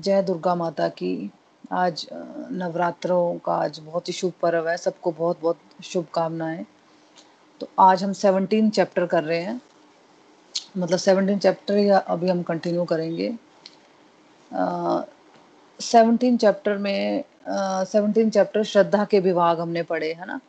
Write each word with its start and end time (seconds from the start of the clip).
जय 0.00 0.22
दुर्गा 0.22 0.54
माता 0.54 0.88
की। 0.88 1.30
आज 1.72 2.06
नवरात्रों 2.12 3.38
का 3.38 3.54
आज 3.54 3.78
बहुत 3.78 4.08
ही 4.08 4.12
शुभ 4.12 4.32
पर्व 4.42 4.68
है। 4.68 4.76
सबको 4.76 5.10
बहुत 5.12 5.40
बहुत 5.40 5.58
शुभकामनाएँ। 5.84 6.64
तो 7.60 7.68
आज 7.78 8.04
हम 8.04 8.12
सेवनटीन 8.12 8.70
चैप्टर 8.70 9.06
कर 9.06 9.24
रहे 9.24 9.40
हैं। 9.40 9.60
मतलब 10.76 10.98
सेवनटीन 10.98 11.38
चैप्टर 11.38 11.76
या 11.76 11.98
अभी 11.98 12.28
हम 12.28 12.42
कंटिन्यू 12.42 12.84
करेंगे। 12.84 13.28
सेवनटीन 15.80 16.36
चैप्टर 16.36 16.76
में 16.78 17.24
सेवनटीन 17.48 18.30
चैप्टर 18.30 18.64
श्रद्धा 18.64 19.04
के 19.04 19.20
विभाग 19.20 19.60
हमने 19.60 19.82
पढ़े, 19.82 20.12
है 20.12 20.26
ना? 20.26 20.40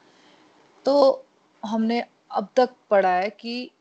तो 0.85 1.25
हमने 1.63 2.03
अब 2.31 2.47
तक 2.55 2.69
पढ़ा 2.89 3.09
है 3.09 3.29
कि 3.29 3.71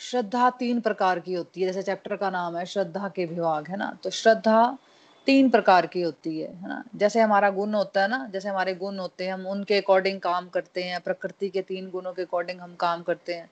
श्रद्धा 0.00 0.48
तीन 0.50 0.80
प्रकार 0.80 1.20
की 1.20 1.34
होती 1.34 1.60
है, 1.60 1.66
जैसे 1.66 1.82
चैप्टर 1.82 2.16
का 2.16 2.30
नाम 2.30 2.56
है, 2.56 2.64
श्रद्धा 2.66 3.08
के 3.08 3.24
विभाग, 3.26 3.68
है 3.68 3.76
ना? 3.76 3.98
तो 4.02 4.10
श्रद्धा 4.10 4.78
तीन 5.26 5.50
प्रकार 5.50 5.86
की 5.86 6.00
होती 6.02 6.40
है 6.40 6.52
है 6.56 6.68
ना? 6.68 6.82
जैसे 6.96 7.20
हमारा 7.20 7.50
गुण 7.50 7.74
होता 7.74 8.02
है 8.02 8.08
ना, 8.08 8.26
जैसे 8.32 8.48
हमारे 8.48 8.74
गुण 8.74 8.98
होते 8.98 9.24
हैं, 9.24 9.32
हम 9.32 9.46
उनके 9.46 9.80
अकॉर्डिंग 9.80 10.20
काम 10.20 10.48
करते 10.48 10.82
हैं, 10.82 11.00
प्रकृति 11.00 11.48
के 11.48 11.62
तीन 11.62 11.90
गुणों 11.90 12.12
के 12.12 12.22
अकॉर्डिंग 12.22 12.60
हम 12.60 12.74
काम 12.74 13.02
करते 13.02 13.34
हैं, 13.34 13.50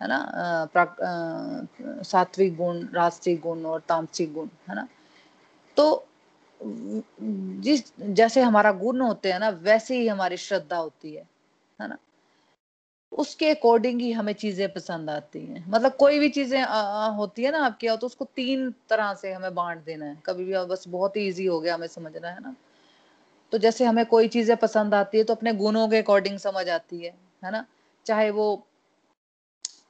है 0.00 0.08
ना? 0.08 0.68
सात्विक 2.02 2.56
गुण, 2.56 2.86
राष्ट्रीय 2.94 3.36
गुण 3.36 3.64
और 3.64 3.80
तामसिक 3.80 4.32
गुण, 4.32 4.48
है 4.68 4.74
ना? 4.74 4.88
तो 5.76 6.06
जिस, 6.60 7.92
जैसे 8.00 8.40
हमारा 8.40 8.72
गुण 8.72 9.00
होते 9.00 9.32
हैं 9.32 9.38
ना, 9.40 9.48
वैसे 9.48 9.98
ही 9.98 10.08
हमारी 10.08 10.36
श्रद्धा 10.36 10.76
होती 10.76 11.14
है 11.14 11.24
है 11.80 11.88
ना? 11.88 11.96
उसके 13.12 13.48
अकॉर्डिंग 13.50 14.00
ही 14.00 14.10
हमें 14.12 14.32
चीज़ें 14.34 14.68
पसंद 14.72 15.10
आती 15.10 15.40
हैं। 15.40 15.64
मतलब 15.68 15.96
कोई 15.96 16.18
भी 16.18 16.28
चीज़ें 16.30 16.62
होती 17.16 17.42
है 17.44 17.50
ना 17.52 17.58
आपके 17.66 17.96
तो 17.96 18.06
उसको 18.06 18.24
तीन 18.36 18.70
तरह 18.90 19.12
से 19.14 19.32
हमें 19.32 19.54
बांट 19.54 19.84
देना 19.84 20.06
है। 20.06 20.16
कभी 20.26 20.44
भी, 20.44 20.52
बस 20.66 20.84
बहुत 20.88 21.16
ही 21.16 21.26
ईजी 21.28 21.46
हो 21.46 21.60
गया 21.60 21.74
हमें 21.74 21.86
समझना, 21.88 22.28
है 22.28 22.40
ना? 22.42 22.54
तो 23.52 23.58
जैसे 23.58 23.84
हमें 23.84 24.04
कोई 24.06 24.28
चीज़ें 24.28 24.56
पसंद 24.56 24.94
आती 24.94 25.18
है 25.18 25.24
तो 25.24 25.34
अपने 25.34 25.52
गुणों 25.54 25.88
के 25.88 25.96
अकॉर्डिंग 25.98 26.38
समझ 26.38 26.68
आती 26.70 27.00
है 27.00 27.14
है 27.42 27.50
ना? 27.52 27.64
चाहे 28.06 28.30
वो 28.30 28.54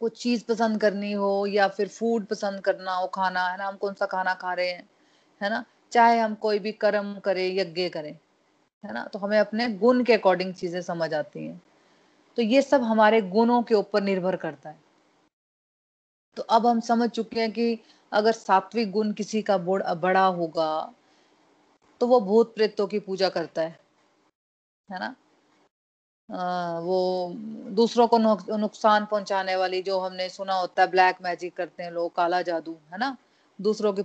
कुछ 0.01 0.23
चीज़ 0.23 0.45
पसंद 0.45 0.81
करनी 0.81 1.13
हो, 1.13 1.47
या 1.47 1.67
फिर 1.69 1.89
फ़ूड 1.89 2.25
पसंद 2.27 2.61
करना 2.61 2.95
हो, 2.95 3.07
खाना, 3.07 3.49
है 3.49 3.59
ना? 3.59 3.67
हम 3.67 3.77
कौन 3.77 3.95
सा 3.95 4.07
खाना 4.07 4.35
खा 4.35 4.53
रहे 4.55 4.69
हैं, 4.69 4.89
है 5.41 5.51
ना? 5.51 5.65
चाहे 5.93 6.19
हम 6.21 6.35
कोई 6.37 6.59
भी 6.59 6.73
कर्म 6.75 7.15
करें, 7.21 7.47
यज्ञ 7.57 7.89
करें, 7.89 8.13
है 8.85 8.93
ना? 8.95 9.05
तो 9.05 9.19
हमें 9.19 9.39
अपने 9.39 9.69
गुण 9.79 10.03
के 10.05 10.13
अकॉर्डिंग 10.13 10.55
चीज़ें 10.55 10.81
समझ 10.83 11.13
आती 11.15 11.47
हैं। 11.47 11.61
तो 12.37 12.43
ये 12.43 12.63
सब 12.63 12.83
हमारे 12.83 13.21
गुणों 13.23 13.63
के 13.63 13.75
ऊपर 13.75 14.03
निर्भर 14.03 14.37
करता 14.37 14.71
है। 14.71 14.81
तो 16.37 16.43
अब 16.43 16.67
हम 16.67 16.81
समझ 16.81 17.09
चुके 17.11 17.41
हैं 17.41 17.51
कि 17.53 17.79
अगर 18.13 18.33
सात्विक 18.33 18.91
गुण 18.91 19.13
किसी 19.13 19.43
का 19.43 19.59
बड़ा 19.59 20.25
होगा 20.27 20.73
तो 22.01 22.07
वो 22.07 22.21
भूत 22.21 22.55
प्रेतों 22.55 22.87
की 22.87 22.99
पूजा 22.99 23.29
करता 23.29 23.63
है। 23.63 23.79
है 24.89 24.99
ना? 25.01 25.15
आ, 26.29 26.79
वो 26.81 27.33
दूसरों 27.77 28.07
को 28.09 28.19
नुकसान 28.19 29.07
पहुँचाने 29.07 29.57
वाली 29.57 29.83
जो 29.83 29.99
हमने 30.01 30.29
सुना 30.29 30.55
होता 30.55 30.83
है 30.83 30.91
ब्लैक 30.91 31.17
मैजिक 31.23 31.55
करते 31.57 31.83
हैं 31.83 31.91
लोग 31.91 32.15
काला 32.15 32.41
जादू 32.43 32.73
है 32.93 32.99
ना? 32.99 33.17
दूसरों 33.59 33.93
के 33.93 34.03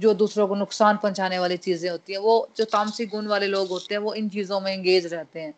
जो 0.00 0.14
दूसरों 0.14 0.46
को 0.48 0.54
नुकसान 0.54 0.96
पहुँचाने 0.96 1.38
वाली 1.38 1.56
चीज़ें 1.56 1.90
होती 1.90 2.12
है 2.12 2.18
वो 2.18 2.36
जो 2.56 2.64
तामसिक 2.64 3.10
गुण 3.10 3.26
वाले 3.26 3.46
लोग 3.46 3.68
होते 3.68 3.94
हैं 3.94 4.00
वो 4.02 4.14
इन 4.14 4.28
चीज़ों 4.28 4.60
में 4.60 4.72
एंगेज 4.72 5.06
रहते 5.14 5.40
हैं 5.40 5.54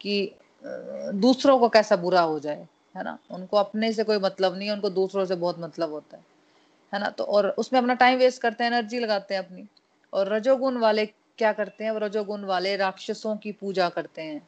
कि 0.00 0.16
दूसरों 0.62 1.58
को 1.58 1.68
कैसा 1.68 1.96
बुरा 1.96 2.20
हो 2.22 2.38
जाए, 2.40 2.66
है 2.94 3.02
ना? 3.04 3.18
उनको 3.30 3.56
अपने 3.56 3.92
से 3.92 4.04
कोई 4.04 4.18
मतलब 4.18 4.56
नहीं 4.56 4.68
है, 4.68 4.74
उनको 4.74 4.90
दूसरों 4.90 5.24
से 5.24 5.34
बहुत 5.36 5.58
मतलब 5.60 5.92
होता 5.92 6.16
है 6.16 6.24
है 6.92 7.00
ना? 7.00 7.08
तो 7.08 7.24
और 7.24 7.48
उसमें 7.58 7.80
अपना 7.80 7.94
टाइम 7.94 8.18
वेस्ट 8.18 8.42
करते 8.42 8.64
हैं 8.64 8.70
एनर्जी 8.70 8.98
लगाते 8.98 9.34
हैं 9.34 9.42
अपनी। 9.42 9.66
और 10.12 10.28
रजोगुण 10.28 10.76
वाले 10.78 11.06
क्या 11.06 11.52
करते 11.52 11.84
हैं? 11.84 11.92
रजोगुण 11.94 12.44
वाले 12.44 12.76
राक्षसों 12.76 13.36
की 13.36 13.52
पूजा 13.52 13.88
करते 13.88 14.22
हैं, 14.22 14.42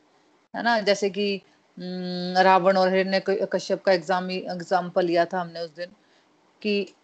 है 0.55 0.63
ना? 0.63 0.79
जैसे 0.81 1.11
कि 1.11 1.43
रावण 1.79 2.77
और 2.77 2.93
हिरण्य 2.95 3.23
कश्यप 3.53 3.83
का 3.83 3.93
एग्ज़ाम 3.93 4.31
एग्ज़ाम्पल 4.31 5.05
लिया 5.07 5.25
था 5.25 5.41
हमने 5.41 5.61
उस 5.61 5.75
दिन, 5.77 5.91
कि 6.63 6.95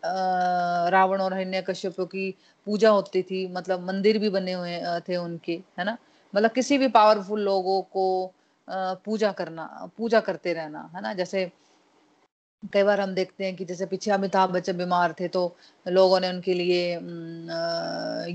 रावण 0.92 1.20
और 1.20 1.36
हिरण्य 1.36 1.62
कश्यप 1.62 2.00
की 2.02 2.30
पूजा 2.66 2.90
होती 2.90 3.22
थी 3.22 3.46
मतलब 3.52 3.86
मंदिर 3.86 4.18
भी 4.18 4.28
बने 4.30 4.52
हुए 4.52 5.00
थे 5.08 5.16
उनके, 5.16 5.60
है 5.78 5.84
ना? 5.84 5.96
मतलब 6.34 6.50
किसी 6.50 6.78
भी 6.78 6.88
पावरफुल 6.88 7.40
लोगों 7.40 7.80
को 7.82 8.32
पूजा 9.04 9.32
करना, 9.32 9.64
पूजा 9.98 10.20
करते 10.20 10.52
रहना, 10.52 10.90
है 10.94 11.02
ना? 11.02 11.12
जैसे 11.14 11.50
कई 12.62 12.82
बार 12.82 13.00
हम 13.00 13.14
देखते 13.14 13.44
हैं 13.44 13.54
कि 13.56 13.64
जैसे 13.64 13.86
पीछे 13.86 14.10
अमिताभ 14.10 14.50
बच्चन 14.50 14.76
बीमार 14.78 15.12
थे 15.20 15.28
तो 15.28 15.42
लोगों 15.86 16.18
ने 16.20 16.28
उनके 16.28 16.54
लिए 16.54 16.94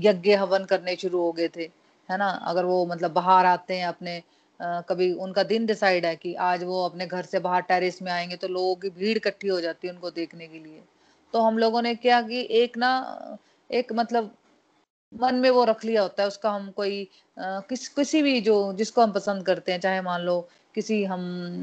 यज्ञ 0.04 0.34
हवन 0.34 0.64
करने 0.64 0.94
शुरू 0.96 1.20
हो 1.20 1.32
गए 1.32 1.48
थे, 1.56 1.62
है 2.08 2.16
ना? 2.18 2.28
अगर 2.28 2.64
वो 2.64 2.84
मतलब 2.86 3.12
बाहर 3.12 3.46
आते 3.46 3.76
हैं 3.76 3.86
अपने 3.86 4.22
कभी 4.88 5.12
उनका 5.14 5.42
दिन 5.44 5.66
डिसाइड 5.66 6.06
है 6.06 6.14
कि 6.16 6.34
आज 6.42 6.62
वो 6.64 6.84
अपने 6.84 7.06
घर 7.06 7.22
से 7.24 7.38
बाहर 7.40 7.62
टेरिस 7.68 8.00
में 8.02 8.10
आएँगे 8.12 8.36
तो 8.36 8.48
लोगों 8.48 8.74
की 8.76 8.90
भीड़ 8.90 9.16
इकट्ठी 9.16 9.48
हो 9.48 9.60
जाती 9.60 9.88
है 9.88 9.92
उनको 9.94 10.10
देखने 10.10 10.46
के 10.46 10.58
लिए। 10.58 10.82
तो 11.34 11.40
हम 11.40 11.58
लोगों 11.58 11.82
ने 11.82 11.94
क्या 11.96 12.20
कि 12.22 12.46
एक 12.52 12.76
ना, 12.78 13.38
एक 13.70 13.92
मतलब 13.92 14.30
मन 15.14 15.34
में 15.34 15.50
वो 15.50 15.64
रख 15.64 15.84
लिया 15.84 16.02
होता 16.02 16.22
है 16.22 16.26
उसका 16.28 16.50
हम 16.50 16.70
कोई 16.70 17.02
आ, 17.38 17.60
किस 17.60 17.88
किसी 17.88 18.22
भी 18.22 18.40
जो 18.40 18.72
जिसको 18.72 19.02
हम 19.02 19.12
पसंद 19.12 19.46
करते 19.46 19.72
हैं 19.72 19.80
चाहे 19.80 20.00
मान 20.00 20.20
लो 20.20 20.40
किसी 20.74 21.02
हम 21.04 21.20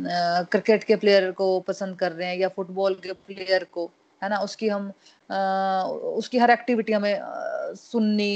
आ, 0.07 0.41
क्रिकेट 0.43 0.83
के 0.83 0.95
प्लेयर 0.95 1.31
को 1.31 1.59
पसंद 1.59 1.97
कर 1.99 2.11
रहे 2.11 2.27
हैं 2.27 2.37
या 2.37 2.47
फुटबॉल 2.49 2.95
के 2.95 3.13
प्लेयर 3.13 3.63
को 3.71 3.89
है 4.21 4.29
ना? 4.29 4.37
उसकी 4.39 4.67
हम 4.67 4.91
आ, 5.31 5.83
उसकी 6.19 6.37
हर 6.37 6.49
एक्टिविटी 6.51 6.93
हमें 6.93 7.13
आ, 7.19 7.73
सुननी 7.73 8.33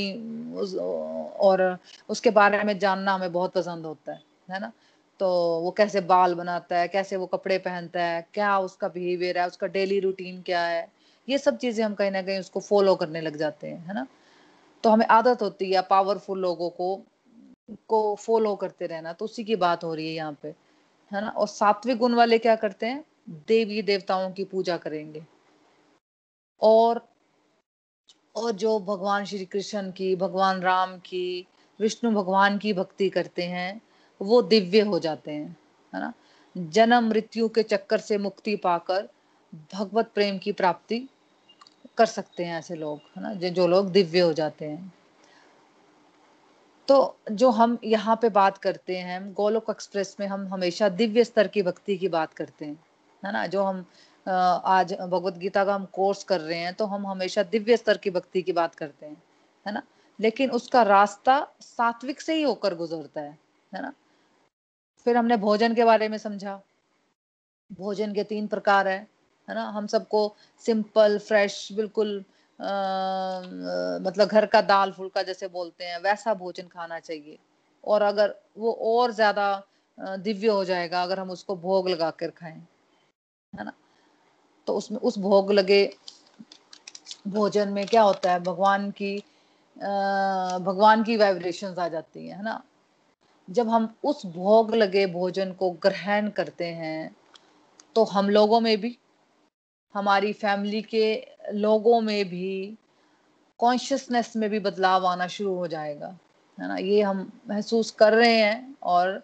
उस, 0.58 0.76
और 0.76 1.78
उसके 2.10 2.30
बारे 2.32 2.64
में 2.64 2.78
जानना 2.80 3.14
हमें 3.14 3.32
बहुत 3.32 3.54
पसंद 3.54 3.86
होता 3.86 4.12
है 4.14 4.22
है 4.52 4.60
ना? 4.60 4.72
तो 5.20 5.28
वो 5.62 5.72
कैसे 5.72 6.02
बाल 6.02 6.34
बनाता 6.36 6.78
है 6.78 6.88
कैसे 6.88 7.16
वो 7.16 7.26
कपड़े 7.26 7.58
पहनता 7.58 8.04
है 8.04 8.26
क्या 8.34 8.58
उसका 8.60 8.88
बिहेवियर 8.88 9.38
है 9.40 9.48
उसका 9.48 9.68
डेली 9.68 10.00
रूटीन 10.00 10.42
क्या 10.42 10.62
है 10.62 10.88
ये 11.28 11.38
सब 11.38 11.58
चीज़ें 11.58 11.84
हम 11.86 11.94
कहीं 11.94 12.12
ना 12.12 12.22
कहीं 12.22 12.40
उसको 12.40 12.60
फॉलो 12.60 12.96
करने 12.96 13.22
लग 13.22 13.38
जाते 13.38 13.68
हैं 13.68 13.86
है 13.88 13.94
ना? 13.94 14.06
तो 14.86 14.90
हमें 14.90 15.06
आदत 15.06 15.42
होती 15.42 15.72
है 15.72 15.82
पावरफुल 15.82 16.40
लोगों 16.40 16.70
को 16.70 17.04
को 17.88 18.16
फॉलो 18.16 18.56
करते 18.56 18.88
रहना 18.88 19.14
तो 19.14 19.26
उसी 19.26 19.44
की 19.44 19.56
बात 19.56 19.84
हो 19.84 19.94
रही 19.94 20.08
है 20.08 20.14
यहाँ 20.14 20.38
पे, 20.42 20.48
है 21.12 21.22
ना? 21.22 21.30
और 21.30 21.48
सात्विक 21.48 21.98
गुण 21.98 22.14
वाले 22.14 22.38
क्या 22.38 22.56
करते 22.56 22.86
हैं? 22.86 23.06
देवी 23.30 23.82
देवताओं 23.82 24.32
की 24.32 24.44
पूजा 24.44 24.78
करेंगे। 24.78 25.26
और 26.62 27.08
और 28.36 28.52
जो 28.52 28.80
भगवान 28.80 29.26
श्री 29.26 29.46
कृष्ण 29.46 29.92
की, 29.92 30.16
भगवान 30.16 30.62
राम 30.62 30.98
की, 30.98 31.48
विष्णु 31.80 32.12
भगवान 32.12 32.58
की 32.58 32.74
भक्ति 32.74 33.10
करते 33.10 33.44
हैं, 33.44 33.82
वो 34.22 34.42
दिव्य 34.42 34.82
हो 34.82 35.00
जाते 35.00 35.32
हैं, 35.32 35.58
है 35.96 36.02
ना? 36.02 36.14
जन्म 36.58 37.10
मृत्यु 37.10 37.50
के 37.50 37.64
चक्कर 37.64 37.98
से 37.98 38.18
मुक्ति 38.18 38.56
पाकर 38.56 39.10
भगवत 39.74 40.12
प्रेम 40.16 40.38
की 40.38 40.52
प्राप्ति 40.52 41.10
कर 41.98 42.06
सकते 42.06 42.46
हैं 42.46 42.58
ऐसे 42.60 42.76
लोग, 42.76 43.00
है 43.16 43.22
ना? 43.24 43.34
जो 43.34 43.50
जो 43.50 43.68
लोग 43.68 43.92
दिव्य 43.92 44.20
हो 44.20 44.34
जाते 44.34 44.66
हैं। 44.66 44.94
तो 46.88 47.18
जो 47.32 47.50
हम 47.50 47.78
यहाँ 47.84 48.16
पे 48.22 48.30
बात 48.30 48.58
करते 48.58 48.98
हैं, 48.98 49.34
गोलोक 49.34 49.70
एक्सप्रेस 49.70 50.16
में 50.20 50.28
हम 50.28 50.48
हमेशा 50.48 50.90
दिव्य 50.92 51.24
स्तर 51.24 51.48
की 51.48 51.62
भक्ति 51.64 51.98
की 51.98 52.08
बात 52.08 52.34
करते 52.34 52.66
हैं, 52.66 52.80
है 53.24 53.32
ना? 53.34 53.46
जो 53.48 53.64
हम 53.64 53.86
आज 54.28 54.94
भगवत 54.94 55.38
गीता 55.38 55.64
का 55.66 55.76
हम 55.76 55.86
कोर्स 55.86 56.24
कर 56.24 56.42
रहे 56.42 56.60
हैं 56.60 56.74
तो 56.74 56.86
हम 56.86 57.08
हमेशा 57.08 57.44
दिव्य 57.44 57.78
स्तर 57.78 57.98
की 57.98 58.10
भक्ति 58.10 58.42
की 58.42 58.54
बात 58.54 58.76
करते 58.76 59.06
हैं, 59.06 59.22
है 59.66 59.74
ना? 59.74 59.82
लेकिन 60.20 60.52
उसका 60.52 60.82
रास्ता 60.84 61.48
सात्विक 61.62 62.22
से 62.22 62.36
ही 62.36 62.44
होकर 62.44 62.76
गुजरता 62.76 63.22
है 63.22 63.38
है 63.72 63.82
ना? 63.82 63.94
फिर 65.06 65.18
हमने 65.18 65.38
भोजन 65.38 65.74
के 65.76 65.84
बारे 65.86 66.08
में 66.10 66.18
समझा। 66.18 66.60
भोजन 67.72 68.14
के 68.14 68.24
तीन 68.24 68.48
प्रकार 68.48 68.88
है। 68.88 69.08
है 69.48 69.56
ना? 69.56 69.64
हम 69.70 69.88
सबको 69.88 70.22
सिंपल 70.66 71.18
फ्रेश 71.20 71.68
बिल्कुल 71.74 72.18
आ, 72.60 73.42
मतलब 74.02 74.28
घर 74.28 74.46
का 74.46 74.62
दाल 74.64 74.92
फुल्का 74.92 75.22
जैसे 75.24 75.48
बोलते 75.48 75.86
हैं 75.86 75.98
वैसा 76.02 76.34
भोजन 76.34 76.68
खाना 76.68 77.00
चाहिए। 77.00 77.38
और 77.84 78.02
अगर 78.02 78.36
वो 78.58 78.72
और 78.92 79.12
ज़्यादा 79.12 79.48
दिव्य 79.98 80.48
हो 80.48 80.64
जाएगा 80.66 81.02
अगर 81.04 81.20
हम 81.20 81.30
उसको 81.32 81.56
भोग 81.58 81.90
लगा 81.90 82.10
कर 82.12 82.30
खाएँ 82.32 82.56
है 83.54 83.64
ना? 83.66 83.74
तो 84.68 84.74
उसमें 84.74 85.00
उस 85.00 85.18
भोग 85.20 85.52
लगे 85.52 85.84
भोजन 87.28 87.70
में 87.70 87.86
क्या 87.88 88.02
होता 88.02 88.32
है? 88.32 88.40
भगवान 88.40 88.90
की 88.92 89.18
आ, 89.18 90.58
भगवान 90.60 91.04
की 91.04 91.18
वाइब्रेशन 91.18 91.76
आ 91.80 91.88
जाती 91.88 92.28
है 92.28 92.42
ना? 92.44 92.62
जब 93.48 93.70
हम 93.70 93.94
उस 94.04 94.26
भोग 94.26 94.76
लगे 94.76 95.06
भोजन 95.08 95.52
को 95.54 95.70
ग्रहण 95.84 96.30
करते 96.30 96.66
हैं 96.74 97.16
तो 97.96 98.04
हम 98.06 98.30
लोगों 98.30 98.60
में 98.62 98.78
भी 98.82 98.98
हमारी 99.96 100.32
फैमिली 100.34 100.82
के 100.84 101.06
लोगों 101.54 102.00
में 102.02 102.26
भी 102.30 102.78
कॉन्शियसनेस 103.60 104.36
में 104.36 104.50
भी 104.50 104.60
बदलाव 104.60 105.06
आना 105.08 105.28
शुरू 105.28 105.54
हो 105.56 105.68
जाएगा, 105.68 106.08
है 106.58 106.68
ना? 106.68 106.76
ये 106.78 107.02
हम 107.02 107.32
महसूस 107.50 107.92
कर 107.92 108.14
रहे 108.14 108.36
हैं 108.36 108.76
और 108.84 109.22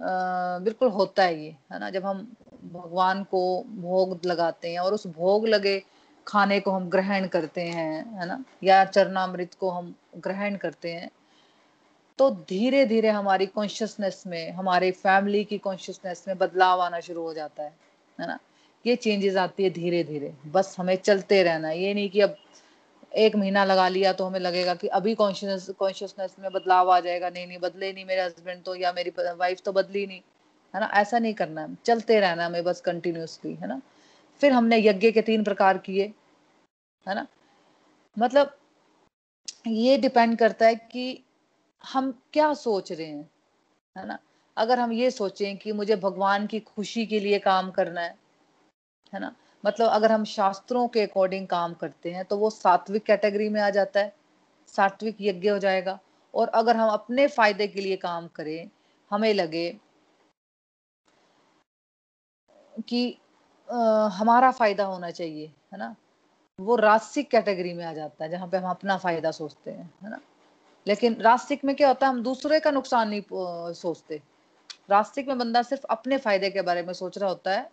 बिल्कुल 0.00 0.88
होता 0.90 1.22
है 1.22 1.42
ये, 1.44 1.50
है 1.72 1.78
ना? 1.80 1.90
जब 1.90 2.04
हम 2.06 2.26
भगवान 2.72 3.22
को 3.24 3.42
भोग 3.76 4.20
लगाते 4.26 4.72
हैं 4.72 4.78
और 4.78 4.94
उस 4.94 5.06
भोग 5.06 5.46
लगे 5.48 5.82
खाने 6.26 6.60
को 6.60 6.70
हम 6.70 6.88
ग्रहण 6.90 7.26
करते 7.28 7.60
हैं, 7.60 8.18
है 8.18 8.26
ना? 8.26 8.42
या 8.64 8.84
चरणामृत 8.84 9.54
को 9.60 9.70
हम 9.70 9.94
ग्रहण 10.18 10.56
करते 10.56 10.92
हैं 10.92 11.10
तो 12.18 12.30
धीरे 12.48 12.84
धीरे 12.86 13.08
हमारी 13.10 13.46
कॉन्शियसनेस 13.46 14.22
में, 14.26 14.50
हमारे 14.52 14.90
फैमिली 14.90 15.44
की 15.44 15.58
कॉन्शियसनेस 15.58 16.24
में 16.28 16.36
बदलाव 16.38 16.80
आना 16.82 17.00
शुरू 17.00 17.22
हो 17.22 17.32
जाता 17.34 17.62
है 17.62 17.72
है 18.18 18.26
ना? 18.26 18.38
ये 18.86 18.96
चेंजेस 18.96 19.36
आती 19.36 19.64
है 19.64 19.70
धीरे 19.70 20.02
धीरे 20.04 20.32
बस 20.46 20.74
हमें 20.78 20.96
चलते 20.96 21.42
रहना 21.42 21.70
ये 21.70 21.94
नहीं 21.94 22.10
कि 22.10 22.20
अब 22.20 22.36
एक 23.16 23.36
महीना 23.36 23.64
लगा 23.64 23.88
लिया 23.88 24.12
तो 24.12 24.24
हमें 24.24 24.40
लगेगा 24.40 24.74
कि 24.74 24.88
अभी 24.88 25.14
कॉन्शियस 25.14 25.68
कॉन्शियसनेस 25.78 26.36
में 26.38 26.50
बदलाव 26.52 26.90
आ 26.90 26.98
जाएगा। 27.00 27.30
नहीं 27.30 27.46
नहीं, 27.46 27.58
बदले 27.58 27.92
नहीं 27.92 28.04
मेरे 28.04 28.22
हस्बैंड 28.22 28.62
तो 28.62 28.74
या 28.74 28.92
मेरी 28.92 29.12
वाइफ 29.18 29.60
तो 29.64 29.72
बदली 29.72 30.06
नहीं। 30.06 30.20
है 30.74 30.80
ना? 30.80 30.90
ऐसा 30.94 31.18
नहीं 31.18 31.34
करना 31.34 31.60
है। 31.60 31.76
चलते 31.84 32.18
रहना 32.20 32.46
हमें 32.46 32.64
बस 32.64 32.80
कंटिन्यूसली 32.80 33.54
है 33.54 33.68
ना? 33.68 33.80
फिर 34.40 34.52
हमने 34.52 34.78
यज्ञ 34.78 35.10
के 35.12 35.22
तीन 35.22 35.44
प्रकार 35.44 35.78
किए, 35.78 36.12
है 37.06 37.14
ना? 37.14 37.26
मतलब 38.18 38.56
ये 39.66 39.96
डिपेंड 39.98 40.36
करता 40.38 40.66
है 40.66 40.74
कि 40.74 41.22
हम 41.84 42.10
क्या 42.32 42.52
सोच 42.54 42.92
रहे 42.92 43.06
हैं, 43.06 43.30
है 43.96 44.06
ना? 44.06 44.18
अगर 44.56 44.78
हम 44.80 44.92
ये 44.92 45.10
सोचें 45.10 45.56
कि 45.56 45.72
मुझे 45.72 45.96
भगवान 45.96 46.46
की 46.46 46.60
खुशी 46.60 47.06
के 47.06 47.20
लिए 47.20 47.38
काम 47.38 47.70
करना 47.70 48.00
है 48.00 48.23
है 49.14 49.20
ना? 49.20 49.34
मतलब 49.64 49.88
अगर 49.90 50.12
हम 50.12 50.24
शास्त्रों 50.26 50.86
के 50.88 51.00
अकॉर्डिंग 51.02 51.46
काम 51.48 51.74
करते 51.74 52.10
हैं 52.10 52.24
तो 52.24 52.36
वो 52.38 52.50
सात्विक 52.50 53.04
कैटेगरी 53.04 53.48
में 53.48 53.60
आ 53.62 53.70
जाता 53.70 54.00
है। 54.00 54.12
सात्विक 54.74 55.16
यज्ञ 55.20 55.48
हो 55.48 55.58
जाएगा। 55.58 55.98
और 56.34 56.48
अगर 56.54 56.76
हम 56.76 56.88
अपने 56.90 57.26
फ़ायदे 57.28 57.66
के 57.68 57.80
लिए 57.80 57.96
काम 57.98 58.28
करें 58.36 58.68
हमें 59.10 59.32
लगे 59.34 59.68
कि 62.88 63.18
आ, 63.68 63.76
हमारा 64.08 64.50
फ़ायदा 64.50 64.84
होना 64.84 65.10
चाहिए 65.10 65.46
है 65.72 65.78
ना? 65.78 65.94
वो 66.58 66.76
रासिक 66.76 67.30
कैटेगरी 67.30 67.72
में 67.74 67.84
आ 67.84 67.92
जाता 67.92 68.24
है 68.24 68.30
जहाँ 68.30 68.48
पे 68.48 68.56
हम 68.56 68.70
अपना 68.70 68.96
फ़ायदा 68.98 69.30
सोचते 69.30 69.70
हैं 69.70 69.90
है 70.04 70.10
ना? 70.10 70.20
लेकिन 70.86 71.16
रास्तिक 71.20 71.64
में 71.64 71.74
क्या 71.76 71.88
होता 71.88 72.06
है 72.06 72.12
हम 72.12 72.22
दूसरे 72.22 72.60
का 72.60 72.70
नुकसान 72.70 73.08
नहीं 73.08 73.22
सोचते। 73.74 74.20
रास्तिक 74.88 75.28
में 75.28 75.38
बंदा 75.38 75.62
सिर्फ़ 75.62 75.84
अपने 75.90 76.18
फ़ायदे 76.18 76.50
के 76.50 76.62
बारे 76.62 76.82
में 76.82 76.92
सोच 76.94 77.18
रहा 77.18 77.28
होता 77.30 77.52
है 77.52 77.70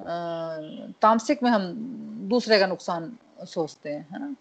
तामसिक 0.00 1.42
में 1.42 1.50
हम 1.50 1.72
दूसरे 2.28 2.58
का 2.58 2.66
नुकसान 2.66 3.12
सोचते 3.46 3.90
हैं, 3.90 4.06
है 4.12 4.20
ना? 4.20 4.34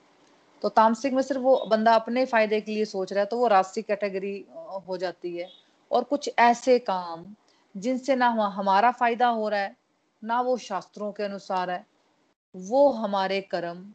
तो 0.64 0.70
तामसिक 0.70 1.14
में 1.14 1.22
सिर्फ़ 1.22 1.42
वो 1.42 1.56
बंदा 1.70 1.94
अपने 1.96 2.26
फ़ायदे 2.26 2.60
के 2.62 2.72
लिए 2.72 2.86
सोच 2.86 3.14
रहा 3.14 3.20
है 3.22 3.26
तो 3.26 3.38
वो 3.38 3.48
रास्तिक 3.48 3.86
कैटेगरी 3.88 4.46
हो 4.88 4.98
जाती 4.98 5.36
है। 5.38 5.48
और 5.92 6.04
कुछ 6.04 6.30
ऐसे 6.40 6.78
काम 6.80 7.26
जिनसे 7.76 8.16
ना 8.16 8.28
हमारा 8.30 8.92
फ़ायदा 8.92 9.28
हो 9.28 9.48
रहा 9.50 9.60
है, 9.60 9.76
ना 10.22 10.42
वो 10.42 10.58
शास्त्रों 10.58 11.12
के 11.12 11.24
अनुसार 11.24 11.70
है, 11.70 11.86
वो 12.56 12.90
हमारे 12.92 13.42
कर्म 13.42 13.86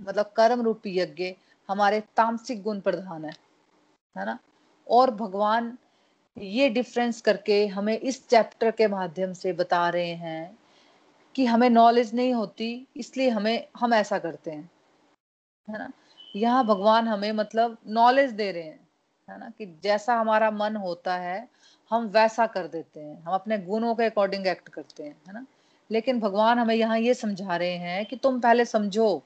मतलब 0.00 0.32
कर्म 0.36 0.62
रूपी 0.62 0.98
यज्ञ 0.98 1.32
हमारे 1.68 2.00
तामसिक 2.16 2.62
गुण 2.62 2.80
प्रधान 2.80 3.24
है 3.24 3.32
है 4.16 4.24
ना? 4.26 4.38
और 4.86 5.10
भगवान 5.10 5.76
ये 6.40 6.68
डिफरेंस 6.68 7.20
करके 7.20 7.66
हमें 7.66 7.98
इस 7.98 8.28
चैप्टर 8.28 8.70
के 8.70 8.86
माध्यम 8.86 9.32
से 9.32 9.52
बता 9.52 9.88
रहे 9.88 10.14
हैं 10.14 10.58
कि 11.34 11.46
हमें 11.46 11.70
नॉलेज 11.70 12.14
नहीं 12.14 12.34
होती, 12.34 12.86
इसलिए 12.96 13.28
हमें, 13.28 13.68
हम 13.76 13.94
ऐसा 13.94 14.18
करते 14.18 14.50
हैं। 14.50 14.70
है 15.70 15.78
ना? 15.78 15.92
यहाँ 16.36 16.66
भगवान 16.66 17.08
हमें 17.08 17.32
मतलब 17.32 17.78
नॉलेज 17.86 18.30
दे 18.30 18.52
रहे 18.52 18.62
हैं, 18.62 18.88
है 19.30 19.40
ना? 19.40 19.50
कि 19.58 19.80
जैसा 19.82 20.14
हमारा 20.14 20.50
मन 20.50 20.76
होता 20.76 21.16
है, 21.16 21.48
हम 21.90 22.06
वैसा 22.06 22.46
कर 22.46 22.66
देते 22.66 23.00
हैं। 23.00 23.22
हम 23.22 23.32
अपने 23.32 23.58
गुणों 23.58 23.94
के 23.94 24.04
अकॉर्डिंग 24.04 24.46
एक्ट 24.46 24.68
करते 24.68 25.02
हैं, 25.02 25.16
है 25.28 25.34
ना? 25.34 25.46
लेकिन 25.90 26.20
भगवान 26.20 26.58
हमें 26.58 26.74
यहाँ 26.74 26.98
ये 26.98 27.14
समझा 27.14 27.56
रहे 27.56 27.76
हैं 27.76 28.06
कि 28.06 28.16
तुम 28.16 28.40
पहले 28.40 28.64
समझो, 28.64 29.22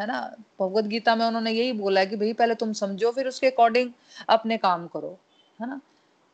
है 0.00 0.06
ना? 0.06 0.36
भगवत 0.60 0.84
गीता 0.84 1.16
में 1.16 1.26
उन्होंने 1.26 1.50
यही 1.50 1.72
बोला 1.72 2.00
है 2.00 2.06
कि 2.06 2.16
भाई 2.16 2.32
पहले 2.32 2.54
तुम 2.54 2.72
समझो, 2.72 3.10
फिर 3.10 3.28
उसके 3.28 3.46
अकॉर्डिंग 3.46 3.90
अपने 4.28 4.56
काम 4.56 4.86
करो, 4.86 5.18
है 5.60 5.68
ना? 5.68 5.80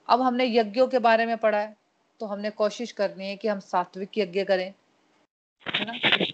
अब 0.09 0.23
हमने 0.23 0.45
यज्ञों 0.47 0.87
के 0.89 0.99
बारे 0.99 1.27
में 1.27 1.37
पढ़ा 1.37 1.59
है 1.59 1.77
तो 2.21 2.27
हमने 2.27 2.51
कोशिश 2.51 2.93
करनी 2.93 3.27
है 3.27 3.37
कि 3.37 3.49
हम 3.49 3.61
सात्विक 3.61 4.19
यज्ञ 4.19 4.45
करें, 4.45 4.73
है 5.67 5.85
ना? 5.85 6.25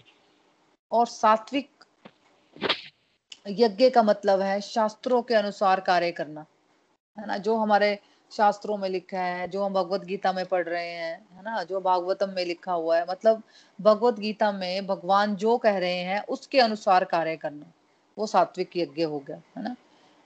और 0.91 1.07
सात्विक 1.07 1.69
यज्ञ 3.47 3.89
का 3.89 4.03
मतलब 4.03 4.41
है 4.41 4.61
शास्त्रों 4.61 5.21
के 5.21 5.33
अनुसार 5.35 5.79
कार्य 5.79 6.11
करना, 6.11 6.45
है 7.17 7.27
ना? 7.27 7.37
जो 7.37 7.55
हमारे 7.57 7.99
शास्त्रों 8.31 8.77
में 8.77 8.89
लिखा 8.89 9.19
है, 9.19 9.47
जो 9.47 9.63
हम 9.63 9.73
भगवत 9.73 10.01
गीता 10.01 10.33
में 10.33 10.45
पढ़ 10.45 10.65
रहे 10.65 10.89
हैं, 10.89 11.27
है 11.35 11.43
ना? 11.43 11.63
जो 11.63 11.81
भागवतम 11.81 12.29
में 12.29 12.45
लिखा 12.45 12.73
हुआ 12.73 12.97
है 12.97 13.05
मतलब 13.09 13.43
भगवत 13.81 14.19
गीता 14.19 14.51
में 14.51 14.87
भगवान 14.87 15.35
जो 15.35 15.57
कह 15.57 15.77
रहे 15.77 15.99
हैं, 16.03 16.21
उसके 16.25 16.59
अनुसार 16.59 17.05
कार्य 17.05 17.35
करना, 17.37 17.71
वो 18.17 18.27
सात्विक 18.27 18.77
यज्ञ 18.77 19.03
हो 19.03 19.19
गया, 19.19 19.41
है 19.57 19.63
ना? 19.63 19.75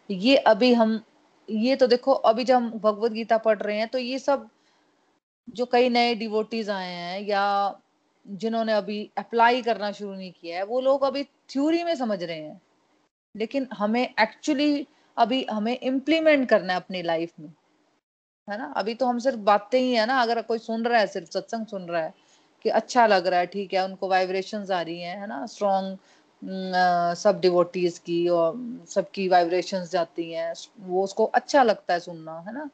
ये 0.10 0.38
अभी 0.38 0.74
हम 0.74 1.04
ये 1.50 1.76
तो 1.76 1.88
देखो, 1.88 2.12
अभी 2.12 2.44
जब 2.44 2.56
हम 2.56 2.72
भगवत 2.74 3.12
गीता 3.12 3.38
पढ़ 3.38 3.60
रहे 3.60 3.78
हैं 3.78 3.88
तो 3.88 3.98
ये 3.98 4.20
सब 4.20 4.48
जो 5.48 5.66
कई 5.66 5.90
नए 5.90 6.14
डिवोटीज 6.16 6.70
आए 6.70 6.92
हैं 6.92 7.22
या 7.22 7.80
जिन्होंने 8.26 8.74
अभी 8.74 9.10
अप्लाई 9.18 9.62
करना 9.62 9.92
शुरू 9.92 10.14
नहीं 10.14 10.32
किया 10.32 10.58
है, 10.58 10.64
वो 10.66 10.82
लोग 10.82 11.04
अभी 11.04 11.24
थ्योरी 11.24 11.84
में 11.84 11.96
समझ 11.96 12.24
रहे 12.24 12.38
हैं। 12.38 12.62
लेकिन 13.36 13.68
हमें 13.74 14.02
एक्चुअली 14.02 14.88
अभी 15.18 15.44
हमें 15.52 15.78
इम्प्लीमेंट 15.80 16.48
करना 16.50 16.74
है 16.74 16.80
अपनी 16.80 17.02
लाइफ 17.02 17.34
में, 17.40 17.50
है 18.48 18.58
ना? 18.58 18.74
अभी 18.78 18.94
तो 18.96 19.06
हम 19.06 19.20
सिर्फ़ 19.20 19.40
बातें 19.40 19.80
ही 19.80 19.94
है 19.94 20.06
ना, 20.06 20.22
अगर 20.22 20.42
कोई 20.42 20.58
सुन 20.60 20.86
रहा 20.86 21.00
है, 21.00 21.08
सिर्फ़ 21.08 21.30
सत्संग 21.30 21.66
सुन 21.68 21.86
रहा 21.86 22.02
है, 22.04 22.14
कि 22.66 22.70
अच्छा 22.70 23.06
लग 23.08 23.28
रहा 23.28 23.40
है, 23.40 23.46
ठीक 23.46 23.74
है, 23.74 23.86
उनको 23.86 24.08
वाइब्रेशन 24.10 24.66
आ 24.74 24.82
रही 24.82 25.02
हैं, 25.02 25.20
है 25.22 25.28
ना? 25.28 25.46
स्ट्रॉन्ग 25.46 25.98
सब 26.44 27.40
डिवोटीज 27.42 27.98
की 27.98 28.28
और 28.28 28.86
सबकी 28.90 29.28
वाइब्रेशंस 29.28 29.92
जाती 29.92 30.32
हैं, 30.32 30.54
वो 30.80 31.04
उसको 31.04 31.26
अच्छा 31.26 31.64
लगता 31.64 31.94
है 31.94 32.00
सुनना, 32.00 32.40
है 32.48 32.54
ना? 32.54 32.70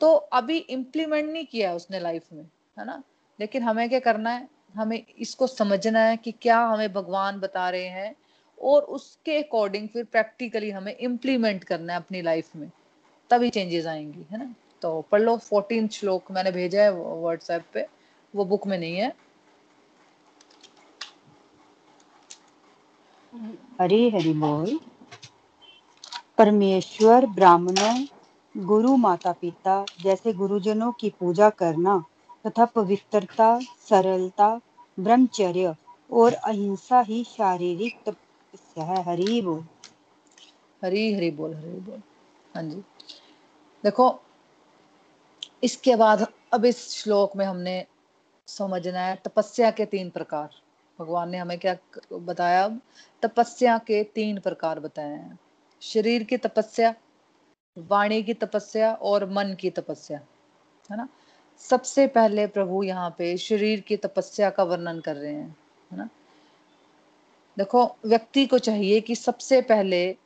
तो 0.00 0.12
अभी 0.12 0.56
इम्प्लीमेंट 0.58 1.32
नहीं 1.32 1.46
किया 1.46 1.70
है 1.70 1.76
उसने 1.76 2.00
लाइफ 2.00 2.32
में, 2.32 2.42
है 2.78 2.84
ना? 2.86 3.02
लेकिन 3.40 3.62
हमें 3.62 3.88
क्या 3.88 4.00
करना 4.00 4.30
है? 4.30 4.48
हमें 4.74 5.04
इसको 5.18 5.46
समझना 5.46 6.00
है 6.00 6.16
कि 6.16 6.32
क्या 6.32 6.58
हमें 6.58 6.92
भगवान 6.92 7.40
बता 7.40 7.68
रहे 7.70 7.86
हैं 7.86 8.14
और 8.58 8.82
उसके 8.82 9.42
अकॉर्डिंग 9.42 9.88
फिर 9.88 10.04
प्रैक्टिकली 10.04 10.70
हमें 10.70 10.96
इम्प्लीमेंट 10.96 11.64
करना 11.64 11.92
है 11.92 11.98
अपनी 11.98 12.22
लाइफ 12.22 12.56
में। 12.56 12.70
तभी 13.30 13.50
चेंजेस 13.50 13.86
आएँगी, 13.86 14.26
है 14.30 14.38
ना? 14.38 14.54
तो 14.82 15.00
पढ़ 15.12 15.20
लो 15.20 15.36
फोर्टीन 15.36 15.88
श्लोक 15.88 16.30
मैंने 16.30 16.50
भेजा 16.52 16.82
है 16.82 16.92
व्हाट्सएप 16.92 17.64
पे, 17.74 17.86
वो 18.34 18.44
बुक 18.44 18.66
में 18.66 18.78
नहीं 18.78 18.96
है। 18.96 19.12
हरी 23.80 24.10
हरि 24.10 24.32
बोल। 24.34 24.78
परमेश्वर, 26.38 27.26
ब्राह्मणों, 27.26 28.06
गुरु 28.56 28.96
माता 28.96 29.32
पिता 29.32 29.84
जैसे 30.00 30.32
गुरुजनों 30.32 30.92
की 30.92 31.10
पूजा 31.10 31.50
करना 31.50 32.04
तथा 32.46 32.64
पवित्रता, 32.64 33.58
सरलता, 33.88 34.60
ब्रह्मचर्य 34.98 35.76
और 36.10 36.32
अहिंसा 36.32 37.00
ही 37.00 37.24
शारीरिक 37.24 37.96
तपस्या 38.06 38.84
है। 38.84 39.02
हरी 39.04 39.40
बोल। 39.42 39.64
हरी 40.82 41.14
हरी 41.14 41.30
बोल 41.30 41.54
हरी 41.54 41.80
बोल। 41.80 42.02
हाँ 42.54 42.62
जी। 42.62 42.76
देखो, 43.84 44.20
इसके 45.62 45.96
बाद 45.96 46.26
अब 46.52 46.64
इस 46.64 46.90
श्लोक 46.90 47.36
में 47.36 47.46
हमने 47.46 47.86
समझना 48.48 49.00
है 49.00 49.22
तपस्या 49.24 49.70
के 49.70 49.84
तीन 49.86 50.10
प्रकार। 50.10 50.50
भगवान 51.02 51.30
ने 51.30 51.38
हमें 51.38 51.58
क्या 51.58 51.76
बताया? 52.12 52.68
तपस्या 53.22 53.78
के 53.78 54.04
तीन 54.04 54.40
प्रकार 54.40 54.80
बताए 54.80 55.10
हैं। 55.10 55.38
शरीर 55.80 56.22
की 56.22 56.36
तपस्या, 56.36 56.94
वाणी 57.78 58.22
की 58.22 58.34
तपस्या 58.34 58.94
और 58.94 59.30
मन 59.30 59.54
की 59.60 59.70
तपस्या, 59.70 60.18
है 60.90 60.96
ना? 60.96 61.08
सबसे 61.58 62.06
पहले 62.06 62.46
प्रभु 62.46 62.82
यहाँ 62.82 63.14
पे 63.18 63.36
शरीर 63.36 63.80
की 63.80 63.96
तपस्या 63.96 64.50
का 64.50 64.62
वर्णन 64.62 65.00
कर 65.00 65.16
रहे 65.16 65.34
हैं, 65.34 65.56
है 65.92 65.98
ना? 65.98 66.08
देखो, 67.58 67.84
व्यक्ति 68.06 68.46
को 68.46 68.58
चाहिए 68.58 69.00
कि 69.00 69.14
सबसे 69.14 69.60
पहले 69.62 70.16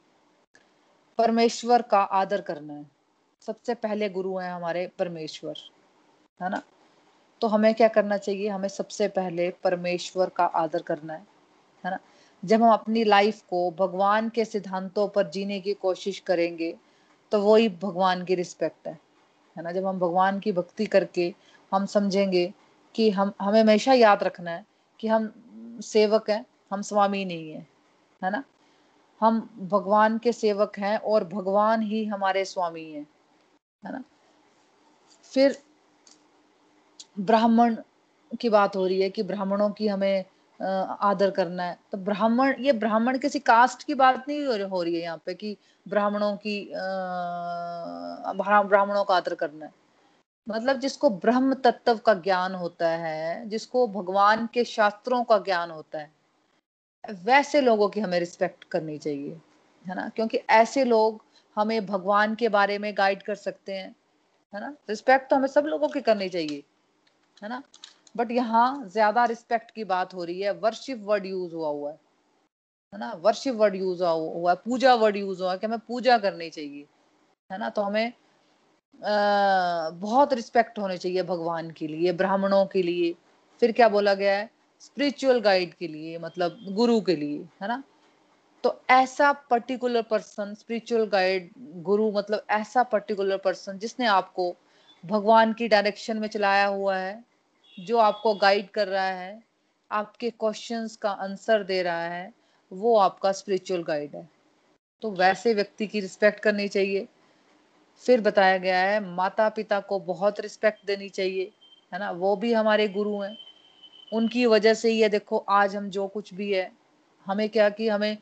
परमेश्वर 1.19 1.83
का 1.83 2.01
आदर 2.01 2.41
करना 2.41 2.75
है। 2.75 2.87
सबसे 3.41 3.75
पहले 3.75 4.09
गुरु 4.09 4.37
हैं 4.37 4.51
हमारे 4.51 4.87
परमेश्वर, 4.99 5.55
है 6.43 6.51
ना? 6.51 6.63
तो 7.41 7.49
हमें 7.49 7.75
क्या 7.75 7.89
करना 7.89 8.17
चाहिए? 8.17 8.49
हमें 8.49 8.69
सबसे 8.69 9.09
पहले 9.09 9.51
परमेश्वर 9.65 10.29
का 10.29 10.45
आदर 10.45 10.83
करना 10.83 11.13
है 11.13 11.27
है 11.85 11.91
ना? 11.91 11.99
जब 12.45 12.63
हम 12.63 12.73
अपनी 12.73 13.05
लाइफ 13.05 13.43
को 13.51 13.71
भगवान 13.71 14.29
के 14.29 14.45
सिद्धांतों 14.45 15.09
पर 15.09 15.29
जीने 15.31 15.61
की 15.61 15.75
कोशिश 15.75 16.19
करेंगे 16.19 16.77
तो 17.33 17.41
वही 17.43 17.69
भगवान 17.69 18.25
की 18.25 18.35
रिस्पेक्ट 18.35 18.87
है 18.89 18.99
है 19.57 19.63
ना? 19.63 19.73
जब 19.73 19.87
हम 19.87 19.99
भगवान 19.99 20.41
की 20.41 20.53
भक्ति 20.53 20.87
करके 20.87 21.35
हम 21.73 21.87
समझेंगे 21.87 22.53
कि 22.95 23.11
हम, 23.11 23.33
हमें 23.41 23.61
हमेशा 23.61 23.93
याद 23.93 24.23
रखना 24.23 24.51
है 24.51 24.65
कि 25.01 25.09
हम 25.09 25.33
सेवक 25.83 26.31
हैं, 26.31 26.45
हम 26.73 26.83
स्वामी 26.83 27.25
नहीं 27.25 27.51
है 27.53 27.67
है 28.25 28.31
ना? 28.31 28.45
हम 29.21 29.41
भगवान 29.59 30.19
के 30.19 30.33
सेवक 30.33 30.79
हैं 30.79 30.99
और 30.99 31.25
भगवान 31.25 31.83
ही 31.83 32.05
हमारे 32.05 32.45
स्वामी 32.45 32.85
हैं, 32.91 33.07
है 33.85 33.93
ना? 33.93 34.03
फिर 35.33 35.59
ब्राह्मण 37.21 37.77
की 38.41 38.49
बात 38.49 38.77
हो 38.77 38.87
रही 38.87 39.01
है 39.03 39.11
कि 39.11 39.23
ब्राह्मणों 39.23 39.71
की 39.71 39.89
हमें 39.89 40.25
आदर 40.61 41.31
करना 41.31 41.63
है। 41.63 41.79
तो 41.93 41.99
ब्राह्मण, 41.99 42.55
ये 42.61 42.73
ब्राह्मण 42.75 43.19
किसी 43.19 43.39
कास्ट 43.41 43.83
की 43.83 43.95
बात 43.95 44.25
नहीं 44.29 44.45
हो 44.65 44.83
रही, 44.83 44.95
है 44.95 45.03
यहाँ 45.03 45.23
पे 45.27 45.35
कि 45.35 45.57
ब्राह्मणों 45.87 46.37
की 46.37 46.61
ब्राह्मणों 48.65 49.05
का 49.05 49.17
आदर 49.17 49.35
करना 49.35 49.65
है। 49.65 49.73
मतलब 50.47 50.79
जिसको 50.81 51.11
ब्रह्म 51.11 51.55
तत्व 51.55 51.99
का 52.07 52.15
ज्ञान 52.15 52.55
होता 52.55 52.89
है, 52.89 53.49
जिसको 53.49 53.87
भगवान 53.89 54.49
के 54.55 54.65
शास्त्रों 54.65 55.23
का 55.25 55.39
ज्ञान 55.39 55.71
होता 55.71 55.99
है, 55.99 56.11
वैसे 57.25 57.61
लोगों 57.61 57.89
की 57.89 58.01
हमें 58.01 58.19
रिस्पेक्ट 58.19 58.65
करनी 58.65 58.99
चाहिए, 58.99 59.37
है 59.87 59.95
ना? 59.95 60.09
क्योंकि 60.17 60.39
ऐसे 60.39 60.85
लोग 60.85 61.21
हमें 61.57 61.87
भगवान 61.87 62.35
के 62.35 62.49
बारे 62.49 62.79
में 62.79 62.93
गाइड 62.99 63.23
कर 63.23 63.35
सकते 63.35 63.73
हैं, 63.73 63.95
है 64.53 64.61
ना? 64.61 64.75
रिस्पेक्ट 64.89 65.31
तो 65.31 65.37
हमें 65.37 65.49
सब 65.49 65.67
लोगों 65.67 65.89
की 65.89 66.01
करनी 66.01 66.29
चाहिए। 66.29 66.63
है 67.43 67.49
ना? 67.49 67.63
बट 68.17 68.31
यहाँ 68.31 68.89
ज़्यादा 68.89 69.25
रिस्पेक्ट 69.25 69.71
की 69.71 69.85
बात 69.85 70.15
हो 70.15 70.25
रही 70.25 70.41
है। 70.41 70.53
वर्शिप 70.53 71.03
वर्ड 71.05 71.27
यूज़ 71.27 71.55
हुआ 71.55 71.69
हुआ 71.69 71.91
है। 71.91 71.99
है 72.93 73.01
ना? 73.01 73.13
वर्शिप 73.13 73.55
वर्ड 73.55 73.75
यूज़ 73.75 74.03
हुआ 74.05 74.51
है। 74.51 74.57
पूजा 74.57 74.95
वर्ड 74.95 75.17
यूज़ 75.17 75.43
हुआ 75.43 75.53
है 75.53 75.59
कि 75.59 75.67
हमें 75.67 75.79
पूजा 75.79 76.19
करनी 76.19 76.51
चाहिए। 76.51 76.87
है 77.53 77.59
ना? 77.59 77.71
तो 77.71 77.83
हमें 77.83 78.13
आ, 79.05 79.91
बहुत 79.91 80.33
रिस्पेक्ट 80.33 80.79
होनी 80.79 80.97
चाहिए 80.99 81.23
भगवान 81.23 81.71
के 81.71 81.87
लिए 81.87 82.13
ब्राह्मणों 82.13 82.67
के 82.67 82.83
लिए। 82.83 83.15
फिर 83.61 83.73
क्या 83.73 83.89
बोला 83.89 84.15
गया 84.15 84.37
है? 84.37 84.51
स्पिरिचुअल 84.81 85.41
गाइड 85.41 85.75
के 85.75 85.89
लिए 85.89 86.19
मतलब 86.19 86.59
गुरु 86.69 87.01
के 87.01 87.17
लिए। 87.17 87.39
है 87.63 87.69
ना? 87.69 87.83
तो 88.65 88.81
ऐसा 88.91 89.33
पर्टिकुलर 89.33 90.03
पर्सन 90.03 90.55
स्पिरिचुअल 90.55 91.07
गाइड 91.07 91.51
गुरु 91.59 92.13
मतलब 92.13 92.47
ऐसा 92.51 92.83
पर्टिकुलर 92.83 93.37
पर्सन 93.37 93.79
जिसने 93.79 94.07
आपको 94.07 94.57
भगवान 95.07 95.53
की 95.53 95.69
डायरेक्शन 95.69 96.17
में 96.17 96.29
चलाया 96.29 96.67
हुआ 96.67 96.97
है, 96.97 97.25
जो 97.81 97.99
आपको 97.99 98.35
गाइड 98.35 98.71
कर 98.71 98.89
रहा 98.89 99.07
है, 99.07 99.43
आपके 99.93 100.31
क्वेश्चंस 100.31 100.97
का 100.97 101.11
आंसर 101.11 101.63
दे 101.63 101.83
रहा 101.83 102.05
है, 102.05 102.33
वो 102.73 102.97
आपका 102.97 103.33
स्पिरिचुअल 103.33 103.83
गाइड 103.83 104.17
है। 104.17 104.29
तो 105.03 105.11
वैसे 105.11 105.55
व्यक्ति 105.55 105.87
की 105.87 106.01
रिस्पेक्ट 106.01 106.41
करनी 106.41 106.69
चाहिए। 106.69 107.09
फिर 108.07 108.21
बताया 108.21 108.59
गया 108.59 108.79
है 108.79 109.01
माता 109.01 109.49
पिता 109.49 109.81
को 109.81 109.99
बहुत 109.99 110.41
रिस्पेक्ट 110.41 110.87
देनी 110.87 111.09
चाहिए, 111.09 111.53
है 111.93 111.99
ना? 111.99 112.11
वो 112.11 112.37
भी 112.37 112.53
हमारे 112.53 112.89
गुरु 112.89 113.21
हैं। 113.21 113.39
उनकी 114.13 114.47
वजह 114.47 114.75
से 114.75 114.91
ही 114.91 115.01
है, 115.01 115.09
देखो, 115.09 115.45
आज 115.49 115.77
हम 115.77 115.91
जो 115.91 116.07
कुछ 116.07 116.35
भी 116.35 116.53
है, 116.53 116.73
हमें 117.27 117.49
क्या 117.49 117.71
कि 117.71 117.89
हमें 117.89 118.19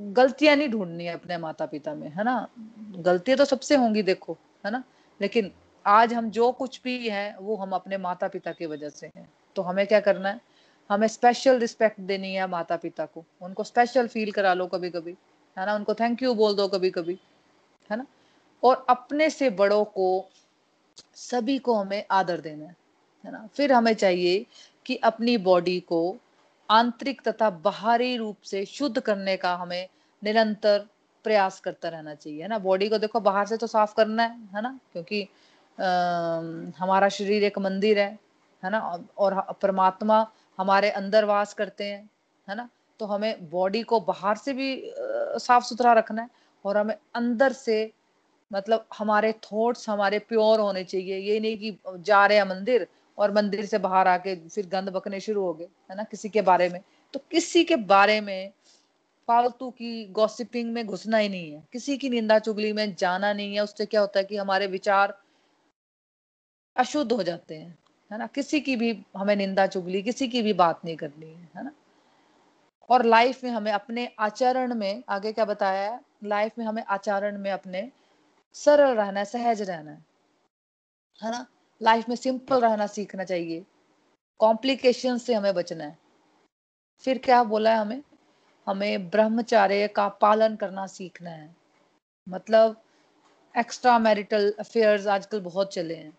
गलतियाँ 0.00 0.56
नहीं 0.56 0.68
ढूंढनी 0.68 1.04
है 1.04 1.14
अपने 1.14 1.38
माता 1.38 1.66
पिता 1.66 1.94
में, 1.94 2.08
है 2.08 2.24
ना? 2.24 2.48
गलतियाँ 2.96 3.38
तो 3.38 3.44
सबसे 3.44 3.76
होंगी, 3.76 4.02
देखो, 4.02 4.36
है 4.66 4.70
ना? 4.70 4.84
लेकिन 5.20 5.52
आज 5.86 6.12
हम 6.14 6.30
जो 6.30 6.52
कुछ 6.52 6.80
भी 6.84 7.08
है, 7.08 7.36
वो 7.40 7.56
हम 7.56 7.72
अपने 7.72 7.96
माता 7.98 8.28
पिता 8.28 8.52
की 8.52 8.66
वजह 8.66 8.88
से 8.88 9.10
हैं। 9.16 9.28
तो 9.56 9.62
हमें 9.62 9.86
क्या 9.86 10.00
करना 10.00 10.28
है? 10.28 10.40
हमें 10.90 11.08
स्पेशल 11.08 11.58
रिस्पेक्ट 11.58 12.00
देनी 12.00 12.34
है 12.34 12.46
माता 12.46 12.76
पिता 12.76 13.06
को। 13.06 13.24
उनको 13.42 13.64
स्पेशल 13.64 14.06
फील 14.08 14.32
करा 14.32 14.54
लो 14.54 14.66
कभी 14.66 14.90
कभी 14.90 15.16
है 15.58 15.66
ना? 15.66 15.74
उनको 15.74 15.94
थैंक 15.94 16.22
यू 16.22 16.34
बोल 16.34 16.54
दो 16.56 16.68
कभी 16.68 16.90
कभी 16.90 17.18
है 17.90 17.96
ना? 17.96 18.06
और 18.62 18.86
अपने 18.88 19.30
से 19.30 19.50
बड़ों 19.50 19.84
को, 19.84 20.28
सभी 21.14 21.58
को 21.58 21.74
हमें 21.74 22.04
आदर 22.10 22.40
देना 22.40 22.64
है 22.64 22.76
है 23.24 23.32
ना? 23.32 23.48
फिर 23.54 23.72
हमें 23.72 23.94
चाहिए 23.94 24.46
कि 24.86 24.96
अपनी 24.96 25.36
बॉडी 25.38 25.80
को 25.80 26.16
आंतरिक 26.70 27.22
तथा 27.28 27.50
बाहरी 27.50 28.16
रूप 28.16 28.36
से 28.44 28.64
शुद्ध 28.64 29.00
करने 29.00 29.36
का 29.36 29.54
हमें 29.54 29.88
निरंतर 30.22 30.86
प्रयास 31.24 31.60
करता 31.60 31.88
रहना 31.88 32.14
चाहिए, 32.14 32.42
है 32.42 32.48
ना? 32.48 32.58
बॉडी 32.58 32.88
को 32.88 32.98
देखो, 32.98 33.20
बाहर 33.20 33.46
से 33.46 33.56
तो 33.56 33.66
साफ़ 33.66 33.94
करना 33.94 34.22
है 34.22 34.38
है 34.54 34.62
ना? 34.62 34.78
क्योंकि 34.92 35.28
हमारा 35.78 37.08
शरीर 37.08 37.44
एक 37.44 37.58
मंदिर 37.58 37.98
है 37.98 38.18
है 38.62 38.70
ना? 38.70 38.78
और 39.18 39.34
परमात्मा 39.62 40.26
हमारे 40.58 40.90
अंदर 40.92 41.24
वास 41.24 41.54
करते 41.54 41.84
हैं, 41.84 42.08
है 42.48 42.56
ना? 42.56 42.68
तो 43.00 43.06
हमें 43.06 43.50
बॉडी 43.50 43.82
को 43.82 44.00
बाहर 44.00 44.36
से 44.36 44.52
भी 44.52 44.92
साफ़ 45.40 45.64
सुथरा 45.64 45.92
रखना 45.92 46.22
है 46.22 46.28
और 46.64 46.76
हमें 46.76 46.94
अंदर 47.14 47.52
से 47.52 47.92
मतलब 48.50 48.86
हमारे 48.98 49.32
थॉट्स 49.44 49.88
हमारे 49.88 50.18
प्योर 50.18 50.60
होने 50.60 50.84
चाहिए। 50.84 51.18
ये 51.18 51.38
नहीं 51.40 51.56
कि 51.58 51.78
जा 52.00 52.24
रहे 52.26 52.38
हैं 52.38 52.44
मंदिर 52.44 52.86
और 53.18 53.32
मंदिर 53.32 53.66
से 53.66 53.78
बाहर 53.78 54.08
आके 54.08 54.34
फिर 54.48 54.66
गंद 54.66 54.88
बकने 54.88 55.20
शुरू 55.20 55.42
हो 55.42 55.52
गए, 55.54 55.68
है 55.90 55.96
ना? 55.96 56.04
किसी 56.04 56.28
के 56.28 56.42
बारे 56.42 56.68
में। 56.68 56.80
तो 57.14 57.20
किसी 57.30 57.64
के 57.64 57.76
बारे 57.76 58.20
में 58.20 58.52
फालतू 59.28 59.70
की 59.70 60.04
गॉसिपिंग 60.12 60.72
में 60.72 60.86
घुसना 60.86 61.18
ही 61.18 61.28
नहीं 61.28 61.52
है। 61.52 61.62
किसी 61.72 61.96
की 61.98 62.08
निंदा 62.10 62.38
चुगली 62.38 62.72
में 62.72 62.94
जाना 62.94 63.32
नहीं 63.32 63.54
है। 63.54 63.62
उससे 63.62 63.86
क्या 63.86 64.00
होता 64.00 64.18
है 64.18 64.24
कि 64.24 64.36
हमारे 64.36 64.66
विचार 64.66 65.18
अशुद्ध 66.76 67.12
हो 67.12 67.22
जाते 67.22 67.54
हैं, 67.54 67.78
है 68.12 68.18
ना? 68.18 68.26
किसी 68.26 68.60
की 68.60 68.76
भी 68.76 69.04
हमें 69.16 69.36
निंदा 69.36 69.66
चुगली 69.66 70.02
किसी 70.02 70.28
की 70.28 70.42
भी 70.42 70.52
बात 70.52 70.84
नहीं 70.84 70.96
करनी 70.96 71.26
है 71.26 71.50
है 71.56 71.64
ना? 71.64 71.72
और 72.90 73.04
लाइफ 73.04 73.44
में 73.44 73.50
हमें 73.50 73.72
अपने 73.72 74.12
आचरण 74.18 74.74
में, 74.74 75.02
आगे 75.08 75.32
क्या 75.32 75.44
बताया 75.44 75.92
है? 75.92 76.00
लाइफ 76.24 76.52
में 76.58 76.66
हमें 76.66 76.84
आचरण 76.84 77.38
में 77.38 77.50
अपने 77.50 77.92
सरल 78.54 78.94
रहना 78.94 79.20
है, 79.20 79.26
सहज 79.26 79.62
रहना 79.62 79.90
है 79.90 80.04
है 81.22 81.30
ना? 81.30 81.46
लाइफ 81.82 82.08
में 82.08 82.16
सिंपल 82.16 82.60
रहना 82.60 82.86
सीखना 82.86 83.24
चाहिए 83.24 83.64
कॉम्प्लिकेशन 84.38 85.18
से 85.18 85.34
हमें 85.34 85.54
बचना 85.54 85.84
है। 85.84 85.98
फिर 86.98 87.18
क्या 87.18 87.44
बोला 87.44 87.70
है 87.70 87.76
हमें? 87.76 88.02
हमें 88.66 89.10
ब्रह्मचार्य 89.10 89.88
का 89.88 90.08
पालन 90.08 90.56
करना 90.56 90.86
सीखना 90.86 91.30
है। 91.30 91.56
मतलब 92.28 92.82
एक्स्ट्रा 93.58 93.98
मैरिटल 93.98 94.54
अफेयर्स 94.58 95.06
आजकल 95.06 95.40
बहुत 95.40 95.74
चले 95.74 95.94
हैं। 95.94 96.18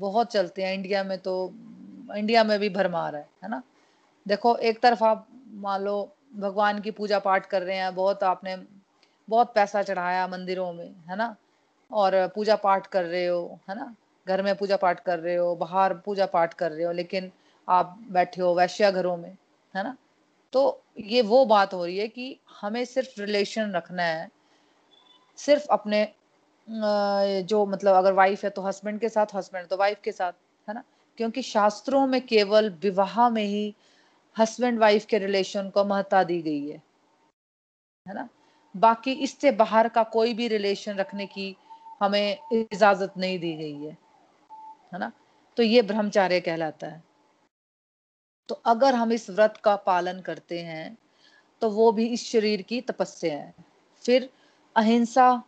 बहुत 0.00 0.32
चलते 0.32 0.62
हैं, 0.62 0.74
इंडिया 0.74 1.04
में 1.04 1.18
तो 1.18 1.54
इंडिया 2.16 2.44
में 2.44 2.58
भी 2.58 2.68
भरमार 2.68 3.16
है 3.16 3.28
है 3.44 3.50
ना? 3.50 3.62
देखो, 4.28 4.56
एक 4.56 4.80
तरफ़ 4.80 5.04
आप 5.04 5.28
मान 5.54 5.82
लो 5.82 6.12
भगवान 6.36 6.80
की 6.80 6.90
पूजा 6.90 7.18
पाठ 7.18 7.46
कर 7.46 7.62
रहे 7.62 7.76
हैं, 7.76 7.94
बहुत 7.94 8.22
आपने 8.22 8.56
बहुत 9.28 9.54
पैसा 9.54 9.82
चढ़ाया 9.82 10.26
मंदिरों 10.26 10.72
में, 10.72 10.94
है 11.08 11.16
ना? 11.16 11.36
और 11.92 12.28
पूजा 12.28 12.56
पाठ 12.56 12.86
कर 12.86 13.04
रहे 13.04 13.26
हो, 13.26 13.60
है 13.70 13.76
ना? 13.76 13.94
घर 14.28 14.42
में 14.42 14.56
पूजा 14.56 14.76
पाठ 14.76 15.00
कर 15.00 15.18
रहे 15.18 15.36
हो, 15.36 15.56
बाहर 15.56 15.94
पूजा 15.94 16.26
पाठ 16.26 16.54
कर 16.54 16.72
रहे 16.72 16.84
हो, 16.84 16.92
लेकिन 16.92 17.32
आप 17.68 17.98
बैठे 18.10 18.42
हो 18.42 18.54
वैश्या 18.54 18.90
घरों 18.90 19.16
में, 19.16 19.36
है 19.76 19.84
ना? 19.84 19.96
तो 20.52 20.82
ये 20.98 21.22
वो 21.22 21.44
बात 21.44 21.74
हो 21.74 21.84
रही 21.84 21.98
है 21.98 22.08
कि 22.08 22.40
हमें 22.60 22.84
सिर्फ़ 22.84 23.20
रिलेशन 23.20 23.72
रखना 23.72 24.02
है, 24.02 24.30
सिर्फ़ 25.36 25.66
अपने 25.70 26.14
जो 26.70 27.64
मतलब 27.66 27.94
अगर 27.94 28.12
वाइफ 28.12 28.44
है 28.44 28.50
तो 28.50 28.62
हस्बैंड 28.62 29.00
के 29.00 29.08
साथ 29.08 29.34
हस्बैंड 29.34 29.66
तो 29.68 29.76
वाइफ 29.76 30.00
के 30.04 30.12
साथ, 30.12 30.32
है 30.68 30.74
ना? 30.74 30.82
क्योंकि 31.18 31.42
शास्त्रों 31.42 32.06
में 32.06 32.20
केवल 32.26 32.70
विवाह 32.82 33.28
में 33.30 33.44
ही 33.44 33.74
हस्बैंड 34.36 34.78
वाइफ 34.78 35.04
के 35.06 35.18
रिलेशन 35.18 35.70
को 35.70 35.84
महत्ता 35.84 36.22
दी 36.24 36.40
गई 36.42 36.68
है 36.68 36.82
है 38.06 38.14
ना? 38.14 38.28
बाकी 38.74 39.12
इससे 39.24 39.50
बाहर 39.52 39.88
का 39.88 40.02
कोई 40.12 40.34
भी 40.34 40.48
रिलेशन 40.48 40.96
रखने 40.96 41.26
की 41.26 41.54
हमें 42.00 42.38
इजाज़त 42.52 43.14
नहीं 43.18 43.38
दी 43.38 43.54
गई 43.56 43.84
है 43.84 43.96
है 44.92 44.98
ना? 44.98 45.12
तो 45.56 45.62
ये 45.62 45.82
ब्रह्मचार्य 45.82 46.40
कहलाता 46.40 46.86
है। 46.86 47.02
तो 48.48 48.54
अगर 48.66 48.94
हम 48.94 49.12
इस 49.12 49.28
व्रत 49.30 49.56
का 49.64 49.76
पालन 49.76 50.20
करते 50.20 50.60
हैं 50.60 50.96
तो 51.62 51.70
वो 51.70 51.90
भी 51.92 52.06
इस 52.08 52.26
शरीर 52.30 52.62
की 52.62 52.80
तपस्या 52.80 53.34
है। 53.34 53.54
फिर 54.04 54.28
अहिंसा 54.76 55.42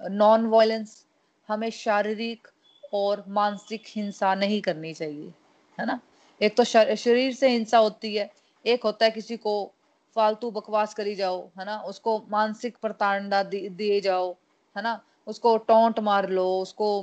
नॉन 0.00 0.46
वायलेंस 0.46 1.04
हमें 1.48 1.70
शारीरिक 1.70 2.48
और 2.92 3.24
मानसिक 3.28 3.82
हिंसा 3.88 4.34
नहीं 4.34 4.60
करनी 4.62 4.92
चाहिए, 4.94 5.32
है 5.78 5.86
ना? 5.86 6.00
एक 6.40 6.56
तो 6.56 6.64
शरीर 6.64 7.32
से 7.34 7.48
हिंसा 7.48 7.78
होती 7.78 8.14
है, 8.14 8.30
एक 8.64 8.84
होता 8.84 9.04
है 9.04 9.10
किसी 9.10 9.36
को 9.36 9.72
फालतू 10.16 10.50
बकवास 10.50 10.94
करी 10.94 11.14
जाओ, 11.14 11.40
है 11.58 11.64
ना? 11.64 11.80
उसको 11.82 12.18
मानसिक 12.30 12.76
प्रताड़ना 12.82 13.42
दिए 13.42 14.00
जाओ, 14.00 14.32
है 14.76 14.82
ना? 14.82 15.00
उसको 15.26 15.56
टोंट 15.58 15.98
मार 16.00 16.28
लो, 16.30 16.46
उसको 16.60 17.02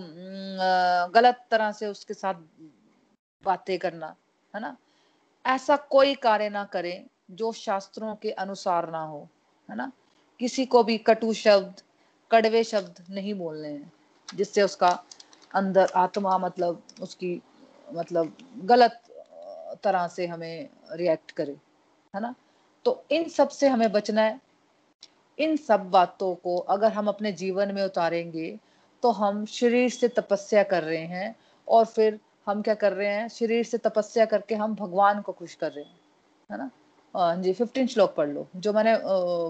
गलत 1.13 1.45
तरह 1.51 1.71
से 1.71 1.87
उसके 1.87 2.13
साथ 2.13 2.33
बातें 3.43 3.77
करना, 3.79 4.15
है 4.53 4.61
ना? 4.61 4.75
ऐसा 5.45 5.75
कोई 5.75 6.15
कार्य 6.15 6.49
ना 6.49 6.63
करें 6.63 7.05
जो 7.31 7.51
शास्त्रों 7.53 8.15
के 8.15 8.31
अनुसार 8.31 8.89
ना 8.91 9.03
हो, 9.03 9.27
है 9.69 9.75
ना? 9.75 9.91
किसी 10.39 10.65
को 10.65 10.83
भी 10.83 10.97
कटु 10.97 11.33
शब्द 11.33 11.81
कड़वे 12.31 12.63
शब्द 12.63 13.03
नहीं 13.09 13.33
बोलने 13.33 13.67
हैं, 13.67 13.91
जिससे 14.29 14.61
उसका 14.61 14.89
अंदर 15.53 15.91
आत्मा 15.95 16.37
मतलब 16.37 16.81
उसकी 17.01 17.41
मतलब 17.87 18.33
गलत 18.63 19.01
तरह 19.83 20.07
से 20.07 20.27
हमें 20.27 20.69
रिएक्ट 20.91 21.31
करे, 21.31 21.55
है 22.13 22.21
ना? 22.21 22.33
तो 22.85 23.03
इन 23.11 23.27
सबसे 23.29 23.67
हमें 23.67 23.91
बचना 23.91 24.21
है। 24.21 24.39
इन 25.37 25.55
सब 25.57 25.89
बातों 25.91 26.33
को 26.35 26.57
अगर 26.57 26.91
हम 26.93 27.07
अपने 27.07 27.31
जीवन 27.33 27.73
में 27.75 27.83
उतारेंगे 27.83 28.57
तो 29.03 29.11
हम 29.11 29.45
शरीर 29.45 29.89
से 29.89 30.07
तपस्या 30.09 30.63
कर 30.63 30.83
रहे 30.83 31.05
हैं 31.07 31.35
और 31.67 31.85
फिर 31.85 32.19
हम 32.47 32.61
क्या 32.61 32.73
कर 32.75 32.93
रहे 32.93 33.09
हैं? 33.09 33.27
शरीर 33.29 33.63
से 33.63 33.77
तपस्या 33.79 34.25
करके 34.25 34.55
हम 34.55 34.75
भगवान 34.75 35.21
को 35.21 35.31
खुश 35.31 35.55
कर 35.55 35.71
रहे 35.71 35.83
हैं, 35.83 35.99
है 36.49 36.57
ना? 36.57 36.69
हाँ 37.13 37.35
जी 37.37 37.53
फिफ्टीन 37.53 37.87
श्लोक 37.87 38.15
पढ़ 38.15 38.29
लो। 38.29 38.47
जो 38.55 38.73
मैंने 38.73 38.97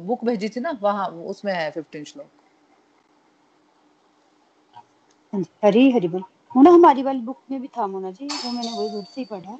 बुक 0.01 0.24
भेजी 0.25 0.50
थी 0.50 0.60
ना, 0.60 0.77
वहाँ, 0.82 1.08
उसमें 1.08 1.53
है 1.53 1.70
फिफ्टीन 1.72 2.03
श्लोक। 2.03 2.29
हरी 5.63 5.89
हरी 5.92 6.08
बोल 6.08 6.24
मोना 6.56 6.72
हमारी 6.72 7.04
वाली 7.04 7.20
बुक 7.22 7.42
में 7.51 7.62
भी 7.62 7.68
था 7.68 7.88
मोना 7.88 8.12
जी 8.12 8.27
वो 8.27 8.51
मैंने 8.51 8.72
वही 8.72 8.89
दूर 8.89 9.04
से 9.06 9.22
ही 9.22 9.25
पढ़ा 9.25 9.58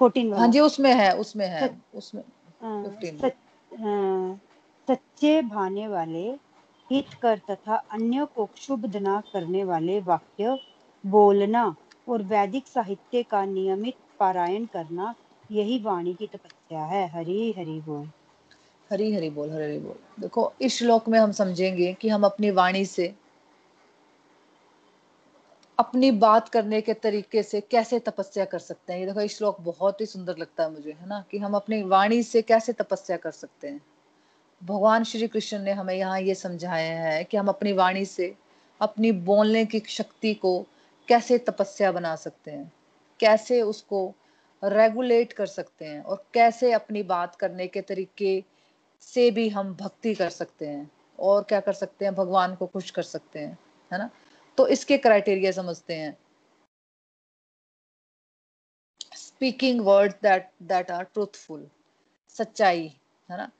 फोर्टीन 0.00 0.32
हाँ 0.34 0.48
जी 0.48 0.60
उसमें 0.60 0.92
है 0.94 1.10
उसमें 1.18 1.46
है 1.46 1.68
उसमें 1.94 2.22
सच, 2.62 3.32
सच्चे 4.88 5.40
भाने 5.42 5.86
वाले 5.88 6.28
हित 6.90 7.14
कर 7.22 7.38
तथा 7.50 7.76
अन्य 7.92 8.24
को 8.34 8.44
क्षुब्ध 8.46 8.96
न 8.96 9.20
करने 9.32 9.64
वाले 9.64 9.98
वाक्य 10.00 10.58
बोलना 11.04 11.64
और 12.08 12.22
वैदिक 12.22 12.68
साहित्य 12.68 13.22
का 13.22 13.44
नियमित 13.44 13.94
पारायण 14.20 14.66
करना 14.66 15.14
यही 15.50 15.78
वाणी 15.78 16.14
की 16.14 16.26
तपस्या 16.26 16.84
है 16.84 17.06
हरी 17.08 17.54
हरी 17.58 17.80
बोल 17.80 18.08
हरी 18.90 19.12
हरी 19.14 19.30
बोल 19.30 19.50
हरी 19.50 19.62
हरी 19.64 19.78
बोल 19.78 19.96
देखो 20.20 20.52
इस 20.60 20.78
श्लोक 20.78 21.08
में 21.08 21.18
हम 21.18 21.32
समझेंगे 21.32 21.92
कि 21.92 22.08
हम 22.08 22.24
अपनी 22.24 22.50
वाणी 22.50 22.84
से 22.86 23.14
अपनी 25.78 26.10
बात 26.10 26.48
करने 26.48 26.80
के 26.80 26.94
तरीके 26.94 27.42
से 27.42 27.60
कैसे 27.60 27.98
तपस्या 27.98 28.44
कर 28.44 28.58
सकते 28.58 28.92
हैं? 28.92 29.00
ये 29.00 29.06
देखो 29.06 29.26
श्लोक 29.26 29.60
बहुत 29.60 30.00
ही 30.00 30.06
सुंदर 30.06 30.36
लगता 30.36 30.64
है 30.64 30.72
मुझे, 30.72 30.92
है 30.92 31.08
ना? 31.08 31.24
कि 31.30 31.38
हम 31.38 31.54
अपनी 31.54 31.82
वाणी 31.82 32.22
से 32.22 32.42
कैसे 32.42 32.72
तपस्या 32.72 33.16
कर 33.16 33.30
सकते 33.30 33.68
हैं? 33.68 33.80
भगवान 34.64 35.04
श्री 35.04 35.28
कृष्ण 35.28 35.58
ने 35.58 35.72
हमें 35.72 35.94
यहाँ 35.94 36.20
ये 36.20 36.34
समझाया 36.34 37.00
है 37.00 37.24
कि 37.24 37.36
हम 37.36 37.48
अपनी 37.48 37.72
वाणी 37.72 38.04
से 38.04 38.36
अपनी 38.80 39.12
बोलने 39.12 39.66
की 39.66 39.82
शक्ति 39.88 40.34
को 40.34 40.66
कैसे 41.08 41.38
तपस्या 41.38 41.92
बना 41.92 42.16
सकते 42.16 42.50
हैं? 42.50 42.72
कैसे 43.20 43.62
उसको 43.62 44.14
रेगुलेट 44.64 45.32
कर 45.32 45.46
सकते 45.46 45.84
हैं? 45.84 46.02
और 46.02 46.24
कैसे 46.34 46.72
अपनी 46.72 47.02
बात 47.02 47.34
करने 47.34 47.66
के 47.66 47.80
तरीके 47.80 48.44
से 49.00 49.30
भी 49.30 49.48
हम 49.48 49.74
भक्ति 49.74 50.14
कर 50.14 50.30
सकते 50.30 50.66
हैं? 50.66 50.90
और 51.20 51.42
क्या 51.42 51.60
कर 51.60 51.72
सकते 51.72 52.04
हैं? 52.04 52.14
भगवान 52.14 52.54
को 52.54 52.66
खुश 52.66 52.90
कर 52.90 53.02
सकते 53.02 53.38
हैं, 53.38 53.58
है 53.92 53.98
ना? 53.98 54.10
तो 54.58 54.66
इसके 54.68 54.98
क्राइटेरिया 54.98 55.52
समझते 55.52 55.94
हैं। 55.94 56.16
Speaking 59.16 59.80
word 59.80 60.12
that 60.22 60.50
that 60.62 60.90
are 60.90 61.04
truthful 61.04 61.66
सच्चाई, 62.36 62.86
है 63.28 63.36
ना? 63.36 63.50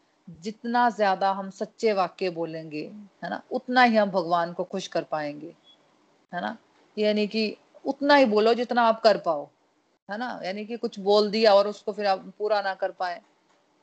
जितना 0.43 0.88
ज़्यादा 0.91 1.31
हम 1.33 1.50
सच्चे 1.50 1.93
वाक्य 1.93 2.31
बोलेंगे, 2.31 2.83
है 3.25 3.31
ना? 3.31 3.43
उतना 3.53 3.83
ही 3.83 3.97
हम 3.97 4.11
भगवान 4.11 4.53
को 4.53 4.65
खुश 4.65 4.87
कर 4.88 5.03
पाएँगे, 5.03 5.55
है 6.33 6.41
ना? 6.41 6.57
यानी 6.97 7.26
कि 7.26 7.57
उतना 7.85 8.15
ही 8.15 8.25
बोलो 8.25 8.55
जितना 8.55 8.83
आप 8.83 9.00
कर 9.00 9.19
पाओ, 9.19 9.49
है 10.09 10.19
ना? 10.19 10.41
यानी 10.45 10.65
कि 10.65 10.76
कुछ 10.76 10.99
बोल 11.00 11.31
दिया 11.31 11.55
और 11.55 11.69
उसको 11.69 11.93
फिर 11.93 12.07
आप 12.07 12.25
पूरा 12.38 12.61
ना 12.62 12.75
कर 12.75 12.91
पाए, 12.91 13.21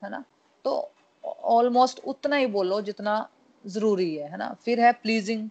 है 0.02 0.10
ना? 0.10 0.24
तो 0.66 0.92
ऑलमोस्ट 1.24 2.00
उतना 2.06 2.36
ही 2.36 2.46
बोलो 2.48 2.82
जितना 2.82 3.28
ज़रूरी 3.64 4.16
है 4.16 4.30
है 4.32 4.38
ना? 4.38 4.54
फिर 4.66 4.82
है 4.82 4.92
प्लीजिंग 4.94 5.50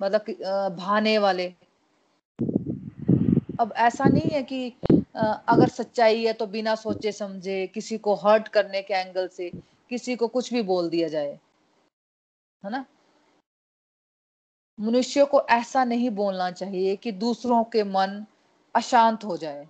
मतलब 0.00 0.76
भाने 0.76 1.16
वाले। 1.18 1.52
अब 3.58 3.72
ऐसा 3.76 4.08
नहीं 4.08 4.30
है 4.30 4.42
कि 4.42 4.68
अगर 5.14 5.68
सच्चाई 5.68 6.24
है 6.24 6.32
तो 6.32 6.46
बिना 6.46 6.74
सोचे 6.74 7.12
समझे 7.12 7.66
किसी 7.66 7.98
को 7.98 8.14
हर्ट 8.16 8.48
करने 8.48 8.82
के 8.82 8.94
एंगल 8.94 9.28
से 9.28 9.50
किसी 9.90 10.16
को 10.16 10.28
कुछ 10.28 10.52
भी 10.52 10.62
बोल 10.62 10.88
दिया 10.90 11.08
जाए, 11.08 11.38
है 12.62 12.70
ना? 12.70 12.84
मनुष्य 14.78 15.24
को 15.24 15.40
ऐसा 15.50 15.84
नहीं 15.84 16.10
बोलना 16.10 16.50
चाहिए 16.50 16.94
कि 16.96 17.12
दूसरों 17.14 17.62
के 17.64 17.82
मन 17.84 18.24
अशांत 18.74 19.24
हो 19.24 19.36
जाए, 19.36 19.66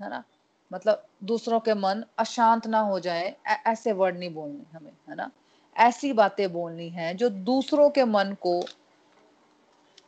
है 0.00 0.10
ना? 0.10 0.22
मतलब 0.70 1.06
दूसरों 1.24 1.60
के 1.60 1.74
मन 1.74 2.04
अशांत 2.18 2.66
ना 2.66 2.80
हो 2.80 2.98
जाए 3.00 3.34
ऐसे 3.66 3.92
वर्ड 3.92 4.18
नहीं 4.18 4.32
बोलने 4.34 4.76
हमें, 4.76 4.92
है 5.08 5.14
ना? 5.16 5.30
ऐसी 5.76 6.12
बातें 6.12 6.52
बोलनी 6.52 6.88
है 6.90 7.14
जो 7.14 7.28
दूसरों 7.28 7.88
के 7.90 8.04
मन 8.04 8.36
को 8.40 8.60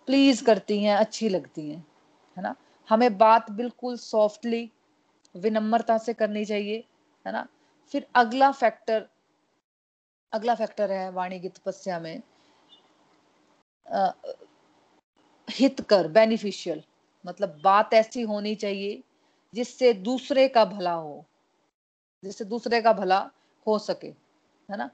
प्लीज़ 0.08 0.44
करती 0.44 0.82
हैं 0.84 0.96
अच्छी 0.96 1.28
लगती 1.28 1.70
हैं 1.70 1.84
है 2.36 2.42
ना? 2.42 2.54
हमें 2.88 3.18
बात 3.18 3.50
बिल्कुल 3.50 3.96
सॉफ्टली 3.96 4.70
विनम्रता 5.34 5.98
से 5.98 6.14
करनी 6.14 6.44
चाहिए 6.44 6.84
है 7.26 7.32
ना? 7.32 7.46
फिर 7.94 8.06
अगला 8.16 8.50
फैक्टर 8.52 9.08
अगला 10.32 10.54
फैक्टर 10.54 10.92
है 10.92 11.10
वाणी 11.10 11.40
की 11.40 11.48
तपस्या 11.48 11.98
में 12.00 12.22
आ, 13.86 14.10
हित 15.50 15.80
कर 15.80 16.08
बेनिफिशियल 16.08 16.82
मतलब 17.24 17.60
बात 17.64 17.94
ऐसी 17.94 18.22
होनी 18.22 18.54
चाहिए 18.54 19.02
जिससे 19.54 19.92
दूसरे 19.92 20.48
का 20.48 20.64
भला 20.64 20.92
हो 20.92 21.24
जिससे 22.22 22.44
दूसरे 22.44 22.80
का 22.82 22.92
भला 22.92 23.18
हो 23.66 23.78
सके 23.78 24.06
है 24.68 24.76
ना? 24.76 24.90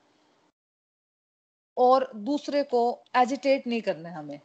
और 1.77 2.11
दूसरे 2.15 2.63
को 2.63 2.83
एजिटेट 3.17 3.67
नहीं 3.67 3.83
करना 3.83 4.11
हमें। 4.11 4.41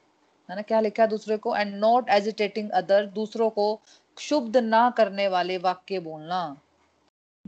है 0.49 0.55
ना 0.55 0.61
क्या 0.61 0.79
लिखा 0.79 1.03
है? 1.03 1.09
दूसरे 1.09 1.37
को 1.37 1.55
एंड 1.55 1.75
नॉट 1.75 2.09
एजिटेटिंग 2.09 2.69
अदर 2.69 3.05
दूसरों 3.05 3.49
को 3.49 3.81
क्षुब्ध 4.17 4.57
ना 4.57 4.89
करने 4.89 5.27
वाले 5.27 5.57
वाक्य 5.57 5.99
बोलना. 5.99 6.57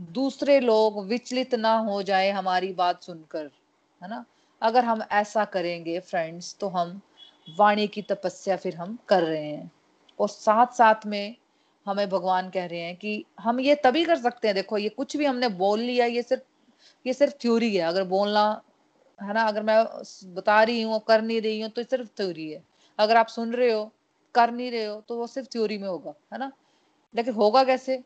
दूसरे 0.00 0.60
लोग, 0.60 1.06
विचलित 1.06 1.54
ना 1.54 1.76
हो 1.78 2.02
जाए 2.02 2.30
हमारी 2.30 2.72
बात 2.72 3.02
सुनकर. 3.02 3.50
है 4.02 4.08
ना? 4.08 4.24
अगर 4.62 4.84
हम 4.84 5.02
ऐसा 5.02 5.44
करेंगे 5.44 6.00
फ्रेंड्स 6.00 6.56
तो 6.60 6.68
हम 6.68 7.00
वाणी 7.58 7.86
की 7.86 8.02
तपस्या 8.02 8.56
फिर 8.56 8.76
हम 8.76 8.98
कर 9.08 9.22
रहे 9.22 9.44
हैं। 9.44 9.70
और 10.20 10.28
साथ 10.28 10.66
साथ 10.66 11.06
में 11.06 11.36
हमें 11.86 12.08
भगवान 12.08 12.50
कह 12.50 12.66
रहे 12.66 12.80
हैं 12.80 12.96
कि 12.96 13.24
हम 13.40 13.60
ये 13.60 13.74
तभी 13.74 14.04
कर 14.04 14.16
सकते 14.18 14.48
हैं। 14.48 14.54
देखो, 14.54 14.78
ये 14.78 14.88
कुछ 14.88 15.16
भी 15.16 15.24
हमने 15.24 15.48
बोल 15.48 15.80
लिया, 15.80 16.06
ये 16.06 16.22
सिर्फ़ 16.22 16.42
ये 17.06 17.12
सिर्फ़ 17.12 17.34
थ्योरी 17.34 17.76
है। 17.76 17.82
अगर 17.82 18.04
बोलना, 18.04 18.62
है 19.22 19.34
ना? 19.34 19.42
अगर 19.42 19.62
मैं 19.62 19.84
बता 20.34 20.62
रही 20.62 20.82
हूँ, 20.82 21.00
कर 21.08 21.22
नहीं 21.22 21.40
रही 21.40 21.60
हूँ 21.60 21.70
तो 21.70 21.82
सिर्फ़ 21.82 22.08
थ्योरी 22.08 22.50
है। 22.50 22.64
अगर 22.98 23.16
आप 23.16 23.26
सुन 23.28 23.52
रहे 23.52 23.70
हो 23.72 23.92
कर 24.34 24.50
नहीं 24.50 24.70
रहे 24.70 24.84
हो 24.84 25.00
तो 25.00 25.16
वो 25.16 25.26
सिर्फ़ 25.26 25.48
थ्योरी 25.48 25.78
में 25.78 25.88
होगा 25.88 26.14
है 26.32 26.38
ना? 26.38 26.52
लेकिन 27.14 27.34
होगा 27.34 27.64
कैसे? 27.64 28.02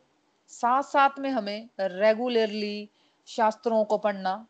साथ 0.47 0.83
साथ 0.83 1.19
में 1.19 1.29
हमें 1.29 1.69
रेगुलरली 1.79 2.89
शास्त्रों 3.27 3.83
को 3.85 3.97
पढ़ना 3.97 4.45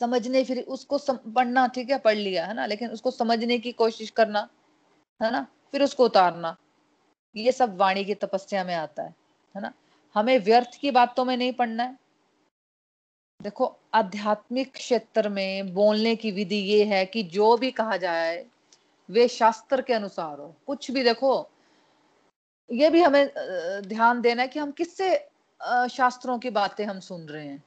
समझने 0.00 0.44
फिर 0.44 0.60
उसको 0.62 0.98
सम, 0.98 1.16
पढ़ना 1.16 1.66
ठीक 1.66 1.90
है? 1.90 1.98
पढ़ 1.98 2.16
लिया 2.16 2.46
है 2.46 2.54
ना? 2.54 2.66
लेकिन 2.66 2.90
उसको 2.90 3.10
समझने 3.10 3.58
की 3.58 3.72
कोशिश 3.72 4.10
करना 4.10 4.48
है 5.22 5.30
ना? 5.32 5.46
फिर 5.72 5.82
उसको 5.82 6.04
उतारना 6.04 6.56
ये 7.36 7.52
सब 7.52 7.76
वाणी 7.76 8.04
की 8.04 8.14
तपस्या 8.14 8.64
में 8.64 8.74
आता 8.74 9.02
है 9.02 9.14
है 9.54 9.62
ना? 9.62 9.72
हमें 10.14 10.38
व्यर्थ 10.38 10.78
की 10.80 10.90
बातों 10.90 11.24
में 11.24 11.36
नहीं 11.36 11.52
पढ़ना 11.52 11.82
है। 11.82 11.98
देखो 13.42 13.76
आध्यात्मिक 13.94 14.72
क्षेत्र 14.72 15.28
में 15.28 15.74
बोलने 15.74 16.14
की 16.16 16.30
विधि 16.30 16.56
ये 16.56 16.84
है 16.84 17.04
कि 17.06 17.22
जो 17.22 17.56
भी 17.56 17.70
कहा 17.70 17.96
जाए 17.96 18.46
वे 19.08 19.26
शास्त्र 19.28 19.82
के 19.82 19.92
अनुसार 19.92 20.38
हो। 20.38 20.54
कुछ 20.66 20.90
भी 20.90 21.02
देखो, 21.02 21.48
ये 22.70 22.90
भी 22.90 23.02
हमें 23.02 23.30
ध्यान 23.86 24.20
देना 24.20 24.42
है 24.42 24.48
कि 24.48 24.58
हम 24.58 24.70
किससे 24.72 25.16
शास्त्रों 25.90 26.38
की 26.38 26.50
बातें 26.50 26.84
हम 26.84 27.00
सुन 27.00 27.22
रहे 27.22 27.46
हैं, 27.46 27.62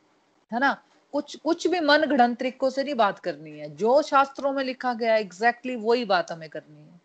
है 0.52 0.60
ना? 0.60 0.78
कुछ 1.14 1.36
कुछ 1.36 1.68
भी 1.68 1.80
मन 1.80 2.06
घड़न 2.06 2.34
तरीकों 2.36 2.70
से 2.70 2.84
नहीं 2.84 2.96
बात 2.96 3.20
करनी 3.20 3.60
है। 3.60 3.70
जो 3.76 4.02
शास्त्रों 4.02 4.52
में 4.54 4.64
लिखा 4.64 4.94
गया 4.94 5.14
है 5.14 5.22
एग्जैक्टली 5.22 5.76
वही 5.76 6.06
बात 6.06 6.32
हमें 6.32 6.50
करनी 6.50 6.78
है 6.78 7.00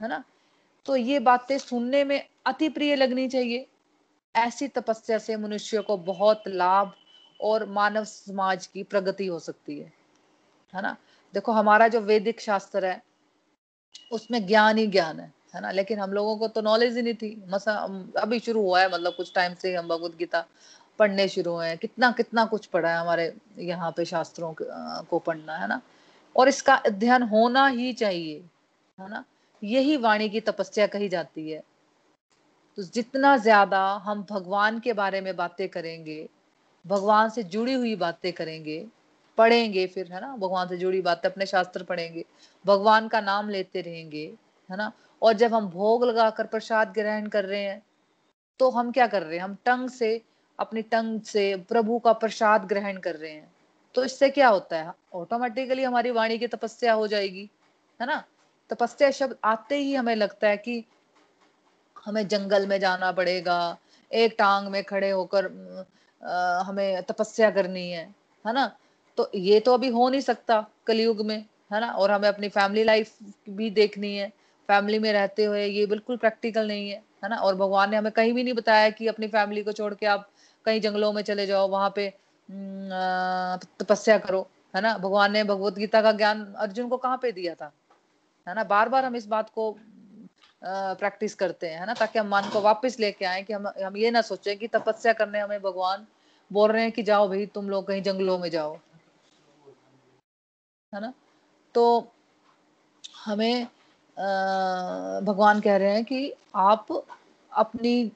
है 0.00 0.08
ना? 0.08 0.22
तो 0.86 0.96
ये 0.96 1.18
बातें 1.20 1.56
सुनने 1.58 2.02
में 2.04 2.22
अति 2.46 2.68
प्रिय 2.68 2.96
लगनी 2.96 3.28
चाहिए। 3.28 3.66
ऐसी 4.34 4.68
तपस्या 4.68 5.18
से 5.18 5.36
मनुष्य 5.36 5.80
को 5.82 5.96
बहुत 5.96 6.42
लाभ 6.48 6.92
और 7.40 7.64
मानव 7.68 8.04
समाज 8.04 8.66
की 8.66 8.82
प्रगति 8.82 9.26
हो 9.26 9.38
सकती 9.38 9.78
है 9.78 9.92
है 10.74 10.82
ना? 10.82 10.96
देखो, 11.34 11.52
हमारा 11.52 11.88
जो 11.88 12.00
वैदिक 12.00 12.40
शास्त्र 12.40 12.84
है 12.86 13.02
उसमें 14.10 14.46
ज्ञान 14.46 14.78
ही 14.78 14.86
ज्ञान 14.86 15.20
है 15.20 15.32
है 15.54 15.60
ना? 15.62 15.70
लेकिन 15.70 15.98
हम 15.98 16.12
लोगों 16.12 16.36
को 16.36 16.48
तो 16.48 16.60
नॉलेज 16.60 16.96
ही 16.96 17.02
नहीं 17.02 17.14
थी। 17.14 17.44
मसा, 17.48 17.72
अभी 18.18 18.38
शुरू 18.38 18.62
हुआ 18.62 18.80
है 18.80 18.92
मतलब 18.92 19.14
कुछ 19.16 19.32
टाइम 19.34 19.54
से 19.54 19.74
हम 19.74 19.88
भगवत 19.88 20.16
गीता 20.18 20.44
पढ़ने 20.98 21.26
शुरू 21.28 21.52
हुए 21.52 21.66
हैं। 21.68 21.78
कितना 21.78 22.10
कितना 22.12 22.44
कुछ 22.44 22.66
पढ़ा 22.66 22.90
है 22.90 22.98
हमारे 22.98 23.32
यहाँ 23.58 23.90
पे 23.96 24.04
शास्त्रों 24.04 24.54
को 25.10 25.18
पढ़ना, 25.18 25.56
है 25.56 25.68
ना? 25.68 25.80
और 26.36 26.48
इसका 26.48 26.74
अध्ययन 26.74 27.22
होना 27.22 27.66
ही 27.68 27.92
चाहिए, 27.92 28.42
है 28.98 29.10
ना? 29.10 29.24
यही 29.62 29.96
वाणी 29.96 30.28
की 30.28 30.40
तपस्या 30.40 30.86
कही 30.86 31.08
जाती 31.08 31.50
है। 31.50 31.62
तो 32.78 32.82
जितना 32.84 33.36
ज़्यादा 33.36 33.80
हम 34.04 34.26
भगवान 34.30 34.78
के 34.80 34.92
बारे 34.92 35.20
में 35.20 35.34
बातें 35.36 35.68
करेंगे, 35.68 36.28
भगवान 36.84 37.30
से 37.30 37.42
जुड़ी 37.42 37.72
हुई 37.72 37.94
बातें 37.96 38.32
करेंगे, 38.32 38.84
पढ़ेंगे 39.38 39.86
फिर, 39.86 40.12
है 40.12 40.20
ना? 40.20 40.34
भगवान 40.36 40.68
से 40.68 40.76
जुड़ी 40.76 41.00
बातें, 41.00 41.28
अपने 41.28 41.46
शास्त्र 41.46 41.82
पढ़ेंगे 41.82 42.24
भगवान 42.68 43.08
का 43.08 43.20
नाम 43.22 43.48
लेते 43.50 43.80
रहेंगे, 43.80 44.24
है 44.70 44.76
ना? 44.76 44.90
और 45.22 45.32
जब 45.34 45.54
हम 45.54 45.68
भोग 45.70 46.04
लगाकर 46.04 46.46
प्रसाद 46.46 46.92
ग्रहण 46.94 47.26
कर 47.28 47.44
रहे 47.44 47.62
हैं 47.62 47.82
तो 48.60 48.68
हम 48.70 48.90
क्या 48.92 49.06
कर 49.06 49.22
रहे 49.22 49.36
हैं? 49.36 49.44
हम 49.44 49.56
टंग 49.64 49.88
से, 49.90 50.20
अपनी 50.58 50.82
टंग 50.84 51.20
से 51.22 51.54
प्रभु 51.68 51.98
का 51.98 52.12
प्रसाद 52.14 52.64
ग्रहण 52.66 52.98
कर 52.98 53.16
रहे 53.16 53.32
हैं। 53.32 53.50
तो 53.94 54.04
इससे 54.04 54.28
क्या 54.30 54.48
होता 54.48 54.78
है? 54.78 54.92
ऑटोमेटिकली 55.14 55.82
हमारी 55.82 56.10
वाणी 56.10 56.38
की 56.38 56.46
तपस्या 56.48 56.92
हो 56.92 57.06
जाएगी, 57.06 57.48
है 58.00 58.06
ना? 58.06 58.22
तपस्या 58.70 59.10
शब्द 59.10 59.36
आते 59.44 59.76
ही 59.76 59.94
हमें 59.94 60.14
लगता 60.16 60.48
है 60.48 60.56
कि 60.56 60.84
हमें 61.96 62.26
जंगल 62.28 62.66
में 62.66 62.78
जाना 62.80 63.10
पड़ेगा, 63.12 63.76
एक 64.10 64.34
टांग 64.38 64.68
में 64.68 64.82
खड़े 64.84 65.10
होकर 65.10 65.46
हमें 66.66 67.02
तपस्या 67.02 67.50
करनी 67.50 67.90
है 67.90 68.04
है 68.44 68.52
ना? 68.52 68.70
तो 69.18 69.30
ये 69.34 69.60
तो 69.60 69.74
अभी 69.74 69.88
हो 69.88 70.08
नहीं 70.08 70.20
सकता 70.20 70.64
कलयुग 70.86 71.24
में। 71.26 71.44
है 71.70 71.80
ना? 71.80 71.90
और 71.92 72.10
हमें 72.10 72.28
अपनी 72.28 72.48
फैमिली 72.48 72.84
लाइफ 72.84 73.14
भी 73.50 73.70
देखनी 73.70 74.14
है। 74.16 74.28
फैमिली 74.68 74.98
में 74.98 75.12
रहते 75.12 75.44
हुए 75.44 75.64
ये 75.66 75.86
बिल्कुल 75.86 76.16
प्रैक्टिकल 76.16 76.68
नहीं 76.68 76.90
है 76.90 77.02
है 77.24 77.28
ना? 77.30 77.36
और 77.36 77.54
भगवान 77.56 77.90
ने 77.90 77.96
हमें 77.96 78.12
कहीं 78.12 78.32
भी 78.32 78.42
नहीं 78.44 78.54
बताया 78.54 78.90
कि 78.90 79.06
अपनी 79.08 79.28
फैमिली 79.28 79.62
को 79.62 79.72
छोड़ 79.72 79.92
के 79.94 80.06
आप 80.06 80.28
कहीं 80.64 80.80
जंगलों 80.80 81.12
में 81.12 81.22
चले 81.22 81.46
जाओ, 81.46 81.68
वहाँ 81.68 81.92
पे 81.96 82.08
तपस्या 83.82 84.18
करो, 84.18 84.40
है 84.76 84.80
ना? 84.82 84.96
भगवान 84.98 85.32
ने 85.32 85.44
भगवत 85.44 85.74
गीता 85.78 86.02
का 86.02 86.12
ज्ञान 86.12 86.44
अर्जुन 86.58 86.88
को 86.88 86.96
कहाँ 86.96 87.18
पे 87.22 87.32
दिया 87.32 87.54
था? 87.54 87.72
है 88.46 88.54
ना? 88.54 88.64
बार 88.64 88.88
बार 88.88 89.04
हम 89.04 89.16
इस 89.16 89.26
बात 89.26 89.50
को 89.50 89.70
प्रैक्टिस 90.62 91.34
करते 91.34 91.66
हैं, 91.66 91.78
है 91.80 91.86
ना? 91.86 91.94
ताकि 91.94 92.18
हम 92.18 92.28
मन 92.28 92.50
को 92.52 92.60
वापस 92.60 92.96
लेके 93.00 93.24
आए 93.24 93.42
कि 93.42 93.52
हम 93.52 93.66
हम 93.84 93.96
ये 93.96 94.10
ना 94.10 94.20
सोचे 94.22 94.54
कि 94.56 94.68
तपस्या 94.68 95.12
करने 95.12 95.40
हमें 95.40 95.60
भगवान 95.62 96.06
बोल 96.50 96.70
रहे 96.72 96.82
हैं 96.82 96.92
कि 96.92 97.02
जाओ 97.02 97.28
भाई, 97.28 97.46
तुम 97.46 97.68
लोग 97.70 97.86
कहीं 97.86 98.02
जंगलों 98.02 98.38
में 98.38 98.48
जाओ। 98.50 98.74
है 100.92 101.00
ना? 101.00 101.12
तो 101.78 102.12
हमें 103.24 103.64
भगवान 105.26 105.60
कह 105.60 105.76
रहे 105.76 105.92
हैं 105.94 106.04
कि 106.04 106.32
आप 106.56 106.86
अपनी, 107.52 108.10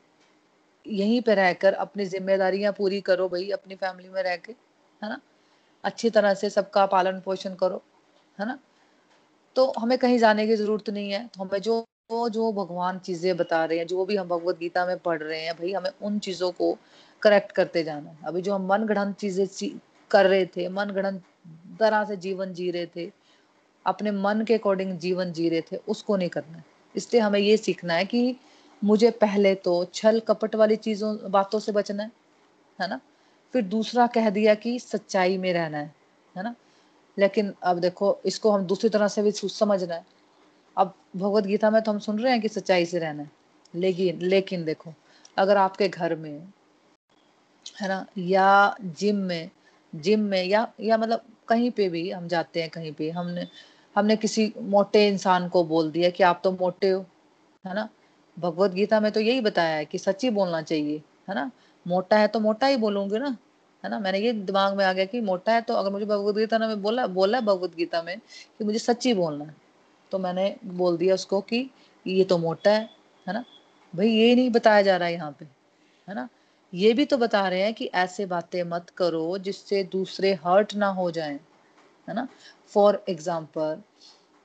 यहीं 0.87 1.21
पे 1.23 1.35
रहकर 1.35 1.75
अपनी 1.75 2.07
जिम्मेदारियाँ 2.07 2.73
पूरी 2.73 3.01
करो 3.01 3.29
भाई, 3.29 3.49
अपनी 3.51 3.75
फैमिली 3.75 4.09
में 4.09 4.23
रह 4.23 4.37
के, 4.37 4.53
है 5.03 5.09
ना? 5.09 5.21
अच्छी 5.85 6.11
तरह 6.11 6.35
से 6.35 6.51
सबका 6.51 6.87
पालन 6.87 7.21
पोषण 7.21 7.55
करो, 7.55 7.83
है 8.41 8.47
ना? 8.47 8.59
तो 9.57 9.73
हमें 9.79 9.97
कहीं 9.99 10.19
जाने 10.19 10.47
की 10.47 10.57
ज़रूरत 10.57 10.91
नहीं 10.91 11.13
है। 11.13 11.27
तो 11.29 11.45
हमें 11.45 11.61
जो 11.61 11.85
जो 12.13 12.53
भगवान 12.53 12.99
चीज़ें 12.99 13.37
बता 13.37 13.65
रहे 13.65 13.79
हैं, 13.79 13.87
जो 13.87 14.05
भी 14.05 14.17
हम 14.17 14.29
भगवत 14.29 14.59
गीता 14.59 14.87
में 14.87 14.99
पढ़ 14.99 15.23
रहे 15.23 15.41
हैं, 15.41 15.55
भाई 15.55 15.73
हमें 15.73 15.91
उन 16.03 16.19
चीज़ों 16.19 16.51
को 16.53 16.77
करेक्ट 17.23 17.53
करते 17.53 17.85
जाना 17.85 18.11
है। 18.11 18.17
अभी 18.27 18.43
जो 18.43 18.55
हम 18.55 18.67
मन 18.67 18.87
गढ़ंत 18.87 19.17
चीज़ें 19.19 19.47
कर 20.11 20.27
रहे 20.27 20.47
थे 20.47 20.69
मन 20.69 20.91
गढ़ंत 20.91 21.23
तरह 21.81 22.05
से 22.05 22.17
जीवन 22.17 22.53
जी 22.55 22.71
रहे 22.71 22.87
थे 22.87 23.11
अपने 23.87 24.11
मन 24.11 24.45
के 24.49 24.55
अकॉर्डिंग 24.55 24.99
जीवन 24.99 25.33
जी 25.33 25.49
रहे 25.49 25.61
थे, 25.61 25.77
उसको 25.77 26.17
नहीं 26.17 26.29
करना 26.29 26.57
है। 26.59 26.65
इसलिए 26.97 27.23
हमें 27.23 27.41
ये 27.41 27.57
सीखना 27.57 27.95
है 27.95 28.05
कि 28.05 28.37
मुझे 28.85 29.11
पहले 29.11 29.55
तो 29.55 29.85
छल 29.85 30.21
कपट 30.21 30.55
वाली 30.55 30.77
चीज़ों, 30.77 31.31
बातों 31.31 31.59
से 31.61 31.73
बचना 31.73 32.03
है 32.03 32.11
है 32.81 32.89
ना? 32.89 33.01
फिर 33.53 33.63
दूसरा 33.63 34.07
कह 34.07 34.31
दिया 34.31 34.55
कि 34.55 34.79
सच्चाई 34.79 35.39
में 35.39 35.53
रहना 35.53 35.79
है 35.79 35.95
है 36.37 36.43
ना? 36.43 36.55
लेकिन 37.19 37.55
अब 37.63 37.79
देखो, 37.79 38.21
इसको 38.27 38.51
हम 38.51 38.65
दूसरी 38.67 38.91
तरह 38.91 39.09
से 39.09 39.23
भी 39.23 39.31
समझना 39.33 39.95
है। 39.95 40.05
अब 40.77 40.95
भगवत 41.17 41.45
गीता 41.45 41.71
में 41.71 41.83
तो 41.83 41.93
हम 41.93 41.99
सुन 41.99 42.19
रहे 42.19 42.33
हैं 42.33 42.41
कि 42.43 42.49
सच्चाई 42.49 42.87
से 42.87 42.99
रहना 42.99 43.23
है। 43.23 43.31
लेकिन 43.75 44.21
लेकिन 44.23 44.65
देखो, 44.65 44.95
अगर 45.39 45.57
आपके 45.57 45.89
घर 45.89 46.15
में, 46.17 46.53
है 47.81 47.89
ना, 47.89 48.07
या 48.19 48.77
जिम 48.81 49.17
में 49.17 49.51
जिम 49.95 50.21
में 50.21 50.45
या 50.45 50.73
या 50.81 50.97
मतलब 50.99 51.25
कहीं 51.49 51.71
पे 51.71 51.89
भी 51.89 52.11
हम 52.11 52.29
जाते 52.29 52.63
हैं, 52.63 52.71
कहीं 52.71 52.93
पे 52.93 53.11
हमने 53.11 53.47
हमने 53.97 54.17
किसी 54.17 54.53
मोटे 54.61 55.07
इंसान 55.09 55.49
को 55.49 55.65
बोल 55.65 55.91
दिया 55.91 56.11
कि 56.11 56.23
आप 56.23 56.41
तो 56.45 56.53
मोटे 56.53 56.91
हो, 56.91 57.01
है 57.65 57.75
ना? 57.75 57.89
भगवत 58.37 58.71
गीता 58.73 59.01
में 59.01 59.11
तो 59.13 59.21
यही 59.21 59.41
बताया 59.41 59.77
है 59.77 59.85
कि 59.85 59.99
सच्ची 59.99 60.31
बोलना 60.31 60.63
चाहिए, 60.63 61.03
है 61.29 61.35
ना? 61.35 61.51
मोटा 61.87 62.17
है 62.19 62.29
तो 62.29 62.41
मोटा 62.41 62.67
ही 62.67 62.77
बोलूँगी 62.77 63.19
ना, 63.19 63.37
है 63.85 63.91
ना? 63.91 63.99
मैंने 64.01 64.19
ये 64.19 64.33
दिमाग 64.33 64.77
में 64.77 64.85
आ 64.85 64.93
गया 64.93 65.05
कि 65.05 65.21
मोटा 65.21 65.53
है 65.53 65.61
तो 65.63 65.75
अगर 65.75 65.91
मुझे 65.91 66.07
भगवत 66.07 66.35
गीता 66.37 66.59
ने 66.59 66.75
बोला 66.77 67.07
बोला 67.09 67.39
है 67.39 67.45
भगवत 67.45 67.75
गीता 67.77 68.03
में 68.03 68.19
कि 68.59 68.65
मुझे 68.65 68.79
सच्ची 68.79 69.15
बोलना 69.15 69.45
है 69.45 69.55
तो 70.13 70.19
मैंने 70.19 70.55
बोल 70.65 70.97
दिया 70.97 71.15
उसको 71.15 71.41
कि 71.41 71.69
ये 72.07 72.25
तो 72.25 72.39
मोटा 72.39 72.71
है 72.71 72.89
है 73.27 73.33
ना? 73.35 73.45
भाई 73.95 74.09
ये 74.09 74.35
नहीं 74.35 74.51
बताया 74.51 74.83
जा 74.83 74.97
रहा 74.97 75.09
है 75.09 75.15
यहाँ 75.15 75.31
पे, 75.41 75.45
है 76.09 76.15
ना? 76.15 76.29
ये 76.73 76.93
भी 76.95 77.05
तो 77.05 77.17
बता 77.19 77.47
रहे 77.49 77.63
हैं 77.63 77.75
कि 77.75 77.87
ऐसे 77.87 78.27
बातें 78.27 78.63
मत 78.65 78.91
करो 78.91 79.39
जिससे 79.39 79.83
दूसरे 79.93 80.33
हर्ट 80.45 80.75
ना 80.75 80.89
हो 80.91 81.11
जाएँ। 81.11 81.39
है 82.09 82.15
ना? 82.15 82.27
फॉर 82.75 83.05
एग्ज़ाम्पल 83.09 83.83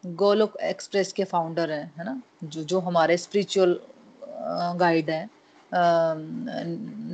गोलोक 0.04 0.58
एक्सप्रेस 0.62 1.12
के 1.14 1.24
फाउंडर 1.24 1.72
हैं, 1.72 1.94
है 1.98 2.06
ना? 2.06 2.22
जो 2.44 2.64
जो 2.64 2.80
हमारे 2.80 3.18
स्पिरिचुअल 3.18 3.80
गाइड 4.80 5.10
हैं 5.10 5.30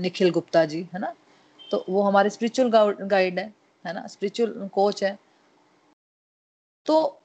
निखिल 0.01 0.31
गुप्ता 0.31 0.65
जी, 0.65 0.81
है 0.93 0.99
ना? 0.99 1.13
तो 1.71 1.85
वो 1.89 2.01
हमारे 2.01 2.29
स्पिरिचुअल 2.29 2.69
गाइड 3.07 3.39
है 3.39 3.53
है 3.85 3.93
ना? 3.93 4.07
स्पिरिचुअल 4.07 4.69
कोच 4.73 5.03
है। 5.03 5.17
तो 6.85 7.19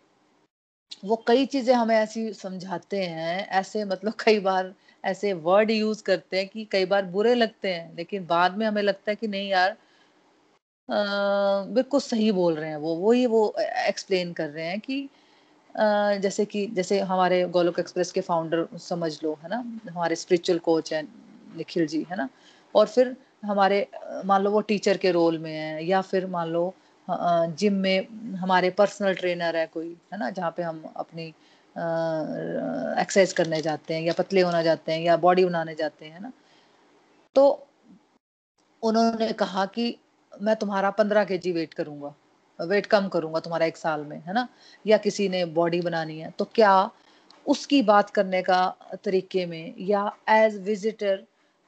वो 1.04 1.16
कई 1.26 1.46
चीज़ें 1.46 1.74
हमें 1.74 1.94
ऐसी 1.96 2.32
समझाते 2.32 3.02
हैं, 3.04 3.46
ऐसे 3.48 3.84
मतलब 3.84 4.14
कई 4.24 4.40
बार 4.40 4.74
ऐसे 5.04 5.32
वर्ड 5.32 5.70
यूज़ 5.70 6.02
करते 6.02 6.36
हैं 6.36 6.48
कि 6.48 6.64
कई 6.64 6.84
बार 6.86 7.04
बुरे 7.06 7.34
लगते 7.34 7.74
हैं, 7.74 7.96
लेकिन 7.96 8.26
बाद 8.26 8.56
में 8.58 8.66
हमें 8.66 8.82
लगता 8.82 9.10
है 9.10 9.16
कि 9.16 9.28
नहीं 9.28 9.48
यार 9.48 9.76
बिल्कुल 10.88 12.00
सही 12.00 12.30
बोल 12.32 12.54
रहे 12.56 12.68
हैं 12.70 12.76
वो। 12.78 12.94
वही 12.98 13.26
वो 13.26 13.40
एक्सप्लेन 13.88 14.32
कर 14.32 14.48
रहे 14.50 14.66
हैं 14.66 14.78
कि 14.80 15.08
जैसे 16.22 16.44
कि, 16.44 16.66
जैसे 16.68 17.00
हमारे 17.02 17.42
गोलोक 17.48 17.78
एक्सप्रेस 17.78 18.12
के 18.12 18.20
फाउंडर 18.22 18.66
समझ 18.80 19.12
लो, 19.24 19.34
है 19.42 19.48
ना? 19.50 19.64
हमारे 19.90 20.16
स्पिरिचुअल 20.16 20.58
कोच 20.60 20.92
हैं 20.92 21.02
निखिल 21.56 21.86
जी, 21.88 22.02
है 22.10 22.16
ना? 22.16 22.28
और 22.74 22.86
फिर 22.88 23.16
हमारे, 23.44 23.86
मान 24.26 24.42
लो 24.42 24.50
वो 24.50 24.60
टीचर 24.62 24.96
के 24.98 25.10
रोल 25.12 25.38
में 25.38 25.52
है, 25.52 25.84
या 25.86 26.00
फिर 26.02 26.26
मान 26.28 26.48
लो 26.50 26.72
जिम 27.08 27.74
में 27.76 28.08
हमारे 28.38 28.70
पर्सनल 28.78 29.14
ट्रेनर 29.14 29.56
है 29.56 29.66
कोई, 29.74 29.96
है 30.12 30.18
ना? 30.18 30.30
जहाँ 30.30 30.50
पे 30.56 30.62
हम 30.62 30.82
अपनी 30.96 31.26
एक्सरसाइज 33.00 33.32
करने 33.34 33.60
जाते 33.62 33.94
हैं, 33.94 34.02
या 34.02 34.12
पतले 34.18 34.40
होना 34.42 34.62
जाते 34.62 34.92
हैं, 34.92 35.00
या 35.02 35.16
बॉडी 35.18 35.44
बनाने 35.44 35.74
जाते 35.76 36.06
हैं 36.06 36.20
ना? 36.20 36.32
तो 37.36 37.46
उन्होंने 38.82 39.32
कहा 39.34 39.64
कि 39.68 39.94
मैं 40.42 40.54
तुम्हारा 40.56 40.90
पंद्रह 40.90 41.24
के 41.24 41.38
जी 41.38 41.52
वेट 41.52 41.74
करूँगा। 41.74 42.14
वेट 42.58 42.86
कम 42.86 43.08
करूँगा 43.08 43.40
तुम्हारा 43.40 43.66
एक 43.66 43.76
साल 43.76 44.04
में, 44.04 44.16
है 44.26 44.32
ना? 44.34 44.48
या 44.86 44.96
किसी 44.98 45.28
ने 45.28 45.44
बॉडी 45.44 45.80
बनानी 45.80 46.18
है 46.20 46.30
तो 46.38 46.44
क्या 46.54 46.90
उसकी 47.46 47.80
बात 47.82 48.10
करने 48.10 48.42
का 48.42 48.60
तरीके 49.04 49.44
में 49.46 49.74
या 49.80 50.10
एज 50.28 50.56
विजिटर 50.62 51.22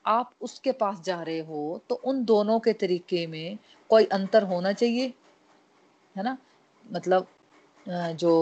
आप 0.05 0.33
उसके 0.41 0.73
पास 0.73 1.01
जा 1.05 1.21
रहे 1.23 1.39
हो 1.41 1.81
तो 1.89 1.95
उन 2.05 2.25
दोनों 2.25 2.59
के 2.61 2.73
तरीके 2.73 3.27
में 3.27 3.59
कोई 3.91 4.05
अंतर 4.13 4.43
होना 4.43 4.73
चाहिए? 4.73 5.13
है 6.17 6.23
ना? 6.23 6.37
मतलब 6.87 7.27
जो 7.87 8.33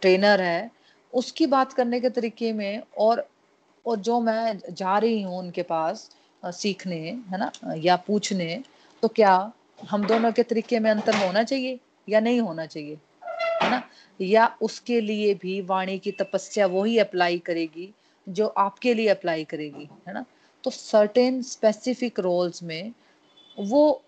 ट्रेनर 0.00 0.40
है, 0.40 0.70
उसकी 1.12 1.46
बात 1.46 1.72
करने 1.72 2.00
के 2.00 2.10
तरीके 2.10 2.52
में 2.52 2.82
और 2.98 3.26
और 3.86 3.96
जो 3.98 4.20
मैं 4.20 4.58
जा 4.70 4.96
रही 4.98 5.22
हूँ 5.22 5.38
उनके 5.38 5.62
पास 5.62 6.10
सीखने, 6.44 6.98
है 7.30 7.38
ना? 7.38 7.50
या 7.76 7.96
पूछने 7.96 8.62
तो 9.02 9.08
क्या 9.08 9.52
हम 9.90 10.06
दोनों 10.06 10.32
के 10.32 10.42
तरीके 10.42 10.78
में 10.78 10.90
अंतर 10.90 11.14
होना 11.16 11.42
चाहिए 11.42 11.78
या 12.08 12.20
नहीं 12.20 12.40
होना 12.40 12.66
चाहिए, 12.66 12.98
है 13.62 13.70
ना? 13.70 13.82
या 14.20 14.46
उसके 14.62 15.00
लिए 15.00 15.34
भी 15.34 15.60
वाणी 15.60 15.98
की 15.98 16.12
तपस्या 16.12 16.66
वही 16.66 16.98
अप्लाई 16.98 17.38
करेगी 17.38 17.92
जो 18.26 18.46
आपके 18.46 18.94
लिए 18.94 19.08
अप्लाई 19.08 19.44
करेगी, 19.44 19.88
है 20.08 20.14
ना? 20.14 20.24
तो 20.64 20.70
सर्टेन 20.70 21.42
स्पेसिफिक 21.42 22.20
रोल्स 22.20 22.62
में 22.62 22.92
वो 23.58 24.02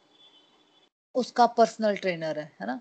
उसका 1.14 1.46
पर्सनल 1.46 1.96
ट्रेनर 1.96 2.38
है 2.38 2.50
है 2.60 2.66
ना? 2.66 2.80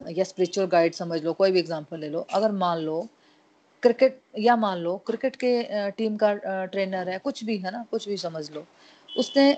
या 0.00 0.24
स्पिरिचुअल 0.24 0.66
गाइड 0.66 0.94
समझ 0.94 1.22
लो, 1.24 1.32
कोई 1.32 1.50
भी 1.50 1.58
एग्जांपल 1.58 2.00
ले 2.00 2.08
लो। 2.08 2.26
अगर 2.34 2.52
मान 2.52 2.78
लो 2.78 3.08
क्रिकेट 3.82 4.20
या 4.38 4.56
मान 4.56 4.78
लो 4.78 4.96
क्रिकेट 5.06 5.36
के 5.36 5.90
टीम 5.90 6.16
का 6.16 6.32
ट्रेनर 6.66 7.08
है, 7.08 7.18
कुछ 7.18 7.44
भी, 7.44 7.56
है 7.58 7.70
ना? 7.70 7.84
कुछ 7.90 8.08
भी 8.08 8.16
समझ 8.16 8.50
लो। 8.50 8.66
उसने 9.08 9.52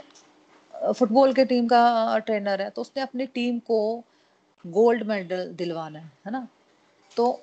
फुटबॉल 0.84 1.32
के 1.34 1.44
टीम 1.44 1.66
का 1.66 2.18
ट्रेनर 2.18 2.62
है 2.62 2.70
तो 2.70 2.80
उसने 2.82 3.02
अपनी 3.02 3.26
टीम 3.26 3.58
को 3.58 4.04
गोल्ड 4.66 5.02
मेडल 5.02 5.52
दिलवाना 5.52 5.98
है 5.98 6.12
है 6.26 6.32
ना? 6.32 6.48
तो 7.16 7.42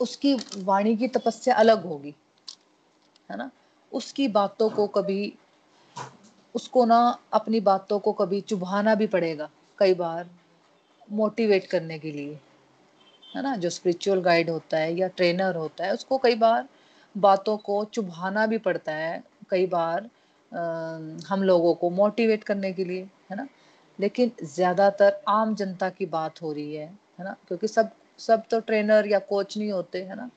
उसकी 0.00 0.36
वाणी 0.56 0.96
की 0.96 1.08
तपस्या 1.08 1.54
अलग 1.54 1.84
होगी 1.86 2.14
है 3.30 3.36
ना? 3.36 3.50
उसकी 3.92 4.28
बातों 4.28 4.70
को 4.70 4.86
कभी 4.86 5.34
उसको 6.54 6.84
ना 6.84 7.18
अपनी 7.32 7.60
बातों 7.60 7.98
को 7.98 8.12
कभी 8.12 8.40
चुभाना 8.40 8.94
भी 8.94 9.06
पड़ेगा 9.06 9.50
कई 9.78 9.94
बार 9.94 10.30
मोटिवेट 11.12 11.66
करने 11.66 11.98
के 11.98 12.12
लिए 12.12 12.40
है 13.36 13.42
ना? 13.42 13.56
जो 13.56 13.70
स्पिरिचुअल 13.70 14.20
गाइड 14.20 14.50
होता 14.50 14.76
है 14.76 14.94
या 14.94 15.08
ट्रेनर 15.08 15.56
होता 15.56 15.84
है 15.84 15.94
उसको 15.94 16.18
कई 16.18 16.34
बार 16.34 16.68
बातों 17.18 17.56
को 17.56 17.84
चुभाना 17.84 18.46
भी 18.46 18.58
पड़ता 18.58 18.92
है 18.92 19.24
कई 19.50 19.66
बार 19.66 20.04
आ, 20.04 20.23
हम 21.28 21.42
लोगों 21.42 21.74
को 21.74 21.90
मोटिवेट 21.90 22.44
करने 22.44 22.72
के 22.72 22.84
लिए, 22.84 23.02
है 23.30 23.36
ना? 23.36 23.46
लेकिन 23.98 24.32
ज़्यादातर 24.44 25.20
आम 25.28 25.54
जनता 25.54 25.88
की 25.90 26.06
बात 26.06 26.42
हो 26.42 26.52
रही 26.52 26.74
है 26.74 26.86
है 27.18 27.24
ना? 27.24 27.36
क्योंकि 27.48 27.68
सब 27.68 27.90
सब 28.18 28.42
तो 28.50 28.60
ट्रेनर 28.60 29.06
या 29.06 29.18
कोच 29.18 29.56
नहीं 29.58 29.70
होते, 29.72 30.02
है 30.02 30.16
ना? 30.16 30.30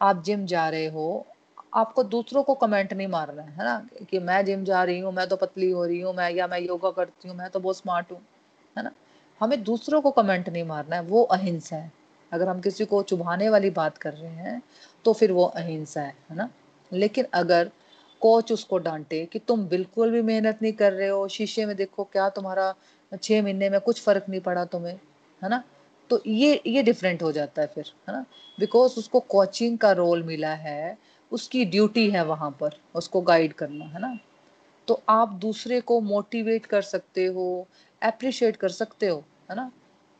आप 0.00 0.22
जिम 0.22 0.46
जा 0.46 0.68
रहे 0.68 0.86
हो, 0.86 1.26
आपको 1.74 2.02
दूसरों 2.04 2.42
को 2.42 2.54
कमेंट 2.54 2.92
नहीं 2.92 3.06
मारना, 3.06 3.42
है 3.42 3.64
ना? 3.64 3.86
कि 4.10 4.18
मैं 4.18 4.44
जिम 4.44 4.64
जा 4.64 4.82
रही 4.84 4.98
हूँ, 5.00 5.12
मैं 5.12 5.26
तो 5.28 5.36
पतली 5.36 5.70
हो 5.70 5.84
रही 5.86 6.00
हूँ, 6.00 6.14
मैं, 6.14 6.30
या 6.30 6.46
मैं 6.46 6.60
योगा 6.60 6.90
करती 6.90 7.28
हूँ, 7.28 7.36
मैं 7.36 7.50
तो 7.50 7.60
बहुत 7.60 7.78
स्मार्ट 7.78 8.12
हूँ, 8.12 8.20
है 8.76 8.84
ना? 8.84 8.90
हमें 9.40 9.62
दूसरों 9.64 10.00
को 10.02 10.10
कमेंट 10.10 10.48
नहीं 10.48 10.64
मारना 10.64 10.96
है, 10.96 11.02
वो 11.02 11.22
अहिंसा 11.22 11.76
है। 11.76 11.92
अगर 12.32 12.48
हम 12.48 12.60
किसी 12.60 12.84
को 12.84 13.02
चुभाने 13.02 13.48
वाली 13.48 13.70
बात 13.70 13.98
कर 13.98 14.12
रहे 14.14 14.30
हैं 14.30 14.62
तो 15.04 15.12
फिर 15.12 15.32
वो 15.32 15.44
अहिंसा 15.44 16.00
है 16.02 16.14
है 16.30 16.36
ना? 16.36 16.48
लेकिन 16.92 17.26
अगर 17.34 17.70
कोच 18.22 18.52
उसको 18.52 18.78
डांटे 18.78 19.24
कि 19.26 19.38
तुम 19.38 19.66
बिल्कुल 19.66 20.10
भी 20.10 20.22
मेहनत 20.22 20.58
नहीं 20.62 20.72
कर 20.72 20.92
रहे 20.92 21.08
हो, 21.08 21.28
शीशे 21.28 21.66
में 21.66 21.76
देखो 21.76 22.04
क्या 22.04 22.28
तुम्हारा 22.28 22.74
छह 23.22 23.42
महीने 23.42 23.70
में 23.70 23.80
कुछ 23.80 24.02
फ़र्क 24.02 24.24
नहीं 24.28 24.40
पड़ा 24.40 24.64
तुम्हें, 24.64 24.94
है 25.42 25.48
ना? 25.48 25.64
तो 26.10 26.22
ये 26.26 26.62
ये 26.66 26.82
डिफरेंट 26.82 27.22
हो 27.22 27.32
जाता 27.32 27.62
है 27.62 27.68
फिर, 27.68 27.92
है 28.08 28.14
ना? 28.14 28.24
बिकॉज़ 28.60 28.98
उसको 28.98 29.20
कोचिंग 29.20 29.78
का 29.78 29.92
रोल 29.92 30.22
मिला 30.22 30.54
है, 30.54 30.98
उसकी 31.32 31.64
ड्यूटी 31.64 32.10
है 32.10 32.24
वहाँ 32.24 32.50
पर, 32.60 32.70
उसको 32.94 33.20
गाइड 33.20 33.52
करना, 33.52 33.84
है 33.84 34.00
ना? 34.00 34.18
तो 34.88 35.02
आप 35.08 35.28
दूसरे 35.32 35.80
को 35.80 36.00
मोटिवेट 36.00 36.66
कर 36.66 36.82
सकते 36.82 37.26
हो 37.26 37.68
अप्रिशिएट 38.02 38.56
कर 38.56 38.68
सकते 38.68 39.06
हो, 39.06 39.24
है 39.50 39.56
ना? 39.56 39.72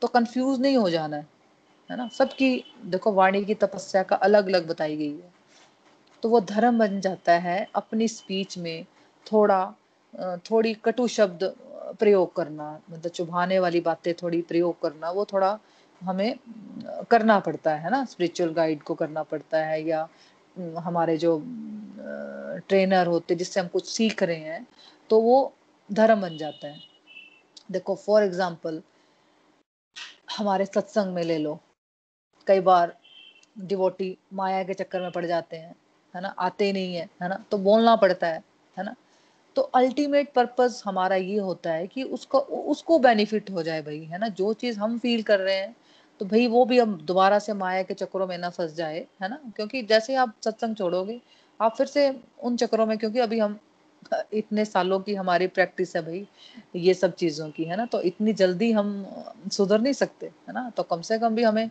तो 0.02 0.08
कंफ्यूज 0.08 0.60
नहीं 0.60 0.76
हो 0.76 0.90
जाना 0.90 1.16
है 1.16 1.28
है 1.90 1.96
ना? 1.96 2.08
सबकी, 2.08 2.64
देखो 2.84 3.12
वाणी 3.12 3.44
की 3.44 3.54
तपस्या 3.54 4.02
का 4.02 4.16
अलग 4.16 4.46
अलग 4.46 4.68
बताई 4.68 4.96
गई 4.96 5.10
है। 5.10 5.31
तो 6.22 6.28
वो 6.28 6.40
धर्म 6.42 6.78
बन 6.78 7.00
जाता 7.00 7.32
है 7.40 7.66
अपनी 7.74 8.08
स्पीच 8.08 8.58
में 8.58 8.84
थोड़ा 9.26 9.64
थोड़ी 10.50 10.72
कटु 10.84 11.06
शब्द 11.08 11.44
प्रयोग 11.98 12.34
करना 12.36 12.70
मतलब 12.90 13.10
चुभाने 13.10 13.58
वाली 13.58 13.80
बातें 13.82 14.12
थोड़ी 14.14 14.40
प्रयोग 14.42 14.80
करना, 14.82 15.10
वो 15.10 15.24
थोड़ा 15.24 15.58
हमें 16.00 16.38
करना 17.10 17.38
पड़ता 17.40 17.74
है 17.74 17.90
ना? 17.90 18.04
स्पिरिचुअल 18.04 18.52
गाइड 18.52 18.82
को 18.82 18.94
करना 18.94 19.22
पड़ता 19.24 19.64
है 19.66 19.82
या 19.82 20.08
हमारे 20.78 21.16
जो 21.16 21.38
ट्रेनर 22.68 23.06
होते 23.06 23.34
जिससे 23.34 23.60
हम 23.60 23.68
कुछ 23.68 23.88
सीख 23.88 24.22
रहे 24.22 24.36
हैं 24.36 24.66
तो 25.10 25.20
वो 25.20 25.52
धर्म 25.88 26.20
बन 26.20 26.36
जाता 26.38 26.68
है। 26.68 26.80
देखो 27.70 27.94
फॉर 27.96 28.22
एग्ज़ाम्पल 28.22 28.82
हमारे 30.38 30.64
सत्संग 30.66 31.14
में 31.14 31.22
ले 31.24 31.38
लो, 31.38 31.58
कई 32.46 32.60
बार 32.62 32.96
डिवोटी 33.60 34.16
माया 34.34 34.62
के 34.64 34.74
चक्कर 34.74 35.00
में 35.00 35.10
पड़ 35.12 35.24
जाते 35.26 35.56
हैं। 35.56 35.74
है 36.14 36.20
ना, 36.22 36.28
आते 36.30 36.72
नहीं 36.72 36.94
है 36.96 37.08
है 37.22 37.28
ना 37.28 37.44
तो 37.50 37.58
बोलना 37.60 37.96
पड़ता 37.96 38.26
है 38.26 38.42
है 38.76 38.84
ना। 38.84 38.94
तो 39.56 39.62
अल्टीमेट 39.76 40.32
पर्पस 40.34 40.82
हमारा 40.86 41.16
ये 41.16 41.38
होता 41.40 41.72
है 41.72 41.86
कि 41.86 42.02
उसको 42.04 42.38
उसको 42.38 42.98
बेनिफिट 43.00 43.50
हो 43.50 43.62
जाए 43.62 43.82
भाई, 43.82 43.98
है 44.02 44.18
ना, 44.18 44.28
जो 44.28 44.52
चीज़ 44.54 44.78
हम 44.78 44.98
फील 44.98 45.22
कर 45.22 45.40
रहे 45.40 45.56
हैं 45.56 45.74
तो 46.20 46.26
भाई 46.26 46.46
वो 46.46 46.64
भी 46.64 46.78
अब 46.78 46.96
दोबारा 47.02 47.38
से 47.38 47.52
माया 47.54 47.82
के 47.82 47.94
चक्रों 47.94 48.26
में 48.26 48.36
ना 48.38 48.50
फंस 48.50 48.74
जाए, 48.74 48.98
है 49.22 49.28
ना। 49.28 49.38
क्योंकि 49.56 49.82
जैसे 49.82 50.14
आप 50.16 50.34
सत्संग 50.44 50.76
छोड़ोगे, 50.76 51.20
आप 51.60 51.76
फिर 51.76 51.86
से 51.86 52.08
उन 52.40 52.56
चक्रों 52.56 52.86
में, 52.86 52.96
क्योंकि 52.98 53.18
अभी 53.18 53.38
हम, 53.38 53.58
इतने 54.34 54.64
सालों 54.64 54.98
की 55.00 55.14
हमारी 55.14 55.46
प्रैक्टिस 55.48 55.94
है 55.96 56.02
भाई, 56.02 56.26
ये 56.76 56.94
सब 56.94 57.14
चीज़ों 57.14 57.50
की, 57.50 57.64
है 57.64 57.76
ना 57.76 57.86
तो 57.86 58.00
इतनी 58.02 58.32
जल्दी 58.34 58.70
हम 58.72 58.88
सुधर 59.52 59.80
नहीं 59.80 59.92
सकते, 59.94 60.26
है 60.26 60.54
ना। 60.54 60.68
तो 60.76 60.82
कम 60.82 61.00
से 61.02 61.18
कम 61.18 61.34
भी 61.34 61.42
हमें 61.42 61.70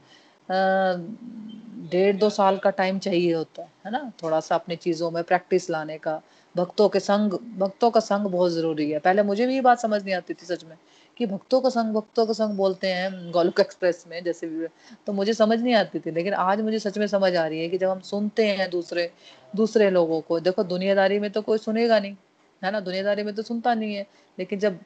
डेढ़ 1.91 2.15
दो 2.15 2.29
साल 2.29 2.57
का 2.57 2.69
टाइम 2.69 2.99
चाहिए 2.99 3.33
होता 3.33 3.61
है 3.61 3.69
है 3.85 3.91
ना? 3.91 4.11
थोड़ा 4.23 4.39
सा 4.39 4.55
अपनी 4.55 4.75
चीज़ों 4.75 5.11
में 5.11 5.23
प्रैक्टिस 5.23 5.69
लाने 5.69 5.97
का। 5.97 6.21
भक्तों 6.55 6.87
के 6.89 6.99
संग, 6.99 7.33
भक्तों 7.57 7.89
का 7.91 7.99
संग 7.99 8.27
बहुत 8.27 8.51
ज़रूरी 8.51 8.89
है। 8.91 8.99
पहले 8.99 9.23
मुझे 9.23 9.45
भी 9.47 9.53
ये 9.53 9.61
बात 9.61 9.79
समझ 9.79 10.03
नहीं 10.03 10.15
आती 10.15 10.33
थी 10.33 10.45
सच 10.45 10.63
में 10.63 10.77
कि 11.17 11.25
भक्तों 11.25 11.61
का 11.61 11.69
संग, 11.69 11.93
भक्तों 11.93 12.25
का 12.25 12.33
संग 12.33 12.57
बोलते 12.57 12.87
हैं 12.87 13.31
गोलुक 13.31 13.59
एक्सप्रेस 13.59 14.03
में, 14.07 14.23
जैसे 14.23 14.47
भी। 14.47 14.67
तो 15.07 15.13
मुझे 15.13 15.33
समझ 15.33 15.59
नहीं 15.59 15.73
आती 15.73 15.99
थी, 15.99 16.11
लेकिन 16.11 16.33
आज 16.33 16.61
मुझे 16.61 16.79
सच 16.79 16.97
में 16.97 17.07
समझ 17.07 17.35
आ 17.35 17.45
रही 17.47 17.61
है 17.61 17.69
कि 17.69 17.77
जब 17.77 17.89
हम 17.89 17.99
सुनते 18.01 18.47
हैं 18.47 18.69
दूसरे 18.69 19.11
दूसरे 19.55 19.89
लोगों 19.89 20.21
को, 20.21 20.39
देखो 20.39 20.63
दुनियादारी 20.63 21.19
में 21.19 21.29
तो 21.31 21.41
कोई 21.41 21.57
सुनेगा 21.57 21.99
नहीं, 21.99 22.15
है 22.63 22.71
ना? 22.71 22.79
दुनियादारी 22.79 23.23
में 23.23 23.33
तो 23.35 23.41
सुनता 23.41 23.73
नहीं 23.73 23.95
है। 23.95 24.05
लेकिन 24.39 24.59
जब 24.59 24.79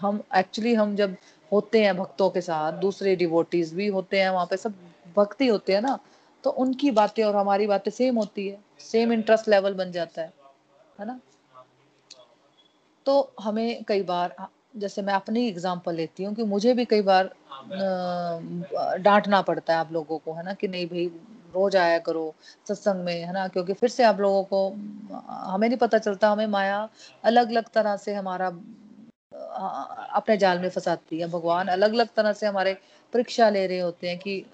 हम 0.00 0.22
एक्चुअली 0.36 0.74
हम 0.74 0.96
जब 0.96 1.16
होते 1.52 1.82
हैं 1.84 1.96
भक्तों 1.96 2.30
के 2.30 2.40
साथ, 2.40 2.72
दूसरे 2.72 3.16
डिवोटीज 3.16 3.74
भी 3.74 3.86
होते 3.86 4.20
हैं 4.20 4.30
वहाँ 4.30 4.46
पे, 4.46 4.56
सब 4.56 4.74
भक्ति 5.18 5.46
होते 5.48 5.74
हैं 5.74 5.80
ना 5.82 5.98
तो 6.44 6.50
उनकी 6.62 6.90
बातें 6.90 7.22
और 7.24 7.36
हमारी 7.36 7.66
बातें 7.66 7.90
सेम 7.90 8.16
होती 8.18 8.48
है 8.48 8.58
सेम 8.80 9.12
इंटरेस्ट 9.12 9.48
लेवल 9.48 9.74
बन 9.74 9.92
जाता 9.92 10.22
है 10.22 10.32
है 11.00 11.06
ना? 11.06 11.18
तो 13.06 13.32
हमें 13.40 13.84
कई 13.88 14.02
बार, 14.02 14.34
जैसे 14.76 15.02
मैं 15.02 15.14
अपनी 15.14 15.46
एग्जांपल 15.48 15.94
लेती 15.94 16.24
हूँ 16.24 16.34
कि 16.34 16.44
मुझे 16.44 16.72
भी 16.74 16.84
कई 16.84 17.02
बार 17.02 17.30
डांटना 19.00 19.40
पड़ता 19.42 19.72
है 19.72 19.78
आप 19.78 19.92
लोगों 19.92 20.18
को, 20.18 20.32
है 20.32 20.44
ना? 20.44 20.52
कि 20.54 20.68
नहीं 20.68 20.86
भाई, 20.86 21.06
रोज 21.54 21.76
आया 21.76 21.98
करो 21.98 22.34
सत्संग 22.68 23.04
में, 23.04 23.14
है 23.14 23.32
ना? 23.32 23.46
क्योंकि 23.48 23.72
फिर 23.74 23.88
से 23.88 24.04
आप 24.04 24.20
लोगों 24.20 24.42
को, 24.44 24.68
हमें 25.52 25.68
नहीं 25.68 25.78
पता 25.78 25.98
चलता, 25.98 26.30
हमें 26.30 26.46
माया 26.46 26.88
अलग 27.24 27.50
अलग 27.50 27.68
तरह 27.74 27.96
से 27.96 28.14
हमारा 28.14 28.46
अपने 30.14 30.36
जाल 30.36 30.58
में 30.58 30.68
फंसाती 30.70 31.18
है, 31.20 31.26
भगवान 31.28 31.68
अलग 31.68 31.92
अलग 31.92 32.08
तरह 32.16 32.32
से 32.32 32.46
हमारे 32.46 32.76
परीक्षा 33.12 33.48
ले 33.50 33.66
रहे 33.66 33.78
होते 33.80 34.08
हैं 34.08 34.18
कि, 34.18 34.44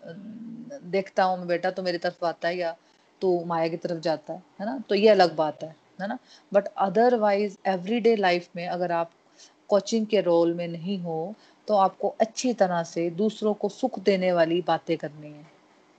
देखता 0.84 1.24
हूँ 1.24 1.46
बेटा 1.46 1.70
तो 1.70 1.82
मेरी 1.82 1.98
तरफ़ 1.98 2.24
आता 2.24 2.48
है 2.48 2.56
या 2.56 2.74
तू 3.22 3.44
माया 3.46 3.68
की 3.68 3.76
तरफ़ 3.76 3.98
जाता 4.00 4.32
है 4.32 4.42
है 4.60 4.66
ना? 4.66 4.78
तो 4.88 4.94
ये 4.94 5.08
अलग 5.08 5.34
बात 5.36 5.62
है 5.62 5.74
है 6.00 6.08
ना? 6.08 6.18
बट 6.52 6.66
अदरवाइज़ 6.78 7.56
एवरीडे 7.68 8.14
लाइफ 8.16 8.48
में 8.56 8.66
अगर 8.68 8.92
आप 8.92 9.10
कोचिंग 9.70 10.06
के 10.06 10.20
रोल 10.20 10.52
में 10.54 10.66
नहीं 10.68 10.98
हो 11.00 11.34
तो 11.68 11.74
आपको 11.76 12.08
अच्छी 12.20 12.52
तरह 12.54 12.82
से 12.84 13.08
दूसरों 13.12 13.52
को 13.54 13.68
सुख 13.70 13.98
देने 14.00 14.32
वाली 14.32 14.60
बातें 14.66 14.96
करनी 14.98 15.28
है 15.28 15.46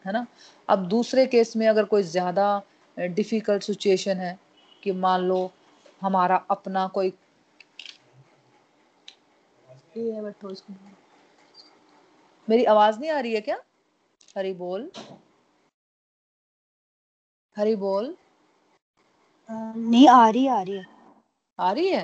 है 0.06 0.14
ना? 0.14 0.26
अब 0.70 0.88
दूसरे 0.90 1.26
केस 1.28 1.56
में 1.56 1.68
अगर 1.68 1.86
कोई 1.86 2.04
ज़्यादा 2.06 2.48
डिफ़िकल्ट 2.98 3.64
सिचुएशन 3.64 4.18
है 4.18 4.38
कि 4.84 4.92
मान 4.94 5.22
लो 5.22 5.52
हमारा 6.02 6.36
अपना 6.52 6.88
कोई 6.90 7.14
मेरी 12.50 12.64
आवाज़ 12.64 13.00
नहीं 13.00 13.12
आ 13.12 13.20
रही 13.20 13.34
है 13.34 13.42
क्या? 13.42 13.58
हरी 14.38 14.54
बोल। 14.54 14.92
हरी 17.58 17.76
बोल। 17.76 18.16
नहीं 19.50 20.08
आ 20.08 20.30
रही 20.30 20.48
आ 20.48 20.62
रही 20.62 20.76
है। 20.78 20.86
आ 21.60 21.72
रही 21.72 21.90
है? 21.90 22.04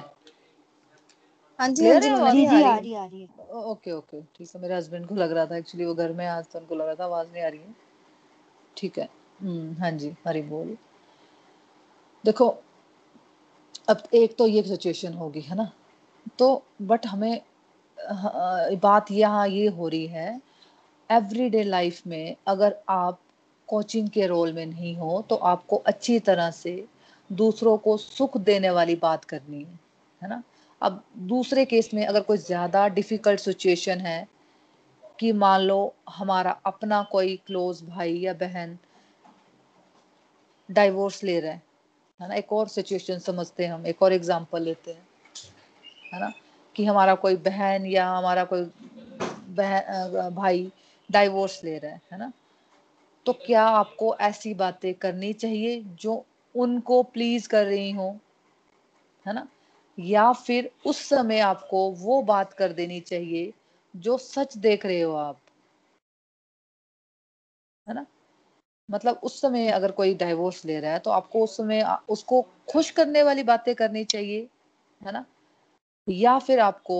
हाँ 1.59 1.67
जी 1.69 1.89
हाँ 1.89 1.99
जी 1.99 2.09
जी। 2.09 2.47
जी 2.47 2.63
आ 2.63 2.77
रही 2.77 2.93
आ 2.93 3.05
रही 3.05 3.21
है। 3.21 3.27
Okay 3.45 3.91
okay. 3.91 4.21
ठीक 4.21 4.49
है 4.55 4.61
मेरे 4.61 4.75
हस्बैंड 4.75 5.07
को 5.07 5.15
लग 5.15 5.31
रहा 5.31 5.45
था 5.45 5.57
एक्चुअली 5.57 5.85
वो 5.85 5.95
घर 5.95 6.11
में 6.11 6.27
आज 6.27 6.47
तो 6.47 6.59
उनको 6.59 6.75
लग 6.75 6.85
रहा 6.85 6.95
था 6.95 7.03
आवाज़ 7.03 7.31
नहीं 7.31 7.43
आ 7.43 7.47
रही 7.47 7.59
है। 7.59 7.75
ठीक 8.77 8.99
है। 8.99 9.09
हम्म 9.41 9.73
हाँ 9.81 9.91
जी 9.91 10.15
हरी 10.27 10.41
बोल। 10.41 10.77
देखो 12.25 12.47
अब 13.89 14.03
एक 14.13 14.35
तो 14.37 14.47
ये 14.47 14.63
सिचुएशन 14.63 15.13
होगी 15.13 15.41
है 15.41 15.55
ना? 15.55 15.71
तो 16.39 16.63
बट 16.81 17.05
हमें 17.07 17.41
बात 18.83 19.11
यहाँ 19.11 19.47
ये 19.47 19.67
हो 19.67 19.87
रही 19.87 20.07
है 20.07 20.39
एवरीडे 21.09 21.63
लाइफ 21.63 22.01
में 22.07 22.35
अगर 22.47 22.75
आप 22.89 23.19
कोचिंग 23.67 24.09
के 24.09 24.25
रोल 24.27 24.53
में 24.53 24.65
नहीं 24.65 24.95
हो 24.97 25.21
तो 25.29 25.35
आपको 25.35 25.75
अच्छी 25.87 26.19
तरह 26.19 26.51
से 26.51 26.83
दूसरों 27.29 27.77
को 27.77 27.95
सुख 27.97 28.37
देने 28.37 28.69
वाली 28.69 28.95
बात 28.95 29.25
करनी 29.25 29.61
है 29.63 29.79
है 30.21 30.29
ना? 30.29 30.41
अब 30.81 31.03
दूसरे 31.17 31.65
केस 31.65 31.89
में 31.93 32.05
अगर 32.05 32.21
कोई 32.21 32.37
ज़्यादा 32.37 32.87
डिफ़िकल्ट 32.87 33.39
सिचुएशन 33.39 33.99
है, 33.99 34.27
कि 35.19 35.31
मान 35.31 35.61
लो 35.61 35.93
हमारा 36.09 36.51
अपना 36.65 37.01
कोई 37.11 37.35
क्लोज 37.47 37.83
भाई 37.83 38.17
या 38.19 38.33
बहन 38.33 38.77
डाइवोर्स 40.69 41.23
ले 41.23 41.39
रहा 41.39 41.51
है 41.51 41.61
है 42.19 42.27
ना? 42.29 42.35
एक 42.35 42.53
और 42.53 42.67
सिचुएशन 42.67 43.19
समझते 43.19 43.65
हैं 43.65 43.73
हम, 43.73 43.85
एक 43.85 44.01
और 44.03 44.13
एग्जांपल 44.13 44.61
लेते 44.61 44.91
हैं, 44.91 45.07
है 46.13 46.19
ना? 46.19 46.31
कि 46.75 46.85
हमारा 46.85 47.15
कोई 47.15 47.35
बहन 47.35 47.85
या 47.85 48.07
हमारा 48.09 48.43
कोई 48.43 48.63
बहन 49.55 50.29
भाई 50.35 50.71
डाइवोर्स 51.09 51.63
ले 51.63 51.77
रहा 51.77 51.91
है 51.91 52.01
है 52.13 52.17
ना? 52.19 52.31
तो 53.25 53.33
क्या 53.45 53.63
आपको 53.69 54.15
ऐसी 54.21 54.53
बातें 54.53 54.93
करनी 54.93 55.33
चाहिए 55.33 55.81
जो 56.01 56.23
उनको 56.55 57.01
प्लीज़ 57.03 57.47
कर 57.49 57.65
रही 57.65 57.91
हो, 57.91 58.09
है 59.25 59.33
ना? 59.33 59.47
या 59.97 60.31
फिर 60.33 60.69
उस 60.85 60.97
समय 61.09 61.39
आपको 61.39 61.89
वो 61.91 62.21
बात 62.23 62.53
कर 62.53 62.73
देनी 62.73 62.99
चाहिए 63.01 63.53
जो 63.95 64.17
सच 64.17 64.57
देख 64.57 64.85
रहे 64.85 65.01
हो 65.01 65.15
आप, 65.15 65.37
है 67.87 67.93
ना? 67.93 68.05
मतलब 68.89 69.19
उस 69.23 69.39
समय 69.41 69.67
अगर 69.69 69.91
कोई 69.91 70.13
डाइवोर्स 70.15 70.65
ले 70.65 70.79
रहा 70.79 70.91
है 70.91 70.99
तो 70.99 71.11
आपको 71.11 71.43
उस 71.43 71.57
समय, 71.57 71.83
उसको 72.09 72.41
खुश 72.69 72.89
करने 72.91 73.23
वाली 73.23 73.43
बातें 73.43 73.73
करनी 73.75 74.03
चाहिए, 74.05 74.47
है 75.01 75.11
ना? 75.11 75.25
या 76.11 76.37
फिर 76.39 76.59
आपको 76.59 76.97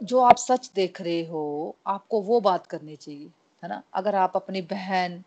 जो 0.00 0.20
आप 0.20 0.36
सच 0.36 0.70
देख 0.74 1.00
रहे 1.00 1.22
हो, 1.26 1.76
आपको 1.86 2.20
वो 2.22 2.40
बात 2.40 2.66
करनी 2.66 2.96
चाहिए, 2.96 3.26
है 3.62 3.68
ना? 3.68 3.82
अगर 3.94 4.14
आप 4.14 4.32
अपनी 4.36 4.62
बहन 4.64 5.22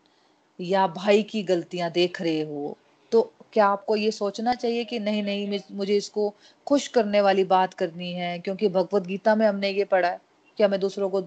या 0.58 0.86
भाई 0.88 1.22
की 1.22 1.42
गलतियाँ 1.42 1.90
देख 1.90 2.20
रहे 2.22 2.42
हो 2.42 2.76
तो 3.12 3.22
क्या 3.52 3.66
आपको 3.66 3.96
ये 3.96 4.10
सोचना 4.10 4.54
चाहिए 4.54 4.84
कि 4.84 4.98
नहीं 4.98 5.22
नहीं 5.22 5.58
मुझे 5.72 5.96
इसको 5.96 6.28
खुश 6.66 6.86
करने 6.88 7.20
वाली 7.20 7.44
बात 7.44 7.74
करनी 7.74 8.12
है, 8.12 8.38
क्योंकि 8.38 8.68
भगवत 8.68 9.06
गीता 9.06 9.34
में 9.34 9.46
हमने 9.46 9.70
ये 9.70 9.84
पढ़ा 9.84 10.08
है 10.08 10.20
कि 10.58 10.64
हमें 10.64 10.78
दूसरों 10.80 11.08
को 11.10 11.20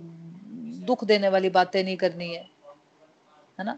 दुख 0.88 1.04
देने 1.06 1.30
वाली 1.30 1.50
बातें 1.50 1.84
नहीं 1.84 1.98
करनी 1.98 2.34
है 2.36 2.44
है 3.60 3.66
ना? 3.66 3.78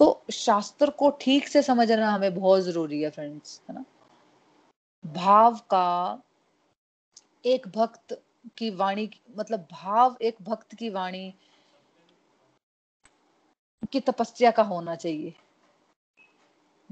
तो 0.00 0.22
शास्त्र 0.32 0.90
को 0.90 1.10
ठीक 1.20 1.48
से 1.48 1.62
समझना 1.62 2.10
हमें 2.10 2.34
बहुत 2.34 2.62
ज़रूरी 2.62 3.00
है 3.02 3.10
फ्रेंड्स 3.10 3.60
है 3.70 3.74
ना? 3.74 3.84
भाव 5.04 5.56
का 5.70 6.22
एक 7.46 7.66
भक्त 7.68 8.22
की 8.58 8.70
वाणी 8.70 9.08
मतलब 9.36 9.66
भाव 9.72 10.16
एक 10.22 10.36
भक्त 10.42 10.74
की 10.74 10.88
वाणी 10.88 11.34
की 13.92 14.00
तपस्या 14.00 14.50
का 14.50 14.62
होना 14.62 14.94
चाहिए। 14.94 15.34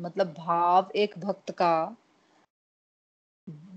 मतलब 0.01 0.35
भाव 0.39 0.91
एक 0.97 1.19
भक्त 1.19 1.51
का 1.51 1.97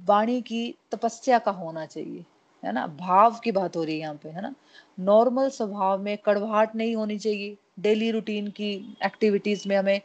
वाणी 0.06 0.42
की 0.42 0.76
तपस्या 0.92 1.40
का 1.40 1.52
होना 1.52 1.86
चाहिए, 1.86 2.26
है 2.64 2.72
ना? 2.72 2.88
भाव 2.88 3.40
की 3.44 3.52
बात 3.52 3.76
हो 3.76 3.84
रही 3.84 3.96
है 3.96 4.02
यहाँ 4.02 4.16
पे, 4.16 4.30
है 4.30 4.42
ना? 4.42 4.54
नॉर्मल 5.00 5.50
स्वभाव 5.50 6.02
में 6.02 6.18
कड़वाहट 6.18 6.76
नहीं 6.76 6.96
होनी 6.96 7.18
चाहिए। 7.20 7.58
डेली 7.80 8.12
रूटीन 8.12 8.48
की 8.48 8.98
एक्टिविटीज़ 9.06 9.68
में 9.70 9.76
हमें 9.78 10.02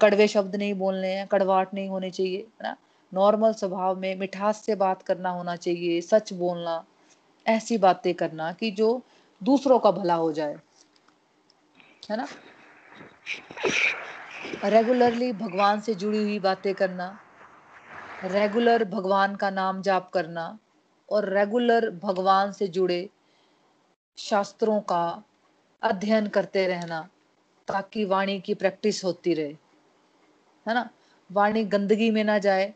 कड़वे 0.00 0.28
शब्द 0.28 0.56
नहीं 0.56 0.74
बोलने 0.74 1.12
हैं, 1.14 1.26
कड़वाहट 1.26 1.74
नहीं 1.74 1.88
होनी 1.88 2.10
चाहिए, 2.10 2.38
है 2.38 2.62
ना? 2.62 2.76
नॉर्मल 3.14 3.52
स्वभाव 3.52 3.98
में 4.00 4.14
मिठास 4.16 4.64
से 4.64 4.74
बात 4.74 5.02
करना 5.02 5.30
होना 5.30 5.56
चाहिए, 5.56 6.00
सच 6.00 6.32
बोलना, 6.32 6.84
ऐसी 7.46 7.78
बातें 7.78 8.14
करना 8.14 8.52
कि 8.52 8.70
जो 8.70 9.00
दूसरों 9.42 9.78
का 9.78 9.90
भला 9.90 10.14
हो 10.14 10.32
जाए। 10.32 10.56
है 12.10 12.16
ना? 12.16 12.28
रेगुलरली 14.62 15.32
भगवान 15.32 15.80
से 15.80 15.94
जुड़ी 15.94 16.22
हुई 16.22 16.38
बातें 16.38 16.74
करना 16.74 17.18
रेगुलर 18.22 18.84
भगवान 18.84 19.36
का 19.36 19.50
नाम 19.50 19.82
जाप 19.82 20.10
करना 20.10 20.58
और 21.08 21.28
रेगुलर 21.28 21.90
भगवान 21.90 22.52
से 22.52 22.68
जुड़े 22.68 23.08
शास्त्रों 24.18 24.80
का 24.80 25.22
अध्ययन 25.82 26.26
करते 26.28 26.66
रहना 26.66 27.00
ताकि 27.68 28.04
वाणी 28.04 28.40
की 28.40 28.54
प्रैक्टिस 28.54 29.04
होती 29.04 29.34
रहे। 29.34 29.52
है 30.66 30.74
ना? 30.74 30.88
वाणी 31.32 31.64
गंदगी 31.64 32.10
में 32.10 32.24
ना 32.24 32.38
जाए 32.38 32.72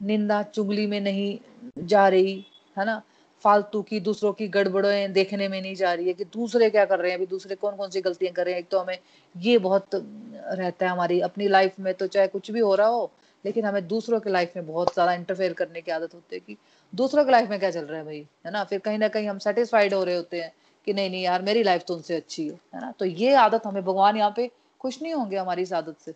निंदा 0.00 0.42
चुगली 0.44 0.86
में 0.86 1.00
नहीं 1.00 1.38
जा 1.86 2.06
रही, 2.08 2.34
है 2.76 2.84
ना? 2.86 3.00
फालतू 3.44 3.80
की 3.82 3.98
दूसरों 4.00 4.32
की 4.32 4.46
गड़बड़ें 4.48 5.12
देखने 5.12 5.46
में 5.48 5.60
नहीं 5.62 5.74
जा 5.74 5.92
रही 5.92 6.06
है 6.06 6.12
कि 6.14 6.24
दूसरे 6.24 6.68
क्या 6.70 6.84
कर 6.84 6.98
रहे 6.98 7.10
हैं, 7.10 7.16
अभी 7.18 7.26
दूसरे 7.26 7.54
कौन 7.56 7.76
कौन 7.76 7.90
सी 7.90 8.00
गलतियाँ 8.00 8.32
कर 8.34 8.44
रहे 8.44 8.54
हैं? 8.54 8.60
एक 8.60 8.68
तो 8.70 8.78
हमें 8.78 8.98
ये 9.34 9.56
बहुत 9.58 9.86
रहता 9.94 10.86
है 10.86 10.90
हमारी 10.92 11.20
अपनी 11.20 11.48
लाइफ 11.48 11.78
में 11.80 11.92
तो 11.94 12.06
चाहे 12.06 12.26
कुछ 12.28 12.50
भी 12.50 12.60
हो 12.60 12.74
रहा 12.74 12.86
हो, 12.88 13.10
लेकिन 13.44 13.64
हमें 13.64 13.86
दूसरों 13.88 14.20
की 14.20 14.30
लाइफ 14.30 14.52
में 14.56 14.66
बहुत 14.66 14.92
ज़्यादा 14.94 15.12
इंटरफेयर 15.14 15.52
करने 15.52 15.80
की 15.80 15.90
आदत 15.90 16.14
होती 16.14 16.36
है 16.36 16.40
कि 16.40 16.56
दूसरों 16.92 17.24
की 17.24 17.30
लाइफ 17.30 17.50
में 17.50 17.58
क्या 17.60 17.70
चल 17.70 17.84
रहा 17.84 17.98
है 17.98 18.04
भाई, 18.04 18.26
है 18.46 18.52
ना? 18.52 18.64
फिर 18.64 18.78
कहीं 18.78 18.98
ना 18.98 19.08
कहीं 19.08 19.28
हम 19.28 19.38
सेटिस्फाइड 19.38 19.94
हो 19.94 20.02
रहे 20.04 20.16
होते 20.16 20.40
हैं 20.40 20.52
कि 20.86 20.92
नहीं 20.92 21.10
नहीं 21.10 21.22
यार, 21.22 21.42
मेरी 21.42 21.62
लाइफ 21.62 21.84
तो 21.88 21.94
उनसे 21.94 22.16
अच्छी 22.16 22.46
है 22.48 22.58
है 22.74 22.80
ना? 22.80 22.90
तो 22.98 23.04
ये 23.04 23.34
आदत 23.36 23.66
हमें 23.66 23.84
भगवान 23.84 24.16
यहाँ 24.16 24.32
पे 24.36 24.50
खुश 24.80 25.02
नहीं 25.02 25.14
होंगे 25.14 25.36
हमारी 25.36 25.62
इस 25.62 25.72
आदत 25.72 25.96
से, 26.04 26.10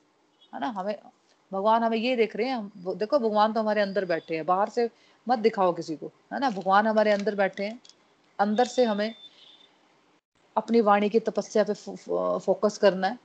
है 0.53 0.61
ना? 0.61 0.67
हमें 0.69 0.97
भगवान 1.53 1.83
हमें 1.83 1.97
ये 1.97 2.15
देख 2.17 2.37
रहे 2.37 2.49
हैं 2.49 2.97
देखो 2.99 3.19
भगवान 3.19 3.53
तो 3.53 3.61
हमारे 3.61 3.81
अंदर 3.81 4.05
बैठे 4.05 4.37
हैं, 4.37 4.45
बाहर 4.47 4.69
से 4.69 4.89
मत 5.27 5.39
दिखाओ 5.41 5.73
किसी 5.73 5.97
को, 5.97 6.07
है 6.33 6.41
ना? 6.41 6.51
भगवान 6.51 6.87
हमारे 6.87 7.11
अंदर 7.13 7.35
बैठे 7.35 7.65
हैं, 7.65 7.79
अंदर 8.39 8.65
से 8.67 8.85
हमें 8.85 9.15
अपनी 10.57 10.81
वाणी 10.83 11.09
की 11.09 11.21
तपस्या 11.21 11.65
पे 11.65 11.75
फोकस 12.41 12.79
करना 12.79 13.07
है 13.07 13.19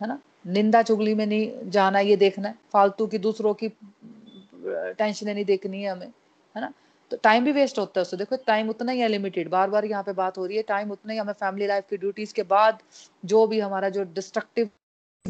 है 0.00 0.08
ना? 0.08 0.18
निंदा 0.48 0.82
चुगली 0.82 1.14
में 1.14 1.24
नहीं 1.26 1.70
जाना 1.70 2.00
ये 2.00 2.16
देखना 2.16 2.48
है, 2.48 2.54
फालतू 2.72 3.06
की 3.06 3.18
दूसरों 3.18 3.54
की 3.54 3.68
टेंशन 3.68 5.26
नहीं 5.26 5.44
देखनी 5.44 5.82
है 5.82 5.90
हमें, 5.90 6.12
है 6.56 6.60
ना? 6.60 6.72
तो 7.10 7.16
टाइम 7.22 7.44
भी 7.44 7.52
वेस्ट 7.52 7.78
होता 7.78 8.00
है 8.00 8.02
उससे, 8.02 8.16
देखो 8.16 8.36
टाइम 8.46 8.68
उतना 8.70 8.92
ही 8.92 9.08
लिमिटेड 9.08 9.48
बार 9.50 9.70
बार 9.70 9.84
यहाँ 9.84 10.02
पे 10.02 10.12
बात 10.14 10.38
हो 10.38 10.46
रही 10.46 10.56
है, 10.56 10.62
टाइम 10.64 10.90
उतना 10.92 11.12
ही 11.12 11.18
हमें 11.18 11.32
फैमिली 11.34 11.66
लाइफ 11.66 11.84
की 11.90 11.96
ड्यूटीज़ 11.96 12.34
के 12.34 12.42
बाद 12.44 12.78
जो 13.24 13.46
भी 13.46 13.60
हमारा 13.60 13.88
जो 13.88 14.04
डिस्ट्रक्टिव 14.14 14.70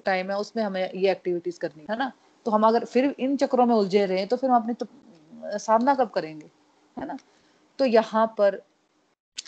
टाइम 0.07 0.31
है, 0.31 0.38
उसमें 0.38 0.62
हमें 0.64 0.92
ये 0.92 1.11
एक्टिविटीज़ 1.11 1.59
करनी 1.61 1.87
है 1.90 1.99
ना? 1.99 2.12
तो 2.46 2.50
हम 2.50 2.66
अगर 2.66 2.85
फिर 2.85 3.14
इन 3.18 3.37
चक्रों 3.37 3.64
में 3.66 3.74
उलझे 3.74 4.04
रहे 4.06 4.26
तो 4.26 4.37
फिर 4.37 4.50
हम 4.50 4.56
अपनी 4.56 4.74
तो 4.74 4.87
सामना 5.59 5.94
कब 5.94 6.11
करेंगे? 6.11 6.46
है 6.96 7.06
ना? 7.06 7.16
तो 7.78 7.85
यहाँ 7.85 8.26
पर, 8.38 8.54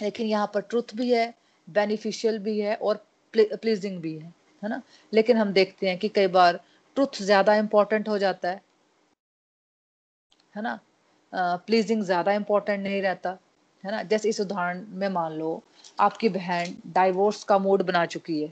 लेकिन 0.02 0.26
यहाँ 0.26 0.50
पर 0.54 0.61
ट्रुथ 0.62 0.94
भी 0.96 1.11
है 1.12 1.32
बेनिफिशियल 1.68 2.38
भी 2.38 2.58
है 2.61 2.74
और 2.76 3.04
प्लीजिंग 3.34 4.00
भी 4.02 4.16
है 4.18 4.32
है 4.62 4.68
ना? 4.68 4.80
लेकिन 5.12 5.37
हम 5.37 5.52
देखते 5.52 5.88
हैं 5.88 5.98
कि 5.98 6.08
कई 6.11 6.26
बार 6.28 6.61
ट्रुथ 6.96 7.22
ज़्यादा 7.22 7.54
इंपॉर्टेंट 7.56 8.08
हो 8.08 8.18
जाता 8.18 8.48
है 8.50 8.61
है 10.54 10.62
ना? 10.62 10.78
प्लीजिंग 11.32 12.02
ज़्यादा 12.02 12.32
इंपॉर्टेंट 12.32 12.82
नहीं 12.82 13.00
रहता, 13.02 13.37
है 13.84 13.90
ना? 13.90 14.02
जैसे 14.02 14.28
इस 14.28 14.40
उदाहरण 14.40 14.84
में 14.90 15.08
मान 15.08 15.32
लो, 15.32 15.62
आपकी 15.98 16.28
बहन 16.28 16.76
डाइवोर्स 16.94 17.44
का 17.44 17.58
मूड 17.58 17.82
बना 17.82 18.04
चुकी 18.06 18.40
है 18.42 18.48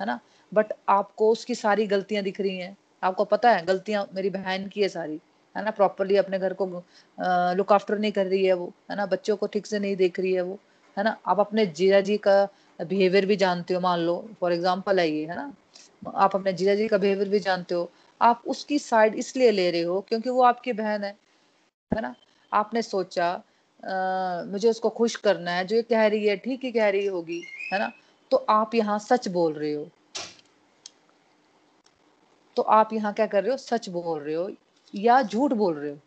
है 0.00 0.06
ना? 0.06 0.18
बट 0.52 0.72
आपको 0.88 1.30
उसकी 1.32 1.54
सारी 1.54 1.86
गलतियाँ 1.86 2.22
दिख 2.24 2.40
रही 2.40 2.56
हैं 2.58 2.76
आपको 3.02 3.24
पता 3.26 3.50
है 3.52 3.64
गलतियाँ 3.66 4.06
मेरी 4.14 4.30
बहन 4.30 4.66
की 4.68 4.82
है 4.82 4.88
सारी 4.88 5.20
है 5.54 5.64
ना? 5.64 5.70
प्रॉपरली 5.70 6.16
अपने 6.16 6.38
घर 6.38 6.52
को 6.54 6.66
लुक 7.56 7.72
आफ्टर 7.72 7.98
नहीं 7.98 8.12
कर 8.12 8.26
रही 8.26 8.44
है 8.44 8.52
वो 8.54 8.72
है 8.90 8.96
ना? 8.96 9.06
बच्चों 9.06 9.36
को 9.36 9.46
ठीक 9.46 9.66
से 9.66 9.78
नहीं 9.78 9.96
देख 9.96 10.20
रही 10.20 10.32
है 10.32 10.42
वो 10.42 10.58
है 10.96 11.04
ना? 11.04 11.16
आप 11.26 11.40
अपने 11.40 11.66
जीजा 11.66 12.00
जी 12.00 12.16
का 12.18 12.48
बिहेवियर 12.80 13.26
भी 13.26 13.36
जानते 13.36 13.74
हो 13.74 13.80
मान 13.80 13.98
लो 14.00 14.16
फॉर 14.40 14.52
एग्ज़ाम्पल 14.52 15.00
है 15.00 15.08
ये 15.10 15.24
है 15.26 15.36
ना? 15.36 15.52
आप 16.06 16.34
अपने 16.36 16.52
जीजा 16.52 16.74
जी 16.74 16.88
का 16.88 16.98
बिहेवियर 16.98 17.28
भी 17.28 17.38
जानते 17.40 17.74
हो 17.74 17.90
आप 18.20 18.42
उसकी 18.48 18.78
साइड 18.78 19.14
इसलिए 19.16 19.50
ले 19.50 19.70
रहे 19.70 19.82
हो 19.82 20.00
क्योंकि 20.08 20.30
वो 20.30 20.42
आपकी 20.44 20.72
बहन 20.72 21.04
है 21.04 21.14
है 21.90 22.00
ना? 22.02 22.14
आपने 22.52 22.82
सोचा 22.82 23.26
आ, 23.82 24.42
मुझे 24.46 24.68
उसको 24.70 24.88
खुश 24.90 25.16
करना 25.16 25.50
है 25.52 25.64
जो 25.64 25.76
ये 25.76 25.82
कह 25.82 26.06
रही 26.06 26.26
है 26.26 26.36
ठीक 26.36 26.64
ही 26.64 26.70
कह 26.72 26.88
रही 26.88 27.06
होगी 27.06 27.40
है 27.72 27.78
ना? 27.78 27.90
तो 28.30 28.36
आप 28.50 28.74
यहाँ 28.74 28.98
सच 28.98 29.28
बोल 29.28 29.52
रहे 29.54 29.72
हो। 29.72 29.88
तो 32.56 32.62
आप 32.62 32.92
यहाँ 32.92 33.12
क्या 33.14 33.26
कर 33.26 33.42
रहे 33.42 33.50
हो? 33.50 33.56
सच 33.56 33.88
बोल 33.88 34.20
रहे 34.20 34.34
हो 34.34 34.50
या 34.94 35.20
झूठ 35.22 35.52
बोल 35.52 35.74
रहे 35.74 35.90
हो? 35.90 35.98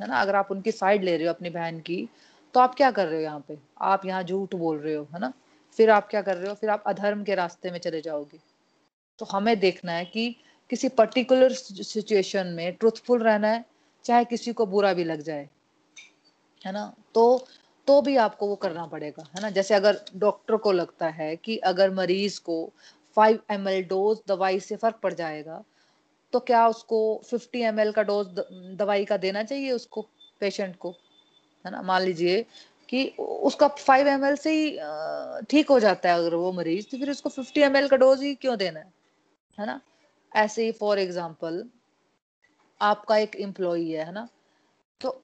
है 0.00 0.08
ना? 0.08 0.20
अगर 0.20 0.36
आप 0.36 0.50
उनकी 0.50 0.72
साइड 0.72 1.04
ले 1.04 1.16
रहे 1.16 1.26
हो 1.26 1.32
अपनी 1.32 1.50
बहन 1.50 1.80
की 1.80 2.08
तो 2.54 2.60
आप 2.60 2.74
क्या 2.74 2.90
कर 2.90 3.06
रहे 3.06 3.16
हो 3.16 3.22
यहाँ 3.22 3.44
पे? 3.48 3.58
आप 3.80 4.06
यहाँ 4.06 4.22
झूठ 4.22 4.54
बोल 4.54 4.78
रहे 4.78 4.94
हो, 4.94 5.06
है 5.14 5.20
ना? 5.20 5.32
फिर 5.78 5.90
आप 5.90 6.08
क्या 6.08 6.22
कर 6.22 6.36
रहे 6.36 6.48
हो? 6.48 6.54
फिर 6.54 6.70
आप 6.70 6.84
अधर्म 6.86 7.24
के 7.24 7.34
रास्ते 7.34 7.70
में 7.70 7.78
चले 7.78 8.00
जाओगे। 8.00 8.38
तो 9.18 9.26
हमें 9.26 9.58
देखना 9.60 9.92
है 9.92 10.04
कि 10.04 10.36
किसी 10.70 10.88
पर्टिकुलर 10.88 11.52
सिचुएशन 11.52 12.46
में 12.46 12.72
ट्रुथफुल 12.74 13.22
रहना 13.22 13.48
है, 13.48 13.64
चाहे 14.04 14.24
किसी 14.24 14.52
को 14.52 14.66
बुरा 14.66 14.92
भी 14.94 15.04
लग 15.04 15.20
जाए, 15.20 15.48
है 16.66 16.72
ना? 16.72 16.92
तो 17.14 17.46
तो 17.86 18.00
भी 18.02 18.16
आपको 18.16 18.46
वो 18.46 18.54
करना 18.56 18.86
पड़ेगा, 18.86 19.24
है 19.36 19.40
ना? 19.42 19.50
जैसे 19.50 19.74
अगर 19.74 20.00
डॉक्टर 20.16 20.56
को 20.56 20.72
लगता 20.72 21.08
है 21.08 21.34
कि 21.36 21.56
अगर 21.58 21.90
मरीज़ 21.90 22.40
को 22.40 22.70
फाइव 23.16 23.38
एम 23.50 23.68
एल 23.68 23.82
डोज 23.88 24.18
दवाई 24.28 24.60
से 24.60 24.76
फ़र्क 24.76 24.98
पड़ 25.02 25.12
जाएगा 25.14 25.62
तो 26.32 26.40
क्या 26.42 26.66
उसको 26.68 26.98
फिफ्टी 27.26 27.60
एम 27.62 27.80
एल 27.80 27.92
का 27.92 28.02
डोज 28.02 28.26
दवाई 28.78 29.04
का 29.04 29.16
देना 29.16 29.42
चाहिए 29.42 29.70
उसको 29.72 30.02
पेशेंट 30.40 30.76
को? 30.76 30.90
है 31.64 31.70
ना? 31.70 31.82
मान 31.82 32.02
लीजिए 32.02 32.44
कि 32.88 33.06
उसका 33.18 33.68
फाइव 33.68 34.08
एम 34.08 34.34
से 34.36 34.50
ही 34.52 35.44
ठीक 35.50 35.68
हो 35.70 35.78
जाता 35.80 36.08
है 36.08 36.18
अगर 36.18 36.34
वो 36.34 36.52
मरीज़ 36.52 36.86
तो 36.90 36.98
फिर 36.98 37.10
उसको 37.10 37.28
फिफ्टी 37.30 37.60
एम 37.62 37.86
का 37.88 37.96
डोज 37.96 38.22
ही 38.22 38.34
क्यों 38.36 38.56
देना 38.58 38.80
है? 38.80 38.92
है 39.58 39.66
ना? 39.66 39.80
ऐसे 40.32 40.64
ही 40.64 40.72
फॉर 40.72 40.98
एग्ज़ाम्पल 40.98 41.64
आपका 42.80 43.16
एक 43.18 43.36
एम्प्लॉई 43.40 43.90
है 43.90 44.12
ना? 44.12 44.28
तो 45.00 45.20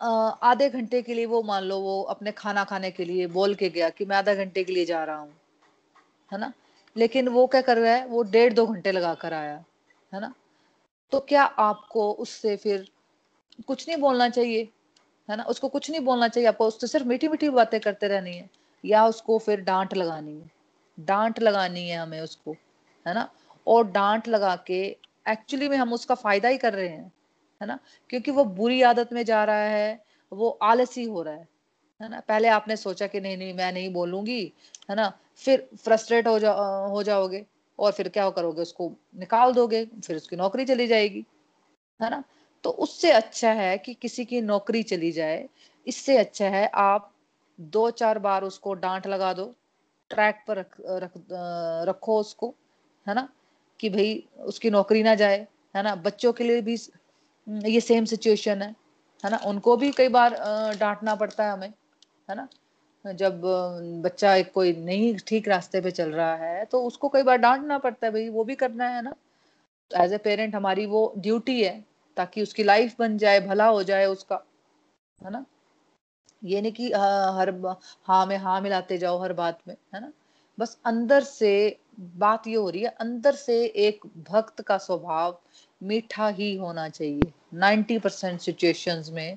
आधे 0.00 0.68
घंटे 0.70 1.02
के 1.02 1.14
लिए 1.14 1.26
वो 1.26 1.42
मान 1.42 1.64
लो 1.64 1.78
वो 1.80 2.00
अपने 2.10 2.32
खाना 2.32 2.64
खाने 2.64 2.90
के 2.90 3.04
लिए 3.04 3.26
बोल 3.28 3.54
के 3.54 3.68
गया 3.70 3.88
कि 3.90 4.04
मैं 4.04 4.16
आधा 4.16 4.34
घंटे 4.34 4.64
के 4.64 4.72
लिए 4.72 4.84
जा 4.86 5.04
रहा 5.04 5.16
हूँ, 5.16 5.32
है 6.30 6.38
ना? 6.38 6.52
लेकिन 6.96 7.28
वो 7.28 7.46
क्या 7.46 7.60
कर 7.60 7.78
रहा 7.78 7.94
है? 7.94 8.06
वो 8.06 8.22
डेढ़ 8.22 8.52
दो 8.52 8.66
घंटे 8.66 8.92
लगा 8.92 9.14
कर 9.14 9.32
आया, 9.32 9.64
है 10.14 10.20
ना? 10.20 10.34
तो 11.12 11.20
क्या 11.20 11.42
आपको 11.42 12.12
उससे 12.12 12.56
फिर 12.56 12.88
कुछ 13.66 13.88
नहीं 13.88 13.98
बोलना 13.98 14.28
चाहिए, 14.28 14.68
है 15.30 15.36
ना? 15.36 15.42
उसको 15.42 15.68
कुछ 15.68 15.90
नहीं 15.90 16.00
बोलना 16.00 16.28
चाहिए, 16.28 16.48
आपको 16.48 16.66
उससे 16.66 16.86
सिर्फ़ 16.86 17.06
मीठी 17.06 17.28
मीठी 17.28 17.48
बातें 17.48 17.80
करते 17.80 18.08
रहनी 18.08 18.36
है, 18.36 18.50
या 18.84 19.06
उसको 19.06 19.38
फिर 19.38 19.60
डांट 19.60 19.94
लगानी 19.94 20.32
है। 20.32 20.50
डांट 21.00 21.40
लगानी 21.40 21.88
है 21.88 21.98
हमें 21.98 22.20
उसको, 22.20 22.52
है 23.06 23.14
ना? 23.14 23.30
और 23.66 23.86
डांट 23.86 24.28
लगा 24.28 24.56
के 24.66 24.96
एक्चुअली 25.28 25.68
में 25.68 25.76
हम 25.76 25.92
उसका 25.92 26.14
फ़ायदा 26.14 26.48
ही 26.48 26.58
कर 26.58 26.72
रहे 26.72 26.88
हैं, 26.88 27.12
है 27.62 27.66
ना? 27.66 27.78
क्योंकि 28.08 28.30
वो 28.30 28.44
बुरी 28.44 28.82
आदत 28.82 29.12
में 29.12 29.24
जा 29.24 29.44
रहा 29.44 29.62
है, 29.62 30.04
वो 30.32 30.58
आलसी 30.62 31.04
हो 31.04 31.22
रहा 31.22 31.34
है 31.34 31.48
है 32.00 32.08
ना? 32.08 32.20
पहले 32.20 32.48
आपने 32.48 32.76
सोचा 32.76 33.06
कि 33.06 33.20
नहीं 33.20 33.36
नहीं, 33.36 33.54
मैं 33.54 33.72
नहीं 33.72 33.92
बोलूँगी, 33.92 34.52
है 34.90 34.96
ना? 34.96 35.12
फिर 35.40 35.68
फ्रस्ट्रेट 35.78 36.26
हो 36.28 36.38
जा 36.38 36.52
हो 36.92 37.02
जाओगे 37.02 37.44
और 37.78 37.92
फिर 37.92 38.08
क्या 38.08 38.28
करोगे? 38.30 38.62
उसको 38.62 38.92
निकाल 39.18 39.52
दोगे 39.54 39.84
फिर 40.06 40.16
उसकी 40.16 40.36
नौकरी 40.36 40.64
चली 40.64 40.86
जाएगी 40.86 41.24
है 42.00 42.10
ना? 42.10 42.22
तो 42.64 42.70
उससे 42.70 43.10
अच्छा 43.12 43.52
है 43.52 43.76
कि 43.78 43.94
किसी 43.94 44.24
की 44.24 44.40
नौकरी 44.42 44.82
चली 44.84 45.10
जाए। 45.12 45.48
इससे 45.86 46.16
अच्छा 46.18 46.48
है 46.48 46.66
आप 46.74 47.12
दो 47.58 47.90
चार 47.92 48.18
बार 48.18 48.44
उसको 48.44 48.74
डांट 48.76 49.06
लगा 49.06 49.32
दो 49.32 49.44
ट्रैक 50.10 50.44
पर 50.48 50.56
रख, 50.58 50.76
रख 50.80 51.12
रखो 51.88 52.18
उसको 52.20 52.54
है 53.06 53.14
ना? 53.14 53.28
कि 53.80 53.90
भाई 53.90 54.28
उसकी 54.44 54.70
नौकरी 54.70 55.02
ना 55.02 55.14
जाए 55.14 55.46
है 55.74 55.82
ना? 55.82 55.94
बच्चों 55.96 56.32
के 56.32 56.44
लिए 56.44 56.60
भी 56.62 56.76
ये 57.68 57.80
सेम 57.80 58.04
सिचुएशन 58.04 58.62
है 58.62 58.74
है 59.24 59.30
ना? 59.30 59.36
उनको 59.46 59.76
भी 59.76 59.90
कई 59.92 60.08
बार 60.10 60.34
डांटना 60.80 61.14
पड़ता 61.14 61.44
है 61.44 61.52
हमें 61.52 61.72
है 62.28 62.36
ना? 62.36 62.48
जब 63.04 63.40
बच्चा 64.04 64.34
एक 64.34 64.52
कोई 64.52 64.72
नहीं 64.76 65.14
ठीक 65.26 65.48
रास्ते 65.48 65.80
पे 65.80 65.90
चल 65.90 66.10
रहा 66.12 66.34
है 66.36 66.64
तो 66.64 66.82
उसको 66.82 67.08
कई 67.08 67.22
बार 67.22 67.36
डांटना 67.36 67.78
पड़ता 67.78 68.06
है, 68.06 68.12
भाई, 68.12 68.28
वो 68.28 68.44
भी 68.44 68.54
करना 68.54 68.88
है 68.88 69.02
ना? 69.02 69.14
एज 69.90 70.12
ए 70.12 70.18
पेरेंट 70.18 70.54
हमारी 70.54 70.86
वो 70.86 71.12
ड्यूटी 71.18 71.62
है, 71.62 71.84
ताकि 72.16 72.42
उसकी 72.42 72.64
लाइफ 72.64 72.94
बन 72.98 73.16
जाए, 73.18 73.40
भला 73.40 73.66
हो 73.66 73.82
जाए 73.82 74.06
उसका, 74.06 74.42
है 75.18 75.30
ना? 75.30 75.44
ये 76.44 76.60
नहीं 76.60 76.72
कि 76.72 76.90
हर 76.92 77.50
हाँ 78.04 78.26
में 78.26 78.36
हाँ 78.36 78.60
मिलाते 78.60 78.98
जाओ 78.98 79.18
हर 79.18 79.32
बात 79.32 79.58
में, 79.68 79.74
है 79.94 80.00
ना? 80.00 80.12
बस 80.58 80.78
अंदर 80.84 81.22
से 81.22 81.78
बात 82.00 82.46
ये 82.46 82.54
हो 82.54 82.68
रही 82.70 82.82
है, 82.82 82.88
अंदर 83.00 83.34
से 83.34 83.64
एक 83.64 84.00
भक्त 84.30 84.60
का 84.62 84.78
स्वभाव 84.78 85.38
मीठा 85.82 86.28
ही 86.28 86.54
होना 86.56 86.88
चाहिए। 86.88 87.32
90 87.54 87.98
परसेंट 87.98 88.40
सिचुएशन 88.40 89.02
में 89.10 89.36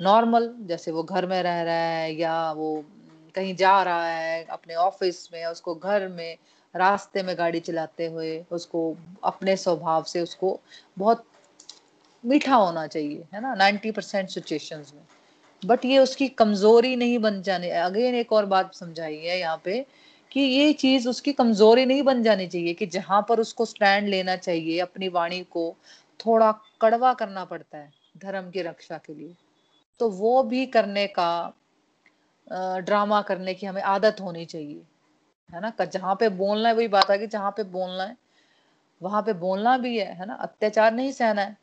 नॉर्मल 0.00 0.54
जैसे 0.60 0.90
वो 0.90 1.02
घर 1.02 1.26
में 1.26 1.42
रह 1.42 1.62
रहा 1.62 1.74
है 1.74 2.14
या 2.14 2.52
वो 2.52 2.84
कहीं 3.34 3.54
जा 3.56 3.82
रहा 3.82 4.06
है 4.06 4.44
अपने 4.44 4.74
ऑफ़िस 4.74 5.28
में, 5.32 5.44
उसको 5.46 5.74
घर 5.74 6.08
में, 6.08 6.36
रास्ते 6.74 7.22
में 7.22 7.38
गाड़ी 7.38 7.60
चलाते 7.60 8.06
हुए, 8.06 8.44
उसको 8.50 8.96
अपने 9.24 9.56
स्वभाव 9.56 10.02
से 10.02 10.20
उसको 10.20 10.60
बहुत 10.98 11.24
मीठा 12.24 12.54
होना 12.54 12.86
चाहिए, 12.86 13.24
है 13.34 13.40
ना? 13.40 13.54
नाइन्टी 13.54 13.90
परसेंट 13.90 14.28
सिचुएशन 14.28 14.84
में। 14.94 15.02
बट 15.62 15.84
ये 15.84 15.98
उसकी 15.98 16.28
कमज़ोरी 16.28 16.96
नहीं 16.96 17.18
बन 17.18 17.42
जाने, 17.42 17.70
अगेन 17.70 18.14
एक 18.14 18.32
और 18.32 18.46
बात 18.46 18.74
समझाई 18.74 19.16
है 19.16 19.38
यहाँ 19.38 19.60
पे 19.64 19.86
कि 20.32 20.40
ये 20.40 20.72
चीज़ 20.72 21.08
उसकी 21.08 21.32
कमज़ोरी 21.32 21.86
नहीं 21.86 22.02
बन 22.02 22.22
जानी 22.22 22.46
चाहिए 22.46 22.74
कि 22.74 22.86
जहाँ 22.86 23.26
पर 23.28 23.40
उसको 23.40 23.64
स्टैंड 23.64 24.08
लेना 24.08 24.36
चाहिए, 24.36 24.78
अपनी 24.80 25.08
वाणी 25.08 25.40
को 25.50 25.76
थोड़ा 26.20 26.52
कड़वा 26.80 27.12
करना 27.14 27.44
पड़ता 27.44 27.78
है, 27.78 27.92
धर्म 28.18 28.50
की 28.50 28.62
रक्षा 28.62 28.98
के 28.98 29.14
लिए। 29.14 29.34
तो 30.00 30.08
वो 30.10 30.42
भी 30.42 30.66
करने 30.66 31.06
का 31.06 31.30
ड्रामा 32.84 33.20
करने 33.22 33.54
की 33.54 33.66
हमें 33.66 33.82
आदत 33.82 34.20
होनी 34.20 34.44
चाहिए 34.44 34.82
है 35.54 35.60
ना? 35.60 35.72
जहाँ 35.84 36.14
पे 36.20 36.28
बोलना 36.28 36.68
है 36.68 36.74
वही 36.74 36.88
बात 36.88 37.10
है 37.10 37.18
कि 37.18 37.26
जहाँ 37.26 37.50
पे 37.50 37.62
बोलना 37.64 38.04
है 38.04 38.16
वहाँ 39.02 39.22
पे 39.22 39.32
बोलना 39.32 39.76
भी 39.78 39.98
है 39.98 40.12
है 40.14 40.26
ना? 40.26 40.34
अत्याचार 40.34 40.92
नहीं 40.94 41.12
सहना 41.12 41.42
है 41.42 41.56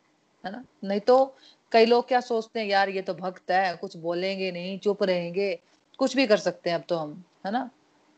है 0.46 0.52
ना? 0.52 0.64
नहीं 0.84 1.00
तो 1.00 1.36
कई 1.72 1.86
लोग 1.86 2.08
क्या 2.08 2.20
सोचते 2.22 2.60
हैं 2.60 2.68
यार 2.68 2.90
ये 2.90 3.02
तो 3.02 3.14
भक्त 3.14 3.52
है 3.52 3.76
कुछ 3.78 3.98
बोलेंगे 3.98 4.52
नहीं 4.52 4.78
चुप 4.80 5.04
रहेंगे 5.04 5.60
कुछ 6.00 6.16
भी 6.16 6.28
कर 6.28 6.38
सकते 6.38 6.70
हैं 6.70 6.78
अब 6.78 6.84
तो 6.90 6.98
हम 6.98 7.24
है 7.46 7.52
ना? 7.52 7.70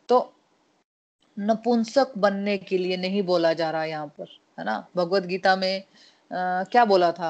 तो 0.09 0.33
नपुंसक 1.39 2.13
बनने 2.17 2.57
के 2.57 2.77
लिए 2.77 2.97
नहीं 2.97 3.21
बोला 3.23 3.53
जा 3.53 3.71
रहा 3.71 3.83
यहाँ 3.85 4.07
पर 4.07 4.27
है 4.59 4.65
ना? 4.65 4.87
भगवत 4.95 5.23
गीता 5.23 5.55
में 5.55 5.77
आ, 5.79 5.83
क्या 6.31 6.83
बोला 6.85 7.11
था 7.11 7.29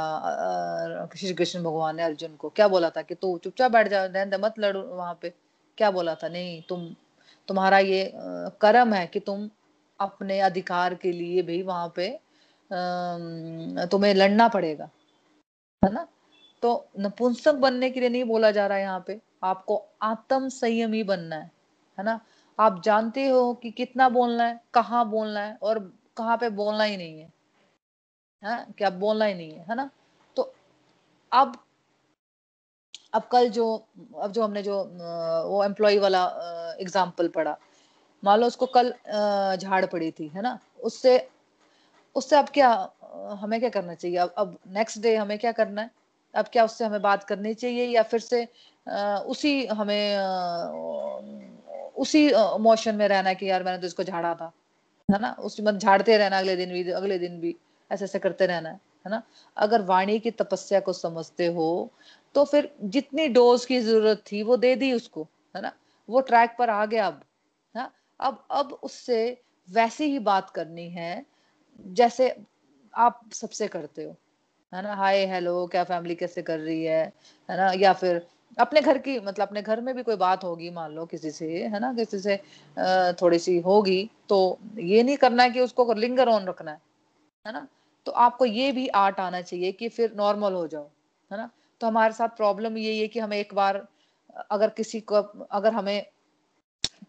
श्री 1.17 1.33
कृष्ण 1.33 1.63
भगवान 1.63 1.95
ने 1.95 2.03
अर्जुन 2.03 2.35
को? 2.35 2.49
क्या 2.49 2.67
बोला 2.67 2.89
था 2.89 3.01
कि 3.01 3.15
तू 3.15 3.37
चुपचाप 3.43 3.71
बैठ 3.71 3.87
जा, 3.87 4.03
रहने 4.05 4.37
मत 4.37 4.59
लड़ 4.59 4.75
वहाँ 4.77 5.17
पे। 5.21 5.33
क्या 5.77 5.91
बोला 5.91 6.15
था? 6.15 6.27
नहीं, 6.29 6.61
तुम, 6.69 6.85
तुम्हारा 7.47 7.79
ये 7.79 8.11
कर्म 8.61 8.93
है 8.93 9.05
कि 9.07 9.19
तुम 9.21 9.49
अपने 9.99 10.39
अधिकार 10.41 10.95
के 10.95 11.11
लिए 11.11 11.41
भी 11.41 11.61
वहाँ 11.63 11.93
पे 11.95 12.09
तुम्हें 13.91 14.13
लड़ना 14.15 14.47
पड़ेगा, 14.47 14.89
है 15.83 15.91
ना? 15.93 16.07
तो 16.63 16.87
नपुंसक 16.99 17.53
बनने 17.55 17.89
के 17.89 17.99
लिए 17.99 18.09
नहीं 18.09 18.23
बोला 18.25 18.51
जा 18.51 18.67
रहा 18.67 18.77
है 18.77 18.83
यहाँ 18.83 19.03
पे। 19.07 19.19
आपको 19.43 19.81
आत्म 20.03 20.49
संयमी 20.49 21.03
बनना 21.03 21.35
है 21.35 21.51
है 21.97 22.03
ना? 22.05 22.19
आप 22.59 22.81
जानते 22.85 23.27
हो 23.27 23.53
कि 23.53 23.71
कितना 23.71 24.09
बोलना 24.09 24.43
है, 24.43 24.59
कहाँ 24.73 25.09
बोलना 25.09 25.39
है, 25.39 25.57
और 25.63 25.79
कहाँ 26.17 26.37
पे 26.37 26.49
बोलना 26.51 26.83
ही 26.83 26.97
नहीं 26.97 27.19
है। 27.19 27.29
है 28.43 28.65
कि 28.77 28.83
अब 28.83 28.93
बोलना 28.99 29.25
ही 29.25 29.33
नहीं 29.33 29.51
है 29.51 29.65
है 29.69 29.75
ना? 29.75 29.89
तो 30.37 30.53
अब 31.31 31.57
अब 33.13 33.23
कल 33.31 33.49
जो, 33.49 33.65
अब 34.21 34.31
जो 34.31 34.43
हमने 34.43 34.61
जो 34.63 34.75
वो 35.49 35.63
एम्प्लॉय 35.63 35.97
वाला 35.99 36.23
एग्ज़ाम्पल 36.81 37.27
पढ़ा, 37.35 37.55
मान 38.23 38.39
लो 38.39 38.47
उसको 38.47 38.65
कल 38.67 38.93
झाड़ 39.57 39.85
पड़ी 39.85 40.11
थी, 40.11 40.27
है 40.27 40.41
ना? 40.41 40.57
उससे 40.79 41.27
उससे 42.15 42.35
अब 42.35 42.49
क्या 42.53 42.69
हमें 43.41 43.59
क्या 43.59 43.69
करना 43.69 43.93
चाहिए? 43.95 44.17
अब 44.17 44.33
अब 44.37 44.57
नेक्स्ट 44.75 44.99
डे 45.01 45.15
हमें 45.15 45.37
क्या 45.39 45.51
करना 45.51 45.81
है? 45.81 45.91
अब 46.33 46.45
क्या 46.53 46.63
उससे 46.65 46.85
हमें 46.85 47.01
बात 47.01 47.23
करनी 47.23 47.53
चाहिए 47.53 47.85
या 47.87 48.03
फिर 48.03 48.19
से 48.19 48.43
उसी 49.27 49.65
हमें 49.67 50.17
उसी 51.97 52.27
मोशन 52.61 52.95
में 52.95 53.07
रहना 53.07 53.29
है 53.29 53.35
कि 53.35 53.49
यार 53.49 53.63
मैंने 53.63 53.77
तो 53.77 53.87
इसको 53.87 54.03
झाड़ा 54.03 54.33
था, 54.35 54.51
है 55.09 55.19
ना? 55.21 55.31
उस 55.39 55.59
मतलब 55.61 55.77
झाड़ते 55.79 56.17
रहना 56.17 56.37
अगले 56.39 56.55
दिन 56.55 56.73
भी, 56.73 56.89
अगले 56.91 57.17
दिन 57.19 57.39
भी। 57.41 57.55
ऐसे 57.89 58.05
ऐसे 58.05 58.19
करते 58.19 58.45
रहना 58.45 58.69
है 58.69 58.75
है 59.05 59.09
ना? 59.11 59.21
अगर 59.57 59.81
वाणी 59.83 60.19
की 60.19 60.31
तपस्या 60.31 60.79
को 60.79 60.93
समझते 60.93 61.45
हो 61.47 61.91
तो 62.35 62.43
फिर 62.45 62.71
जितनी 62.85 63.27
डोज 63.29 63.65
की 63.65 63.79
ज़रूरत 63.81 64.23
थी, 64.31 64.41
वो 64.43 64.57
दे 64.57 64.75
दी 64.75 64.91
उसको, 64.93 65.27
है 65.55 65.61
ना? 65.61 65.71
वो 66.09 66.21
ट्रैक 66.21 66.55
पर 66.59 66.69
आ 66.69 66.85
गया 66.85 67.07
अब 67.07 67.21
हाँ? 67.75 67.91
अब 68.19 68.43
अब 68.51 68.71
उससे 68.83 69.41
वैसे 69.67 70.05
ही 70.05 70.19
बात 70.21 70.49
करनी 70.49 70.89
है, 70.89 71.25
जैसे 71.85 72.35
आप 72.93 73.21
सबसे 73.33 73.67
करते 73.67 74.03
हो, 74.03 74.15
है 74.73 74.81
ना? 74.83 74.95
हाय 74.95 75.25
हेलो 75.25 75.65
क्या 75.67 75.83
फैमिली 75.83 76.15
कैसे 76.15 76.41
कर 76.41 76.59
रही 76.59 76.83
है 76.83 77.03
है 77.49 77.57
ना? 77.57 77.71
या 77.77 77.93
फिर 77.93 78.25
अपने 78.57 78.81
घर 78.81 78.97
की 78.97 79.19
मतलब 79.19 79.47
अपने 79.47 79.61
घर 79.61 79.81
में 79.81 79.93
भी 79.95 80.03
कोई 80.03 80.15
बात 80.17 80.43
होगी, 80.43 80.69
मान 80.69 80.91
लो 80.91 81.05
किसी 81.05 81.31
से, 81.31 81.47
है 81.65 81.79
ना? 81.79 81.93
किसी 81.93 82.19
से 82.19 82.37
थोड़ी 83.21 83.39
सी 83.39 83.57
होगी 83.61 84.09
तो 84.29 84.57
ये 84.77 85.03
नहीं 85.03 85.17
करना 85.17 85.43
है 85.43 85.49
कि 85.49 85.59
उसको 85.61 85.93
लिंगर 85.93 86.29
ऑन 86.29 86.45
रखना 86.47 86.71
है 86.71 86.81
है 87.45 87.53
ना? 87.53 87.67
तो 88.05 88.11
आपको 88.13 88.45
ये 88.45 88.71
भी 88.71 88.87
आर्ट 88.87 89.19
आना 89.19 89.41
चाहिए 89.41 89.71
कि 89.71 89.89
फिर 89.89 90.13
नॉर्मल 90.15 90.53
हो 90.53 90.67
जाओ, 90.67 90.87
है 91.31 91.37
ना? 91.37 91.49
तो 91.81 91.87
हमारे 91.87 92.13
साथ 92.13 92.29
प्रॉब्लम 92.37 92.77
यही 92.77 92.99
है 92.99 93.07
कि 93.07 93.19
हमें 93.19 93.37
एक 93.37 93.53
बार, 93.53 93.85
अगर 94.51 94.69
किसी 94.69 94.99
को, 95.01 95.15
अगर 95.15 95.73
हमें 95.73 96.05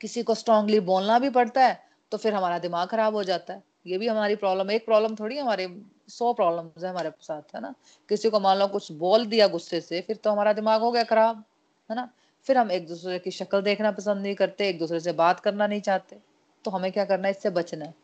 किसी 0.01 0.22
को 0.22 0.34
स्ट्रांगली 0.34 0.80
बोलना 0.82 1.18
भी 1.18 1.30
पड़ता 1.30 1.64
है 1.64 1.78
तो 2.12 2.18
फिर 2.18 2.34
हमारा 2.34 2.59
दिमाग 2.59 2.88
खराब 2.88 3.14
हो 3.14 3.22
जाता 3.24 3.55
है। 3.55 3.62
ये 3.86 3.99
भी 3.99 4.07
हमारी 4.09 4.36
प्रॉब्लम 4.36 4.70
एक 4.70 4.84
प्रॉब्लम 4.84 5.14
थोड़ी 5.16 5.38
हमारे 5.38 5.66
सौ 6.09 6.32
प्रॉब्लम 6.32 6.70
है 6.84 6.91
हमारे 6.91 7.12
साथ, 7.22 7.55
है 7.55 7.61
ना? 7.61 7.74
किसी 8.09 8.30
को 8.30 8.41
मान 8.41 8.59
लो 8.59 8.66
कुछ 8.68 8.91
बोल 8.95 9.26
दिया 9.26 9.47
गुस्से 9.49 9.80
से, 9.80 10.01
फिर 10.01 10.16
तो 10.16 10.30
हमारा 10.30 10.53
दिमाग 10.53 10.80
हो 10.80 10.91
गया 10.93 11.05
खराब, 11.05 11.45
है 11.91 11.97
ना? 11.97 12.09
फिर 12.47 12.59
हम 12.59 12.70
एक 12.70 12.86
दूसरे 12.86 13.18
की 13.18 13.30
शक्ल 13.30 13.61
देखना 13.62 13.91
पसंद 13.93 14.22
नहीं 14.22 14.34
करते, 14.34 14.68
एक 14.68 14.78
दूसरे 14.78 15.01
से 15.01 15.12
बात 15.12 15.41
करना 15.41 15.66
नहीं 15.66 15.80
चाहते। 15.80 16.16
तो 16.64 16.70
हमें 16.70 16.91
क्या 16.93 17.05
करना 17.05 17.28
है? 17.28 17.30
इससे 17.30 17.51
बचना 17.51 17.84
है 17.84 17.95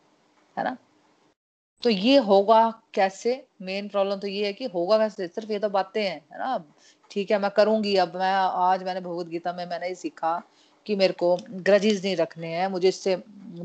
है 0.57 0.63
ना? 0.63 0.77
तो 1.83 1.89
ये 1.89 2.17
होगा 2.17 2.59
कैसे? 2.93 3.33
मेन 3.61 3.87
प्रॉब्लम 3.87 4.19
तो 4.19 4.27
ये 4.27 4.45
है 4.45 4.53
कि 4.53 4.65
होगा 4.65 4.97
कैसे 4.97 5.27
सिर्फ़ 5.27 5.51
ये 5.51 5.59
तो 5.59 5.69
बातें 5.69 6.01
हैं, 6.03 6.19
है 6.33 6.39
ना? 6.39 6.63
ठीक 7.11 7.31
है, 7.31 7.39
मैं 7.39 7.51
करूँगी। 7.51 7.95
अब 7.95 8.15
मैं, 8.15 8.31
आज 8.33 8.83
मैंने 8.83 9.01
भगवत 9.01 9.27
गीता 9.27 9.53
में 9.53 9.65
मैंने 9.65 9.87
ही 9.87 9.95
सीखा 9.95 10.41
कि 10.85 10.95
मेरे 10.95 11.13
को 11.13 11.35
ग्रजेस 11.51 12.03
नहीं 12.03 12.15
रखने 12.15 12.47
हैं, 12.47 12.67
मुझे 12.67 12.87
इससे 12.89 13.15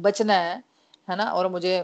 बचना 0.00 0.34
है 0.34 0.62
है 1.08 1.16
ना? 1.16 1.24
और 1.24 1.48
मुझे 1.48 1.80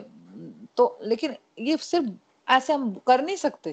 तो 0.76 0.98
लेकिन 1.02 1.34
ये 1.60 1.76
सिर्फ़ 1.76 2.10
ऐसे 2.48 2.72
हम 2.72 2.92
कर 3.06 3.22
नहीं 3.22 3.36
सकते, 3.36 3.70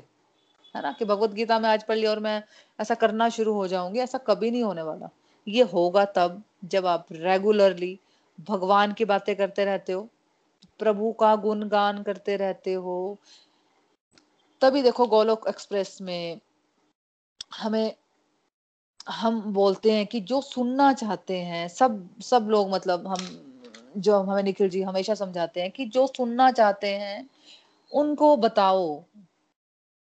है 0.75 0.81
ना? 0.83 0.91
कि 0.91 1.05
भगवत 1.05 1.31
गीता 1.33 1.59
में 1.59 1.69
आज 1.69 1.83
पढ़ 1.83 1.97
लिया 1.97 2.11
और 2.11 2.19
मैं 2.19 2.41
ऐसा 2.79 2.95
करना 2.95 3.29
शुरू 3.29 3.53
हो 3.53 3.67
जाऊँगी, 3.67 3.99
ऐसा 3.99 4.17
कभी 4.27 4.51
नहीं 4.51 4.63
होने 4.63 4.81
वाला। 4.81 5.09
ये 5.47 5.63
होगा 5.73 6.05
तब 6.17 6.43
जब 6.65 6.85
आप 6.85 7.07
रेगुलरली 7.11 7.99
भगवान 8.49 8.93
की 8.93 9.05
बातें 9.05 9.35
करते 9.35 9.65
रहते 9.65 9.93
हो 9.93 10.07
प्रभु 10.79 11.11
का 11.11 11.35
गुणगान 11.35 12.03
करते 12.03 12.35
रहते 12.35 12.73
हो। 12.73 13.17
तभी 14.61 14.81
देखो 14.81 15.05
गोलोक 15.05 15.47
एक्सप्रेस 15.47 16.01
में 16.01 16.39
हमें, 17.59 17.95
हम 19.09 19.41
बोलते 19.41 19.91
हैं 19.91 20.07
कि 20.07 20.19
जो 20.19 20.41
सुनना 20.41 20.93
चाहते 20.93 21.37
हैं, 21.39 21.67
सब 21.67 22.09
सब 22.21 22.47
लोग 22.49 22.69
मतलब 22.69 23.07
हम, 23.07 23.51
जो 23.97 24.19
हमें 24.19 24.43
निखिल 24.43 24.69
जी 24.69 24.81
हमेशा 24.81 25.15
समझाते 25.15 25.61
हैं 25.61 25.71
कि 25.71 25.85
जो 25.85 26.07
सुनना 26.07 26.51
चाहते 26.51 26.87
हैं, 26.87 27.29
उनको 27.93 28.37
बताओ। 28.37 29.03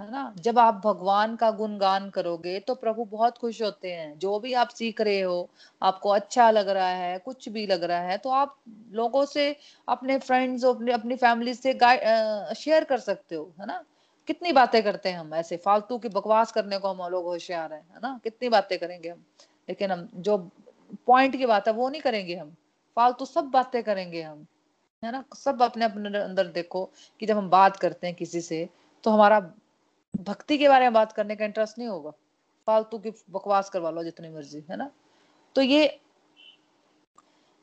है 0.00 0.10
ना? 0.10 0.32
जब 0.38 0.58
आप 0.58 0.74
भगवान 0.84 1.34
का 1.36 1.50
गुणगान 1.50 2.08
करोगे 2.10 2.58
तो 2.60 2.74
प्रभु 2.74 3.04
बहुत 3.04 3.38
खुश 3.38 3.60
होते 3.62 3.92
हैं। 3.92 4.18
जो 4.18 4.38
भी 4.40 4.52
आप 4.54 4.68
सीख 4.68 5.00
रहे 5.00 5.20
हो, 5.20 5.48
आपको 5.82 6.10
अच्छा 6.10 6.50
लग 6.50 6.68
रहा 6.68 6.88
है, 6.88 7.18
कुछ 7.18 7.48
भी 7.48 7.66
लग 7.66 7.82
रहा 7.84 8.00
है 8.00 8.18
तो 8.18 8.30
आप 8.30 8.54
लोगों 8.92 9.24
से, 9.24 9.56
अपने 9.88 10.18
फ्रेंड्स 10.18 10.64
अपने, 10.64 10.92
अपनी 10.92 11.16
फैमिली 11.16 11.54
से 11.54 11.72
शेयर 12.54 12.84
कर 12.84 12.98
सकते 13.00 13.34
हो, 13.34 13.52
है 13.60 13.66
ना? 13.66 13.82
कितनी 14.28 14.52
बातें 14.52 14.82
करते 14.82 15.08
हैं 15.08 15.18
हम 15.18 15.34
ऐसे? 15.34 15.56
फालतू 15.56 15.98
की 15.98 16.08
बकवास 16.10 16.52
करने 16.52 16.78
को 16.78 16.88
हम 16.88 17.10
लोग 17.12 17.24
होशियार 17.24 17.72
हैं, 17.72 17.82
है 17.94 18.00
ना? 18.02 18.18
कितनी 18.24 18.48
बातें 18.48 18.78
करेंगे 18.78 19.08
हम? 19.08 19.24
लेकिन 19.68 19.90
हम, 19.90 20.08
जो 20.14 20.36
पॉइंट 21.06 21.36
की 21.36 21.46
बात 21.46 21.68
है, 21.68 21.72
वो 21.74 21.88
नहीं 21.88 22.00
करेंगे 22.00 22.36
हम। 22.36 22.54
फालतू 22.96 23.24
सब 23.24 23.50
बातें 23.50 23.82
करेंगे 23.82 24.22
हम, 24.22 24.46
है 25.02 25.12
ना? 25.12 25.24
सब 25.36 25.62
अपने 25.62 25.84
अपने 25.84 26.18
अंदर 26.18 26.46
देखो 26.54 26.90
कि 27.20 27.26
जब 27.26 27.38
हम 27.38 27.50
बात 27.50 27.76
करते 27.76 28.06
हैं 28.06 28.16
किसी 28.16 28.40
से 28.40 28.68
तो 29.04 29.10
हमारा 29.10 29.38
भक्ति 30.14 30.58
के 30.58 30.68
बारे 30.68 30.84
में 30.84 30.92
बात 30.92 31.12
करने 31.12 31.36
का 31.36 31.44
इंटरेस्ट 31.44 31.78
नहीं 31.78 31.88
होगा। 31.88 32.10
फालतू 32.68 32.98
की 32.98 33.10
बकवास 33.30 33.70
करवा 33.70 33.90
लो 33.90 34.02
जितनी 34.04 34.28
मर्ज़ी, 34.28 34.64
है 34.70 34.76
ना? 34.76 34.90
तो 35.56 35.62
ये 35.62 36.00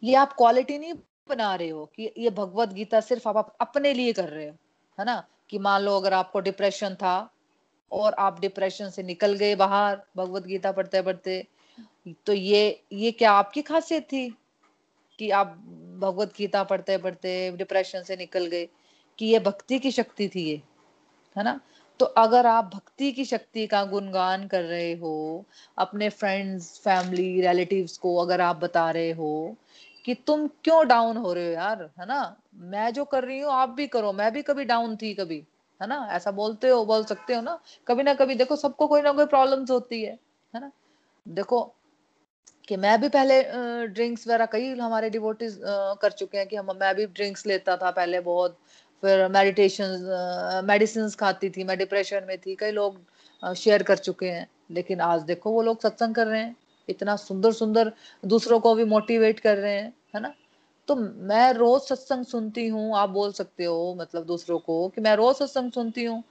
ये 0.04 0.16
आप 0.16 0.34
क्वालिटी 0.34 0.78
नहीं 0.78 0.94
बना 1.30 1.54
रहे 1.56 1.70
हो 1.70 1.86
कि 1.96 2.12
ये 2.18 2.30
भगवत 2.30 2.74
गीता 2.74 3.00
सिर्फ़ 3.02 3.28
आप 3.28 3.56
अपने 3.62 3.94
लिए 3.94 4.14
कर 4.14 4.30
रहे 4.30 4.48
हो, 4.48 4.56
है 4.98 5.06
ना? 5.06 5.24
कि 5.50 5.60
मान 5.60 5.82
लो 5.82 5.96
अगर 5.98 6.14
आपको 6.14 6.40
डिप्रेशन 6.40 6.96
था 6.96 7.18
और 7.92 8.14
आप 8.14 8.40
डिप्रेशन 8.42 8.90
से 8.90 9.04
निकल 9.04 9.34
गए 9.34 9.56
बाहर, 9.56 10.02
भगवत 10.18 10.46
गीता 10.46 10.72
पढ़ते 10.72 11.02
पढ़ते 11.02 11.46
तो 12.26 12.34
ये 12.34 12.82
ये 12.94 13.12
क्या 13.12 13.32
आपकी 13.32 13.62
खासियत 13.62 14.04
थी 14.04 14.30
कि 15.20 15.30
आप 15.32 15.48
भगवत 16.00 16.34
गीता 16.38 16.64
पढ़ते 16.64 16.98
पढ़ते 16.98 17.52
डिप्रेशन 17.58 18.04
से 18.04 18.16
निकल 18.16 18.46
गए, 18.46 18.68
कि 19.20 19.26
ये 19.26 19.40
भक्ति 19.40 19.80
की 19.80 19.92
शक्ति 19.92 20.28
थी 20.30 20.44
ये, 20.44 20.62
है 21.36 21.44
ना? 21.44 21.60
तो 22.00 22.06
अगर 22.06 22.46
आप 22.46 22.72
भक्ति 22.76 23.12
की 23.12 23.26
शक्ति 23.26 23.66
का 23.68 23.84
गुणगान 23.86 24.48
कर 24.48 24.64
रहे 24.64 24.92
हो, 24.94 25.46
अपने 25.78 26.10
फ्रेंड्स 26.10 26.80
फैमिली 26.80 27.42
रिलेटिव्स 27.42 27.98
को 27.98 28.16
अगर 28.18 28.42
आप 28.42 28.56
बता 28.56 28.90
रहे 28.92 29.12
हो 29.12 29.56
कि 30.06 30.14
तुम 30.28 30.48
क्यों 30.64 30.88
डाउन 30.88 31.18
हो 31.18 31.34
रहे 31.34 31.46
हो 31.46 31.52
यार, 31.52 31.82
है 32.00 32.06
ना? 32.06 32.36
मैं 32.56 32.92
जो 32.94 33.06
कर 33.06 33.24
रही 33.24 33.40
हूँ, 33.40 33.52
आप 33.54 33.70
भी 33.70 33.88
करो। 33.88 34.12
मैं 34.14 34.32
भी 34.34 34.42
कभी 34.42 34.64
डाउन 34.66 34.96
थी 34.96 35.14
कभी, 35.14 35.44
है 35.82 35.88
ना? 35.88 36.08
ऐसा 36.12 36.32
बोलते 36.32 36.70
हो, 36.70 36.84
बोल 36.86 37.04
सकते 37.06 37.36
हो 37.36 37.42
ना? 37.42 37.60
कभी 37.88 38.04
ना 38.04 38.14
कभी 38.14 38.36
देखो 38.36 38.56
सबको 38.56 38.88
कोई 38.88 39.02
ना 39.02 39.12
कोई 39.14 39.26
प्रॉब्लम्स 39.26 39.72
होती 39.72 40.04
है 40.04 40.18
है 40.54 40.62
ना? 40.62 40.72
देखो 41.26 41.64
कि 42.68 42.76
मैं 42.78 43.00
भी 43.02 43.08
पहले 43.10 43.42
ड्रिंक्स 43.88 44.28
वगैरह 44.28 44.46
कई 44.46 44.70
हमारे 44.78 45.10
डिवोटीज 45.10 45.60
कर 46.02 46.12
चुके 46.12 46.38
हैं 46.38 46.48
कि 46.48 46.56
हम, 46.56 46.72
मैं 46.82 46.96
भी 46.96 47.06
ड्रिंक्स 47.08 47.46
लेता 47.48 47.76
था 47.78 47.92
पहले 47.92 48.20
बहुत। 48.20 48.58
फिर 49.06 49.28
मेडिटेशन 49.30 50.64
मेडिसिन 50.68 51.10
खाती 51.20 51.50
थी, 51.50 51.64
मैं 51.64 51.78
डिप्रेशन 51.78 52.24
में 52.28 52.38
थी, 52.38 52.56
कई 52.56 52.72
लोग 52.72 53.54
शेयर 53.56 53.84
कर 53.84 53.98
चुके 54.00 54.30
हैं, 54.30 54.48
लेकिन 54.72 55.02
आज 55.02 55.22
देखो 55.24 55.52
वो 55.52 55.62
लोग 55.62 55.82
सत्संग 55.82 56.16
कर 56.16 56.28
रहे 56.28 56.42
हैं, 56.42 56.56
इतना 56.90 57.16
सुंदर 57.18 57.52
सुंदर 57.54 57.92
दूसरों 58.24 58.60
को 58.60 58.74
भी 58.76 58.84
मोटिवेट 58.86 59.40
कर 59.40 59.58
रहे 59.58 59.74
हैं, 59.74 59.94
है 60.16 60.22
ना? 60.22 60.34
तो 60.88 60.96
मैं 60.96 61.52
रोज 61.54 61.82
सत्संग 61.82 62.26
सुनती 62.26 62.68
हूँ, 62.68 62.96
आप 62.98 63.10
बोल 63.10 63.32
सकते 63.34 63.64
हो 63.66 63.96
मतलब 64.00 64.26
दूसरों 64.26 64.60
को 64.60 64.88
कि 64.90 65.02
मैं 65.02 65.16
रोज 65.16 65.36
सत्संग 65.36 65.72
सुनती 65.72 66.04
हूँ, 66.06 66.24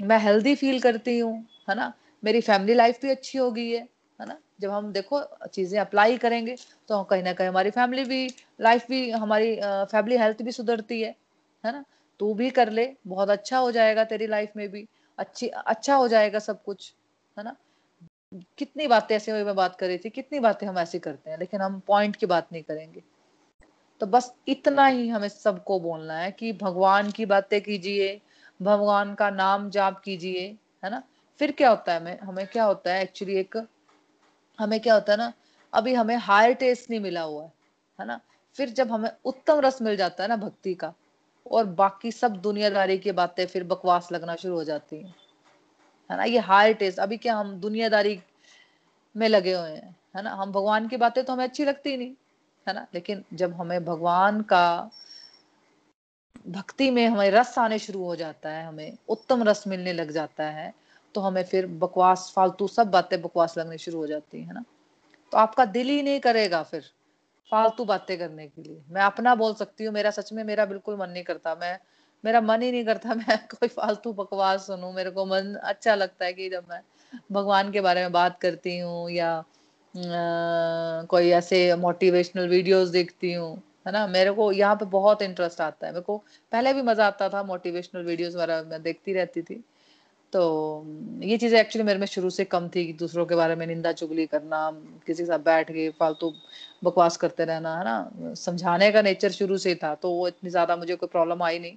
मैं 0.00 0.18
हेल्दी 0.18 0.54
फील 0.54 0.80
करती 0.80 1.18
हूँ, 1.18 1.34
है 1.68 1.74
ना? 1.76 1.92
मेरी 2.22 2.40
फैमिली 2.42 2.74
लाइफ 2.74 2.98
भी 3.02 3.10
अच्छी 3.10 3.38
हो 3.38 3.50
गई 3.52 3.68
है 3.70 3.80
है 4.18 4.26
ना? 4.28 4.36
जब 4.60 4.70
हम 4.70 4.92
देखो, 4.92 5.20
चीज़ें 5.54 5.78
अप्लाई 5.80 6.16
करेंगे 6.18 6.56
तो 6.88 7.02
कहीं 7.04 7.22
ना 7.22 7.32
कहीं 7.32 7.48
हमारी 7.48 7.70
फैमिली 7.70 8.04
भी 8.04 8.28
लाइफ 8.60 8.86
भी, 8.88 9.10
हमारी 9.12 9.54
फैमिली 9.62 10.16
हेल्थ 10.18 10.42
भी 10.42 10.52
सुधरती 10.52 11.00
है 11.02 11.14
है 11.64 11.72
ना? 11.72 11.84
तू 12.22 12.34
भी 12.34 12.50
कर 12.50 12.70
ले, 12.70 12.96
बहुत 13.06 13.30
अच्छा 13.30 13.58
हो 13.58 13.72
जाएगा 13.72 14.04
तेरी 14.04 14.26
लाइफ 14.26 14.52
में 14.56 14.68
भी। 14.68 14.88
अच्छी 15.18 15.48
अच्छा 15.48 15.94
हो 15.94 16.08
जाएगा 16.08 16.38
सब 16.38 16.62
कुछ, 16.62 16.94
है 17.38 17.44
ना? 17.44 17.56
कितनी 18.58 18.86
बातें 18.86 19.16
ऐसे 19.16 19.44
मैं 19.44 19.54
बात 19.56 19.76
कर 19.76 19.86
रही 19.86 19.98
थी, 19.98 20.10
कितनी 20.10 20.40
बातें 20.40 20.66
हम 20.66 20.78
ऐसी 20.78 20.98
करते 20.98 21.30
हैं, 21.30 21.38
लेकिन 21.38 21.60
हम 21.60 21.80
पॉइंट 21.80 22.16
की 22.16 22.26
बात 22.26 22.48
नहीं 22.52 22.62
करेंगे। 22.62 23.02
तो 24.00 24.06
बस 24.06 24.34
इतना 24.48 24.86
ही 24.86 25.08
हमें 25.08 25.28
सबको 25.28 25.80
बोलना 25.80 26.18
है 26.18 26.32
कि 26.32 26.52
भगवान 26.52 27.10
की 27.10 27.26
बातें 27.26 27.60
कीजिए, 27.60 28.20
भगवान 28.62 29.14
का 29.14 29.30
नाम 29.30 29.70
जाप 29.70 30.00
कीजिए, 30.00 30.56
है 30.84 30.90
ना? 30.90 31.02
फिर 31.38 31.52
क्या 31.52 31.70
होता 31.70 31.92
है 31.92 32.00
हमें 32.00 32.18
हमें 32.18 32.46
क्या 32.46 32.64
होता 32.64 32.94
है 32.94 33.02
एक्चुअली 33.02 33.36
एक, 33.36 33.66
हमें 34.60 34.80
क्या 34.80 34.94
होता 34.94 35.12
है 35.12 35.18
ना, 35.18 35.32
अभी 35.72 35.94
हमें 35.94 36.16
हायर 36.16 36.54
टेस्ट 36.54 36.90
नहीं 36.90 37.00
मिला 37.00 37.22
हुआ 37.22 37.44
है 37.44 37.52
है 38.00 38.06
ना? 38.06 38.20
फिर 38.54 38.68
जब 38.68 38.92
हमें 38.92 39.10
उत्तम 39.24 39.60
रस 39.60 39.82
मिल 39.82 39.96
जाता 39.96 40.22
है 40.22 40.28
ना 40.28 40.36
भक्ति 40.36 40.74
का 40.74 40.94
और 41.50 41.64
बाकी 41.64 42.12
सब 42.12 42.36
दुनियादारी 42.36 42.98
की 42.98 43.12
बातें 43.12 43.46
फिर 43.46 43.64
बकवास 43.64 44.08
लगना 44.12 44.36
शुरू 44.36 44.54
हो 44.54 44.64
जाती 44.64 44.96
हैं। 44.96 45.14
है 46.10 46.16
ना? 46.16 46.24
ये 46.24 46.38
हायर 46.38 46.74
टेस्ट 46.74 46.98
अभी 46.98 47.16
क्या 47.16 47.36
हम 47.36 47.54
दुनियादारी 47.60 48.20
में 49.16 49.28
लगे 49.28 49.54
हुए 49.54 49.70
हैं, 49.70 49.96
है 50.16 50.22
ना? 50.22 50.30
हम 50.30 50.52
भगवान 50.52 50.88
की 50.88 50.96
बातें 50.96 51.24
तो 51.24 51.32
हमें 51.32 51.44
अच्छी 51.44 51.64
लगती 51.64 51.96
नहीं, 51.96 52.14
है 52.68 52.74
ना? 52.74 52.86
लेकिन 52.94 53.24
जब 53.34 53.52
हमें 53.52 53.84
भगवान 53.84 54.40
का 54.42 54.90
भक्ति 56.48 56.90
में 56.90 57.06
हमें 57.06 57.30
रस 57.30 57.58
आने 57.58 57.78
शुरू 57.78 58.04
हो 58.04 58.16
जाता 58.16 58.50
है, 58.50 58.64
हमें 58.66 58.96
उत्तम 59.08 59.42
रस 59.42 59.66
मिलने 59.66 59.92
लग 59.92 60.10
जाता 60.10 60.44
है 60.44 60.72
तो 61.14 61.20
हमें 61.20 61.44
फिर 61.44 61.66
बकवास, 61.66 62.32
फालतू 62.36 62.68
सब 62.68 62.90
बातें 62.90 63.20
बकवास 63.22 63.58
लगने 63.58 63.78
शुरू 63.78 63.98
हो 63.98 64.06
जाती 64.06 64.42
है 64.42 64.52
ना? 64.54 64.64
तो 65.32 65.38
आपका 65.38 65.64
दिल 65.64 65.88
ही 65.88 66.02
नहीं 66.02 66.20
करेगा 66.20 66.62
फिर। 66.62 66.84
फालतू 67.52 67.84
बातें 67.84 68.16
करने 68.18 68.46
के 68.48 68.62
लिए। 68.62 68.82
मैं 68.90 69.02
अपना 69.02 69.34
बोल 69.34 69.54
सकती 69.54 69.84
हूँ 69.84 69.92
मेरा 69.94 70.10
सच 70.10 70.32
में 70.32 70.42
मेरा 70.44 70.64
बिल्कुल 70.66 70.96
मन 70.96 71.10
नहीं 71.10 71.24
करता। 71.24 71.54
मैं 71.54 71.78
मेरा 72.24 72.40
मन 72.40 72.62
ही 72.62 72.70
नहीं 72.72 72.84
करता 72.84 73.14
मैं 73.14 73.38
कोई 73.48 73.68
फालतू 73.68 74.12
बकवास 74.12 74.66
सुनूं। 74.66 74.92
मेरे 74.92 75.10
को 75.10 75.26
मन 75.26 75.54
अच्छा 75.64 75.94
लगता 75.94 76.24
है 76.24 76.32
कि 76.32 76.48
जब 76.50 76.66
मैं 76.70 76.80
भगवान 77.32 77.72
के 77.72 77.80
बारे 77.80 78.00
में 78.00 78.12
बात 78.12 78.38
करती 78.40 78.78
हूँ 78.78 79.10
या 79.10 79.32
आ, 79.34 79.44
कोई 81.04 81.30
ऐसे 81.30 81.58
मोटिवेशनल 81.76 82.48
वीडियोस 82.48 82.88
देखती 82.88 83.32
हूँ 83.32 83.56
है 83.86 83.92
ना? 83.92 84.06
मेरे 84.06 84.32
को 84.32 84.50
यहाँ 84.52 84.74
पे 84.76 84.84
बहुत 84.86 85.22
इंटरेस्ट 85.22 85.60
आता 85.60 85.86
है। 85.86 85.92
मेरे 85.92 86.02
को 86.02 86.16
पहले 86.52 86.72
भी 86.74 86.82
मज़ा 86.82 87.06
आता 87.06 87.28
था 87.28 87.42
मोटिवेशनल 87.42 88.04
वीडियोस 88.04 88.34
वगैरह 88.34 88.62
मैं 88.62 88.82
देखती 88.82 89.12
रहती 89.12 89.42
थी। 89.42 89.62
तो 90.32 90.40
ये 91.22 91.36
चीज़ें 91.38 91.58
एक्चुअली 91.60 91.84
मेरे 91.86 91.98
में 91.98 92.06
शुरू 92.06 92.30
से 92.30 92.44
कम 92.46 92.68
थी 92.68 92.92
दूसरों 92.98 93.24
के 93.26 93.34
बारे 93.34 93.54
में 93.56 93.66
निंदा 93.66 93.92
चुगली 93.92 94.26
करना, 94.26 94.70
किसी 95.06 95.22
के 95.22 95.26
साथ 95.26 95.38
बैठ 95.40 95.70
के 95.70 95.88
फालतू 95.98 96.30
तो 96.30 96.36
बकवास 96.84 97.16
करते 97.16 97.44
रहना, 97.44 97.76
है 97.78 97.84
ना? 97.84 98.34
समझाने 98.36 98.90
का 98.92 99.02
नेचर 99.02 99.30
शुरू 99.32 99.58
से 99.58 99.74
था 99.82 99.94
तो 99.94 100.10
वो 100.10 100.28
इतनी 100.28 100.50
ज़्यादा 100.50 100.76
मुझे 100.76 100.96
कोई 100.96 101.08
प्रॉब्लम 101.08 101.42
आई 101.42 101.58
नहीं। 101.58 101.76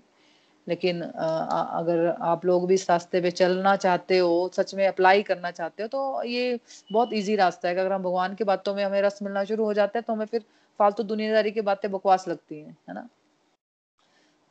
लेकिन 0.68 1.02
अगर 1.02 2.06
आप 2.24 2.46
लोग 2.46 2.68
भी 2.68 2.74
इस 2.74 2.90
रास्ते 2.90 3.22
पे 3.22 3.32
चलना 3.32 3.76
चाहते 3.78 4.18
हो, 4.18 4.50
सच 4.54 4.74
में 4.76 4.88
अप्लाई 4.88 5.24
करना 5.24 5.52
चाहते 5.52 5.84
हो 5.84 5.90
तो 5.90 6.24
ये 6.24 6.60
बहुत 6.92 7.14
इजी 7.14 7.36
रास्ता 7.36 7.70
है 7.70 7.76
अगर 7.76 7.92
हम 7.94 8.04
भगवान 8.04 8.36
की 8.36 8.44
बातों 8.44 8.76
में 8.76 8.84
हमें 8.84 9.02
रस 9.02 9.20
मिलना 9.24 9.44
शुरू 9.44 9.66
हो 9.66 9.74
जाता 9.74 10.00
है 10.00 10.02
तो 10.02 10.14
हमें 10.14 10.26
फिर 10.26 10.44
फालतू 10.80 11.04
तो 11.04 11.08
दुनियादारी 11.10 11.52
की 11.52 11.62
बातें 11.64 11.92
बकवास 11.92 12.28
लगती 12.28 12.60
हैं, 12.60 12.78
है 12.90 12.96
ना? 12.96 13.08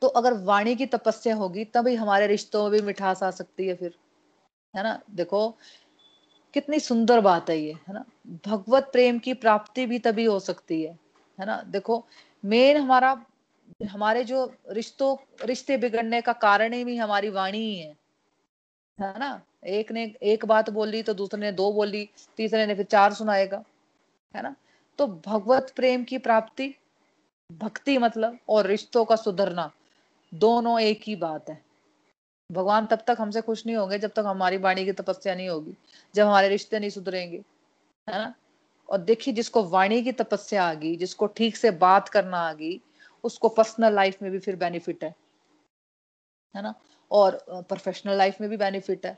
तो 0.05 0.09
अगर 0.09 0.32
वाणी 0.32 0.76
की 0.76 0.86
तपस्या 0.86 1.34
होगी, 1.34 1.64
तभी 1.64 1.94
हमारे 1.94 2.26
रिश्तों 2.26 2.62
में 2.62 2.72
भी 2.72 2.80
मिठास 2.80 3.22
आ 3.22 3.30
सकती 3.30 3.68
है 3.68 3.74
फिर। 3.74 3.94
है 4.76 4.82
ना? 4.82 5.00
देखो, 5.11 5.59
कितनी 6.55 6.80
सुंदर 6.80 7.20
बात 7.20 7.50
है 7.50 7.59
ये, 7.59 7.72
है 7.72 7.94
ना? 7.94 8.05
भगवत 8.46 8.84
प्रेम 8.92 9.18
की 9.18 9.34
प्राप्ति 9.34 9.86
भी 9.86 9.98
तभी 9.98 10.24
हो 10.24 10.40
सकती 10.40 10.82
है 10.82 10.98
है 11.40 11.46
ना? 11.46 11.62
देखो 11.62 12.07
मेन 12.44 12.76
हमारा, 12.76 13.26
हमारे 13.88 14.24
जो 14.24 14.55
रिश्तों, 14.70 15.16
रिश्ते 15.46 15.76
बिगड़ने 15.76 16.20
का 16.20 16.32
कारण 16.32 16.72
ही 16.72 16.96
हमारी 16.96 17.28
वाणी 17.28 17.59
ही 17.59 17.78
है। 17.78 17.96
है 19.00 19.18
ना? 19.18 19.42
एक 19.66 19.92
ने 19.92 20.14
एक 20.22 20.44
बात 20.44 20.70
बोली 20.70 21.02
तो 21.02 21.14
दूसरे 21.14 21.40
ने 21.40 21.52
दो 21.52 21.72
बोली, 21.72 22.11
तीसरे 22.36 22.66
ने 22.66 22.74
फिर 22.74 22.84
चार 22.84 23.14
सुनाएगा, 23.14 23.64
है 24.36 24.42
ना? 24.42 24.57
तो 24.98 25.07
भगवत 25.07 25.72
प्रेम 25.76 26.05
की 26.05 26.18
प्राप्ति, 26.18 26.74
भक्ति 27.52 27.98
मतलब 27.98 28.38
और 28.48 28.66
रिश्तों 28.66 29.05
का 29.05 29.16
सुधरना। 29.16 29.72
दोनों 30.35 30.78
एक 30.80 31.03
ही 31.07 31.16
बात 31.16 31.49
है। 31.51 31.62
भगवान 32.51 32.87
तब 32.87 33.03
तक 33.07 33.16
हमसे 33.20 33.41
खुश 33.41 33.64
नहीं 33.66 33.76
होंगे 33.76 33.99
जब 33.99 34.11
तक 34.11 34.24
हमारी 34.26 34.57
वाणी 34.57 34.85
की 34.85 34.93
तपस्या 34.93 35.35
नहीं 35.35 35.49
होगी, 35.49 35.76
जब 36.14 36.26
हमारे 36.26 36.49
रिश्ते 36.49 36.78
नहीं 36.78 36.91
सुधरेंगे, 36.91 37.37
है 38.09 38.18
ना? 38.18 38.35
और 38.89 38.99
देखिए 39.01 39.35
जिसको 39.35 39.62
वाणी 39.64 40.03
की 40.03 40.12
तपस्या 40.12 40.64
आ 40.64 40.74
गई, 40.74 40.97
जिसको 40.97 41.26
ठीक 41.26 41.57
से 41.57 41.70
बात 41.70 42.09
करना 42.09 42.39
आ 42.39 42.53
गई, 42.53 42.80
उसको 43.24 43.49
पर्सनल 43.49 43.95
लाइफ 43.95 44.22
में 44.22 44.30
भी 44.32 44.39
फिर 44.39 44.57
बेनिफिट 44.57 45.05
है। 45.05 45.14
है 46.55 46.62
ना? 46.62 46.74
और 47.11 47.45
प्रोफेशनल 47.51 48.16
लाइफ 48.18 48.41
में 48.41 48.49
भी 48.51 48.57
बेनिफिट 48.57 49.07
है। 49.07 49.16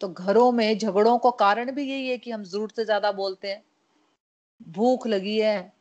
तो 0.00 0.08
घरों 0.08 0.50
में 0.52 0.78
झगड़ों 0.78 1.18
का 1.18 1.30
कारण 1.30 1.70
भी 1.72 1.82
यही 1.82 2.08
है 2.08 2.16
कि 2.18 2.30
हम 2.30 2.44
ज़रूरत 2.44 2.76
से 2.76 2.84
ज़्यादा 2.84 3.12
बोलते 3.12 3.48
हैं। 3.48 3.62
भूख 4.70 5.06
लगी 5.06 5.38
है 5.40 5.72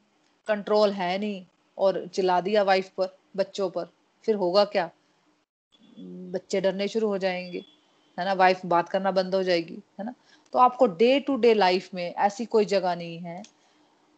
कंट्रोल 0.47 0.91
है 0.91 1.17
नहीं, 1.19 1.45
और 1.77 2.05
चिल्ला 2.07 2.39
दिया 2.41 2.63
वाइफ 2.63 2.89
पर, 2.97 3.17
बच्चों 3.37 3.69
पर। 3.69 3.87
फिर 4.23 4.35
होगा 4.35 4.65
क्या? 4.65 4.89
बच्चे 5.99 6.61
डरने 6.61 6.87
शुरू 6.87 7.07
हो 7.07 7.17
जाएँगे, 7.17 7.63
है 8.17 8.25
ना? 8.25 8.33
वाइफ 8.33 8.65
बात 8.65 8.89
करना 8.89 9.11
बंद 9.11 9.35
हो 9.35 9.43
जाएगी, 9.43 9.79
है 9.99 10.05
ना? 10.05 10.13
तो 10.53 10.59
आपको 10.59 10.87
डे 10.87 11.19
टू 11.19 11.35
डे 11.35 11.53
लाइफ 11.53 11.93
में 11.93 12.13
ऐसी 12.13 12.45
कोई 12.45 12.65
जगह 12.65 12.95
नहीं 12.95 13.19
है 13.19 13.41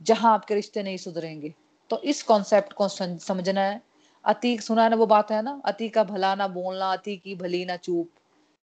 जहाँ 0.02 0.34
आपके 0.34 0.56
रिश्ते 0.56 0.84
नहीं 0.84 0.98
सुधरेंगे। 0.98 1.54
तो 1.90 2.02
इस 2.02 2.22
कॉन्सेप्ट 2.24 2.74
को 2.74 2.88
समझना 2.88 3.62
है। 3.62 3.82
अति 4.26 4.58
सुना 4.60 4.88
ना 4.90 4.96
वो 4.96 5.06
बात 5.06 5.32
है 5.32 5.42
ना? 5.42 5.62
अति 5.66 5.90
का 5.90 6.04
भला 6.04 6.36
ना 6.36 6.48
बोलना 6.48 6.92
अति 6.94 7.18
की 7.18 7.36
भली 7.36 7.66
ना 7.66 7.76
चूप, 7.76 8.10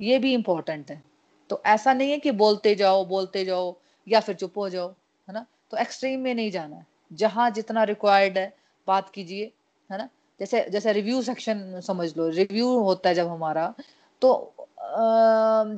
ये 0.02 0.20
भी 0.20 0.34
इंपॉर्टेंट 0.34 0.92
है। 0.92 1.04
तो 1.50 1.62
ऐसा 1.66 1.94
नहीं 1.94 2.12
है 2.12 2.20
कि 2.20 2.32
बोलते 2.32 2.76
जाओ 2.76 3.06
बोलते 3.06 3.46
जाओ, 3.46 3.76
या 4.08 4.20
फिर 4.20 4.36
चुप 4.36 4.58
हो 4.58 4.70
जाओ, 4.70 4.90
है 5.28 5.34
ना? 5.34 5.46
तो 5.72 5.78
एक्सट्रीम 5.78 6.20
में 6.20 6.34
नहीं 6.36 6.52
जाना 6.52 6.76
है। 6.76 6.86
जहाँ 7.14 7.50
जितना 7.52 7.84
रिक्वायर्ड 7.84 8.38
है, 8.38 8.56
बात 8.88 9.10
कीजिए, 9.10 9.52
है 9.92 9.98
ना? 9.98 10.10
जैसे 10.44 10.66
जैसे 10.70 10.94
रिव्यू 10.94 11.22
सेक्शन 11.22 11.80
समझ 11.84 12.08
लो 12.18 12.28
रिव्यू 12.32 12.68
होता 12.80 13.10
है 13.10 13.16
जब 13.16 13.28
हमारा 13.28 13.74
तो 14.22 14.32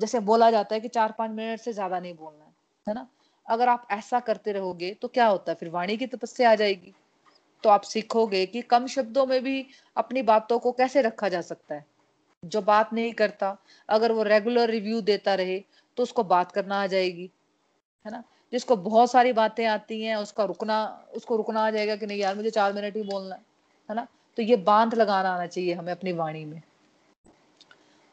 जैसे 0.01 0.19
बोला 0.21 0.49
जाता 0.51 0.75
है 0.75 0.81
कि 0.81 0.87
चार 0.89 1.13
पाँच 1.17 1.31
मिनट 1.31 1.59
से 1.59 1.73
ज़्यादा 1.73 1.99
नहीं 1.99 2.13
बोलना 2.15 2.43
है 2.43 2.53
है 2.87 2.93
ना? 2.93 3.07
अगर 3.45 3.69
आप 3.69 3.87
ऐसा 3.91 4.19
करते 4.21 4.51
रहोगे 4.51 4.93
तो 5.01 5.07
क्या 5.07 5.27
होता 5.27 5.51
है? 5.51 5.55
फिर 5.55 5.69
वाणी 5.69 5.97
की 5.97 6.07
तपस्या 6.07 6.51
आ 6.51 6.55
जाएगी। 6.55 6.93
तो 7.63 7.69
आप 7.69 7.81
सीखोगे 7.83 8.45
कि 8.45 8.61
कम 8.63 8.87
शब्दों 8.87 9.25
में 9.25 9.41
भी 9.43 9.65
अपनी 9.97 10.21
बातों 10.23 10.59
को 10.59 10.71
कैसे 10.71 11.01
रखा 11.01 11.29
जा 11.29 11.41
सकता 11.41 11.75
है? 11.75 11.85
जो 12.43 12.61
बात 12.63 12.93
नहीं 12.93 13.13
करता, 13.13 13.57
अगर 13.89 14.11
वो 14.11 14.23
रेगुलर 14.23 14.69
रिव्यू 14.69 15.01
देता 15.03 15.35
रहे 15.35 15.59
तो 15.97 16.03
उसको 16.03 16.23
बात 16.25 16.51
करना 16.51 16.81
आ 16.83 16.87
जाएगी, 16.87 17.29
है 18.05 18.11
ना? 18.11 18.23
जिसको 18.53 18.75
बहुत 18.75 19.11
सारी 19.11 19.33
बातें 19.33 19.65
आती 19.67 20.01
हैं, 20.03 20.15
उसका 20.17 20.43
रुकना, 20.45 20.83
उसको 21.15 21.35
रुकना 21.37 21.65
आ 21.67 21.71
जाएगा 21.71 21.95
कि 21.95 22.05
नहीं 22.05 22.19
यार, 22.19 22.35
मुझे 22.35 22.49
चार 22.51 22.73
मिनट 22.73 22.95
ही 22.97 23.03
बोलना 23.03 23.35
है 23.89 23.95
ना? 23.95 24.07
तो 24.37 24.43
ये 24.43 24.55
बाँध 24.55 24.93
लगाना 24.95 25.29
आना 25.29 25.45
चाहिए 25.47 25.73
हमें 25.73 25.91
अपनी 25.91 26.11
वाणी 26.13 26.45
में। 26.45 26.61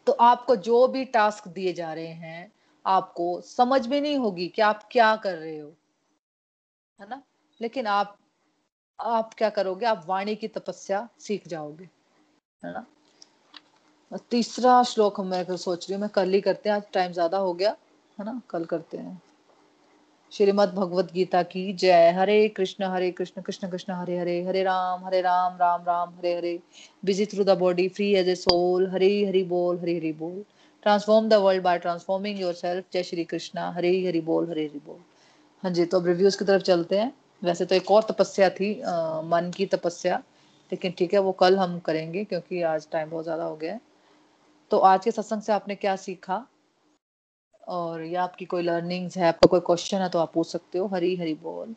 तो 0.07 0.13
आपको 0.13 0.57
जो 0.57 0.87
भी 0.89 1.05
टास्क 1.05 1.49
दिए 1.49 1.73
जा 1.73 1.93
रहे 1.95 2.07
हैं, 2.07 2.53
आपको 2.85 3.41
समझ 3.41 3.87
में 3.87 4.01
नहीं 4.01 4.17
होगी 4.19 4.49
कि 4.49 4.63
आप 4.63 4.89
क्या 4.93 5.15
कर 5.17 5.37
रहे 5.37 5.59
हो, 5.59 5.73
है 7.01 7.09
ना? 7.09 7.23
लेकिन 7.61 7.87
आप 7.87 8.17
आप 8.99 9.35
क्या 9.35 9.51
करोगे? 9.51 9.87
आप 9.87 10.05
वाणी 10.07 10.35
की 10.37 10.49
तपस्या 10.49 11.09
सीख 11.19 11.49
जाओगे, 11.49 11.89
है 12.63 12.73
ना? 12.73 12.85
तीसरा 14.31 14.83
श्लोक 14.83 15.21
हम 15.21 15.27
मैं 15.27 15.57
सोच 15.57 15.89
रही 15.89 15.95
हूँ, 15.95 16.01
मैं 16.01 16.11
कल 16.11 16.33
ही 16.33 16.41
करते 16.41 16.69
हैं, 16.69 16.77
आज 16.77 16.83
टाइम 16.93 17.13
ज़्यादा 17.13 17.39
हो 17.39 17.53
गया, 17.55 17.77
है 18.19 18.25
ना? 18.25 18.41
कल 18.51 18.65
करते 18.65 18.99
हैं। 18.99 19.21
श्रीमद 20.33 20.69
भगवत 20.75 21.11
गीता 21.13 21.43
की 21.43 21.73
जय। 21.73 22.11
Hare 22.17 22.49
Krishna 22.49 22.85
Hare 22.85 23.11
Krishna 23.11 23.43
Krishna 23.43 23.69
Krishna 23.71 23.93
Hare 23.93 24.19
Hare 24.19 24.41
Hare 24.43 24.63
Ram 24.63 25.05
Hare 25.05 25.21
Ram 25.21 25.57
Ram 25.57 25.83
Ram 25.87 26.15
Hare 26.19 26.35
Hare. 26.37 26.59
Busy 27.05 27.27
through 27.27 27.45
the 27.45 27.57
body 27.59 27.87
free 27.89 28.13
as 28.15 28.29
a 28.29 28.35
soul 28.35 28.87
Hare 28.91 29.09
Hari 29.27 29.43
बोल 29.45 29.79
हरे 29.79 29.97
हरी 29.97 30.13
बोल। 30.13 30.43
Transform 30.83 31.29
the 31.29 31.35
world 31.43 31.63
by 31.63 31.79
transforming 31.79 32.41
yourself 32.55 32.85
जय 32.93 33.03
श्री 33.03 33.25
कृष्णा। 33.25 33.69
हरे 33.71 33.91
हरि 34.07 34.21
बोल 34.21 34.49
हरे 34.51 34.65
हरि 34.65 34.81
बोल। 34.87 34.99
हाँ 35.63 35.71
जी 35.71 35.85
तो 35.85 36.01
अब 36.01 36.07
reviews 36.07 36.39
की 36.39 36.45
तरफ़ 36.45 36.63
चलते 36.63 36.99
हैं। 36.99 37.13
वैसे 37.43 37.65
तो 37.65 37.75
एक 37.75 37.91
और 37.91 38.03
तपस्या 38.03 38.49
थी 38.51 38.81
आ, 38.81 39.21
मन 39.23 39.51
की 39.57 39.67
तपस्या। 39.67 40.17
लेकिन 40.73 40.93
ठीक 40.99 41.15
है 41.15 41.21
वो 41.21 41.33
कल 41.33 41.59
हम 41.59 41.79
करेंगे 41.81 42.25
क्योंकि 42.25 42.63
आज 42.63 42.89
टाइम 42.93 43.11
बहुत 43.11 43.25
ज़्यादा 43.25 43.45
हो 43.45 43.57
गया 43.57 43.73
है। 43.73 43.81
तो 44.71 44.79
आज 44.79 45.05
के 45.05 45.11
सत्संग 45.11 45.43
से 45.43 45.53
आपने 45.53 45.75
क्या 45.75 45.97
सीखा? 45.97 46.45
और 47.69 48.03
या 48.03 48.23
आपकी 48.23 48.45
कोई 48.45 48.63
लर्निंग्स 48.63 49.17
है, 49.17 49.29
आपका 49.29 49.47
कोई 49.47 49.61
क्वेश्चन 49.61 49.99
है 49.99 50.09
तो 50.09 50.19
आप 50.19 50.33
पूछ 50.33 50.47
सकते 50.47 50.79
हो, 50.79 50.87
हरी 50.87 51.17
हरी 51.17 51.35
बोल। 51.35 51.75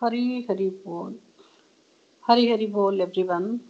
हरी 0.00 0.46
हरी 0.50 0.68
बोल। 0.70 1.18
हरी 2.24 2.50
हरी 2.52 2.66
बोल 2.66 3.00
एवरीवन 3.00 3.60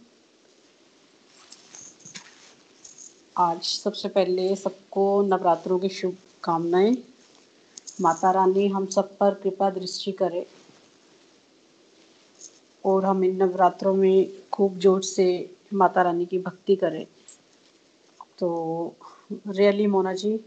आज 3.37 3.61
सबसे 3.63 4.09
पहले 4.09 4.55
सबको 4.55 5.21
नवरात्रों 5.21 5.79
की 5.79 5.89
शुभकामनाएँ। 5.89 6.95
माता 8.01 8.31
रानी, 8.31 8.67
हम 8.67 8.85
सब 8.85 9.17
पर 9.17 9.33
कृपा 9.33 9.69
दृष्टि 9.69 10.11
करे। 10.11 10.45
और 12.85 13.05
हम 13.05 13.23
इन 13.23 13.35
नवरात्रों 13.43 13.93
में 13.95 14.27
खूब 14.49 14.77
ज़ोर 14.77 15.01
से 15.03 15.55
माता 15.73 16.01
रानी 16.01 16.25
की 16.25 16.39
भक्ति 16.39 16.75
करें। 16.75 17.05
तो 18.39 18.95
रियली 19.47 19.87
मोना 19.87 20.13
जी, 20.13 20.39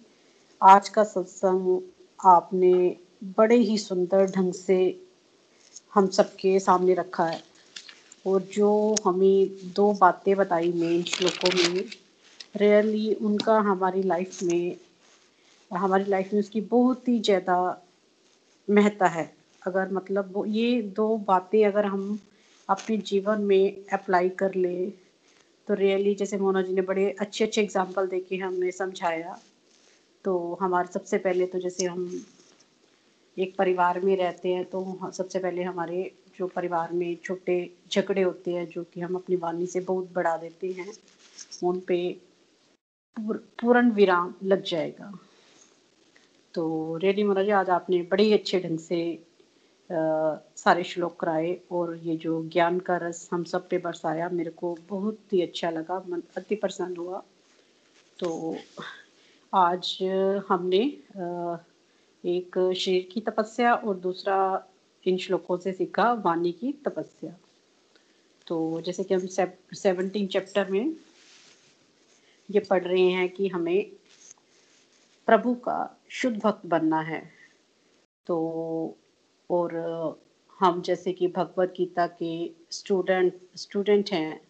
आज 0.60 0.88
का 0.88 1.04
सत्संग 1.04 1.80
आपने 2.20 2.74
बड़े 3.38 3.56
ही 3.56 3.76
सुंदर 3.78 4.30
ढंग 4.30 4.52
से 4.52 4.78
हम 5.94 6.06
सबके 6.08 6.58
सामने 6.60 6.94
रखा 6.94 7.24
है। 7.24 7.40
और 8.26 8.42
जो 8.52 8.96
हमें 9.04 9.48
दो 9.74 9.92
बातें 9.92 10.34
बताई 10.36 10.72
मेन 10.72 11.02
श्लोकों 11.02 11.50
में 11.54 11.84
रियली 12.56 13.12
उनका 13.14 13.58
हमारी 13.60 14.02
लाइफ 14.02 14.42
में, 14.42 14.76
हमारी 15.70 16.04
लाइफ 16.04 16.32
में 16.32 16.40
उसकी 16.40 16.60
बहुत 16.60 17.08
ही 17.08 17.18
ज़्यादा 17.20 17.58
महत्व 18.68 19.04
है। 19.06 19.32
अगर 19.62 19.92
मतलब 19.92 20.42
ये 20.46 20.80
दो 20.96 21.16
बातें 21.18 21.64
अगर 21.66 21.84
हम 21.84 22.18
अपने 22.68 22.96
जीवन 23.06 23.40
में 23.40 23.86
अप्लाई 23.92 24.28
कर 24.38 24.54
ले 24.54 24.76
तो 25.68 25.74
रियली 25.74 26.14
जैसे 26.14 26.36
मोना 26.38 26.62
जी 26.62 26.74
ने 26.74 26.82
बड़े 26.82 27.10
अच्छे 27.20 27.44
अच्छे 27.44 27.60
एग्ज़ाम्पल 27.60 28.06
दे 28.06 28.20
के 28.32 28.72
समझाया। 28.72 29.38
तो 30.24 30.58
हमारे 30.60 30.92
सबसे 30.92 31.18
पहले 31.18 31.46
तो 31.46 31.58
जैसे 31.58 31.84
हम 31.86 32.10
एक 33.36 33.56
परिवार 33.56 34.00
में 34.00 34.16
रहते 34.16 34.52
हैं 34.54 34.64
तो 34.64 35.10
सबसे 35.12 35.38
पहले 35.38 35.62
हमारे 35.62 36.10
जो 36.38 36.46
परिवार 36.46 36.92
में 36.92 37.16
छोटे 37.24 37.56
झगड़े 37.92 38.22
होते 38.22 38.50
हैं, 38.50 38.66
जो 38.66 38.82
कि 38.84 39.00
हम 39.00 39.14
अपनी 39.14 39.36
वाणी 39.36 39.66
से 39.66 39.80
बहुत 39.80 40.12
बढ़ा 40.14 40.36
देते 40.36 40.70
हैं, 40.72 40.92
उन 41.64 41.80
पे 41.80 41.98
पूर्ण 43.16 43.90
विराम 43.90 44.34
लग 44.44 44.62
जाएगा। 44.62 45.12
तो 46.54 46.96
रेडी 46.96 47.22
महाराज 47.22 47.50
आज 47.50 47.70
आपने 47.70 48.00
बड़े 48.02 48.32
अच्छे 48.32 48.60
ढंग 48.60 48.78
से 48.78 48.98
सारे 49.90 50.84
श्लोक 50.84 51.18
कराए 51.20 51.56
और 51.70 51.94
ये 51.96 52.16
जो 52.16 52.42
ज्ञान 52.48 52.78
का 52.80 52.96
रस 52.96 53.28
हम 53.32 53.44
सब 53.44 53.68
पे 53.68 53.78
बरसाया, 53.78 54.28
मेरे 54.28 54.50
को 54.50 54.76
बहुत 54.88 55.32
ही 55.32 55.42
अच्छा 55.42 55.70
लगा, 55.70 56.02
मन 56.08 56.22
अति 56.36 56.54
प्रसन्न 56.54 56.96
हुआ। 56.96 57.22
तो 58.18 58.56
आज 59.52 59.98
हमने 60.48 60.82
एक 62.24 62.58
शरीर 62.76 63.08
की 63.12 63.20
तपस्या 63.20 63.74
और 63.74 63.96
दूसरा 63.96 64.36
इन 65.04 65.18
श्लोकों 65.18 65.56
से 65.56 65.72
सीखा 65.72 66.12
वाणी 66.24 66.52
की 66.52 66.72
तपस्या। 66.84 67.34
तो 68.46 68.80
जैसे 68.80 69.04
कि 69.04 69.14
हम 69.14 69.26
सेवनटीन 69.74 70.26
चैप्टर 70.26 70.70
में 70.70 70.94
ये 72.48 72.60
पढ़ 72.60 72.82
रहे 72.82 73.08
हैं 73.10 73.28
कि 73.28 73.48
हमें 73.48 73.90
प्रभु 75.28 75.54
का 75.54 75.78
शुद्ध 76.10 76.36
भक्त 76.42 76.66
बनना 76.66 77.00
है। 77.00 77.22
तो 78.26 78.36
और 79.50 79.74
हम 80.60 80.80
जैसे 80.82 81.12
कि 81.12 81.28
भगवत 81.28 81.74
गीता 81.76 82.06
के 82.06 82.50
स्टूडेंट 82.70 83.40
स्टूडेंट 83.56 84.10
हैं 84.12 84.40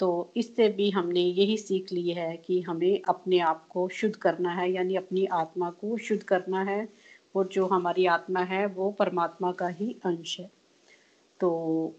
तो 0.00 0.32
इससे 0.36 0.68
भी 0.68 0.90
हमने 0.90 1.20
यही 1.20 1.56
सीख 1.56 1.92
ली 1.92 2.10
है 2.10 2.36
कि 2.36 2.60
हमें 2.60 3.02
अपने 3.08 3.38
आप 3.38 3.66
को 3.70 3.88
शुद्ध 3.88 4.14
करना 4.16 4.52
है, 4.52 4.70
यानी 4.72 4.96
अपनी 4.96 5.24
आत्मा 5.26 5.70
को 5.70 5.96
शुद्ध 5.98 6.22
करना 6.22 6.62
है 6.62 6.88
और 7.34 7.48
जो 7.52 7.66
हमारी 7.66 8.06
आत्मा 8.06 8.40
है 8.40 8.66
वो 8.66 8.90
परमात्मा 8.90 9.52
का 9.52 9.68
ही 9.68 9.96
अंश 10.04 10.38
है। 10.40 10.50
तो 11.40 11.94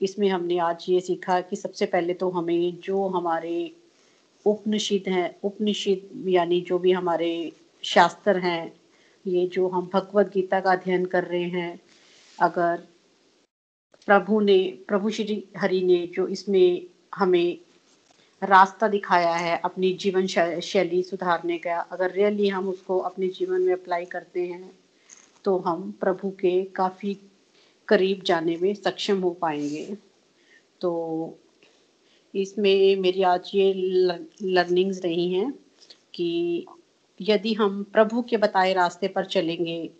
इसमें 0.00 0.28
हमने 0.28 0.58
आज 0.58 0.86
ये 0.88 1.00
सीखा 1.00 1.40
कि 1.40 1.56
सबसे 1.56 1.86
पहले 1.86 2.14
तो 2.14 2.30
हमें 2.30 2.80
जो 2.80 3.06
हमारे 3.08 3.70
उपनिषद 4.46 5.08
हैं, 5.08 5.36
उपनिषद 5.44 6.28
यानी 6.28 6.60
जो 6.60 6.78
भी 6.78 6.92
हमारे 6.92 7.52
शास्त्र 7.84 8.38
हैं 8.38 8.72
ये 9.26 9.46
जो 9.46 9.68
हम 9.68 9.88
भगवत 9.92 10.30
गीता 10.34 10.60
का 10.60 10.72
अध्ययन 10.72 11.04
कर 11.06 11.24
रहे 11.24 11.44
हैं, 11.44 11.80
अगर 12.38 12.82
प्रभु 14.08 14.40
ने, 14.40 14.58
प्रभु 14.88 15.10
श्री 15.10 15.44
हरि 15.58 15.80
ने 15.82 16.06
जो 16.14 16.26
इसमें 16.28 16.86
हमें 17.14 17.58
रास्ता 18.42 18.88
दिखाया 18.88 19.34
है 19.34 19.60
अपनी 19.64 19.92
जीवन 19.92 20.26
शैली 20.26 21.02
सुधारने 21.02 21.58
का, 21.58 21.78
अगर 21.80 22.10
रियली 22.12 22.48
हम 22.48 22.68
उसको 22.68 22.98
अपने 23.00 23.28
जीवन 23.28 23.62
में 23.62 23.72
अप्लाई 23.72 24.04
करते 24.04 24.46
हैं 24.46 24.70
तो 25.44 25.56
हम 25.58 25.90
प्रभु 26.00 26.30
के 26.40 26.62
काफ़ी 26.76 27.16
करीब 27.88 28.22
जाने 28.22 28.56
में 28.56 28.74
सक्षम 28.74 29.20
हो 29.20 29.30
पाएँगे। 29.40 29.96
तो 30.80 31.38
इसमें 32.34 32.96
मेरी 32.96 33.22
आज 33.22 33.50
ये 33.54 33.72
लर्निंग्स 34.42 35.00
रही 35.04 35.32
हैं 35.32 35.50
कि 36.14 36.66
यदि 37.20 37.54
हम 37.54 37.82
प्रभु 37.82 38.22
के 38.22 38.36
बताए 38.36 38.72
रास्ते 38.72 39.08
पर 39.08 39.24
चलेंगे 39.24 39.90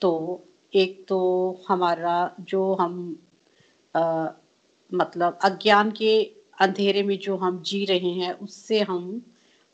तो 0.00 0.44
एक 0.74 1.06
तो 1.08 1.18
हमारा 1.68 2.34
जो 2.40 2.74
हम 2.74 3.18
आ, 3.96 4.28
मतलब 4.94 5.38
अज्ञान 5.44 5.90
के 5.90 6.24
अंधेरे 6.60 7.02
में 7.02 7.18
जो 7.18 7.36
हम 7.36 7.62
जी 7.62 7.84
रहे 7.84 8.10
हैं 8.10 8.32
उससे 8.32 8.80
हम 8.80 9.22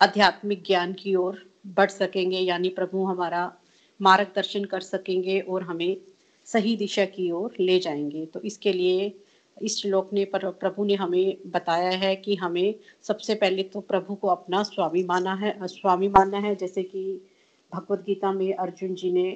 आध्यात्मिक 0.03 0.63
ज्ञान 0.63 0.93
की 0.93 1.15
ओर 1.15 1.51
बढ़ 1.67 1.91
सकेंगे 1.91 2.39
यानी 2.39 2.69
प्रभु 2.69 3.05
हमारा 3.05 3.57
मार्गदर्शन 4.01 4.65
कर 4.65 4.81
सकेंगे 4.81 5.41
और 5.41 5.63
हमें 5.63 5.97
सही 6.45 6.77
दिशा 6.77 7.05
की 7.05 7.31
ओर 7.31 7.55
ले 7.61 7.79
जाएँगे। 7.79 8.27
तो 8.27 8.41
इसके 8.41 8.73
लिए 8.73 9.21
इस 9.61 9.81
श्लोक 9.81 10.13
ने 10.13 10.25
पर, 10.25 10.51
प्रभु 10.51 10.85
ने 10.85 10.95
हमें 10.95 11.37
बताया 11.47 11.91
है 11.99 12.15
कि 12.17 12.35
हमें 12.37 12.75
सबसे 13.03 13.35
पहले 13.35 13.63
तो 13.65 13.81
प्रभु 13.83 14.15
को 14.15 14.29
अपना 14.29 14.63
स्वामी 14.63 15.03
माना 15.05 15.35
है 15.35 15.57
स्वामी 15.65 16.09
मानना 16.09 16.39
है। 16.39 16.55
जैसे 16.57 16.83
कि 16.83 17.03
भगवत 17.73 18.05
गीता 18.07 18.33
में 18.33 18.53
अर्जुन 18.55 18.95
जी 18.95 19.13
ने 19.13 19.31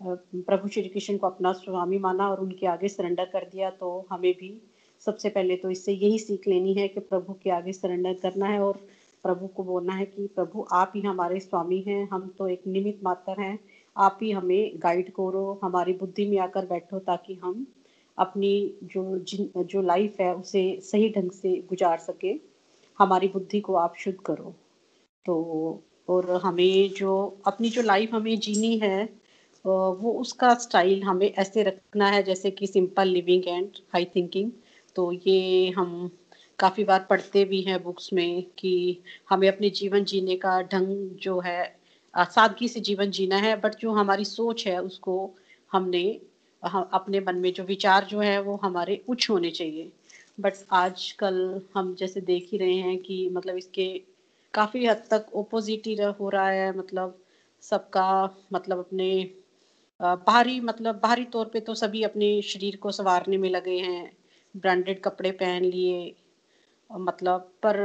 प्रभु 0.00 0.68
श्री 0.68 0.82
कृष्ण 0.84 1.16
को 1.16 1.26
अपना 1.26 1.52
स्वामी 1.52 1.98
माना 1.98 2.28
और 2.30 2.40
उनके 2.40 2.66
आगे 2.66 2.88
सरेंडर 2.88 3.24
कर 3.24 3.48
दिया 3.52 3.70
तो 3.70 4.06
हमें 4.10 4.32
भी 4.32 4.60
सबसे 5.02 5.28
पहले 5.28 5.56
तो 5.56 5.70
इससे 5.70 5.92
यही 5.92 6.18
सीख 6.18 6.46
लेनी 6.48 6.72
है 6.74 6.86
कि 6.88 7.00
प्रभु 7.00 7.32
के 7.42 7.50
आगे 7.50 7.72
सरेंडर 7.72 8.14
करना 8.22 8.46
है 8.46 8.60
और 8.60 8.80
प्रभु 9.24 9.46
को 9.46 9.64
बोलना 9.64 9.94
है 9.94 10.04
कि 10.06 10.26
प्रभु, 10.26 10.66
आप 10.72 10.92
ही 10.94 11.00
हमारे 11.00 11.40
स्वामी 11.40 11.80
हैं, 11.80 12.08
हम 12.12 12.34
तो 12.38 12.48
एक 12.48 12.62
निमित 12.66 13.00
मात्र 13.04 13.40
हैं, 13.40 13.58
आप 13.96 14.18
ही 14.22 14.30
हमें 14.30 14.72
गाइड 14.76 15.10
करो, 15.10 15.60
हमारी 15.64 15.92
बुद्धि 15.92 16.26
में 16.26 16.38
आकर 16.38 16.66
बैठो 16.66 16.98
ताकि 16.98 17.34
हम 17.34 17.66
अपनी 18.20 18.52
जो 18.84 19.02
जिन, 19.20 19.50
जो 19.64 19.82
लाइफ 19.82 20.20
है, 20.20 20.34
उसे 20.34 20.62
सही 20.82 21.08
ढंग 21.10 21.30
से 21.32 21.56
गुजार 21.68 21.98
सके। 21.98 22.34
हमारी 22.98 23.28
बुद्धि 23.28 23.60
को 23.60 23.74
आप 23.76 23.94
शुद्ध 23.98 24.18
करो। 24.26 24.54
तो 25.26 25.34
और 26.08 26.30
हमें 26.44 26.90
जो, 26.90 27.42
अपनी 27.46 27.68
जो 27.70 27.82
लाइफ 27.82 28.14
हमें 28.14 28.38
जीनी 28.38 28.76
है 28.78 29.02
वो 29.64 30.12
उसका 30.20 30.52
स्टाइल 30.54 31.02
हमें 31.02 31.32
ऐसे 31.32 31.62
रखना 31.62 32.08
है, 32.10 32.22
जैसे 32.22 32.50
कि 32.50 32.66
simple 32.66 33.08
living 33.08 33.48
and 33.48 33.68
high 33.94 34.04
thinking 34.16 34.50
तो 34.96 35.12
ये 35.12 35.70
हम 35.70 36.10
काफ़ी 36.58 36.84
बार 36.84 37.06
पढ़ते 37.10 37.44
भी 37.44 37.60
हैं 37.62 37.82
बुक्स 37.82 38.12
में 38.12 38.42
कि 38.58 38.72
हमें 39.30 39.48
अपने 39.48 39.70
जीवन 39.70 40.04
जीने 40.04 40.36
का 40.36 40.60
ढंग 40.62 41.10
जो 41.16 41.38
है, 41.40 41.62
सादगी 42.14 42.68
से 42.68 42.80
जीवन 42.80 43.10
जीना 43.10 43.36
है 43.36 43.54
बट 43.60 43.74
जो 43.74 43.92
हमारी 43.92 44.24
सोच 44.24 44.66
है, 44.66 44.82
उसको 44.82 45.30
हमने 45.72 46.02
हम 46.08 46.29
अपने 46.62 47.20
मन 47.20 47.36
में 47.36 47.52
जो 47.52 47.64
विचार 47.64 48.04
जो 48.04 48.20
है 48.20 48.40
वो 48.42 48.58
हमारे 48.62 49.00
उच्च 49.08 49.28
होने 49.30 49.50
चाहिए। 49.50 49.90
बट 50.38 50.54
आजकल 50.74 51.60
हम 51.76 51.94
जैसे 51.94 52.20
देख 52.22 52.48
ही 52.52 52.58
रहे 52.58 52.74
हैं 52.76 52.96
कि 52.98 53.28
मतलब 53.32 53.56
इसके 53.56 53.86
काफ़ी 54.54 54.84
हद 54.86 55.02
तक 55.10 55.26
ओपोजिट 55.34 55.86
ही 55.86 55.94
हो 56.20 56.28
रहा 56.28 56.48
है। 56.50 56.76
मतलब 56.78 57.18
सबका 57.62 58.08
मतलब 58.52 58.78
अपने 58.78 59.10
बाहरी 60.00 60.58
मतलब 60.62 61.00
बाहरी 61.02 61.24
तौर 61.32 61.46
पे 61.52 61.60
तो 61.60 61.74
सभी 61.74 62.02
अपने 62.02 62.30
शरीर 62.42 62.76
को 62.76 62.90
संवारने 62.92 63.36
में 63.36 63.48
लगे 63.50 63.76
हैं। 63.78 64.10
ब्रांडेड 64.54 65.00
कपड़े 65.02 65.30
पहन 65.32 65.64
लिए। 65.64 66.14
मतलब 66.90 67.50
पर 67.62 67.78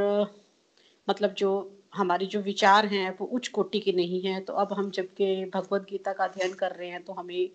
मतलब 1.07 1.33
जो 1.33 1.49
हमारी 1.95 2.25
जो 2.25 2.39
विचार 2.41 2.85
हैं 2.85 3.09
वो 3.19 3.25
उच्च 3.27 3.47
कोटि 3.47 3.79
के 3.79 3.91
नहीं 3.93 4.21
हैं। 4.21 4.43
तो 4.45 4.53
अब 4.53 4.73
हम 4.73 4.89
जबकि 4.91 5.45
भगवत 5.55 5.85
गीता 5.89 6.13
का 6.13 6.23
अध्ययन 6.23 6.53
कर 6.53 6.71
रहे 6.71 6.89
हैं 6.89 7.03
तो 7.03 7.13
हमें 7.13 7.49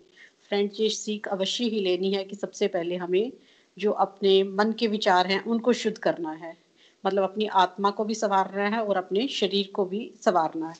फ्रेंड्स 0.51 0.79
ये 0.79 0.89
सीख 0.91 1.27
अवश्य 1.29 1.63
ही 1.65 1.79
लेनी 1.79 2.11
है 2.13 2.23
कि 2.23 2.35
सबसे 2.35 2.67
पहले 2.67 2.95
हमें 2.97 3.31
जो 3.77 3.91
अपने 4.03 4.31
मन 4.43 4.71
के 4.79 4.87
विचार 4.87 5.27
हैं, 5.27 5.43
उनको 5.43 5.73
शुद्ध 5.73 5.97
करना 5.97 6.31
है। 6.31 6.55
मतलब 7.03 7.23
अपनी 7.23 7.45
आत्मा 7.57 7.89
को 7.91 8.05
भी 8.05 8.15
संवारना 8.15 8.67
है 8.69 8.83
और 8.83 8.97
अपने 8.97 9.27
शरीर 9.29 9.71
को 9.75 9.85
भी 9.85 10.01
संवारना 10.21 10.69
है। 10.69 10.79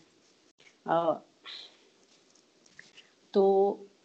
तो 3.34 3.44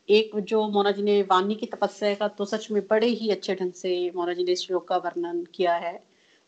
एक 0.08 0.38
जो 0.40 0.68
मोना 0.68 0.90
जी 0.90 1.02
ने 1.02 1.20
वाणी 1.22 1.54
की 1.54 1.66
तपस्या 1.66 2.14
का 2.14 2.28
तो 2.30 2.44
सच 2.44 2.70
में 2.70 2.82
बड़े 2.90 3.06
ही 3.06 3.30
अच्छे 3.30 3.54
ढंग 3.54 3.72
से 3.72 3.94
मोना 4.16 4.34
जी 4.34 4.44
ने 4.44 4.54
श्लोक 4.56 4.86
का 4.88 4.96
वर्णन 4.98 5.44
किया 5.54 5.74
है। 5.76 6.02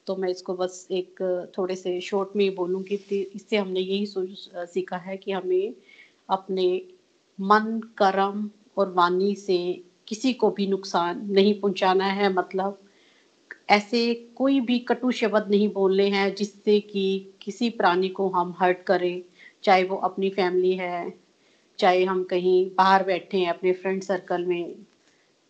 तो 0.06 0.16
मैं 0.16 0.28
इसको 0.28 0.54
बस 0.54 0.86
एक 0.90 1.22
थोड़े 1.58 1.76
से 1.76 2.00
शॉर्ट 2.00 2.36
में 2.36 2.54
बोलूँगी 2.54 2.94
इससे 3.34 3.56
हमने 3.56 3.80
यही 3.80 4.06
सीखा 4.08 4.96
है 4.98 5.16
कि 5.16 5.32
हमें 5.32 5.74
अपने 6.30 6.68
मन, 7.38 7.80
कर्म 7.98 8.50
और 8.78 8.92
वाणी 8.92 9.34
से 9.36 9.58
किसी 10.08 10.32
को 10.34 10.50
भी 10.50 10.66
नुकसान 10.66 11.26
नहीं 11.30 11.54
पहुंचाना 11.54 12.06
है 12.12 12.28
मतलब 12.32 12.78
ऐसे 13.70 14.02
कोई 14.36 14.60
भी 14.60 14.78
कटु 14.80 15.10
शब्द 15.12 15.48
नहीं 15.50 15.68
बोलने 15.68 16.08
हैं 16.10 16.34
जिससे 16.34 16.78
कि 16.80 17.04
किसी 17.42 17.70
प्राणी 17.70 18.08
को 18.10 18.28
हम 18.30 18.54
हर्ट 18.60 18.82
करें, 18.82 19.22
चाहे 19.64 19.84
वो 19.84 19.96
अपनी 20.04 20.30
फैमिली 20.30 20.72
है, 20.76 21.12
चाहे 21.78 22.04
हम 22.04 22.22
कहीं 22.24 22.70
बाहर 22.78 23.04
बैठे 23.04 23.38
हैं 23.38 23.50
अपने 23.50 23.72
फ्रेंड 23.72 24.02
सर्कल 24.02 24.44
में, 24.46 24.74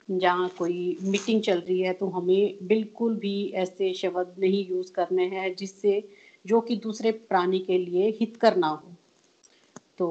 जहाँ 0.09 0.49
कोई 0.59 0.97
मीटिंग 1.03 1.43
चल 1.43 1.61
रही 1.61 1.81
है 1.81 1.93
तो 1.95 2.09
हमें 2.09 2.55
बिल्कुल 2.63 3.17
भी 3.17 3.35
ऐसे 3.57 3.93
शब्द 3.95 4.35
नहीं 4.39 4.67
यूज़ 4.69 4.93
करने 4.93 5.27
हैं 5.29 5.55
जिससे 5.57 6.03
जो 6.45 6.61
कि 6.61 6.77
दूसरे 6.77 7.13
प्राणी 7.13 7.61
के 7.61 7.79
लिए 7.79 8.11
हित 8.21 8.37
करना 8.37 8.69
हो। 8.69 8.95
तो 9.99 10.09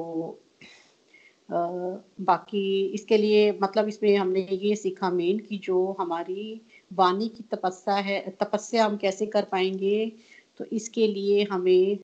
बाकी 1.48 2.62
इसके 2.94 3.16
लिए 3.18 3.50
मतलब 3.62 3.88
इसमें 3.88 4.16
हमने 4.16 4.46
ये 4.52 4.74
सीखा 4.76 5.10
मेन 5.10 5.38
कि 5.40 5.58
जो 5.58 5.96
हमारी 6.00 6.60
वाणी 6.90 7.28
की 7.28 7.44
तपस्या 7.54 7.94
है, 7.96 8.20
तपस्या 8.42 8.84
हम 8.86 8.96
कैसे 8.96 9.26
कर 9.26 9.44
पाएँगे 9.52 10.12
तो 10.60 10.64
इसके 10.72 11.06
लिए 11.06 11.44
हमें 11.50 11.98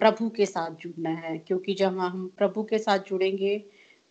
प्रभु 0.00 0.28
के 0.36 0.46
साथ 0.46 0.76
जुड़ना 0.80 1.10
है। 1.10 1.36
क्योंकि 1.38 1.74
जब 1.74 1.98
हम 1.98 2.26
प्रभु 2.38 2.62
के 2.64 2.78
साथ 2.78 2.98
जुड़ेंगे 3.08 3.56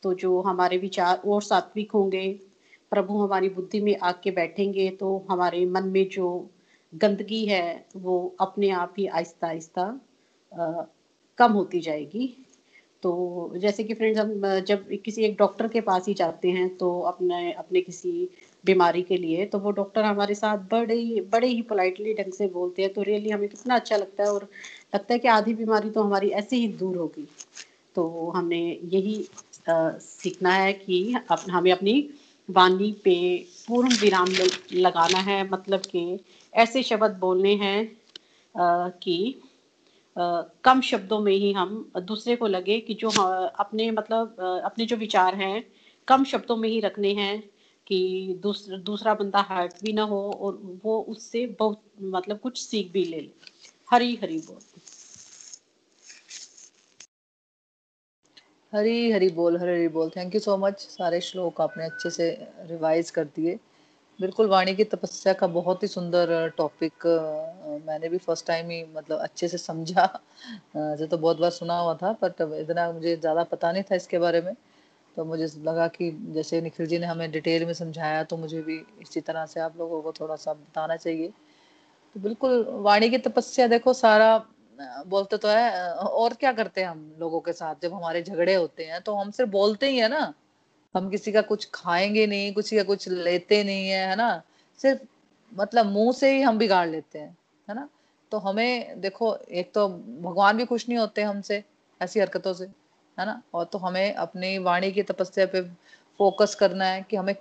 तो 0.04 0.14
जो 0.16 0.40
हमारे 0.42 0.78
विचार 0.78 1.22
और 1.26 1.42
सात्विक 1.44 1.92
होंगे, 1.92 2.28
प्रभु 2.92 3.20
हमारी 3.20 3.50
बुद्धि 3.50 3.82
में 3.82 3.96
आके 4.04 4.32
बैठेंगे 4.32 4.90
तो 5.00 5.18
हमारे 5.30 5.66
मन 5.66 5.88
में 5.90 6.08
जो 6.10 6.28
गंदगी 6.94 7.46
है, 7.46 7.86
वो 7.96 8.36
अपने 8.42 8.70
आप 8.72 8.94
ही 8.98 9.06
आहिस्ता 9.08 9.48
आहिस्ता 9.48 10.00
कम 11.38 11.52
होती 11.54 11.80
जाएगी। 11.80 12.28
तो 13.06 13.54
जैसे 13.58 13.84
कि 13.84 13.94
फ्रेंड्स 13.94 14.20
हम 14.20 14.60
जब 14.68 14.88
किसी 15.06 15.24
एक 15.24 15.36
डॉक्टर 15.40 15.68
के 15.68 15.82
पास 15.82 16.08
ही 16.08 16.14
जाते 16.14 16.50
हैं 16.52 16.68
तो 16.78 16.88
अपने 17.02 17.52
अपने 17.54 17.82
किसी 17.82 18.12
बीमारी 18.66 19.02
के 19.02 19.18
लिए 19.18 19.46
तो 19.46 19.60
वो 19.60 19.72
डॉक्टर 19.72 20.04
हमारे 20.04 20.36
साथ 20.36 20.58
बड़े 20.72 20.96
ही 20.96 21.20
बड़े 21.34 21.48
ही 21.48 21.62
पोलाइटली 21.62 22.14
ढंग 22.14 22.34
से 22.34 22.48
बोलते 22.48 22.82
हैं। 22.82 22.94
तो 22.94 23.02
रियली 23.02 23.30
हमें 23.30 23.48
कितना 23.50 23.76
अच्छा 23.76 23.98
लगता 23.98 24.24
है 24.24 24.32
और 24.32 24.48
लगता 24.96 25.14
है 25.14 25.20
कि 25.20 25.28
आधी 25.28 25.54
बीमारी 25.54 25.90
तो 25.90 26.04
हमारी 26.04 26.30
ऐसे 26.42 26.56
ही 26.56 26.68
दूर 26.68 26.98
होगी। 26.98 27.28
तो 27.96 28.32
हमने 28.36 28.62
यही 28.94 29.16
आ, 29.70 29.92
सीखना 30.00 30.54
है 30.54 30.74
कि 30.74 31.16
अप, 31.32 31.46
हमें 31.52 31.72
अपनी 31.72 32.10
वाणी 32.50 32.92
पे 33.04 33.16
पूर्ण 33.68 33.96
विराम 34.02 34.28
लगाना 34.74 35.20
है। 35.20 35.50
मतलब 35.50 35.82
कि 35.82 36.20
ऐसे 36.54 36.84
शब्द 36.84 37.18
बोलने 37.20 37.54
हैं 37.56 37.80
कि 39.00 39.18
कम 40.18 40.82
शब्दों 40.82 41.20
में 41.20 41.32
ही 41.32 41.52
हम 41.54 41.92
दूसरे 42.02 42.36
को 42.36 42.48
लगे 42.48 42.80
कि 42.80 42.94
जो 42.94 43.10
अपने 43.10 43.90
मतलब 43.92 44.36
अपने 44.66 44.86
जो 44.86 44.96
विचार 44.96 45.36
हैं, 45.36 45.64
कम 46.08 46.24
शब्दों 46.24 46.56
में 46.56 46.70
ही 46.70 46.80
रखने 46.80 47.14
हैं 47.14 47.38
कि 47.88 48.00
दूसरा 48.44 48.78
दूसरा 48.78 49.14
बंदा 49.14 49.46
हर्ट 49.50 49.74
भी 49.84 49.94
ना 49.94 50.04
हो 50.04 50.22
और 50.32 50.80
वो 50.86 51.00
उससे 51.10 51.46
बहुत 51.60 51.82
मतलब 52.02 52.40
कुछ 52.40 52.62
सीख 52.62 52.92
भी 52.92 53.04
ले 53.06 53.20
ले। 53.20 53.30
हरी 53.92 54.16
हरी 54.16 54.38
बोल। 54.38 54.60
हरी 58.74 59.12
हरी 59.12 59.30
बोल, 59.30 59.58
हरी 59.58 59.72
हरी 59.72 59.88
बोल। 59.88 60.10
थैंक 60.10 60.34
यू 60.36 60.40
सो 60.42 60.58
मच 60.58 60.80
सारे 60.80 61.22
श्लोक 61.22 61.62
आपने 61.62 61.86
अच्छे 61.86 62.10
से 62.10 62.30
रिवाइज 62.62 63.12
कर 63.12 63.26
दिए। 63.26 63.58
बिल्कुल, 64.20 64.48
वाणी 64.48 64.74
की 64.76 64.84
तपस्या 64.86 65.32
का 65.34 65.48
बहुत 65.50 65.82
ही 65.84 65.88
सुंदर 65.88 66.30
टॉपिक 66.58 67.06
मैंने 67.88 68.10
भी 68.10 68.18
फ़र्स्ट 68.20 68.46
टाइम 68.48 68.70
ही 68.70 68.84
मतलब 68.90 69.20
अच्छे 69.20 69.48
से 69.48 69.58
समझा। 69.58 70.06
जो 70.76 71.08
तो 71.08 71.18
बहुत 71.18 71.40
बार 71.40 71.50
सुना 71.52 71.78
हुआ 71.80 71.94
था 71.96 72.12
बट 72.22 72.42
इतना 72.60 72.92
मुझे 72.92 73.16
ज़्यादा 73.18 73.44
पता 73.46 73.72
नहीं 73.72 73.84
था 73.84 73.96
इसके 73.96 74.20
बारे 74.20 74.42
में। 74.42 74.54
तो 75.18 75.26
मुझे 75.26 75.48
लगा 75.62 75.88
कि 75.90 76.12
जैसे 76.34 76.62
निखिल 76.62 76.88
जी 76.88 77.00
ने 77.00 77.08
हमें 77.08 77.32
डिटेल 77.32 77.66
में 77.66 77.74
समझाया 77.76 78.24
तो 78.26 78.38
मुझे 78.38 78.62
भी 78.64 78.78
इसी 79.02 79.22
तरह 79.24 79.46
से 79.48 79.60
आप 79.62 79.78
लोगों 79.78 80.02
को 80.02 80.12
थोड़ा 80.14 80.36
सा 80.38 80.54
बताना 80.56 80.96
चाहिए। 80.98 81.28
तो 82.16 82.20
बिल्कुल, 82.22 82.66
वाणी 82.82 83.10
की 83.10 83.18
तपस्या 83.20 83.68
देखो, 83.70 83.94
सारा 83.96 84.38
बोलते 85.08 85.38
तो 85.38 85.48
है 85.50 85.92
और 85.94 86.34
क्या 86.36 86.52
करते 86.54 86.82
हैं 86.82 86.88
हम 86.90 87.16
लोगों 87.20 87.40
के 87.42 87.54
साथ 87.54 87.76
जब 87.84 87.94
हमारे 87.94 88.22
झगड़े 88.24 88.56
होते 88.56 88.86
हैं? 88.86 89.02
तो 89.02 89.16
हम 89.16 89.32
सिर्फ़ 89.32 89.52
बोलते 89.52 89.90
ही 89.90 89.98
है 90.00 90.10
ना। 90.10 90.34
हम 90.96 91.10
किसी 91.10 91.32
का 91.32 91.42
कुछ 91.42 91.70
खाएँगे 91.74 92.28
नहीं, 92.28 92.54
किसी 92.54 92.76
का 92.76 92.84
कुछ 92.84 93.08
लेते 93.10 93.64
नहीं 93.64 93.90
है 93.90 94.08
है 94.08 94.16
ना? 94.16 94.42
सिर्फ़ 94.78 95.02
मतलब 95.54 95.86
मुँह 95.86 96.12
से 96.12 96.36
ही 96.36 96.42
हम 96.42 96.58
बिगाड़ 96.58 96.90
लेते 96.90 97.20
हैं, 97.20 97.38
है 97.70 97.76
ना? 97.76 97.90
तो 98.32 98.38
हमें 98.38 99.02
देखो, 99.02 99.36
एक 99.36 99.72
तो 99.74 99.88
भगवान 100.22 100.58
भी 100.58 100.66
खुश 100.66 100.90
नहीं 100.90 100.98
होते 101.00 101.22
हमसे, 101.22 101.64
ऐसी 102.02 102.20
हरकतों 102.20 102.54
से, 102.54 102.66
है 103.20 103.26
ना? 103.26 103.42
और 103.54 103.66
तो 103.66 103.78
हमें 103.78 104.14
अपनी 104.14 104.58
वाणी 104.58 104.92
की 104.92 105.04
तपस्या 105.04 105.46
पे 105.46 105.62
फोकस 106.18 106.56
करना 106.56 106.86
है 106.86 107.02
कि 107.10 107.18
हमें 107.18 107.36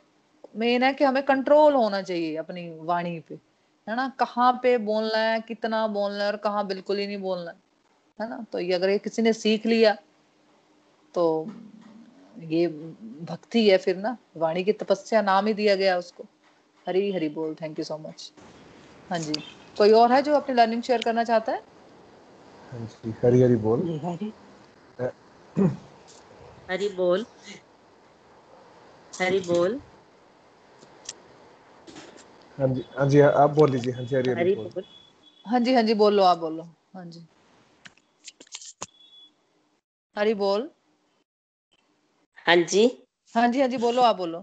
मेन 0.57 0.82
है 0.82 0.92
कि 0.94 1.05
हमें 1.05 1.22
कंट्रोल 1.22 1.74
होना 1.74 2.02
चाहिए 2.02 2.36
अपनी 2.36 2.78
वाणी 2.80 3.20
पे, 3.20 3.34
है 3.88 3.96
ना? 3.96 4.09
कहाँ 4.09 4.61
पे 4.62 4.78
बोलना 4.78 5.18
है, 5.18 5.40
कितना 5.40 5.86
बोलना 5.86 6.24
है 6.24 6.30
और 6.30 6.36
कहाँ 6.36 6.66
बिल्कुल 6.66 6.98
ही 6.98 7.07
नहीं 7.07 7.18
बोलना, 7.18 7.55
है 8.20 8.30
ना? 8.30 8.46
तो 8.52 8.59
ये 8.59 8.72
अगर 8.72 8.88
ये 8.88 8.98
किसी 8.98 9.22
ने 9.22 9.32
सीख 9.32 9.66
लिया 9.66 9.96
तो 11.14 11.52
ये 12.39 12.66
भक्ति 13.24 13.70
है 13.70 13.78
फिर 13.78 13.97
ना? 13.97 14.16
वाणी 14.37 14.64
की 14.64 14.72
तपस्या 14.72 15.22
नाम 15.22 15.47
ही 15.47 15.55
दिया 15.55 15.74
गया 15.74 15.99
उसको। 15.99 16.24
हरी 16.89 17.12
हरी 17.12 17.28
बोल 17.28 17.55
थैंक 17.55 17.78
यू 17.78 17.85
सो 17.85 17.99
मच 17.99 18.32
हाँ 19.11 19.18
जी। 19.18 19.32
कोई 19.78 19.93
और 19.93 20.12
है 20.12 20.22
जो 20.22 20.35
अपनी 20.35 20.55
लर्निंग 20.55 20.82
शेयर 20.82 21.03
करना 21.03 21.24
चाहता 21.24 21.53
है? 21.53 21.62
हाँ 22.72 22.87
जी 22.87 23.14
हरी 23.24 23.43
हरी 23.43 23.57
बोल। 23.57 23.80
हरी 23.80 24.32
हरी। 26.68 26.89
बोल। 26.89 27.26
हरी 29.20 29.41
बोल। 29.41 29.80
हाँ 32.59 32.68
जी 32.68 32.85
हाँ 32.99 33.09
जी 33.09 33.20
आप 33.20 33.51
बोल 33.51 33.70
लीजिए 33.70 33.93
हाँ 33.93 34.05
जी 34.05 34.16
हरी 34.16 34.30
हरी 34.30 34.55
बोल। 34.55 34.85
हाँ 35.47 35.61
जी 35.61 35.74
हाँ 35.74 35.82
जी 35.82 35.95
बोलो 35.95 36.22
आप 36.22 36.39
बोलो। 36.39 36.62
हाँ 36.95 37.05
जी। 37.05 37.26
हरी 40.18 40.35
बोल। 40.35 40.70
हाँ 42.47 42.57
जी। 42.57 42.86
हाँ 43.34 43.47
जी 43.49 43.61
हाँ 43.61 43.68
जी 43.68 43.76
बोलो 43.78 44.03
आप 44.03 44.16
बोलो। 44.16 44.38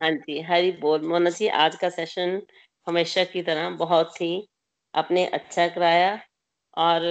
हाँ 0.00 0.10
जी 0.12 0.40
हरी 0.42 0.70
बोल। 0.72 1.02
मोना 1.02 1.30
जी 1.30 1.46
आज 1.58 1.76
का 1.76 1.88
सेशन 1.90 2.40
हमेशा 2.86 3.24
की 3.24 3.42
तरह 3.42 3.68
बहुत 3.76 4.20
ही 4.20 4.30
आपने 4.94 5.24
अच्छा 5.28 5.66
कराया 5.68 6.18
और 6.76 7.02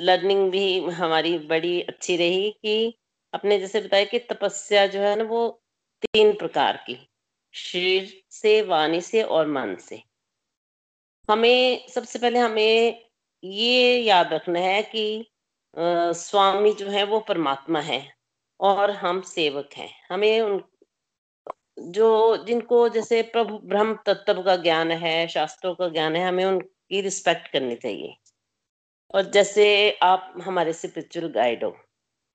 लर्निंग 0.00 0.50
भी 0.50 0.64
हमारी 0.92 1.38
बड़ी 1.48 1.80
अच्छी 1.82 2.16
रही 2.16 2.50
कि 2.62 2.94
अपने 3.32 3.58
जैसे 3.58 3.80
बताया 3.80 4.04
कि 4.04 4.18
तपस्या 4.30 4.86
जो 4.86 5.00
है 5.00 5.16
ना 5.16 5.24
वो 5.24 5.48
तीन 6.02 6.32
प्रकार 6.32 6.76
की 6.86 6.98
शरीर 7.54 8.12
से 8.32 8.60
वाणी 8.62 9.00
से 9.02 9.22
और 9.22 9.46
मन 9.48 9.76
से। 9.80 10.02
हमें 11.28 11.86
सबसे 11.88 12.18
पहले 12.18 12.38
हमें 12.38 13.00
ये 13.42 13.98
याद 14.00 14.32
रखना 14.32 14.58
है 14.58 14.82
कि 14.84 15.04
आ, 15.76 16.12
स्वामी 16.12 16.72
जो 16.74 16.88
है 16.90 17.04
वो 17.04 17.20
परमात्मा 17.20 17.80
है। 17.80 18.00
और 18.62 18.90
हम 18.90 19.20
सेवक 19.20 19.70
हैं। 19.76 19.90
हमें 20.10 20.40
उन, 20.40 20.62
जो, 21.78 22.36
जिनको 22.36 22.88
जैसे 22.88 23.22
प्रभु, 23.22 23.58
ब्रह्म 23.58 23.98
तत्व 24.06 24.42
का 24.42 24.56
ज्ञान 24.56 24.90
है, 24.90 25.28
शास्त्रों 25.28 25.74
का 25.74 25.88
ज्ञान 25.88 26.16
है, 26.16 26.28
हमें 26.28 26.44
उनकी 26.44 27.00
रिस्पेक्ट 27.00 27.48
करनी 27.48 27.76
चाहिए। 27.76 28.16
और 29.14 29.22
जैसे 29.22 29.98
आप 30.02 30.34
हमारे 30.42 30.72
स्पिरिचुअल 30.72 31.28
गाइड 31.28 31.64
हो, 31.64 31.76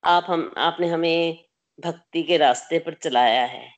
आप 0.03 0.25
हम, 0.27 0.53
आपने 0.57 0.87
हमें 0.87 1.45
भक्ति 1.79 2.23
के 2.23 2.37
रास्ते 2.37 2.79
पर 2.79 2.93
चलाया 2.93 3.45
है 3.45 3.69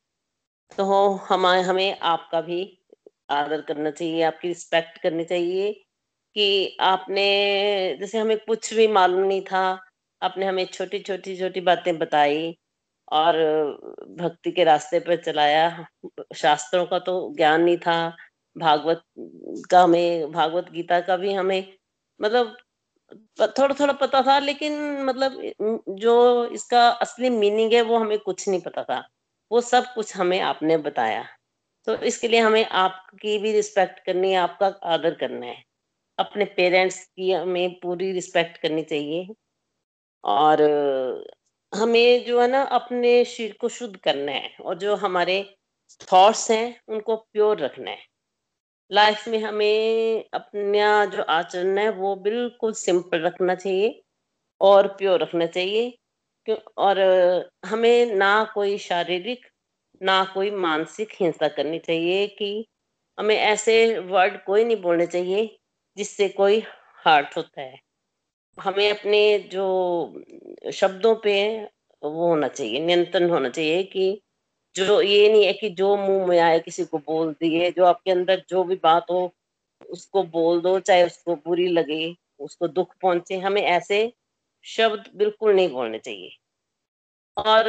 तो 0.77 0.83
हम, 1.15 1.45
हमें 1.45 1.99
आपका 1.99 2.41
भी 2.41 2.79
आदर 3.29 3.61
करना 3.61 3.91
चाहिए, 3.91 4.21
आपकी 4.23 4.47
रिस्पेक्ट 4.47 4.97
करनी 4.97 5.23
चाहिए 5.23 5.71
कि 6.35 6.77
आपने, 6.81 7.97
जैसे 7.99 8.17
हमें 8.17 8.37
कुछ 8.37 8.73
भी 8.73 8.87
मालूम 8.87 9.23
नहीं 9.23 9.41
था 9.41 9.88
आपने 10.21 10.45
हमें 10.45 10.65
छोटी 10.65 10.99
छोटी 10.99 11.35
छोटी 11.37 11.61
बातें 11.61 11.97
बताई 11.99 12.57
और 13.11 13.37
भक्ति 14.19 14.51
के 14.51 14.63
रास्ते 14.63 14.99
पर 14.99 15.15
चलाया। 15.23 15.87
शास्त्रों 16.35 16.85
का 16.85 16.99
तो 16.99 17.33
ज्ञान 17.37 17.61
नहीं 17.61 17.77
था। 17.77 18.15
भागवत 18.55 19.01
का 19.71 19.81
हमें, 19.83 20.31
भागवत 20.31 20.69
गीता 20.71 20.99
का 21.01 21.17
भी 21.17 21.33
हमें 21.33 21.73
मतलब 22.19 22.57
थोड़ा 23.41 23.75
थोड़ा 23.79 23.93
पता 23.93 24.21
था, 24.21 24.39
लेकिन 24.39 25.03
मतलब 25.03 25.41
जो 25.89 26.45
इसका 26.45 26.87
असली 26.89 27.29
मीनिंग 27.29 27.73
है 27.73 27.81
वो 27.81 27.97
हमें 27.97 28.17
कुछ 28.19 28.47
नहीं 28.49 28.61
पता 28.61 28.83
था। 28.83 28.99
वो 29.51 29.61
सब 29.61 29.93
कुछ 29.95 30.15
हमें 30.17 30.39
आपने 30.39 30.77
बताया। 30.77 31.23
तो 31.87 31.95
इसके 31.95 32.27
लिए 32.27 32.39
हमें 32.39 32.65
आपकी 32.65 33.37
भी 33.39 33.51
रिस्पेक्ट 33.53 33.99
करनी 34.05 34.31
है, 34.31 34.37
आपका 34.37 34.67
आदर 34.67 35.13
करना 35.15 35.45
है। 35.45 35.63
अपने 36.17 36.45
पेरेंट्स 36.45 37.03
की 37.05 37.31
हमें 37.31 37.79
पूरी 37.79 38.11
रिस्पेक्ट 38.11 38.57
करनी 38.57 38.83
चाहिए। 38.83 39.27
और 40.23 40.61
हमें 41.73 42.25
जो 42.25 42.41
है 42.41 42.47
ना 42.47 42.61
अपने 42.73 43.23
शरीर 43.25 43.55
को 43.61 43.69
शुद्ध 43.69 43.95
करना 43.97 44.31
है 44.31 44.49
और 44.61 44.77
जो 44.77 44.95
हमारे 44.95 45.41
थॉट्स 46.13 46.49
हैं, 46.51 46.79
उनको 46.87 47.15
प्योर 47.15 47.59
रखना 47.59 47.91
है। 47.91 48.05
लाइफ 48.91 49.27
में 49.27 49.39
हमें 49.39 50.25
अपना 50.33 51.05
जो 51.05 51.23
आचरण 51.23 51.77
है, 51.77 51.89
वो 51.91 52.15
बिल्कुल 52.17 52.73
सिंपल 52.73 53.21
रखना 53.21 53.55
चाहिए 53.55 54.01
और 54.61 54.87
प्योर 54.87 55.21
रखना 55.23 55.45
चाहिए। 55.47 55.95
और 56.77 56.99
हमें 57.65 58.15
ना 58.15 58.43
कोई 58.53 58.77
शारीरिक, 58.79 59.45
ना 60.01 60.23
कोई 60.33 60.51
मानसिक 60.51 61.09
हिंसा 61.21 61.47
करनी 61.47 61.79
चाहिए 61.79 62.27
कि 62.27 62.65
हमें 63.17 63.35
ऐसे 63.35 63.99
वर्ड 63.99 64.43
कोई 64.45 64.63
नहीं 64.63 64.81
बोलने 64.81 65.07
चाहिए 65.07 65.57
जिससे 65.97 66.29
कोई 66.29 66.63
हार्ट 67.05 67.37
होता 67.37 67.61
है। 67.61 67.79
हमें 68.59 68.89
अपने 68.91 69.39
जो 69.51 69.63
शब्दों 70.71 71.15
पे 71.15 71.33
वो 72.01 72.27
होना 72.27 72.47
चाहिए, 72.47 72.79
नियंत्रण 72.79 73.29
होना 73.29 73.49
चाहिए 73.49 73.83
कि 73.83 74.21
जो 74.75 75.01
ये 75.01 75.29
नहीं 75.31 75.45
है 75.45 75.53
कि 75.53 75.69
जो 75.71 75.95
मुँह 75.97 76.25
में 76.27 76.39
आए 76.39 76.59
किसी 76.59 76.85
को 76.85 76.97
बोल 76.99 77.33
दिए, 77.33 77.71
जो 77.71 77.85
आपके 77.85 78.11
अंदर 78.11 78.43
जो 78.49 78.63
भी 78.63 78.75
बात 78.83 79.05
हो, 79.11 79.31
उसको 79.89 80.23
बोल 80.29 80.61
दो, 80.61 80.79
चाहे 80.79 81.05
उसको 81.05 81.35
बुरी 81.37 81.67
लगे, 81.67 82.15
उसको 82.39 82.67
दुख 82.69 82.95
पहुँचे, 83.01 83.39
हमें 83.39 83.61
ऐसे 83.63 84.13
शब्द 84.65 85.11
बिल्कुल 85.15 85.55
नहीं 85.55 85.69
बोलने 85.69 85.99
चाहिए। 85.99 86.29
और 87.37 87.67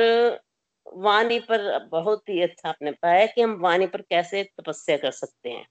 वाणी 0.96 1.38
पर 1.40 1.62
बहुत 1.88 2.28
ही 2.28 2.40
अच्छा 2.42 2.68
आपने 2.68 2.90
पाया 2.92 3.26
कि 3.26 3.40
हम 3.42 3.54
वाणी 3.60 3.86
पर 3.86 4.02
कैसे 4.02 4.42
तपस्या 4.44 4.96
कर 4.96 5.10
सकते 5.10 5.50
हैं। 5.50 5.66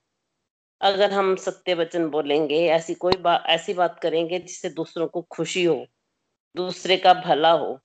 अगर 0.82 1.12
हम 1.12 1.36
सत्य 1.36 1.74
वचन 1.74 2.08
बोलेंगे, 2.10 2.60
ऐसी 2.68 2.94
कोई 2.96 3.16
बात 3.18 3.44
ऐसी 3.50 3.74
बात 3.74 4.00
करेंगे 4.00 4.40
जिससे 4.40 4.70
दूसरों 4.72 5.08
को 5.08 5.22
खुशी 5.32 5.64
हो, 5.64 5.86
दूसरे 6.56 6.98
का 6.98 7.14
भला 7.16 7.52
हो 7.54 7.78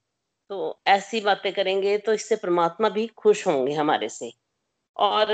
तो 0.50 0.80
ऐसी 0.88 1.20
बातें 1.20 1.52
करेंगे 1.54 1.96
तो 1.98 2.12
इससे 2.14 2.36
परमात्मा 2.36 2.88
भी 2.90 3.06
खुश 3.16 3.46
होंगे 3.46 3.74
हमारे 3.74 4.08
से। 4.08 4.32
और 4.96 5.28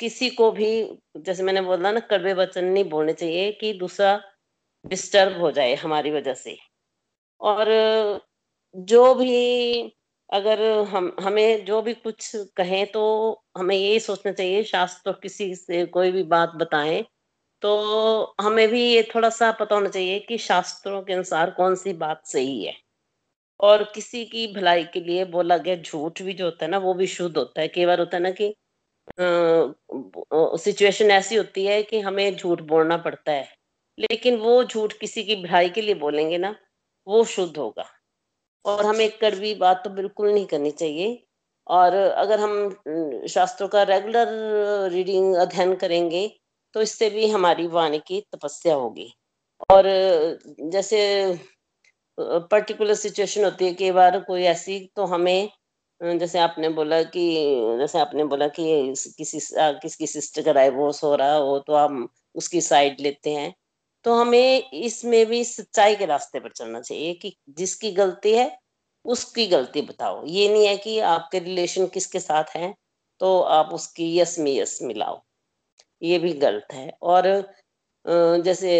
किसी 0.00 0.30
को 0.30 0.50
भी, 0.52 0.70
जैसे 1.18 1.42
मैंने 1.42 1.60
बोला 1.62 1.92
ना, 1.92 2.00
कड़वे 2.02 2.32
वचन 2.34 2.64
नहीं 2.66 2.84
बोलने 2.90 3.12
चाहिए 3.14 3.50
कि 3.52 3.72
दूसरा 3.74 4.20
डिस्टर्ब 4.84 5.40
हो 5.40 5.50
जाए 5.52 5.74
हमारी 5.76 6.10
वजह 6.12 6.34
से। 6.36 6.56
और 7.40 7.68
जो 8.74 9.14
भी 9.14 9.92
अगर 10.30 10.60
हम, 10.86 11.12
हमें 11.20 11.64
जो 11.64 11.80
भी 11.82 11.92
कुछ 11.96 12.30
कहें 12.56 12.86
तो 12.92 13.02
हमें 13.58 13.74
यही 13.76 14.00
सोचना 14.00 14.32
चाहिए, 14.32 14.62
शास्त्र 14.64 15.12
किसी 15.22 15.54
से 15.56 15.84
कोई 15.88 16.10
भी 16.12 16.22
बात 16.26 16.52
बताएँ 16.56 17.02
तो 17.62 18.34
हमें 18.42 18.68
भी 18.68 18.82
ये 18.84 19.02
थोड़ा 19.14 19.30
सा 19.30 19.50
पता 19.54 19.74
होना 19.74 19.88
चाहिए 19.90 20.18
कि 20.22 20.38
शास्त्रों 20.40 21.02
के 21.02 21.12
अनुसार 21.12 21.50
कौन 21.52 21.74
सी 21.76 21.92
बात 21.96 22.22
सही 22.26 22.64
है। 22.64 22.74
और 23.60 23.84
किसी 23.94 24.24
की 24.26 24.46
भलाई 24.54 24.84
के 24.86 25.00
लिए 25.02 25.24
बोला 25.28 25.56
गया 25.58 25.76
झूठ 25.76 26.22
भी 26.22 26.34
जो 26.34 26.44
होता 26.44 26.64
है 26.64 26.70
ना, 26.70 26.78
वो 26.78 26.94
भी 26.94 27.06
शुद्ध 27.08 27.36
होता 27.38 27.60
है। 27.60 27.68
कई 27.68 27.86
बार 27.86 28.00
होता 28.00 28.16
है 28.16 28.22
ना 28.22 28.30
कि 28.32 28.54
सिचुएशन 30.58 31.10
ऐसी 31.12 31.36
होती 31.36 31.66
है 31.66 31.82
कि 31.84 32.00
हमें 32.02 32.36
झूठ 32.36 32.62
बोलना 32.64 32.96
पड़ता 32.98 33.32
है, 33.32 33.48
लेकिन 33.98 34.36
वो 34.38 34.62
झूठ 34.64 34.92
किसी 35.00 35.24
की 35.24 35.36
भलाई 35.38 35.70
के 35.70 35.82
लिए 35.82 35.94
बोलेंगे 35.96 36.38
ना, 36.38 36.56
वो 37.06 37.24
शुद्ध 37.26 37.56
होगा। 37.58 37.97
और 38.64 38.84
हमें 38.86 39.08
कड़वी 39.18 39.54
बात 39.56 39.82
तो 39.84 39.90
बिल्कुल 39.90 40.32
नहीं 40.32 40.46
करनी 40.46 40.70
चाहिए। 40.72 41.22
और 41.66 41.94
अगर 41.94 42.40
हम 42.40 43.26
शास्त्रों 43.28 43.68
का 43.68 43.82
रेगुलर 43.84 44.28
रीडिंग 44.92 45.34
अध्ययन 45.36 45.74
करेंगे 45.76 46.26
तो 46.74 46.82
इससे 46.82 47.08
भी 47.10 47.28
हमारी 47.30 47.66
वाणी 47.68 47.98
की 48.06 48.20
तपस्या 48.34 48.74
होगी। 48.74 49.12
और 49.70 49.84
जैसे 50.72 51.00
पर्टिकुलर 52.18 52.94
सिचुएशन 52.96 53.44
होती 53.44 53.64
है, 53.64 53.74
कई 53.74 53.90
बार 53.92 54.20
कोई 54.22 54.42
ऐसी 54.46 54.78
तो 54.96 55.04
हमें 55.06 55.50
जैसे 56.00 56.38
आपने 56.40 56.68
बोला 56.70 57.02
कि, 57.04 57.22
जैसे 57.80 57.98
आपने 58.00 58.24
बोला 58.26 58.48
कि 58.50 58.94
किसी 59.18 59.40
किसकी 59.82 60.06
सिस्टर 60.08 60.42
का 60.44 60.52
डाइवोर्स 60.54 61.02
हो 61.04 61.14
रहा 61.16 61.34
हो 61.36 61.58
तो 61.60 61.76
हम 61.76 62.08
उसकी 62.34 62.60
साइड 62.62 63.00
लेते 63.00 63.30
हैं। 63.32 63.54
तो 64.04 64.14
हमें 64.14 64.70
इसमें 64.72 65.24
भी 65.26 65.42
सच्चाई 65.44 65.96
के 65.96 66.06
रास्ते 66.06 66.40
पर 66.40 66.52
चलना 66.52 66.80
चाहिए 66.80 67.12
कि 67.14 67.34
जिसकी 67.50 67.90
गलती 67.92 68.32
है 68.34 68.50
उसकी 69.04 69.46
गलती 69.46 69.82
बताओ। 69.82 70.24
ये 70.26 70.48
नहीं 70.48 70.66
है 70.66 70.76
कि 70.76 70.98
आपके 71.00 71.38
रिलेशन 71.38 71.86
किसके 71.88 72.20
साथ 72.20 72.56
हैं 72.56 72.74
तो 73.20 73.40
आप 73.42 73.72
उसकी 73.74 74.16
यस 74.18 74.38
में 74.38 74.52
यस 74.52 74.78
मिलाओ। 74.82 75.20
ये 76.02 76.18
भी 76.18 76.32
गलत 76.34 76.72
है। 76.72 76.90
और 77.02 77.26
जैसे 78.44 78.70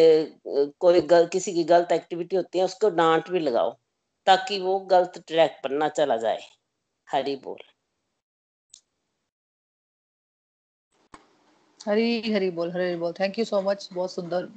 कोई 0.47 1.01
गल, 1.03 1.27
किसी 1.27 1.53
की 1.55 1.65
गलत 1.65 1.93
एक्टिविटी 1.93 2.37
होती 2.37 2.59
है 2.59 2.65
उसको 2.65 2.91
डांट 2.91 3.29
भी 3.31 3.41
लगाओ 3.41 3.71
ताकि 4.27 4.59
वो 4.61 4.79
गलत 4.91 5.23
ट्रैक 5.29 5.59
पर 5.65 5.71
ना 5.73 5.89
चला 5.91 6.17
जाए। 6.17 6.41
हरी 7.09 7.37
बोल। 7.39 7.59
हरी 11.81 12.33
हरी 12.33 12.51
बोल 12.51 12.71
हरी 12.73 12.97
बोल। 12.97 13.13
थैंक 13.21 13.39
यू 13.39 13.45
सो 13.45 13.61
मच 13.63 13.89
बहुत 13.93 14.13
सुंदर 14.13 14.49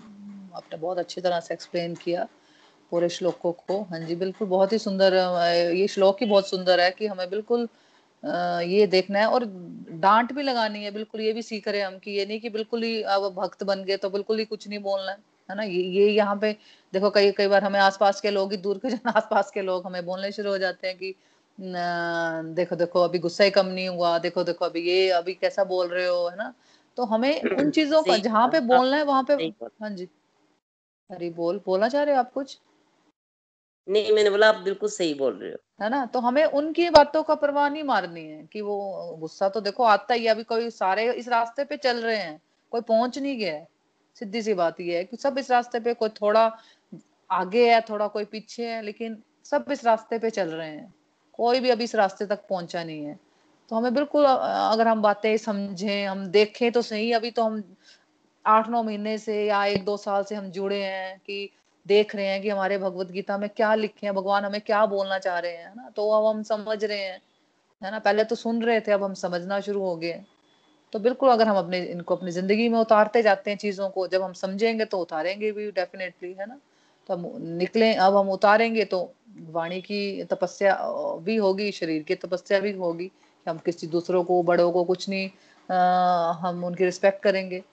आपने 0.56 0.78
बहुत 0.80 0.98
अच्छी 1.00 1.22
तरह 1.22 1.40
से 1.40 1.54
एक्सप्लेन 1.54 1.96
किया 1.96 2.28
पूरे 2.92 3.10
श्लोकों 3.10 3.52
को। 3.54 3.82
हाँ 3.84 4.00
जी 4.00 4.16
बिल्कुल 4.16 4.48
बहुत 4.48 4.74
ही 4.74 4.78
सुंदर 4.80 5.14
ये 5.76 5.88
श्लोक 5.88 6.18
ही 6.22 6.26
बहुत 6.28 6.50
सुंदर 6.50 6.80
है 6.80 6.90
कि 6.92 7.08
हमें 7.08 7.30
बिल्कुल 7.30 7.68
ये 8.24 8.86
देखना 8.88 9.20
है 9.20 9.28
और 9.28 9.46
डांट 10.02 10.32
भी 10.34 10.44
लगानी 10.44 10.84
है 10.84 10.92
बिल्कुल 10.92 11.22
ये 11.22 11.34
भी 11.34 11.42
सीख 11.42 11.68
रहे 11.68 11.82
हैं 11.82 11.88
हम 11.88 11.98
कि 12.00 12.12
ये 12.12 12.26
नहीं 12.26 12.40
कि 12.40 12.50
बिल्कुल 12.50 12.84
ही 12.84 13.02
अब 13.04 13.34
भक्त 13.36 13.64
बन 13.64 13.84
गए 13.84 13.98
तो 13.98 14.10
बिल्कुल 14.10 14.40
ही 14.40 14.46
कुछ 14.46 14.68
नहीं 14.68 14.80
बोलना 14.80 15.12
है 15.12 15.18
है 15.50 15.56
ना? 15.56 15.64
ये 15.64 15.82
ये 15.84 16.10
यहाँ 16.12 16.36
पे 16.36 16.52
देखो 16.94 17.10
कई 17.10 17.32
कई 17.32 17.48
बार 17.48 17.64
हमें 17.64 17.80
आसपास 17.80 18.22
के 18.22 18.32
लोग 18.32 18.52
ही 18.52 18.58
दूर 18.58 18.78
के 18.78 18.90
जन 18.90 19.10
आसपास 19.18 19.52
के 19.52 19.62
लोग 19.62 19.86
हमें 19.86 20.06
बोलने 20.06 20.32
शुरू 20.32 20.50
हो 20.52 20.58
जाते 20.58 20.88
हैं 20.88 20.98
कि 20.98 21.16
देखो 22.56 22.76
देखो 22.76 23.00
अभी 23.02 23.20
गुस्सा 23.20 23.44
ही 23.44 23.52
कम 23.52 23.66
नहीं 23.66 23.88
हुआ 23.90 24.18
देखो 24.20 24.44
देखो 24.44 24.66
अभी 24.66 24.82
ये 24.82 25.10
अभी 25.12 25.34
कैसा 25.34 25.64
बोल 25.64 25.88
रहे 25.88 26.06
हो 26.08 26.28
है 26.28 26.36
ना? 26.38 26.54
तो 26.98 27.06
हमें 27.06 27.44
उन 27.44 27.72
चीज़ों 27.72 28.02
का 28.04 28.18
जहाँ 28.18 28.48
पे 28.48 28.60
बोलना 28.62 28.98
है 28.98 29.04
वहाँ 29.04 29.24
पे 29.24 29.34
हाँ 29.82 29.90
जी। 29.90 30.08
अरे 31.12 31.30
बोल 31.30 31.62
बोलना 31.66 31.90
चाह 31.90 32.04
रहे 32.04 32.16
हो 32.16 32.20
आप 32.20 32.32
कुछ? 32.32 32.60
नहीं 33.88 34.12
मैंने 34.12 34.30
बोला 34.30 34.50
आप 34.50 34.56
बिल्कुल 34.56 34.90
सही 34.90 35.14
बोल 35.14 35.34
रहे 35.34 35.52
हो। 35.52 35.58
है 35.84 35.90
ना? 35.90 36.06
तो 36.06 36.20
हमें 36.20 36.44
उनकी 36.46 36.90
बातों 36.90 37.24
का 37.24 37.36
परवाह 37.36 37.70
नहीं 37.70 37.84
मारनी 37.84 38.22
है 38.22 38.46
कि 38.54 38.62
वो 38.62 39.16
गुस्सा 39.20 39.50
तो 39.50 39.62
देखो 39.62 39.84
आता 39.84 40.14
ही 40.14 40.28
अभी 40.28 40.44
कोई 40.44 40.70
सारे 40.70 41.12
इस 41.14 41.28
रास्ते 41.28 41.64
पे 41.64 41.78
चल 41.78 41.98
रहे 41.98 42.18
हैं 42.18 42.42
कोई 42.72 42.82
पहुँच 42.82 43.18
नहीं 43.20 43.38
गया 43.38 43.54
है। 43.54 43.68
सीधी 44.16 44.42
सी 44.42 44.54
बात 44.54 44.80
ये 44.82 44.98
है 44.98 45.04
कि 45.04 45.18
सब 45.18 45.38
इस 45.38 45.52
रास्ते 45.52 45.80
पे 45.80 45.94
कोई 45.94 46.10
थोड़ा 46.10 46.58
आगे 47.32 47.74
है 47.74 47.82
थोड़ा 47.82 48.08
कोई 48.08 48.26
पीछे 48.26 48.68
है 48.68 48.82
लेकिन 48.82 49.22
सब 49.46 49.66
इस 49.72 49.86
रास्ते 49.86 50.20
पे 50.20 50.30
चल 50.30 50.50
रहे 50.50 50.70
हैं। 50.70 50.94
कोई 51.34 51.60
भी 51.60 51.70
अभी 51.70 51.84
इस 51.84 51.96
रास्ते 51.96 52.26
तक 52.26 52.48
पहुँचा 52.50 52.84
नहीं 52.84 53.06
है। 53.06 53.20
तो 53.70 53.76
हमें 53.76 53.94
बिल्कुल 53.94 54.26
अगर 54.26 54.88
हम 54.88 55.02
बातें 55.02 55.38
समझें 55.38 56.06
हम 56.08 56.26
देखें 56.26 56.72
तो 56.72 56.82
सही 56.82 57.12
अभी 57.12 57.32
तो 57.32 57.44
हम 57.44 57.64
आठ 58.46 58.70
नौ 58.70 58.82
महीने 58.84 59.18
से 59.18 59.44
या 59.46 59.64
एक 59.66 59.84
दो 59.86 59.96
साल 59.98 60.24
से 60.24 60.36
हम 60.36 60.50
जुड़े 60.52 60.84
हैं 60.84 61.18
कि 61.20 61.50
देख 61.86 62.16
रहे 62.16 62.26
हैं 62.28 62.42
कि 62.42 62.50
हमारे 62.50 62.78
भगवत 62.78 63.12
गीता 63.12 63.38
में 63.38 63.50
क्या 63.50 63.74
लिखे 63.76 64.06
हैं 64.08 64.16
भगवान 64.16 64.46
हमें 64.46 64.62
क्या 64.62 64.86
बोलना 64.86 65.18
चाह 65.20 65.40
रहे 65.40 65.56
हैं 65.58 65.74
ना? 65.76 65.90
तो 65.96 66.10
अब 66.12 66.26
हम 66.28 66.44
समझ 66.44 66.84
रहे 66.84 67.00
हैं 67.00 67.22
है 67.82 67.92
ना? 67.92 68.00
पहले 68.00 68.24
तो 68.24 68.36
सुन 68.36 68.62
रहे 68.64 68.80
थे 68.82 68.92
अब 68.92 69.04
हम 69.04 69.14
समझना 69.16 69.60
शुरू 69.62 69.82
हो 69.82 69.96
गए। 69.98 70.22
तो 70.94 71.00
बिल्कुल 71.00 71.30
अगर 71.30 71.48
हम 71.48 71.58
अपने 71.58 71.80
इनको 71.86 72.16
अपनी 72.16 72.32
ज़िंदगी 72.32 72.68
में 72.70 72.80
उतारते 72.80 73.22
जाते 73.22 73.52
हैं 73.52 73.58
चीज़ों 73.58 73.90
को 73.90 74.08
जब 74.08 74.22
हम 74.24 74.34
समझेंगे 74.34 74.86
तो 74.86 75.00
उतारेंगे 75.00 75.52
भी 75.52 75.72
डेफिनेटली 75.72 76.34
है 76.40 76.48
ना? 76.48 76.60
तो 77.10 77.14
हम 77.16 77.32
निकले 77.58 77.94
अब 77.96 78.16
हम 78.18 78.30
उतारेंगे 78.30 78.86
तो 78.86 79.00
वाणी 79.52 79.82
की 79.82 80.24
तपस्या 80.32 80.76
भी 81.26 81.36
होगी 81.38 81.72
शरीर 81.72 82.04
की 82.04 82.16
तपस्या 82.16 82.60
भी 82.60 82.72
होगी 82.74 83.12
हम 83.46 83.58
किसी 83.58 83.88
दूसरों 83.88 84.24
को 84.24 84.42
बड़ों 84.44 84.72
को 84.72 84.84
कुछ 84.84 85.10
नहीं 85.10 85.30
आ, 85.70 86.32
हम 86.34 86.64
उनकी 86.64 86.86
रिस्पेक्ट 86.86 87.22
करेंगे। 87.24 87.64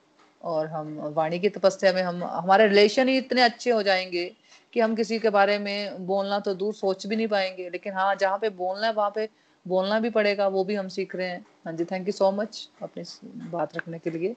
और 0.41 0.67
हम 0.67 0.97
वाणी 1.15 1.39
की 1.39 1.49
तपस्या 1.49 1.93
में 1.93 2.01
हम, 2.03 2.23
हमारे 2.23 2.67
रिलेशन 2.67 3.07
ही 3.07 3.17
इतने 3.17 3.41
अच्छे 3.41 3.71
हो 3.71 3.83
जाएँगे 3.83 4.25
कि 4.73 4.79
हम 4.79 4.95
किसी 4.95 5.19
के 5.19 5.29
बारे 5.29 5.57
में 5.57 6.05
बोलना 6.05 6.39
तो 6.39 6.53
दूर 6.53 6.73
सोच 6.73 7.05
भी 7.07 7.15
नहीं 7.15 7.27
पाएँगे। 7.27 7.69
लेकिन 7.69 7.93
हाँ 7.93 8.15
जहाँ 8.15 8.37
पे 8.37 8.49
बोलना 8.49 8.87
है, 8.87 8.93
वहाँ 8.93 9.11
पे 9.15 9.29
बोलना 9.65 9.99
भी 9.99 10.09
पड़ेगा, 10.09 10.47
वो 10.47 10.63
भी 10.63 10.75
हम 10.75 10.87
सीख 10.87 11.15
रहे 11.15 11.27
हैं। 11.27 11.45
हाँ 11.65 11.73
जी 11.73 11.85
थैंक 11.85 12.07
यू 12.07 12.11
सो 12.11 12.31
मच 12.31 12.69
अपनी 12.81 13.03
बात 13.51 13.75
रखने 13.77 13.99
के 13.99 14.09
लिए। 14.09 14.35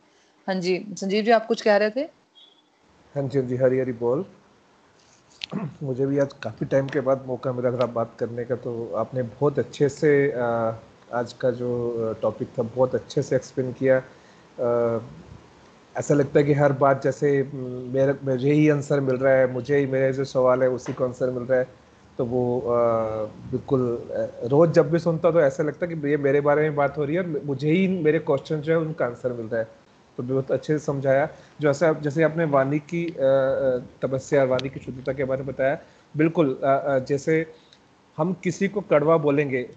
हाँ 0.49 0.55
जी, 0.55 0.87
संजीव 0.95 1.25
जी, 1.25 1.31
आप 1.31 1.47
कुछ 1.47 1.63
कह 1.63 1.77
रहे 1.77 1.91
थे? 1.91 2.01
हाँ 3.15 3.29
जी 3.29 3.39
हाँ 3.39 3.47
जी, 3.49 3.57
हरी 3.57 3.79
हरी 3.79 3.93
बोल। 3.93 4.25
मुझे 5.83 6.07
भी 6.07 6.19
आज 6.19 6.33
काफ़ी 6.33 6.67
टाइम 6.67 6.89
के 6.89 7.01
बाद 7.01 7.25
मौका 7.27 7.53
मिला 7.53 7.71
था 7.71 7.87
बात 7.87 8.17
करने 8.19 8.45
का 8.45 8.57
तो 8.57 8.93
आपने 8.97 9.23
बहुत 9.23 9.59
अच्छे 9.59 9.89
से 9.89 10.11
आज 10.33 11.33
का 11.33 11.51
जो 11.51 12.13
टॉपिक 12.23 12.49
था, 12.49 12.63
बहुत 12.63 12.95
अच्छे 12.95 13.23
से 13.23 13.37
एक्सप्लेन 13.37 13.73
किया। 13.73 13.99
ऐसा 15.97 16.15
लगता 16.15 16.39
है 16.39 16.45
कि 16.47 16.53
हर 16.55 16.73
बात 16.73 17.03
जैसे 17.03 17.31
मेरे, 17.55 18.15
मुझे 18.25 18.53
ही 18.53 18.69
आंसर 18.69 19.01
मिल 19.01 19.17
रहा 19.17 19.33
है, 19.35 19.53
मुझे 19.53 19.77
ही 19.79 19.87
मेरे 19.87 20.13
जो 20.13 20.25
सवाल 20.25 20.63
है 20.63 20.69
उसी 20.71 20.93
को 20.93 21.05
आंसर 21.05 21.31
मिल 21.31 21.43
रहा 21.45 21.59
है। 21.59 21.67
तो 22.19 22.25
वो 22.27 22.63
बिल्कुल 23.51 23.81
रोज 24.51 24.73
जब 24.73 24.91
भी 24.91 24.99
सुनता 24.99 25.31
तो 25.31 25.41
ऐसा 25.41 25.63
लगता 25.63 25.87
है 25.87 25.95
कि 25.95 26.09
ये 26.11 26.17
मेरे 26.19 26.41
बारे 26.41 26.63
में 26.63 26.75
बात 26.77 26.99
हो 26.99 27.05
रही 27.05 27.17
है 27.17 27.23
और 27.23 27.41
मुझे 27.47 27.71
ही 27.71 27.87
मेरे 28.05 28.19
क्वेश्चन 28.21 28.61
जो 28.61 28.73
है 28.73 28.79
उनका 28.79 29.07
आंसर 29.07 29.33
मिल 29.33 29.47
रहा 29.47 29.61
है। 29.61 29.69
तो 30.19 30.23
बहुत 30.23 30.51
अच्छे 30.53 30.79
से 30.79 30.85
समझाया। 30.85 31.29
जो 31.61 31.69
ऐसा, 31.71 31.93
जैसे 31.95 32.23
आपने 32.23 32.45
वाणी 32.47 32.79
की 32.93 33.05
तपस्या 34.03 34.45
वाणी 34.45 34.69
की 34.69 34.81
शुद्धता 34.81 35.13
के 35.13 35.25
बारे 35.25 35.43
में 35.43 35.53
बताया, 35.53 35.79
बिल्कुल 36.15 36.59
जैसे 37.09 37.47
हम 38.19 38.33
किसी 38.45 38.69
को 38.69 38.81
कड़वा 38.91 39.17
बोलेंगे 39.19 39.69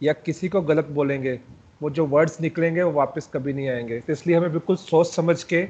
या 0.00 0.12
किसी 0.24 0.48
को 0.48 0.60
गलत 0.62 0.88
बोलेंगे 0.92 1.38
वो 1.80 1.90
जो 1.90 2.06
वर्ड्स 2.06 2.40
निकलेंगे 2.40 2.82
वो 2.82 2.92
वापस 2.92 3.30
कभी 3.34 3.52
नहीं 3.52 3.68
आएँगे। 3.68 4.00
तो 4.00 4.12
इसलिए 4.12 4.36
हमें 4.36 4.50
बिल्कुल 4.52 4.76
सोच 4.76 5.06
समझ 5.06 5.42
के 5.44 5.62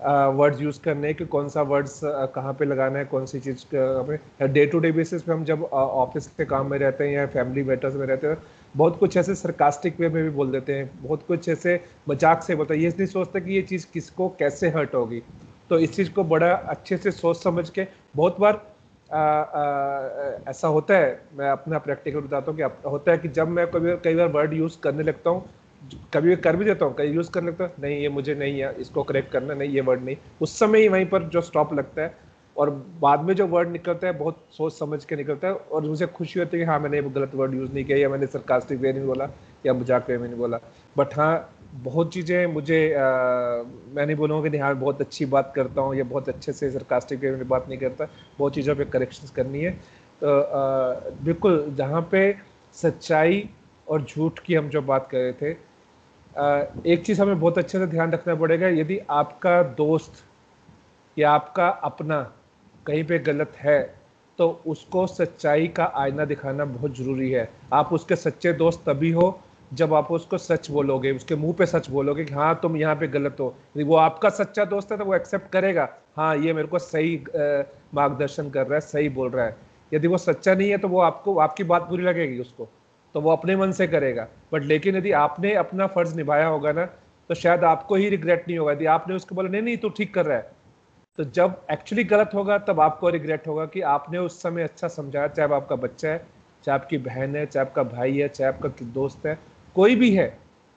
वर्ड्स 0.00 0.60
यूज़ 0.60 0.80
करने 0.82 1.12
कि 1.14 1.24
कौन 1.24 1.48
सा 1.48 1.62
वर्ड्स 1.62 2.00
कहाँ 2.04 2.52
पे 2.58 2.64
लगाना 2.64 2.98
है, 2.98 3.04
कौन 3.04 3.26
सी 3.26 3.40
चीज़ 3.40 3.76
हमें 3.76 4.52
डे 4.52 4.64
टू 4.66 4.78
डे 4.78 4.90
बेसिस 4.92 5.22
पे 5.22 5.32
हम 5.32 5.44
जब 5.44 5.62
ऑफ़िस 5.72 6.26
के 6.28 6.44
काम 6.44 6.70
में 6.70 6.78
रहते 6.78 7.04
हैं 7.04 7.12
या 7.14 7.26
फैमिली 7.26 7.62
मैटर्स 7.64 7.94
में 7.94 8.06
रहते 8.06 8.26
हैं, 8.26 8.36
बहुत 8.74 8.98
कुछ 8.98 9.16
ऐसे 9.16 9.34
सरकास्टिक 9.34 10.00
वे 10.00 10.08
में 10.08 10.22
भी 10.24 10.30
बोल 10.30 10.50
देते 10.52 10.72
हैं, 10.72 10.90
बहुत 11.02 11.24
कुछ 11.28 11.48
ऐसे 11.48 11.80
मज़ाक 12.08 12.42
से 12.42 12.54
बोलते 12.56 12.74
हैं। 12.74 12.80
ये 12.80 12.88
नहीं 12.88 13.06
सोचते 13.06 13.40
कि 13.40 13.54
ये 13.54 13.62
चीज़ 13.62 13.86
किसको 13.94 14.28
कैसे 14.38 14.68
हर्ट 14.70 14.94
होगी। 14.94 15.22
तो 15.70 15.78
इस 15.78 15.94
चीज़ 15.96 16.10
को 16.12 16.24
बड़ा 16.24 16.52
अच्छे 16.52 16.96
से 16.96 17.10
सोच 17.10 17.42
समझ 17.42 17.68
के, 17.70 17.86
बहुत 18.16 18.40
बार 18.40 18.60
ऐसा 19.12 20.68
होता 20.68 20.94
है, 20.94 21.20
मैं 21.36 21.48
अपना 21.50 21.78
प्रैक्टिकल 21.78 22.20
बताता 22.20 22.50
हूँ 22.50 22.58
कि 22.58 22.88
होता 22.88 23.12
है 23.12 23.18
कि 23.18 23.28
जब 23.28 23.48
मैं 23.48 23.66
कभी, 23.66 23.96
कई 24.04 24.14
बार 24.14 24.28
वर्ड 24.28 24.52
यूज़ 24.52 24.78
करने 24.80 25.02
लगता 25.02 25.30
हूँ, 25.30 25.44
कभी 26.14 26.36
कर 26.36 26.56
भी 26.56 26.64
देता 26.64 26.84
हूँ 26.84 26.94
कहीं 26.94 27.12
यूज़ 27.14 27.30
करने 27.30 27.48
लगता 27.48 27.64
लेता 27.64 27.82
नहीं, 27.82 27.98
ये 27.98 28.08
मुझे 28.08 28.34
नहीं 28.34 28.60
है, 28.60 28.74
इसको 28.80 29.02
करेक्ट 29.02 29.32
करना 29.32 29.54
नहीं, 29.54 29.70
ये 29.70 29.80
वर्ड 29.80 30.04
नहीं। 30.04 30.16
उस 30.40 30.58
समय 30.58 30.80
ही 30.80 30.88
वहीं 30.88 31.06
पर 31.06 31.22
जो 31.22 31.40
स्टॉप 31.40 31.72
लगता 31.74 32.02
है, 32.02 32.14
और 32.56 32.70
बाद 33.00 33.20
में 33.20 33.34
जो 33.34 33.46
वर्ड 33.46 33.68
निकलता 33.68 34.06
है, 34.06 34.12
बहुत 34.12 34.44
सोच 34.52 34.78
समझ 34.78 35.04
के 35.04 35.16
निकलता 35.16 35.48
है, 35.48 35.54
और 35.54 35.82
मुझे 35.82 36.06
खुशी 36.06 36.40
होती 36.40 36.56
है 36.56 36.64
कि 36.64 36.70
हाँ 36.70 36.78
मैंने 36.80 37.02
गलत 37.02 37.34
वर्ड 37.34 37.54
यूज़ 37.54 37.72
नहीं 37.72 37.84
किया, 37.84 37.98
या 37.98 38.08
मैंने 38.08 38.26
सरकास्टिक 38.26 38.80
वे 38.80 38.92
नहीं 38.92 39.06
बोला, 39.06 39.28
या 39.66 39.74
मज़ाक 39.74 40.10
वे 40.10 40.18
में 40.18 40.28
नहीं 40.28 40.38
बोला। 40.38 40.58
बट 40.96 41.14
हाँ 41.18 41.54
बहुत 41.72 42.12
चीज़ें 42.14 42.46
मुझे 42.46 42.78
आ, 42.94 43.00
मैं 43.94 44.06
नहीं 44.06 44.16
बोलूँगा 44.16 44.50
कि 44.50 44.58
हाँ 44.58 44.74
बहुत 44.76 45.00
अच्छी 45.00 45.24
बात 45.26 45.52
करता 45.56 45.80
हूँ 45.80 45.94
या 45.96 46.04
बहुत 46.04 46.28
अच्छे 46.28 46.52
से 46.52 46.70
सरकास्टिक 46.70 47.22
में 47.22 47.48
बात 47.48 47.66
नहीं 47.68 47.78
करता। 47.78 48.08
बहुत 48.38 48.54
चीज़ों 48.54 48.74
पे 48.76 48.84
करेक्शंस 48.84 49.30
करनी 49.30 49.60
है। 49.60 49.70
तो 50.22 51.22
बिल्कुल 51.24 51.64
जहाँ 51.78 52.02
पे 52.12 52.32
सच्चाई 52.74 53.48
और 53.86 54.02
झूठ 54.04 54.38
की 54.38 54.54
हम 54.54 54.68
जो 54.68 54.82
बात 54.82 55.08
कर 55.10 55.18
रहे 55.18 55.32
थे 55.32 55.52
आ, 56.36 56.64
एक 56.86 57.04
चीज़ 57.06 57.20
हमें 57.22 57.38
बहुत 57.40 57.58
अच्छे 57.58 57.78
से 57.78 57.86
ध्यान 57.86 58.12
रखना 58.12 58.34
पड़ेगा 58.34 58.68
यदि 58.68 58.98
आपका 59.10 59.62
दोस्त 59.62 60.24
या 61.16 61.30
आपका 61.30 61.68
अपना 61.84 62.20
कहीं 62.86 63.04
पे 63.04 63.18
गलत 63.18 63.52
है 63.56 63.80
तो 64.38 64.48
उसको 64.66 65.06
सच्चाई 65.06 65.66
का 65.68 65.84
आईना 65.96 66.24
दिखाना 66.24 66.64
बहुत 66.64 66.96
ज़रूरी 66.96 67.30
है। 67.30 67.50
आप 67.72 67.92
उसके 67.92 68.16
सच्चे 68.16 68.52
दोस्त 68.52 68.82
तभी 68.86 69.10
हो 69.10 69.30
जब 69.72 69.94
आप 69.94 70.10
उसको 70.12 70.38
सच 70.38 70.70
बोलोगे, 70.70 71.10
उसके 71.12 71.34
मुँह 71.36 71.54
पे 71.58 71.66
सच 71.66 71.88
बोलोगे 71.90 72.24
कि 72.24 72.34
हाँ 72.34 72.58
तुम 72.62 72.76
यहाँ 72.76 72.94
पे 72.96 73.06
गलत 73.08 73.36
हो। 73.40 73.54
यदि 73.76 73.84
वो 73.84 73.96
आपका 73.96 74.28
सच्चा 74.30 74.64
दोस्त 74.66 74.92
है 74.92 74.98
तो 74.98 75.04
वो 75.04 75.14
एक्सेप्ट 75.14 75.50
करेगा 75.52 75.88
हाँ 76.16 76.36
ये 76.36 76.52
मेरे 76.52 76.68
को 76.68 76.78
सही 76.78 77.16
मार्गदर्शन 77.94 78.50
कर 78.50 78.66
रहा 78.66 78.74
है, 78.74 78.80
सही 78.80 79.08
बोल 79.08 79.30
रहा 79.30 79.44
है। 79.46 79.56
यदि 79.92 80.08
वो 80.08 80.18
सच्चा 80.18 80.54
नहीं 80.54 80.70
है 80.70 80.78
तो 80.78 80.88
वो 80.88 81.00
आपको, 81.00 81.36
आपकी 81.36 81.64
बात 81.64 81.88
बुरी 81.88 82.04
लगेगी 82.04 82.38
उसको 82.40 82.68
तो 83.14 83.20
वो 83.20 83.30
अपने 83.30 83.56
मन 83.56 83.72
से 83.72 83.86
करेगा। 83.86 84.26
बट 84.52 84.62
लेकिन 84.64 84.96
यदि 84.96 85.10
आपने 85.12 85.54
अपना 85.54 85.86
फ़र्ज़ 85.86 86.14
निभाया 86.16 86.46
होगा 86.46 86.72
ना 86.72 86.84
तो 87.30 87.34
शायद 87.34 87.64
आपको 87.64 87.94
ही 87.94 88.08
रिग्रेट 88.08 88.44
नहीं 88.48 88.58
होगा। 88.58 88.72
यदि 88.72 88.86
आपने 88.86 89.14
उसको 89.14 89.34
बोला, 89.34 89.48
नहीं 89.48 89.62
नहीं 89.62 89.76
तो 89.76 89.88
ठीक 89.88 90.12
कर 90.14 90.26
रहा 90.26 90.36
है। 90.38 90.50
तो 91.18 91.24
जब 91.26 91.60
एक्चुअली 91.70 92.04
गलत 92.04 92.30
होगा, 92.34 92.58
तब 92.58 92.80
आपको 92.80 93.08
रिग्रेट 93.08 93.46
होगा 93.48 93.66
कि 93.66 93.80
आपने 93.80 94.18
उस 94.18 94.40
समय 94.42 94.62
अच्छा 94.62 94.88
समझाया, 94.88 95.28
चाहे 95.28 95.54
आपका 95.54 95.76
बच्चा 95.76 96.08
है, 96.08 96.18
चाहे 96.64 96.74
आपकी 96.74 96.98
बहन 96.98 97.36
है, 97.36 97.44
चाहे 97.46 97.66
आपका 97.66 97.82
भाई 97.84 98.18
है, 98.18 98.28
चाहे 98.28 98.52
आपका 98.52 98.68
दोस्त 98.84 99.26
है। 99.26 99.38
कोई 99.76 99.94
भी 99.94 100.10
है 100.14 100.26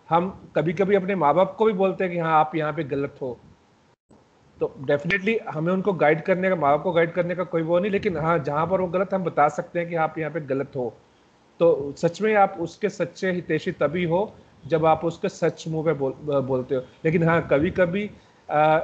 हम 0.09 0.29
कभी 0.55 0.73
कभी 0.73 0.95
अपने 0.95 1.15
माँ 1.15 1.33
बाप 1.33 1.55
को 1.57 1.65
भी 1.65 1.73
बोलते 1.73 2.03
हैं 2.03 2.13
कि 2.13 2.19
हाँ 2.19 2.33
आप 2.39 2.55
यहाँ 2.55 2.73
पे 2.73 2.83
गलत 2.83 3.15
हो। 3.21 3.37
तो 4.57 4.73
डेफिनेटली 4.87 5.37
हमें 5.49 5.71
उनको 5.73 5.93
गाइड 5.93 6.21
करने 6.23 6.49
का 6.49 6.55
माँ 6.55 6.71
बाप 6.71 6.83
को 6.83 6.91
गाइड 6.91 7.11
करने 7.13 7.35
का 7.35 7.43
कोई 7.43 7.61
वो 7.61 7.79
नहीं 7.79 7.91
लेकिन 7.91 8.17
हाँ 8.17 8.37
जहाँ 8.39 8.65
पर 8.67 8.81
वो 8.81 8.87
गलत 8.87 9.13
हम 9.13 9.23
बता 9.23 9.47
सकते 9.49 9.79
हैं 9.79 9.89
कि 9.89 9.95
आप 9.95 10.17
यहाँ 10.19 10.31
पे 10.31 10.39
गलत 10.41 10.71
हो। 10.75 10.93
तो 11.59 11.93
सच 11.97 12.21
में 12.21 12.33
आप 12.35 12.57
उसके 12.59 12.89
सच्चे 12.89 13.31
हितेशी 13.31 13.71
तभी 13.71 14.03
हो 14.03 14.31
जब 14.67 14.85
आप 14.85 15.03
उसके 15.05 15.29
सच 15.29 15.63
मुँह 15.67 15.85
पे 15.85 15.93
बोल, 15.93 16.13
बोलते 16.23 16.75
हो। 16.75 16.81
लेकिन 17.05 17.23
हाँ 17.23 17.41
कभी 17.51 17.69
कभी 17.71 18.03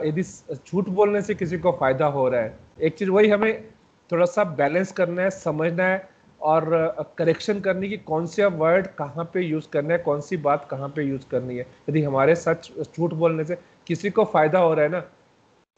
यदि 0.05 0.23
झूठ 0.55 0.89
बोलने 0.89 1.21
से 1.21 1.35
किसी 1.35 1.57
को 1.57 1.71
फ़ायदा 1.71 2.05
हो 2.05 2.27
रहा 2.29 2.41
है 2.41 2.57
एक 2.81 2.97
चीज़ 2.97 3.09
वही 3.09 3.29
हमें 3.29 3.63
थोड़ा 4.09 4.25
सा 4.25 4.43
बैलेंस 4.43 4.91
करना 4.91 5.21
है 5.21 5.29
समझना 5.29 5.83
है 5.83 6.09
और 6.43 7.13
करेक्शन 7.17 7.59
करने 7.61 7.89
की 7.89 7.97
कौन 7.99 8.25
सा 8.27 8.47
वर्ड 8.49 8.87
कहाँ 8.97 9.23
पे 9.33 9.41
यूज़ 9.41 9.67
करना 9.73 9.93
है, 9.93 9.99
कौन 9.99 10.21
सी 10.21 10.37
बात 10.39 10.67
कहाँ 10.71 10.89
पे 10.95 11.03
यूज़ 11.03 11.27
करनी 11.31 11.57
है? 11.57 11.65
यदि 11.89 12.01
हमारे 12.03 12.35
सच 12.37 12.71
झूठ 12.87 13.13
बोलने 13.15 13.45
से 13.45 13.57
किसी 13.87 14.09
को 14.09 14.25
फ़ायदा 14.25 14.59
हो 14.59 14.73
रहा 14.73 14.85
है 14.85 14.91
ना 14.91 14.99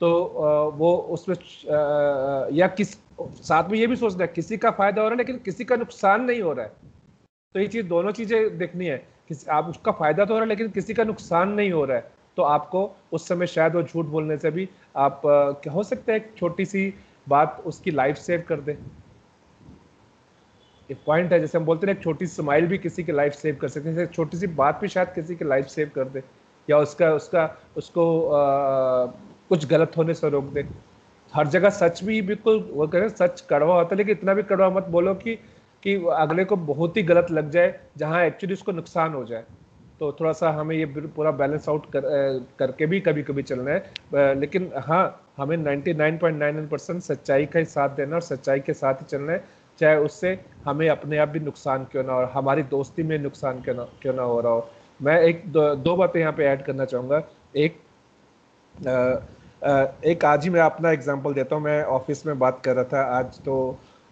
तो 0.02 0.10
वो 0.78 0.96
उसमें 1.12 1.36
या 2.56 2.68
किस, 2.70 2.94
साथ 3.42 3.70
में 3.70 3.78
ये 3.80 3.88
भी 3.88 3.96
सोचना 3.96 4.24
है, 4.24 4.28
किसी 4.28 4.58
का 4.58 4.72
फ़ायदा 4.72 5.02
हो 5.02 5.08
रहा 5.08 5.14
है 5.14 5.18
लेकिन 5.18 5.38
किसी 5.46 5.66
का 5.66 5.76
नुकसान 5.76 6.24
नहीं 6.24 6.42
हो 6.42 6.54
रहा 6.54 6.66
है। 6.66 6.72
तो 7.56 7.60
ये 7.60 7.68
चीज़ 7.68 7.86
दोनों 7.88 8.12
चीज़ें 8.12 8.58
देखनी 8.58 8.86
है 8.86 8.98
किसी 9.28 9.48
आप, 9.48 9.68
उसका 9.70 9.92
फ़ायदा 9.92 10.26
तो 10.26 10.34
हो 10.34 10.40
रहा 10.40 10.44
है 10.44 10.50
लेकिन 10.50 10.70
किसी 10.72 10.94
का 10.94 11.04
नुकसान 11.04 11.52
नहीं 11.52 11.72
हो 11.72 11.84
रहा 11.86 11.98
है। 11.98 12.12
तो 12.38 12.44
आपको 12.44 12.90
उस 13.14 13.28
समय 13.28 13.48
शायद 13.48 13.76
वो 13.76 13.84
झूठ 13.84 14.06
बोलने 14.06 14.38
से 14.38 14.52
भी 14.52 14.68
आप 14.98 15.22
हो 15.74 15.84
सकता 15.84 16.14
है 16.14 16.20
छोटी 16.38 16.66
सी 16.66 16.94
बात 17.30 17.62
उसकी 17.66 17.92
लाइफ 17.92 18.18
सेव 18.18 18.44
कर 18.48 18.62
दे। 18.62 18.78
एक 20.94 21.00
पॉइंट 21.06 21.34
है 21.34 21.40
जैसे 21.40 21.58
हम 21.58 21.66
बोलते 21.66 21.88
हैं 21.88 21.96
एक 21.96 22.04
छोटी 22.04 22.28
स्माइल 22.28 22.68
भी 22.68 22.78
किसी 22.78 23.04
की 23.04 23.12
लाइफ 23.12 23.34
सेव 23.34 23.58
कर 23.62 23.68
सकते 23.68 23.90
हैं। 23.90 24.06
छोटी 24.08 24.38
सी 24.38 24.48
बात 24.56 24.80
भी 24.82 24.88
शायद 24.88 25.14
किसी 25.16 25.36
की 25.36 25.46
लाइफ 25.46 25.68
सेव 25.68 25.92
कर 25.96 26.10
दे 26.10 26.24
या 26.68 26.78
उसका 26.78 27.12
उसका 27.14 27.50
उसको 27.78 28.06
आ, 28.28 29.06
कुछ 29.50 29.66
गलत 29.70 29.98
होने 29.98 30.14
से 30.14 30.30
रोक 30.30 30.46
दे। 30.54 30.66
हर 31.34 31.48
जगह 31.48 31.70
सच 31.70 32.04
भी 32.04 32.22
बिल्कुल 32.22 32.60
वो 32.74 32.88
करें 32.88 33.08
सच 33.10 33.42
कड़वा 33.50 33.76
होता 33.76 33.90
है 33.92 33.98
लेकिन 33.98 34.18
इतना 34.18 34.34
भी 34.34 34.44
कड़वा 34.44 34.70
मत 34.70 34.88
बोलो 34.90 35.14
कि 35.16 35.36
कि 35.84 35.96
अगले 36.14 36.44
को 36.46 36.56
बहुत 36.56 36.98
ही 36.98 37.04
गलत 37.04 37.32
लग 37.32 37.50
जाए 37.52 37.74
जहाँ 37.98 38.24
एक्चुअली 38.26 38.54
उसको 38.54 38.72
नुकसान 38.72 39.14
हो 39.14 39.24
जाए। 39.26 39.44
तो 40.00 40.12
थोड़ा 40.20 40.32
सा 40.34 40.50
हमें 40.52 40.76
ये 40.76 40.86
पूरा 40.86 41.32
बैलेंस 41.32 41.68
आउट 41.70 41.86
कर 41.96 42.02
करके 42.60 42.86
भी 42.86 43.00
कभी 43.00 43.24
कभी 43.24 43.44
चलना 43.44 43.72
है। 43.72 44.36
लेकिन 44.36 44.72
हाँ 44.78 45.04
हमें 45.38 45.56
99.99 45.58 46.68
परसेंट 46.70 47.02
सच्चाई 47.02 47.46
का 47.46 47.60
ही 47.60 47.66
साथ 47.66 47.90
देना 47.90 48.16
और 48.16 48.22
सच्चाई 48.22 48.60
के 48.60 48.74
साथ 48.74 48.94
ही 48.94 49.06
चलना 49.06 49.32
है। 49.32 49.44
चाहे 49.84 49.98
उससे 50.00 50.38
हमें 50.66 50.88
अपने 50.90 51.18
आप 51.18 51.30
भी 51.30 51.40
नुकसान 51.40 51.84
क्यों 51.92 52.04
ना 52.04 52.14
हो 52.14 52.26
हमारी 52.34 52.64
दोस्ती 52.72 53.04
में 53.04 53.18
नुकसान 53.20 53.62
क्यों 53.62 53.76
ना 53.76 53.88
क्यों 54.02 54.14
ना 54.14 54.24
हो 54.24 54.40
रहा 54.42 54.52
हो। 54.52 54.70
मैं 55.02 55.20
एक 55.22 55.42
दो, 55.48 55.64
दो 55.76 55.96
बातें 55.96 56.20
यहाँ 56.20 56.34
पे 56.34 56.46
ऐड 56.46 56.64
करना 56.66 56.86
चाहूँगा। 56.86 57.22
एक 57.56 57.80
आ, 58.76 58.94
आ, 59.70 59.86
एक 60.06 60.26
आज 60.26 60.44
ही 60.44 60.50
मैं 60.50 60.62
अपना 60.62 60.92
एग्जांपल 60.92 61.34
देता 61.34 61.56
हूँ। 61.56 61.64
मैं 61.64 61.84
ऑफ़िस 61.98 62.26
में 62.26 62.40
बात 62.40 62.62
कर 62.66 62.76
रहा 62.76 62.84
था। 62.84 63.02
आज 63.18 63.40
तो 63.40 63.56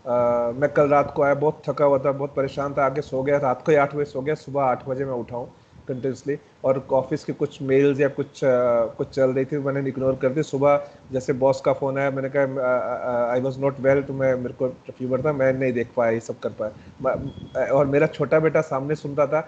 आ, 0.05 0.51
मैं 0.51 0.69
कल 0.73 0.89
रात 0.89 1.13
को 1.15 1.23
आया 1.23 1.33
बहुत 1.35 1.61
थका 1.67 1.85
हुआ 1.85 1.97
था 1.97 2.11
बहुत 2.11 2.35
परेशान 2.35 2.73
था। 2.73 2.85
आगे 2.85 3.01
सो 3.01 3.23
गया 3.23 3.37
रात 3.37 3.61
को 3.65 3.71
ही 3.71 3.77
आठ 3.77 3.95
बजे 3.95 4.05
सो 4.05 4.21
गया 4.21 4.35
सुबह 4.35 4.63
आठ 4.63 4.87
बजे 4.87 5.05
मैं 5.05 5.13
उठाऊँ 5.13 5.47
कंटिन्यूसली 5.87 6.37
और 6.65 6.85
ऑफ़िस 6.93 7.23
के 7.23 7.33
कुछ 7.33 7.61
मेल्स 7.61 7.99
या 7.99 8.07
कुछ 8.09 8.43
आ, 8.43 8.85
कुछ 8.87 9.09
चल 9.09 9.29
रही 9.29 9.45
थी 9.45 9.57
मैंने 9.59 9.87
इग्नोर 9.89 10.15
कर 10.21 10.29
दी। 10.29 10.43
सुबह 10.43 10.87
जैसे 11.11 11.33
बॉस 11.43 11.61
का 11.65 11.73
फ़ोन 11.73 11.97
आया 11.97 12.11
मैंने 12.11 12.29
कहा 12.35 13.31
आई 13.31 13.41
वॉज़ 13.41 13.59
नॉट 13.59 13.79
वेल 13.79 14.01
तो 14.03 14.13
मैं 14.13 14.33
मेरे 14.35 14.53
को 14.61 14.69
फीवर 14.91 15.21
था 15.25 15.33
मैं 15.33 15.51
नहीं 15.53 15.73
देख 15.73 15.91
पाया 15.97 16.11
ये 16.11 16.19
सब 16.19 16.39
कर 16.39 16.53
पाया। 16.61 17.65
और 17.71 17.85
मेरा 17.87 18.07
छोटा 18.07 18.39
बेटा 18.39 18.61
सामने 18.61 18.95
सुन 18.95 19.15
रहा 19.15 19.27
था 19.27 19.41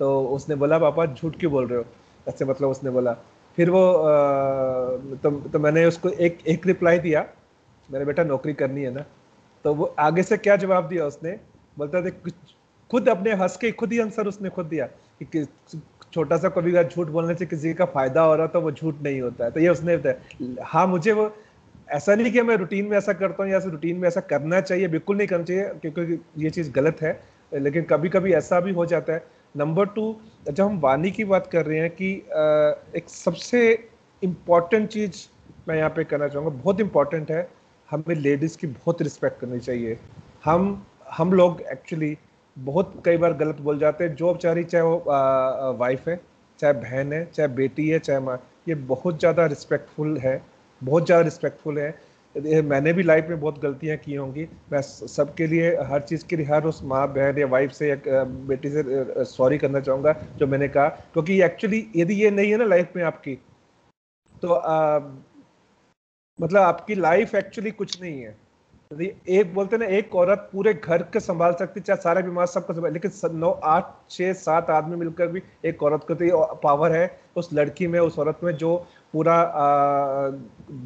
तो 0.00 0.20
उसने 0.36 0.54
बोला 0.56 0.78
पापा 0.78 1.06
झूठ 1.06 1.38
क्यों 1.40 1.52
बोल 1.52 1.66
रहे 1.66 1.78
हो? 1.78 1.84
ऐसे 2.26 2.44
मतलब 2.44 2.68
उसने 2.68 2.90
बोला। 2.90 3.12
फिर 3.58 3.70
वो 3.70 3.82
तो, 5.22 5.30
तो 5.30 5.58
मैंने 5.58 5.84
उसको 5.86 6.08
एक 6.08 6.38
एक 6.48 6.66
रिप्लाई 6.66 6.98
दिया 6.98 7.24
मेरा 7.88 8.04
बेटा 8.04 8.24
नौकरी 8.24 8.52
करनी 8.54 8.82
है 8.82 8.94
ना? 8.94 9.04
तो 9.64 9.74
वो 9.74 9.94
आगे 9.98 10.22
से 10.22 10.36
क्या 10.36 10.56
जवाब 10.56 10.88
दिया 10.88 11.06
उसने? 11.06 11.38
बोलता 11.76 12.02
था 12.02 12.10
खुद 12.90 13.08
अपने 13.08 13.32
हंस 13.34 13.56
के 13.56 13.70
खुद 13.72 13.92
ही 13.92 13.98
आंसर 14.00 14.26
उसने 14.26 14.48
खुद 14.50 14.66
दिया। 14.66 14.88
कि 15.24 15.44
छोटा 16.12 16.36
सा 16.36 16.48
कभी 16.48 16.72
झूठ 16.84 17.08
बोलने 17.08 17.34
से 17.34 17.46
किसी 17.46 17.72
का 17.74 17.84
फ़ायदा 17.86 18.22
हो 18.22 18.34
रहा 18.36 18.46
तो 18.46 18.60
वो 18.60 18.72
झूठ 18.72 18.94
नहीं 19.02 19.20
होता 19.20 19.44
है। 19.44 19.50
तो 19.50 19.60
ये 19.60 19.68
उसने 19.68 19.96
बताया। 19.96 20.64
हाँ 20.66 20.86
मुझे 20.86 21.12
वो, 21.12 21.30
ऐसा 21.88 22.14
नहीं 22.14 22.32
कि 22.32 22.42
मैं 22.42 22.56
रूटीन 22.56 22.86
में 22.86 22.96
ऐसा 22.98 23.12
करता 23.12 23.42
हूँ 23.42 23.50
या 23.52 23.58
रूटीन 23.58 23.96
में 23.96 24.08
ऐसा 24.08 24.20
करना 24.20 24.60
चाहिए, 24.60 24.88
बिल्कुल 24.88 25.16
नहीं 25.16 25.26
करना 25.28 25.44
चाहिए, 25.44 25.64
क्योंकि 25.82 26.20
ये 26.44 26.50
चीज़ 26.50 26.70
गलत 26.72 27.02
है। 27.02 27.20
लेकिन 27.52 27.82
कभी 27.84 28.08
कभी 28.08 28.32
ऐसा 28.32 28.60
भी 28.60 28.72
हो 28.72 28.86
जाता 28.86 29.12
है। 29.12 29.24
नंबर 29.54 29.86
टू 29.86 30.04
जब 30.50 30.64
हम 30.64 30.78
वाणी 30.80 31.10
की 31.10 31.24
बात 31.24 31.46
कर 31.52 31.66
रहे 31.66 31.78
हैं 31.78 31.90
कि 31.90 32.12
एक 32.96 33.08
सबसे 33.08 33.60
इंपॉर्टेंट 34.22 34.88
चीज़ 34.88 35.26
मैं 35.68 35.76
यहाँ 35.76 35.90
पे 35.90 36.04
करना 36.04 36.28
चाहूँगा, 36.28 36.50
बहुत 36.52 36.80
इंपॉर्टेंट 36.80 37.30
है, 37.30 37.48
हमें 37.88 38.14
लेडीज़ 38.14 38.56
की 38.58 38.66
बहुत 38.66 39.02
रिस्पेक्ट 39.02 39.40
करनी 39.40 39.60
चाहिए। 39.60 39.98
हम 40.44 40.84
हम 41.10 41.32
लोग 41.32 41.60
एक्चुअली 41.72 42.16
बहुत 42.56 42.92
कई 43.04 43.16
बार 43.16 43.32
गलत 43.34 43.60
बोल 43.60 43.78
जाते 43.78 44.04
हैं। 44.04 44.14
जो 44.16 44.32
बेचारी 44.32 44.64
चाहे 44.64 44.82
वो 44.84 45.02
वाइफ 45.78 46.08
है 46.08 46.20
चाहे 46.60 46.72
बहन 46.74 47.12
है 47.12 47.24
चाहे 47.26 47.48
बेटी 47.50 47.88
है 47.88 47.98
चाहे 47.98 48.20
माँ 48.20 48.40
ये 48.68 48.74
बहुत 48.88 49.18
ज़्यादा 49.20 49.46
रिस्पेक्टफुल 49.46 50.16
है 50.18 50.40
बहुत 50.82 51.06
ज़्यादा 51.06 51.24
रिस्पेक्टफुल 51.24 51.78
है। 51.78 51.94
मैंने 52.64 52.92
भी 52.92 53.02
लाइफ 53.02 53.26
में 53.28 53.40
बहुत 53.40 53.60
गलतियाँ 53.60 53.96
की 53.96 54.14
होंगी। 54.14 54.46
मैं 54.72 54.80
सबके 54.82 55.46
लिए 55.46 55.70
हर 55.88 56.00
चीज़ 56.02 56.24
के 56.26 56.36
लिए 56.36 56.46
हर 56.46 56.64
उस 56.66 56.80
माँ 56.84 57.06
बहन 57.14 57.38
या 57.38 57.46
वाइफ 57.46 57.72
से 57.72 57.88
या 57.88 58.22
बेटी 58.24 58.70
से 58.70 59.24
सॉरी 59.26 59.58
करना 59.58 59.80
चाहूँगा 59.80 60.12
जो 60.38 60.46
मैंने 60.46 60.68
कहा। 60.68 60.88
क्योंकि 60.88 61.40
एक्चुअली 61.42 61.86
यदि 61.96 62.14
ये 62.14 62.30
नहीं 62.30 62.50
है 62.52 62.56
ना 62.58 62.64
लाइफ 62.64 62.92
में 62.96 63.02
आपकी 63.04 63.34
तो 64.42 64.52
आ, 64.52 64.98
मतलब 66.38 66.60
आपकी 66.62 66.94
लाइफ 66.94 67.34
एक्चुअली 67.34 67.70
कुछ 67.72 68.00
नहीं 68.02 68.20
है। 68.20 68.36
एक 68.92 69.52
बोलते 69.54 69.76
ना 69.78 69.84
एक 69.96 70.14
औरत 70.14 70.48
पूरे 70.52 70.72
घर 70.74 71.02
के 71.02 71.20
संभाल 71.20 71.52
सकती 71.58 71.80
चाहे 71.80 72.00
सारे 72.02 72.22
बीमार 72.22 72.46
सबको 72.46 72.74
संभाल 72.74 72.92
लेकिन 72.92 73.36
नौ 73.38 73.50
आठ 73.64 73.92
छह 74.10 74.32
सात 74.32 74.70
आदमी 74.70 74.96
मिलकर 74.96 75.26
भी 75.26 75.42
एक 75.64 75.82
औरत 75.82 76.04
को 76.08 76.14
तो 76.14 76.24
ये 76.24 76.32
पावर 76.62 76.92
है 76.92 77.04
उस 77.36 77.48
लड़की 77.52 77.86
में 77.86 77.98
उस 78.00 78.18
औरत 78.18 78.40
में 78.44 78.52
जो 78.56 78.76
पूरा 79.14 79.34
आ, 79.34 80.28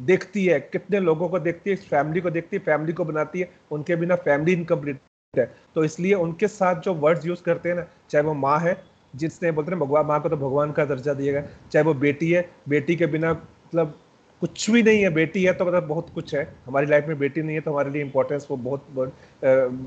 देखती 0.05 0.45
है 0.45 0.59
कितने 0.61 0.99
लोगों 0.99 1.29
को 1.29 1.39
देखती 1.39 1.69
है 1.69 1.75
फैमिली 1.75 2.21
को 2.21 2.29
देखती 2.29 2.57
है 2.57 2.63
फैमिली 2.63 2.93
को 2.93 3.05
बनाती 3.05 3.39
है 3.39 3.49
उनके 3.71 3.95
बिना 3.95 4.15
फैमिली 4.15 4.53
इनकम्प्लीट 4.53 4.99
है। 5.33 5.45
तो 5.75 5.83
इसलिए 5.83 6.13
उनके 6.15 6.47
साथ 6.47 6.81
जो 6.81 6.93
वर्ड्स 6.95 7.25
यूज़ 7.25 7.43
करते 7.43 7.69
हैं 7.69 7.75
ना 7.75 7.85
चाहे 8.09 8.23
वो 8.25 8.33
माँ 8.33 8.59
है 8.59 8.77
जिसने 9.15 9.51
बोलते 9.51 9.71
हैं 9.71 9.79
भगवान 9.79 10.05
माँ 10.05 10.21
को 10.21 10.29
तो 10.29 10.37
भगवान 10.37 10.71
का 10.71 10.85
दर्जा 10.85 11.13
दिया 11.13 11.33
गया 11.33 11.69
चाहे 11.71 11.83
वो 11.85 11.93
बेटी 11.95 12.31
है 12.31 12.49
बेटी 12.69 12.95
के 12.95 13.05
बिना 13.07 13.31
मतलब 13.33 13.99
कुछ 14.41 14.69
भी 14.69 14.81
नहीं 14.83 15.01
है 15.01 15.09
बेटी 15.09 15.43
है 15.43 15.53
तो 15.53 15.65
मतलब 15.65 15.87
बहुत 15.87 16.09
कुछ 16.13 16.33
है। 16.35 16.43
हमारी 16.65 16.87
लाइफ 16.87 17.05
में 17.07 17.17
बेटी 17.19 17.41
नहीं 17.41 17.55
है 17.55 17.61
तो 17.61 17.71
हमारे 17.71 17.89
लिए 17.91 18.01
इंपॉर्टेंस 18.01 18.47
वो 18.51 18.57
बहुत 18.57 18.85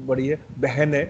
बड़ी 0.06 0.26
है 0.28 0.38
बहन 0.58 0.94
है। 0.94 1.04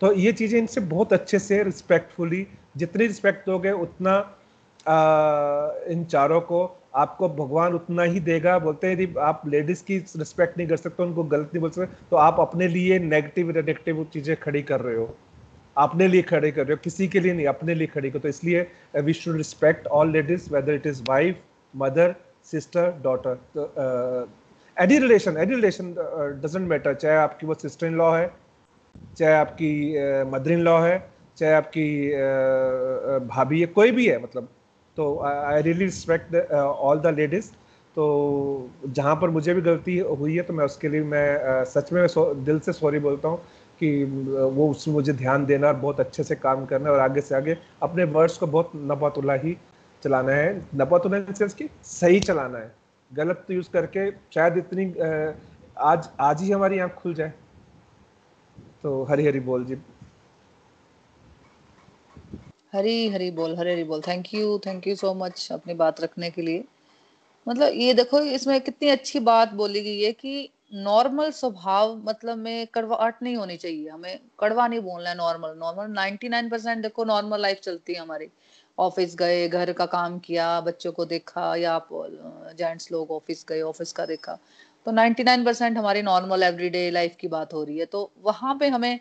तो 0.00 0.12
ये 0.14 0.32
चीज़ें 0.32 0.58
इनसे 0.58 0.80
बहुत 0.80 1.12
अच्छे 1.12 1.38
से 1.38 1.62
रिस्पेक्टफुली 1.62 2.46
जितनी 2.76 3.06
रिस्पेक्ट 3.06 3.46
दोगे 3.46 3.70
उतना 3.84 4.12
आ, 4.86 5.70
इन 5.88 6.04
चारों 6.04 6.40
को 6.40 6.60
आपको 6.96 7.28
भगवान 7.28 7.72
उतना 7.74 8.02
ही 8.02 8.20
देगा। 8.20 8.58
बोलते 8.58 8.86
हैं 8.86 8.94
यदि 8.94 9.14
आप 9.20 9.42
लेडीज़ 9.48 9.82
की 9.84 9.98
रिस्पेक्ट 9.98 10.58
नहीं 10.58 10.68
कर 10.68 10.76
सकते 10.76 11.02
उनको 11.02 11.24
गलत 11.24 11.50
नहीं 11.54 11.60
बोल 11.60 11.70
सकते। 11.70 12.06
तो 12.10 12.16
आप 12.16 12.40
अपने 12.40 12.68
लिए 12.68 12.98
नेगेटिव 12.98 13.50
नेगेटिव 13.50 14.04
चीज़ें 14.12 14.36
खड़ी 14.36 14.62
कर 14.62 14.80
रहे 14.80 14.96
हो। 14.96 15.14
अपने 15.76 16.08
लिए 16.08 16.22
खड़े 16.22 16.50
कर 16.50 16.66
रहे 16.66 16.72
हो 16.72 16.80
किसी 16.84 17.08
के 17.08 17.20
लिए 17.20 17.32
नहीं 17.32 17.46
अपने 17.46 17.74
लिए 17.74 17.86
खड़ी 17.86 18.10
कर 18.10 18.18
तो 18.18 18.28
इसलिए 18.28 18.66
we 18.96 19.12
should 19.12 19.36
respect 19.36 19.86
all 19.88 20.10
ladies 20.12 20.48
whether 20.54 20.74
it 20.74 20.86
is 20.86 21.02
wife 21.08 21.42
mother 21.74 22.14
sister 22.50 22.90
daughter 23.02 23.38
any 24.76 24.98
relation 24.98 25.36
any 25.36 25.54
relation 25.54 25.94
doesn't 26.42 26.68
matter 26.68 26.94
चाहे 26.94 27.16
आपकी 27.16 27.46
वो 27.46 27.54
सिस्टर 27.54 27.86
इन 27.86 27.96
लॉ 27.96 28.12
है 28.16 28.32
चाहे 29.16 29.34
आपकी 29.34 29.70
मदर 30.30 30.52
इन 30.52 30.60
लॉ 30.60 30.78
है 30.80 30.98
चाहे 31.38 31.52
आपकी 31.54 31.86
uh, 32.10 33.20
uh, 33.20 33.28
भाभी 33.28 33.60
है 33.60 33.66
कोई 33.66 33.90
भी 33.90 34.06
है 34.06 34.22
मतलब। 34.22 34.48
तो 34.96 35.04
I 35.22 35.62
really 35.62 35.84
respect 35.84 36.34
all 36.52 36.98
the 37.00 37.14
ladies 37.16 37.50
तो 37.96 38.70
जहाँ 38.86 39.14
पर 39.16 39.30
मुझे 39.30 39.54
भी 39.54 39.60
गलती 39.60 39.98
हुई 39.98 40.36
है 40.36 40.42
तो 40.42 40.54
मैं 40.54 40.64
उसके 40.64 40.88
लिए 40.88 41.02
मैं 41.02 41.62
uh, 41.62 41.68
सच 41.68 41.92
में 41.92 42.06
दिल 42.44 42.58
से 42.60 42.72
सॉरी 42.72 42.98
बोलता 42.98 43.28
हूँ 43.28 43.38
कि 43.80 44.04
वो 44.54 44.68
उसमें 44.70 44.94
मुझे 44.94 45.12
ध्यान 45.12 45.44
देना 45.46 45.66
और 45.68 45.74
बहुत 45.76 46.00
अच्छे 46.00 46.24
से 46.24 46.34
काम 46.36 46.64
करना 46.66 46.90
और 46.90 47.00
आगे 47.00 47.20
से 47.20 47.34
आगे 47.34 47.56
अपने 47.82 48.04
वर्ड्स 48.16 48.38
को 48.38 48.46
बहुत 48.46 48.72
नबातुल्ला 48.92 49.34
ही 49.44 49.56
चलाना 50.04 50.32
है 50.32 50.48
नबातुल्ला 50.74 51.32
सेंस 51.32 51.54
की 51.54 51.68
सही 51.84 52.20
चलाना 52.20 52.58
है। 52.58 52.74
गलत 53.10 53.44
तो 53.48 53.54
यूज़ 53.54 53.70
करके 53.70 54.10
शायद 54.34 54.56
इतनी 54.58 54.92
आज 55.78 56.08
आज 56.20 56.42
ही 56.42 56.50
हमारी 56.50 56.78
आँख 56.78 56.94
खुल 56.94 57.14
जाए। 57.14 57.32
तो 58.82 59.02
हरी 59.04 59.26
हरी 59.26 59.40
बोल 59.40 59.64
जी। 59.64 59.76
हरी 62.72 63.08
हरी 63.08 63.30
बोल, 63.30 63.56
हरी 63.58 63.72
हरी 63.72 63.84
बोल। 63.84 64.00
Thank 64.00 64.34
you 64.34 64.58
thank 64.66 64.86
you 64.86 64.94
so 64.96 65.12
much 65.14 65.48
अपनी 65.52 65.74
बात 65.74 66.00
रखने 66.00 66.30
के 66.30 66.42
लिए। 66.42 66.64
मतलब 67.46 67.72
ये 67.74 67.94
देखो, 67.94 68.20
इसमें 68.20 68.60
कितनी 68.60 68.88
अच्छी 68.88 69.20
बात 69.20 69.52
बोली 69.54 69.82
गई 69.82 70.02
है 70.02 70.12
कि 70.12 70.50
नॉर्मल 70.74 71.30
स्वभाव 71.30 71.94
मतलब 72.06 72.38
में 72.38 72.66
कड़वाहट 72.66 73.22
नहीं 73.22 73.36
होनी 73.36 73.56
चाहिए। 73.56 73.88
हमें 73.88 74.20
कड़वा 74.40 74.66
नहीं 74.68 74.80
बोलना 74.80 75.10
है 75.10 75.16
नॉर्मल 75.16 75.54
नॉर्मल 75.58 75.92
99 75.92 76.50
परसेंट 76.50 76.82
देखो 76.82 77.04
नॉर्मल 77.04 77.40
लाइफ 77.40 77.60
चलती 77.60 77.94
है 77.94 78.00
हमारी। 78.00 78.28
ऑफ़िस 78.78 79.14
गए 79.16 79.48
घर 79.48 79.72
का 79.72 79.86
काम 79.86 80.18
किया 80.18 80.60
बच्चों 80.60 80.92
को 80.92 81.04
देखा 81.04 81.54
या 81.56 81.72
आप 81.74 81.88
जेंट्स 82.58 82.90
लोग 82.92 83.10
ऑफ़िस 83.10 83.44
गए 83.48 83.60
ऑफ़िस 83.62 83.92
का 83.92 84.06
देखा। 84.06 84.38
तो 84.86 84.90
99 84.92 85.44
परसेंट 85.44 85.78
हमारी 85.78 86.02
नॉर्मल 86.02 86.42
एवरीडे 86.42 86.90
लाइफ 86.90 87.16
की 87.20 87.28
बात 87.28 87.54
हो 87.54 87.64
रही 87.64 87.78
है। 87.78 87.84
तो 87.86 88.10
वहाँ 88.22 88.56
पे 88.60 88.68
हमें 88.68 88.92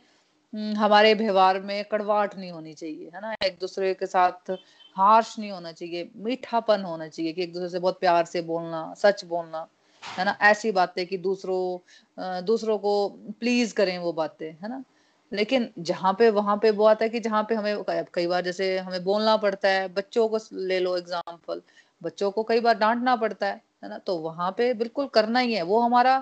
हम्म, 0.54 0.76
हमारे 0.78 1.14
व्यवहार 1.14 1.60
में 1.62 1.84
कड़वाहट 1.86 2.36
नहीं 2.38 2.52
होनी 2.52 2.74
चाहिए 2.74 3.10
है 3.16 3.22
ना? 3.22 3.34
एक 3.44 3.58
दूसरे 3.62 3.94
के 3.94 4.06
साथ 4.06 4.52
हार्श 4.96 5.36
नहीं 5.40 5.52
होना 5.52 5.72
चाहिए 5.72 6.10
मीठापन 6.18 6.82
होना 6.84 7.08
चाहिए 7.08 7.34
कि 7.34 7.44
एक 7.44 7.54
दूसरे 7.54 7.70
से 7.70 7.80
बहुत 7.80 8.00
प्यार 8.00 8.26
से 8.26 8.42
बोलना 8.44 8.94
सच 8.98 9.24
बोलना 9.26 9.68
है 10.04 10.26
ना? 10.26 10.38
ऐसी 10.42 10.72
बातें 10.72 11.06
कि 11.08 11.18
दूसरों 11.20 12.44
दूसरों 12.46 12.78
को 12.80 12.94
प्लीज़ 13.40 13.74
करें 13.76 13.98
वो 13.98 14.14
बातें 14.14 14.50
है 14.54 14.70
ना? 14.70 14.84
लेकिन 15.32 15.70
जहाँ 15.80 16.14
पे, 16.14 16.30
वहाँ 16.32 16.58
पे 16.62 16.72
वो 16.72 16.86
आता 16.88 17.06
है 17.06 17.10
कि 17.10 17.20
जहाँ 17.20 17.44
पे 17.50 17.56
हमें 17.56 17.84
कई 18.14 18.28
बार 18.28 18.42
जैसे 18.44 18.78
हमें 18.80 19.04
बोलना 19.04 19.36
पड़ता 19.38 19.70
है, 19.70 19.88
बच्चों 19.90 20.28
को 20.30 20.38
ले 20.54 20.80
लो 20.80 20.96
एग्ज़ाम्पल 20.98 21.62
बच्चों 22.02 22.32
को 22.32 22.44
कई 22.44 22.60
बार 22.62 22.78
डांटना 22.78 23.16
पड़ता 23.16 23.46
है 23.48 23.62
है 23.84 23.90
ना? 23.90 23.98
तो 24.00 24.18
वहाँ 24.20 24.52
पे 24.58 24.74
बिल्कुल 24.76 25.08
करना 25.14 25.40
ही 25.40 25.54
है। 25.54 25.62
वो 25.64 25.80
हमारा 25.82 26.18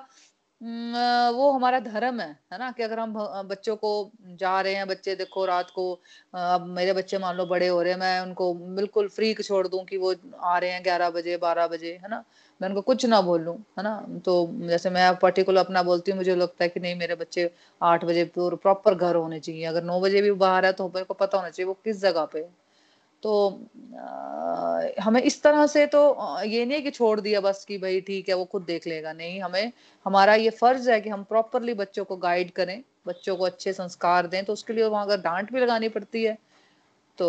वो 0.62 1.50
हमारा 1.52 1.80
धर्म 1.80 2.20
है 2.22 2.28
है 2.54 2.58
ना? 2.60 2.72
कि 2.72 2.84
अगर 2.84 3.00
हम 3.00 3.14
बच्चों 3.50 3.76
को 3.78 4.12
जा 4.34 4.60
रहे 4.62 4.76
हैं, 4.76 4.88
बच्चे 4.88 5.16
देखो 5.16 5.46
रात 5.46 5.70
को 5.76 5.92
अब 6.34 6.66
मेरे 6.70 6.94
बच्चे 6.94 7.18
मान 7.20 7.36
लो 7.36 7.46
बड़े 7.46 7.68
हो 7.68 7.82
रहे 7.82 7.94
हैं, 7.94 8.00
मैं 8.00 8.20
उनको 8.22 8.54
बिल्कुल 8.76 9.08
फ्री 9.10 9.34
छोड़ 9.36 9.68
दूँ 9.68 9.84
कि 9.86 9.98
वो 9.98 10.14
आ 10.44 10.58
रहे 10.58 10.70
हैं 10.72 10.84
ग्यारह 10.84 11.10
बजे, 11.12 11.38
बारह 11.38 11.68
बजे, 11.68 11.94
है 12.04 12.10
ना? 12.10 12.24
मैं 12.62 12.68
उनको 12.70 12.82
कुछ 12.82 13.06
ना 13.06 13.20
बोलूँ 13.22 13.56
है 13.78 13.84
ना? 13.84 13.96
तो 14.26 14.50
जैसे 14.68 14.90
मैं 14.90 15.16
पर्टिकुलर 15.20 15.60
अपना 15.60 15.84
बोलती 15.84 16.12
हूँ 16.12 16.18
मुझे 16.18 16.36
लगता 16.36 16.64
है 16.64 16.70
कि 16.70 16.80
नहीं 16.80 16.96
मेरे 16.96 17.16
बच्चे 17.16 17.50
आठ 17.82 18.06
बजे 18.06 18.24
प्रॉपर 18.38 18.96
घर 18.96 19.16
होने 19.16 19.40
चाहिए। 19.40 19.66
अगर 19.66 19.84
नौ 19.84 20.00
बजे 20.02 20.22
भी 20.22 20.32
बाहर 20.44 20.66
है 20.66 20.72
तो 20.74 20.88
मेरे 20.88 21.06
को 21.06 21.14
पता 21.14 21.38
होना 21.38 21.50
चाहिए 21.50 21.68
वो 21.68 21.74
किस 21.86 22.02
जगह 22.02 22.26
पे 22.26 22.40
है। 22.40 22.50
तो 23.24 23.32
आ, 24.00 24.82
हमें 25.04 25.22
इस 25.22 25.42
तरह 25.44 25.66
से 25.68 25.86
तो 25.88 26.02
ये 26.46 26.66
नहीं 26.66 26.82
कि 26.84 26.92
छोड़ 26.92 27.20
दिया 27.22 27.42
बस 27.42 27.64
कि 27.68 27.78
भाई 27.78 28.02
ठीक 28.02 28.30
है 28.30 28.36
वो 28.36 28.46
खुद 28.46 28.62
देख 28.64 28.88
लेगा। 28.88 29.14
नहीं 29.14 29.40
हमें 29.42 29.72
हमारा 30.06 30.36
ये 30.36 30.50
फ़र्ज़ 30.52 30.90
है 30.92 31.00
कि 31.02 31.10
हम 31.10 31.24
प्रॉपरली 31.24 31.74
बच्चों 31.76 32.06
को 32.06 32.18
गाइड 32.18 32.52
करें 32.52 32.82
बच्चों 33.08 33.36
को 33.38 33.46
अच्छे 33.46 33.74
संस्कार 33.74 34.28
दें 34.28 34.44
तो 34.46 34.54
उसके 34.54 34.74
लिए 34.74 34.86
वहाँ 34.86 35.06
अगर 35.06 35.22
डांट 35.22 35.52
भी 35.54 35.60
लगानी 35.60 35.90
पड़ती 35.90 36.24
है 36.24 36.38
तो 37.18 37.28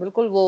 बिल्कुल 0.00 0.28
वो 0.28 0.44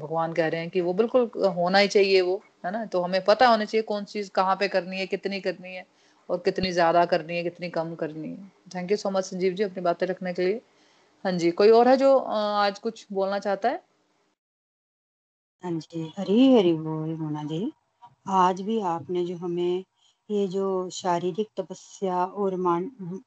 भगवान 0.00 0.32
कह 0.32 0.48
रहे 0.48 0.60
हैं 0.60 0.70
कि 0.70 0.80
वो 0.80 0.92
बिल्कुल 0.94 1.30
होना 1.56 1.78
ही 1.78 1.88
चाहिए 1.88 2.20
वो। 2.20 2.42
है 2.64 2.72
ना? 2.72 2.84
तो 2.86 3.00
हमें 3.00 3.24
पता 3.24 3.48
होना 3.48 3.64
चाहिए 3.64 3.82
कौन 3.84 4.04
चीज़ 4.06 4.30
कहाँ 4.34 4.56
पे 4.56 4.68
करनी 4.68 4.98
है, 4.98 5.06
कितनी 5.06 5.40
करनी 5.40 5.74
है 5.74 5.86
और 6.28 6.38
कितनी 6.44 6.70
ज़्यादा 6.72 7.04
करनी 7.06 7.36
है, 7.36 7.42
कितनी 7.44 7.70
कम 7.70 7.94
करनी 7.96 8.28
है। 8.30 8.50
Thank 8.74 8.90
you 8.90 8.96
so 8.96 9.10
much 9.10 9.24
Sanjeev 9.24 9.54
ji, 9.54 9.62
अपनी 9.64 9.82
बातें 9.82 10.06
रखने 10.06 10.32
के 10.34 10.42
लिए। 10.42 10.60
हाँ 11.24 11.32
जी, 11.34 11.50
कोई 11.52 11.70
और 11.72 11.88
है 11.88 11.96
जो 11.98 12.16
आज 12.18 12.78
कुछ 12.80 13.06
बोलना 13.12 13.38
चाहता 13.40 13.68
है? 13.70 13.82
हाँ 15.64 15.70
जी, 15.72 16.00
हरी 16.18 16.34
हरी 16.54 16.72
बोल 16.74 17.14
मोना 17.18 17.42
जी। 17.44 17.60
आज 18.34 18.60
भी 18.62 18.80
आपने 18.88 19.24
जो 19.26 19.36
हमें 19.36 19.84
ये 20.28 20.46
जो 20.48 20.66
शारीरिक 20.92 21.48
तपस्या 21.56 22.24
और 22.26 22.56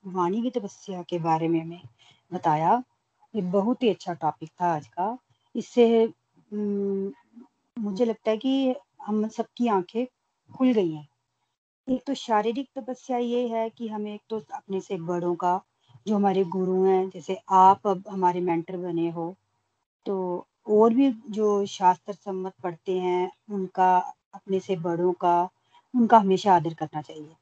वाणी 0.10 0.42
की 0.42 0.50
तपस्या 0.52 1.02
के 1.10 1.20
बारे 1.22 1.48
में 1.48 1.60
हमें 1.62 1.82
बताया, 2.32 2.84
ये 3.34 3.42
बहुत 3.52 3.84
ही 3.84 3.90
अच्छा 3.90 4.14
टॉपिक 4.16 4.52
था 4.62 4.74
आज 4.76 4.88
का। 4.90 5.18
इससे 5.56 5.88
मुझे 7.78 8.06
लगता 8.06 8.32
है 8.32 8.38
कि 8.38 8.76
हम 9.08 9.28
सबकी 9.30 9.68
आँखें 9.70 10.06
खुल 10.50 10.72
गई 10.74 10.92
हैं। 10.92 11.08
एक 11.88 12.04
तो 12.08 12.14
शारीरिक 12.16 12.68
तपस्या 12.78 13.18
ये 13.18 13.48
है 13.48 13.70
कि 13.70 13.88
हमें 13.88 14.14
एक 14.14 14.22
तो 14.30 14.40
अपने 14.54 14.82
से 14.82 14.98
बड़ों 15.02 15.34
का, 15.36 15.60
जो 16.08 16.16
हमारे 16.16 16.44
गुरु 16.46 16.84
हैं, 16.86 17.10
जैसे 17.10 17.38
आप 17.52 17.88
अब 17.88 18.04
हमारे 18.10 18.42
मेंटर 18.42 18.78
बने 18.78 19.10
हो 19.10 19.36
तो 20.06 20.46
और 20.70 20.94
भी 20.94 21.10
जो 21.30 21.66
शास्त्र 21.68 22.14
सम्मत 22.14 22.54
पढ़ते 22.64 22.98
हैं, 23.00 23.32
उनका, 23.52 23.98
अपने 24.34 24.60
से 24.60 24.76
बड़ों 24.78 25.12
का, 25.14 25.50
उनका 25.94 26.18
हमेशा 26.18 26.56
आदर 26.56 26.74
करना 26.74 27.02
चाहिए। 27.02 27.36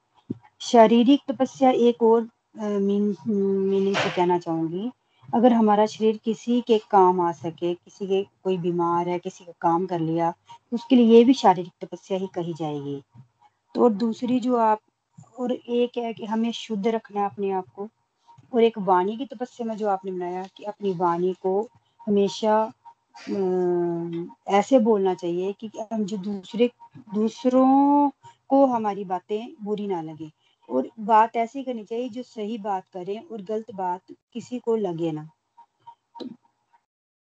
शारीरिक 0.62 1.20
तपस्या 1.30 1.70
एक 1.70 2.02
और 2.02 2.28
मीन 2.58 3.14
मीनिंग 3.26 3.96
से 3.96 4.10
कहना 4.10 4.38
चाहूँगी 4.38 4.90
अगर 5.34 5.52
हमारा 5.52 5.84
शरीर 5.86 6.16
किसी 6.24 6.60
के 6.60 6.78
काम 6.90 7.20
आ 7.20 7.30
सके, 7.32 7.72
किसी 7.74 8.06
के 8.06 8.22
कोई 8.44 8.56
बीमार 8.58 9.08
है, 9.08 9.18
किसी 9.18 9.44
का 9.44 9.52
काम 9.60 9.86
कर 9.86 10.00
लिया 10.00 10.30
तो 10.30 10.74
उसके 10.74 10.96
लिए 10.96 11.16
ये 11.16 11.24
भी 11.24 11.34
शारीरिक 11.34 11.84
तपस्या 11.84 12.18
ही 12.18 12.26
कही 12.34 12.54
जाएगी। 12.54 13.02
तो 13.74 13.82
और 13.84 13.92
दूसरी 13.94 14.38
जो 14.40 14.56
आप, 14.56 14.80
और 15.38 15.52
एक 15.52 15.98
है 15.98 16.12
कि 16.14 16.26
हमें 16.26 16.50
शुद्ध 16.52 16.86
रखना 16.88 17.20
है 17.20 17.26
अपने 17.26 17.50
आप 17.52 17.66
को, 17.76 17.88
और 18.52 18.62
एक 18.64 18.78
वाणी 18.80 19.16
की 19.16 19.24
तपस्या 19.26 19.66
में 19.66 19.76
जो 19.76 19.88
आपने 19.88 20.12
बनाया 20.12 20.44
कि 20.56 20.64
अपनी 20.64 20.92
वाणी 20.94 21.32
को 21.42 21.60
हमेशा 22.06 22.64
ऐसे 24.50 24.78
बोलना 24.78 25.14
चाहिए 25.14 25.52
कि 25.60 25.70
हम 25.92 26.04
जो 26.04 26.16
दूसरे, 26.18 26.70
दूसरों 27.14 28.10
को 28.50 28.64
हमारी 28.66 29.04
बातें 29.04 29.54
बुरी 29.64 29.86
ना 29.86 30.00
लगे। 30.02 30.30
और 30.68 30.88
बात 31.00 31.36
ऐसी 31.36 31.62
करनी 31.62 31.84
चाहिए 31.84 32.08
जो 32.08 32.22
सही 32.24 32.58
बात 32.60 32.88
करें 32.94 33.18
और 33.20 33.42
गलत 33.42 33.70
बात 33.74 34.12
किसी 34.32 34.58
को 34.58 34.76
लगे 34.78 35.12
ना। 35.12 35.28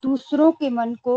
दूसरों 0.03 0.51
के 0.53 0.71
मन 0.71 0.95
को 1.05 1.17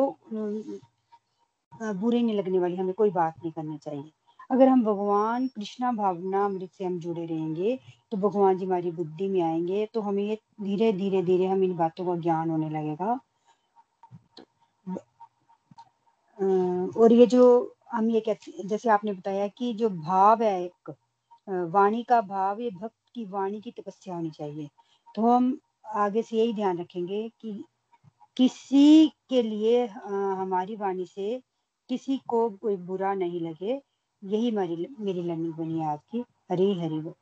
बुरे 1.74 2.22
नहीं 2.22 2.36
लगने 2.36 2.60
वाली, 2.60 2.76
हमें 2.76 2.94
कोई 2.94 3.10
बात 3.12 3.34
नहीं 3.40 3.52
करनी 3.52 3.78
चाहिए। 3.78 4.12
अगर 4.52 4.68
हम 4.68 4.84
भगवान, 4.84 5.48
कृष्णा 5.48 5.92
भावना 5.92 6.44
अमृत 6.46 6.70
से 6.72 6.84
हम 6.84 6.98
जुड़े 7.00 7.26
रहेंगे 7.26 7.78
तो 8.12 8.18
भगवान 8.20 8.58
जी 8.58 8.66
हमारी 8.66 8.92
बुद्धि 8.92 9.28
में 9.28 9.42
आएँगे 9.42 9.86
तो 9.94 10.02
हमें 10.02 10.24
ये 10.24 10.38
धीरे 10.62 10.92
धीरे 10.94 11.22
धीरे 11.24 11.46
हम 11.46 11.64
इन 11.64 11.76
बातों 11.78 12.06
का 12.06 12.16
ज्ञान 12.22 12.50
होने 12.50 12.70
लगेगा। 12.70 13.20
और 16.98 17.14
ये 17.14 17.26
जो 17.28 17.76
हम 17.92 18.10
ये 18.10 18.20
कहते, 18.20 18.64
जैसे 18.66 18.90
आपने 18.90 19.14
बताया 19.14 19.48
कि 19.50 19.74
जो 19.74 19.90
भाव 19.90 20.44
है 20.44 20.62
एक 20.64 20.94
वाणी 21.48 22.04
का 22.04 22.22
भाव 22.24 22.60
ये 22.62 22.70
भक्त 22.72 22.96
की 23.16 23.26
वाणी 23.26 23.62
की 23.62 23.72
तपस्या 23.72 24.16
होनी 24.16 24.30
चाहिए। 24.32 24.68
तो 25.16 25.22
हम 25.28 25.58
आगे 25.96 26.22
से 26.24 26.38
यही 26.38 26.54
ध्यान 26.54 26.80
रखेंगे 26.80 27.28
कि 27.42 27.64
किसी 28.38 29.08
के 29.30 29.42
लिए 29.44 29.86
हमारी 29.88 30.76
वाणी 30.76 31.06
से 31.06 31.40
किसी 31.90 32.18
को 32.28 32.50
कोई 32.62 32.76
बुरा 32.88 33.14
नहीं 33.14 33.40
लगे। 33.42 33.82
यही 34.24 34.50
हमारी 34.50 34.88
मेरी 35.00 35.24
लर्निंग 35.24 35.54
बनी 35.54 35.80
है 35.80 35.88
आपकी 35.92 36.24
हरी 36.52 36.74
हरी 36.80 37.00
बोल। 37.02 37.14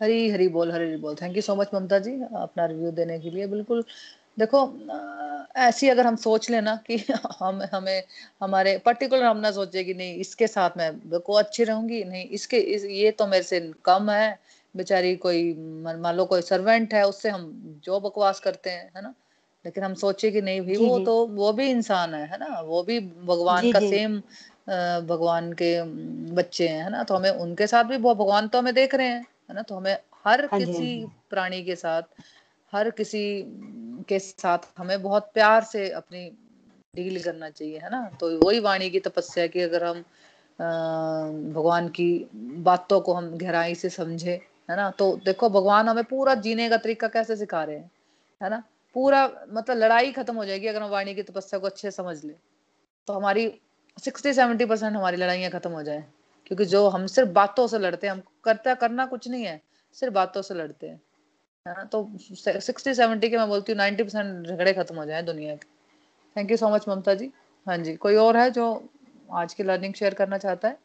हरी 0.00 0.28
हरी 0.30 0.46
बोल, 0.48 0.70
हरी 0.72 0.84
हरी 0.84 0.96
बोल। 0.96 1.14
Thank 1.14 1.36
you 1.36 1.42
so 1.42 1.54
much 1.56 1.70
Mamta 1.74 1.98
ji, 1.98 2.12
अपना 2.36 2.66
रिव्यू 2.66 2.90
देने 2.92 3.18
के 3.20 3.30
लिए। 3.30 3.46
बिल्कुल 3.46 3.84
देखो 4.40 4.60
ऐसी 5.56 5.88
अगर 5.88 6.06
हम 6.06 6.16
सोच 6.16 6.50
लेना 6.50 6.74
कि 6.86 6.96
हम 7.40 7.62
हमें 7.72 8.02
हमारे 8.40 8.76
पर्टिकुलर 8.78 9.24
हम 9.24 9.36
ना 9.36 9.50
सोचे 9.50 9.84
कि 9.84 9.94
नहीं 9.94 10.14
इसके 10.16 10.46
साथ 10.46 10.70
मैं 10.76 11.20
को 11.20 11.32
अच्छी 11.32 11.64
रहूँगी 11.64 12.02
नहीं 12.04 12.24
इसके 12.30 12.58
इस, 12.58 12.84
ये 12.84 13.10
तो 13.10 13.26
मेरे 13.26 13.42
से 13.42 13.60
कम 13.84 14.10
है। 14.10 14.38
बेचारी 14.74 15.14
कोई 15.16 15.54
मान 15.84 16.14
लो 16.14 16.24
कोई 16.24 16.42
सर्वेंट 16.42 16.94
है 16.94 17.06
उससे 17.06 17.30
हम 17.30 17.50
जो 17.84 18.00
बकवास 18.00 18.40
करते 18.40 18.70
हैं 18.70 18.90
है 18.96 19.02
ना? 19.02 19.14
लेकिन 19.64 19.84
हम 19.84 19.94
सोचे 19.94 20.30
कि 20.30 20.40
नहीं 20.42 20.60
भी 20.60 20.76
वो 20.76 20.98
तो 20.98 21.26
वो 21.26 21.52
भी 21.52 21.70
इंसान 21.70 22.14
है 22.14 22.26
है 22.26 22.38
ना? 22.38 22.60
वो 22.60 22.82
भी 22.82 23.00
भगवान 23.00 23.72
का 23.72 23.80
सेम 23.80 24.18
भगवान 25.06 25.52
के 25.52 25.72
बच्चे 26.34 26.68
हैं 26.68 26.82
है 26.84 26.90
ना? 26.90 27.02
तो 27.04 27.14
हमें 27.14 27.30
उनके 27.30 27.66
साथ 27.66 27.84
भी 27.84 27.96
वो 27.96 28.14
भगवान 28.14 28.48
तो 28.48 28.58
हमें 28.58 28.74
देख 28.74 28.94
रहे 28.94 29.08
हैं 29.08 29.20
है 29.50 29.54
ना? 29.54 29.62
तो 29.62 29.74
हमें 29.74 29.96
हर 30.24 30.46
हाँ 30.46 30.60
किसी 30.60 31.00
हाँ 31.00 31.10
प्राणी 31.30 31.62
के 31.64 31.76
साथ 31.76 32.02
हर 32.72 32.90
किसी 32.90 33.22
के 34.08 34.18
साथ 34.18 34.66
हमें 34.78 35.02
बहुत 35.02 35.30
प्यार 35.34 35.64
से 35.64 35.88
अपनी 35.90 36.28
डील 36.94 37.22
करना 37.22 37.48
चाहिए, 37.50 37.78
है 37.78 37.90
ना? 37.90 38.08
तो 38.20 38.30
वही 38.38 38.60
वाणी 38.60 38.90
की 38.90 39.00
तपस्या 39.00 39.46
की 39.46 39.60
अगर 39.60 39.84
हम 39.84 40.04
भगवान 41.52 41.88
की 41.88 42.28
बातों 42.34 43.00
को 43.00 43.12
हम 43.14 43.30
गहराई 43.38 43.74
से 43.74 43.88
समझे, 43.90 44.32
है 44.70 44.76
ना? 44.76 44.90
तो 44.90 45.16
देखो, 45.24 45.48
भगवान 45.50 45.88
हमें 45.88 46.04
पूरा 46.04 46.34
जीने 46.36 46.68
का 46.68 46.76
तरीका 46.76 47.08
कैसे 47.08 47.36
सिखा 47.36 47.62
रहे 47.64 47.76
हैं, 47.76 47.90
है 48.40 48.50
ना? 48.50 48.62
पूरा 48.96 49.24
मतलब 49.50 49.76
लड़ाई 49.76 50.12
खत्म 50.12 50.36
हो 50.36 50.44
जाएगी 50.44 50.66
अगर 50.66 50.82
हम 50.82 50.90
वाणी 50.90 51.14
की 51.14 51.22
तपस्या 51.22 51.58
को 51.60 51.66
अच्छे 51.66 51.90
समझ 51.90 52.24
ले 52.24 52.34
तो 53.08 53.12
हमारी 53.12 53.46
सिक्सटी 53.98 54.32
सेवेंटी 54.32 54.64
परसेंट 54.64 54.96
हमारी 54.96 55.16
लड़ाइयाँ 55.16 55.50
खत्म 55.50 55.70
हो 55.70 55.82
जाए, 55.82 56.04
क्योंकि 56.46 56.64
जो 56.64 56.88
हम 56.88 57.06
सिर्फ़ 57.06 57.30
बातों 57.30 57.66
से 57.66 57.78
लड़ते 57.78 58.06
हैं, 58.06 58.14
हम 58.14 58.22
करता, 58.44 58.74
करना 58.74 59.06
कुछ 59.06 59.28
नहीं 59.28 59.44
है, 59.44 59.60
सिर्फ़ 59.96 60.14
बातों 60.14 60.42
से 60.42 60.54
लड़ते 60.54 60.86
हैं। 60.86 61.00
तो 61.66 61.98
सिक्सटी 62.60 62.92
सेवेंटी 62.94 63.28
के 63.30 63.36
मैं 63.36 63.48
बोलती 63.48 63.72
हूँ 63.72 63.76
नाइन्टी 63.78 64.02
परसेंट 64.02 64.46
झगड़े 64.46 64.72
खत्म 64.72 64.96
हो 64.96 65.04
जाए 65.06 65.22
दुनिया 65.22 65.54
के। 65.56 65.66
Thank 66.36 66.50
you 66.50 66.56
so 66.56 66.68
much 66.70 66.88
Mamta 66.88 67.14
ji. 67.14 67.30
हाँ 67.66 67.78
जी, 67.78 67.94
कोई 67.96 68.16
और 68.16 68.36
है 68.36 68.50
जो 68.50 68.66
आज 69.34 69.54
की 69.54 69.62
लर्निंग 69.62 69.94
शेयर 69.94 70.14
करना 70.14 70.38
चाहता 70.38 70.68
है? 70.68 70.78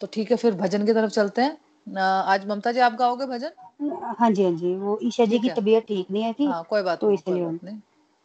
तो 0.00 0.06
ठीक 0.12 0.30
है, 0.30 0.36
फिर 0.36 0.54
भजन 0.54 0.86
की 0.86 0.92
तरफ़ 0.92 1.10
चलते 1.12 1.42
हैं। 1.42 2.02
आज 2.26 2.46
ममता 2.46 2.72
जी, 2.72 2.80
आप 2.80 2.94
गाओगे 2.94 3.26
भजन? 3.26 3.65
हाँ 3.80 4.30
जी 4.30 4.44
हाँ 4.44 4.52
जी 4.52 4.74
वो 4.74 4.98
ईशा 5.02 5.24
जी 5.24 5.38
की 5.38 5.48
तबीयत 5.48 5.86
ठीक 5.86 6.10
नहीं 6.10 6.22
है 6.22 6.32
थी 6.32 6.46
हाँ 6.46 6.64
कोई 6.70 6.82
बात 6.82 7.00
तो 7.00 7.10
इसलिए 7.10 7.44
हाँ 7.44 7.58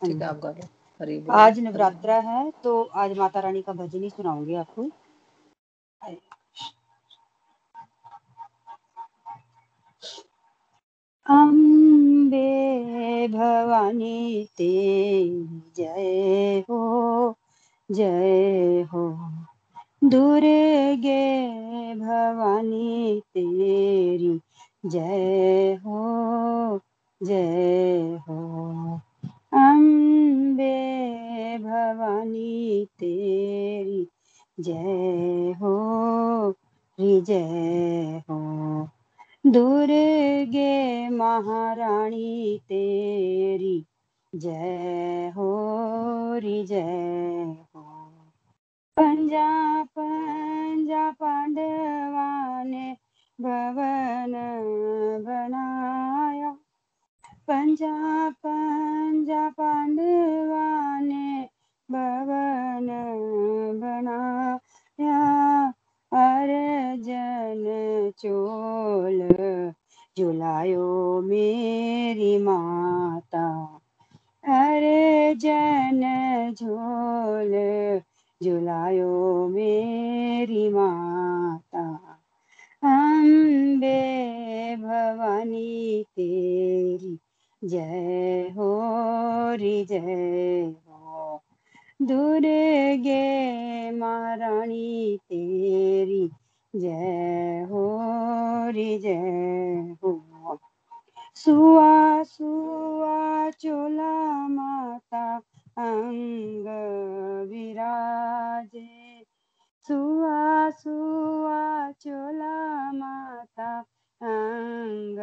ठीक 0.01 0.21
है 0.21 0.27
आप 0.27 0.39
गा 0.43 0.51
लो 0.51 0.67
हरी 1.01 1.23
आज 1.31 1.59
नवरात्रा 1.59 2.15
है 2.29 2.51
तो 2.63 2.81
आज 3.03 3.17
माता 3.17 3.39
रानी 3.39 3.61
का 3.61 3.73
भजन 3.73 4.03
ही 4.03 4.09
सुनाऊँगी 4.09 4.55
आपको। 4.55 4.89
अम्बे 11.25 13.27
भवानी 13.27 14.45
ते 14.57 14.69
जय 15.77 16.63
हो 16.69 17.35
जय 17.89 18.81
हो। 18.93 19.09
दुर्गे 20.03 21.95
भवानी 21.95 23.21
तेरी 23.35 24.39
जय 24.85 25.79
हो 25.85 26.79
जय 27.23 28.17
हो। 28.29 28.37
अम्बे 29.53 30.73
भवानी 31.57 32.87
तेरी, 32.99 34.07
जय 34.59 35.55
हो 35.61 36.53
जय 37.21 38.23
हो। 38.29 38.39
दुर्गे 39.47 41.09
महारानी 41.09 42.59
तेरी, 42.69 43.85
जय 44.35 45.33
हो 45.37 45.51
जय 46.63 46.91
हो। 47.75 47.83
पंजा 48.97 49.83
पंजा 49.83 51.11
पांडवा 51.11 52.63
ने 52.63 52.97
भवन 53.41 54.33
बनाया 55.25 56.51
पंजा 57.47 58.29
पंजा 58.45 59.49
पांडवा 59.49 60.99
ने 60.99 61.41
भवन 61.89 62.87
बनाया 63.81 65.19
अर्जन 66.11 67.63
चोल 68.19 69.19
झुलायो 70.17 71.21
मेरी 71.21 72.37
माता। 72.37 73.47
अरे 74.43 75.35
जन 75.35 76.01
झोल 76.59 77.53
झुलायो 78.41 79.47
मेरी 79.47 80.69
माता। 80.69 81.00
तेरी। 86.03 87.19
जय 87.63 88.53
हो 88.57 88.81
रि, 89.55 89.85
जय 89.89 90.75
हो। 90.87 91.41
दुर्गे 92.01 93.91
महारानी 93.91 95.17
तेरी। 95.23 96.31
जय 96.75 97.67
हो 97.71 97.99
रि, 98.69 98.99
जय 98.99 99.95
हो। 100.03 100.59
सुआ 101.35 102.23
सुआ 102.23 103.49
चोला 103.49 104.47
माता, 104.47 105.37
अंग 105.77 106.65
विराजे। 107.49 109.23
सुआ 109.87 110.69
सुआ 110.69 111.91
चोला 111.91 112.91
माता 112.91 113.85
अंग 114.21 115.19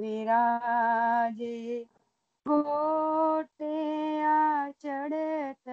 विराजे। 0.00 1.54
गोटे 2.46 3.74
चढ़त 4.82 5.68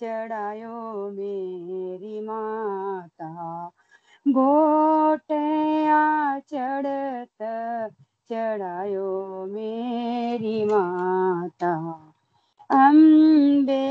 चढ़ायो 0.00 1.10
मेरी 1.10 2.20
माता। 2.20 3.28
गोटे 4.26 5.40
चढ़त 6.52 7.42
चढ़ायो 8.30 9.46
मेरी 9.46 10.64
माता। 10.64 11.72
अम्बे 12.70 13.82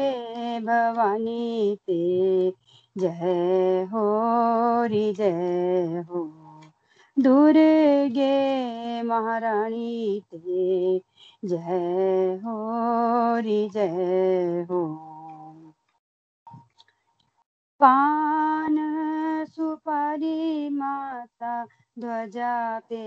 भवानी 0.66 1.76
ते 1.88 2.00
जय 2.96 3.88
हो 3.94 4.06
रि 4.92 5.12
जय 5.18 6.04
हो। 6.10 6.41
दुर्गे 7.22 9.04
महारानी 9.04 10.22
ते, 10.34 11.00
जय 11.46 12.40
हो 12.46 13.38
रि, 13.40 13.70
जय 13.74 14.66
हो। 14.72 14.84
पान 17.80 18.76
सुपारी 19.46 20.70
माता, 20.70 21.66
ध्वजा 22.00 22.80
पे 22.80 23.04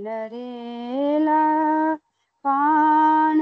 नरेला। 0.00 1.42
पान 2.44 3.40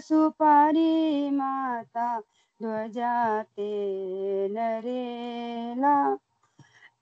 सुपारी 0.00 1.30
माता, 1.30 2.20
ध्वजा 2.62 3.42
ते 3.42 3.70
नरेला। 4.48 6.16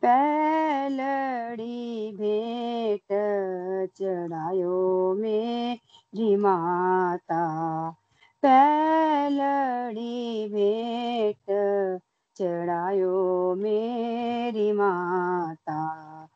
पैलड़ी 0.02 2.12
भेंट 2.12 3.02
चढ़ायो 3.96 5.14
मेरी 5.14 6.36
माता। 6.36 7.90
पैलड़ी 8.42 10.48
भेंट 10.48 11.36
चढ़ायो 12.36 13.54
मेरी 13.54 14.72
माता। 14.72 16.28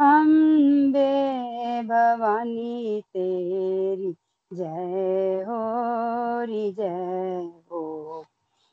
अम्बे 0.00 1.82
भवानी 1.82 3.00
तेरी 3.00 4.14
जय 4.52 5.44
हो, 5.48 6.44
री 6.44 6.72
जय 6.72 7.50
हो। 7.72 8.24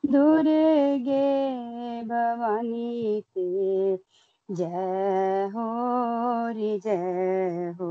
दुर्गे 0.06 2.04
भवानी 2.04 3.22
तेरी 3.22 3.98
जय 4.50 5.50
हो 5.56 5.66
री, 6.50 6.80
जय 6.80 7.76
हो। 7.80 7.90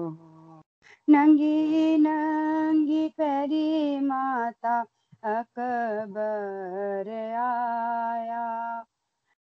नंगी 1.08 1.96
नंगी 1.96 3.08
पैरी 3.08 4.00
माता 4.00 4.80
अकबर 5.24 7.08
आया। 7.38 8.84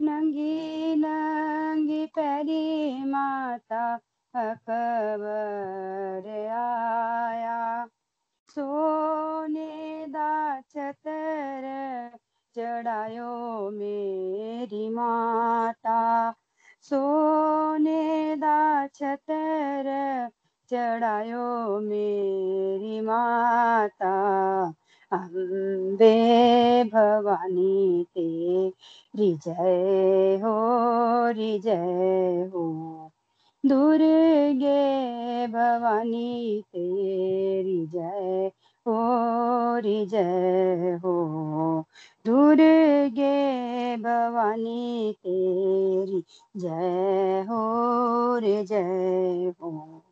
नंगी 0.01 0.95
नंगी 0.97 2.07
पैरी 2.07 3.05
माता 3.05 3.95
अकबर 4.35 6.29
आया। 6.51 7.87
सोने 8.49 10.07
दा 10.07 10.61
छतर 10.61 11.67
चढ़ायो 12.57 13.71
मेरी 13.71 14.89
माता। 14.91 16.35
सोने 16.83 18.37
दा 18.37 18.87
छतर 18.87 19.85
चढ़ायो 20.71 21.81
मेरी 21.81 23.01
माता। 23.01 24.15
अम्बे 25.13 26.15
भवानी 26.85 28.07
ते 28.19 28.71
जय 29.37 30.41
हो, 30.45 31.31
री 31.31 31.59
जय 31.59 32.51
हो। 32.55 33.11
दुर्गे 33.67 35.47
भवानी, 35.47 36.63
तेरी 36.63 37.87
जय 37.87 38.51
हो 38.87 39.79
री 39.79 40.07
जय 40.07 40.99
हो। 41.05 41.13
दुर्गे 42.27 43.97
भवानी 43.97 45.13
तेरी 45.23 46.25
जय 46.57 47.47
हो 47.49 47.63
रे 48.39 48.65
जय 48.65 49.53
हो। 49.63 50.03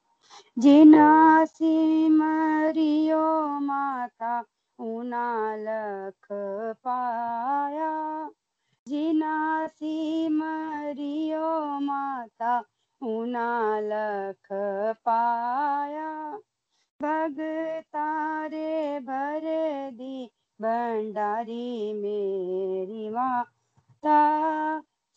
जिनासी 0.59 2.09
मरियो 2.09 3.59
माता 3.61 4.45
ऊना 4.79 5.57
लख 5.57 6.29
पाया। 6.87 7.91
जिनासी 8.89 10.29
मरियो 10.29 11.81
माता 11.81 12.63
ऊना 13.03 13.49
लख 13.81 14.49
पाया। 15.05 16.39
भगतारे 17.03 19.01
भर 19.01 19.41
दी 19.93 20.27
भंडारी 20.61 21.93
मेरी 21.95 23.11
माता 23.11 24.19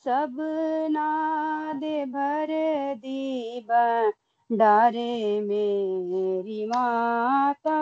सबना 0.06 1.10
दे 1.74 2.06
भर 2.06 2.48
दी 2.96 3.62
भंडारे 3.72 5.42
मेरी 5.42 6.66
माता 6.68 7.78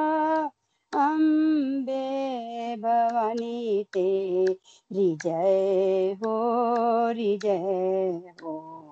अम्बे 0.94 2.76
भवानी 2.78 3.84
तेरी 3.94 5.15
जय 5.26 6.18
हो, 6.23 6.36
री 7.11 7.38
जय 7.38 8.34
हो। 8.44 8.90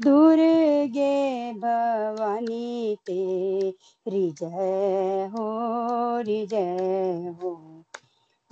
दुर्गे 0.00 1.52
भवानी 1.52 2.96
तेरी 3.06 4.30
जय 4.32 5.30
हो, 5.34 5.46
री 6.20 6.46
जय 6.46 7.34
हो। 7.42 7.54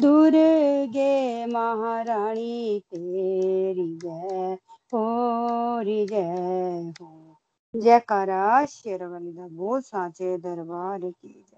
दुर्गे 0.01 1.47
महारानी 1.47 2.81
तेरी 2.81 3.98
जय 4.05 4.59
हो, 4.94 5.81
री 5.81 6.06
जय 6.06 6.93
हो। 7.02 7.36
जयकारा 7.74 8.66
शेरवाली 8.66 9.32
बोल 9.56 9.81
साचे 9.81 10.39
दरबार 10.39 11.01
की 11.01 11.28
जय। 11.28 11.55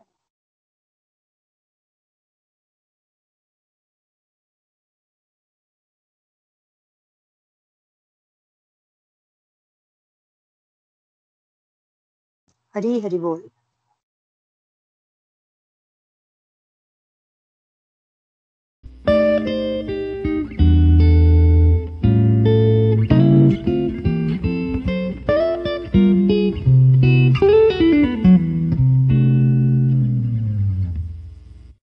हरी 12.75 12.99
हरी 13.01 13.19
बोल। 13.19 13.43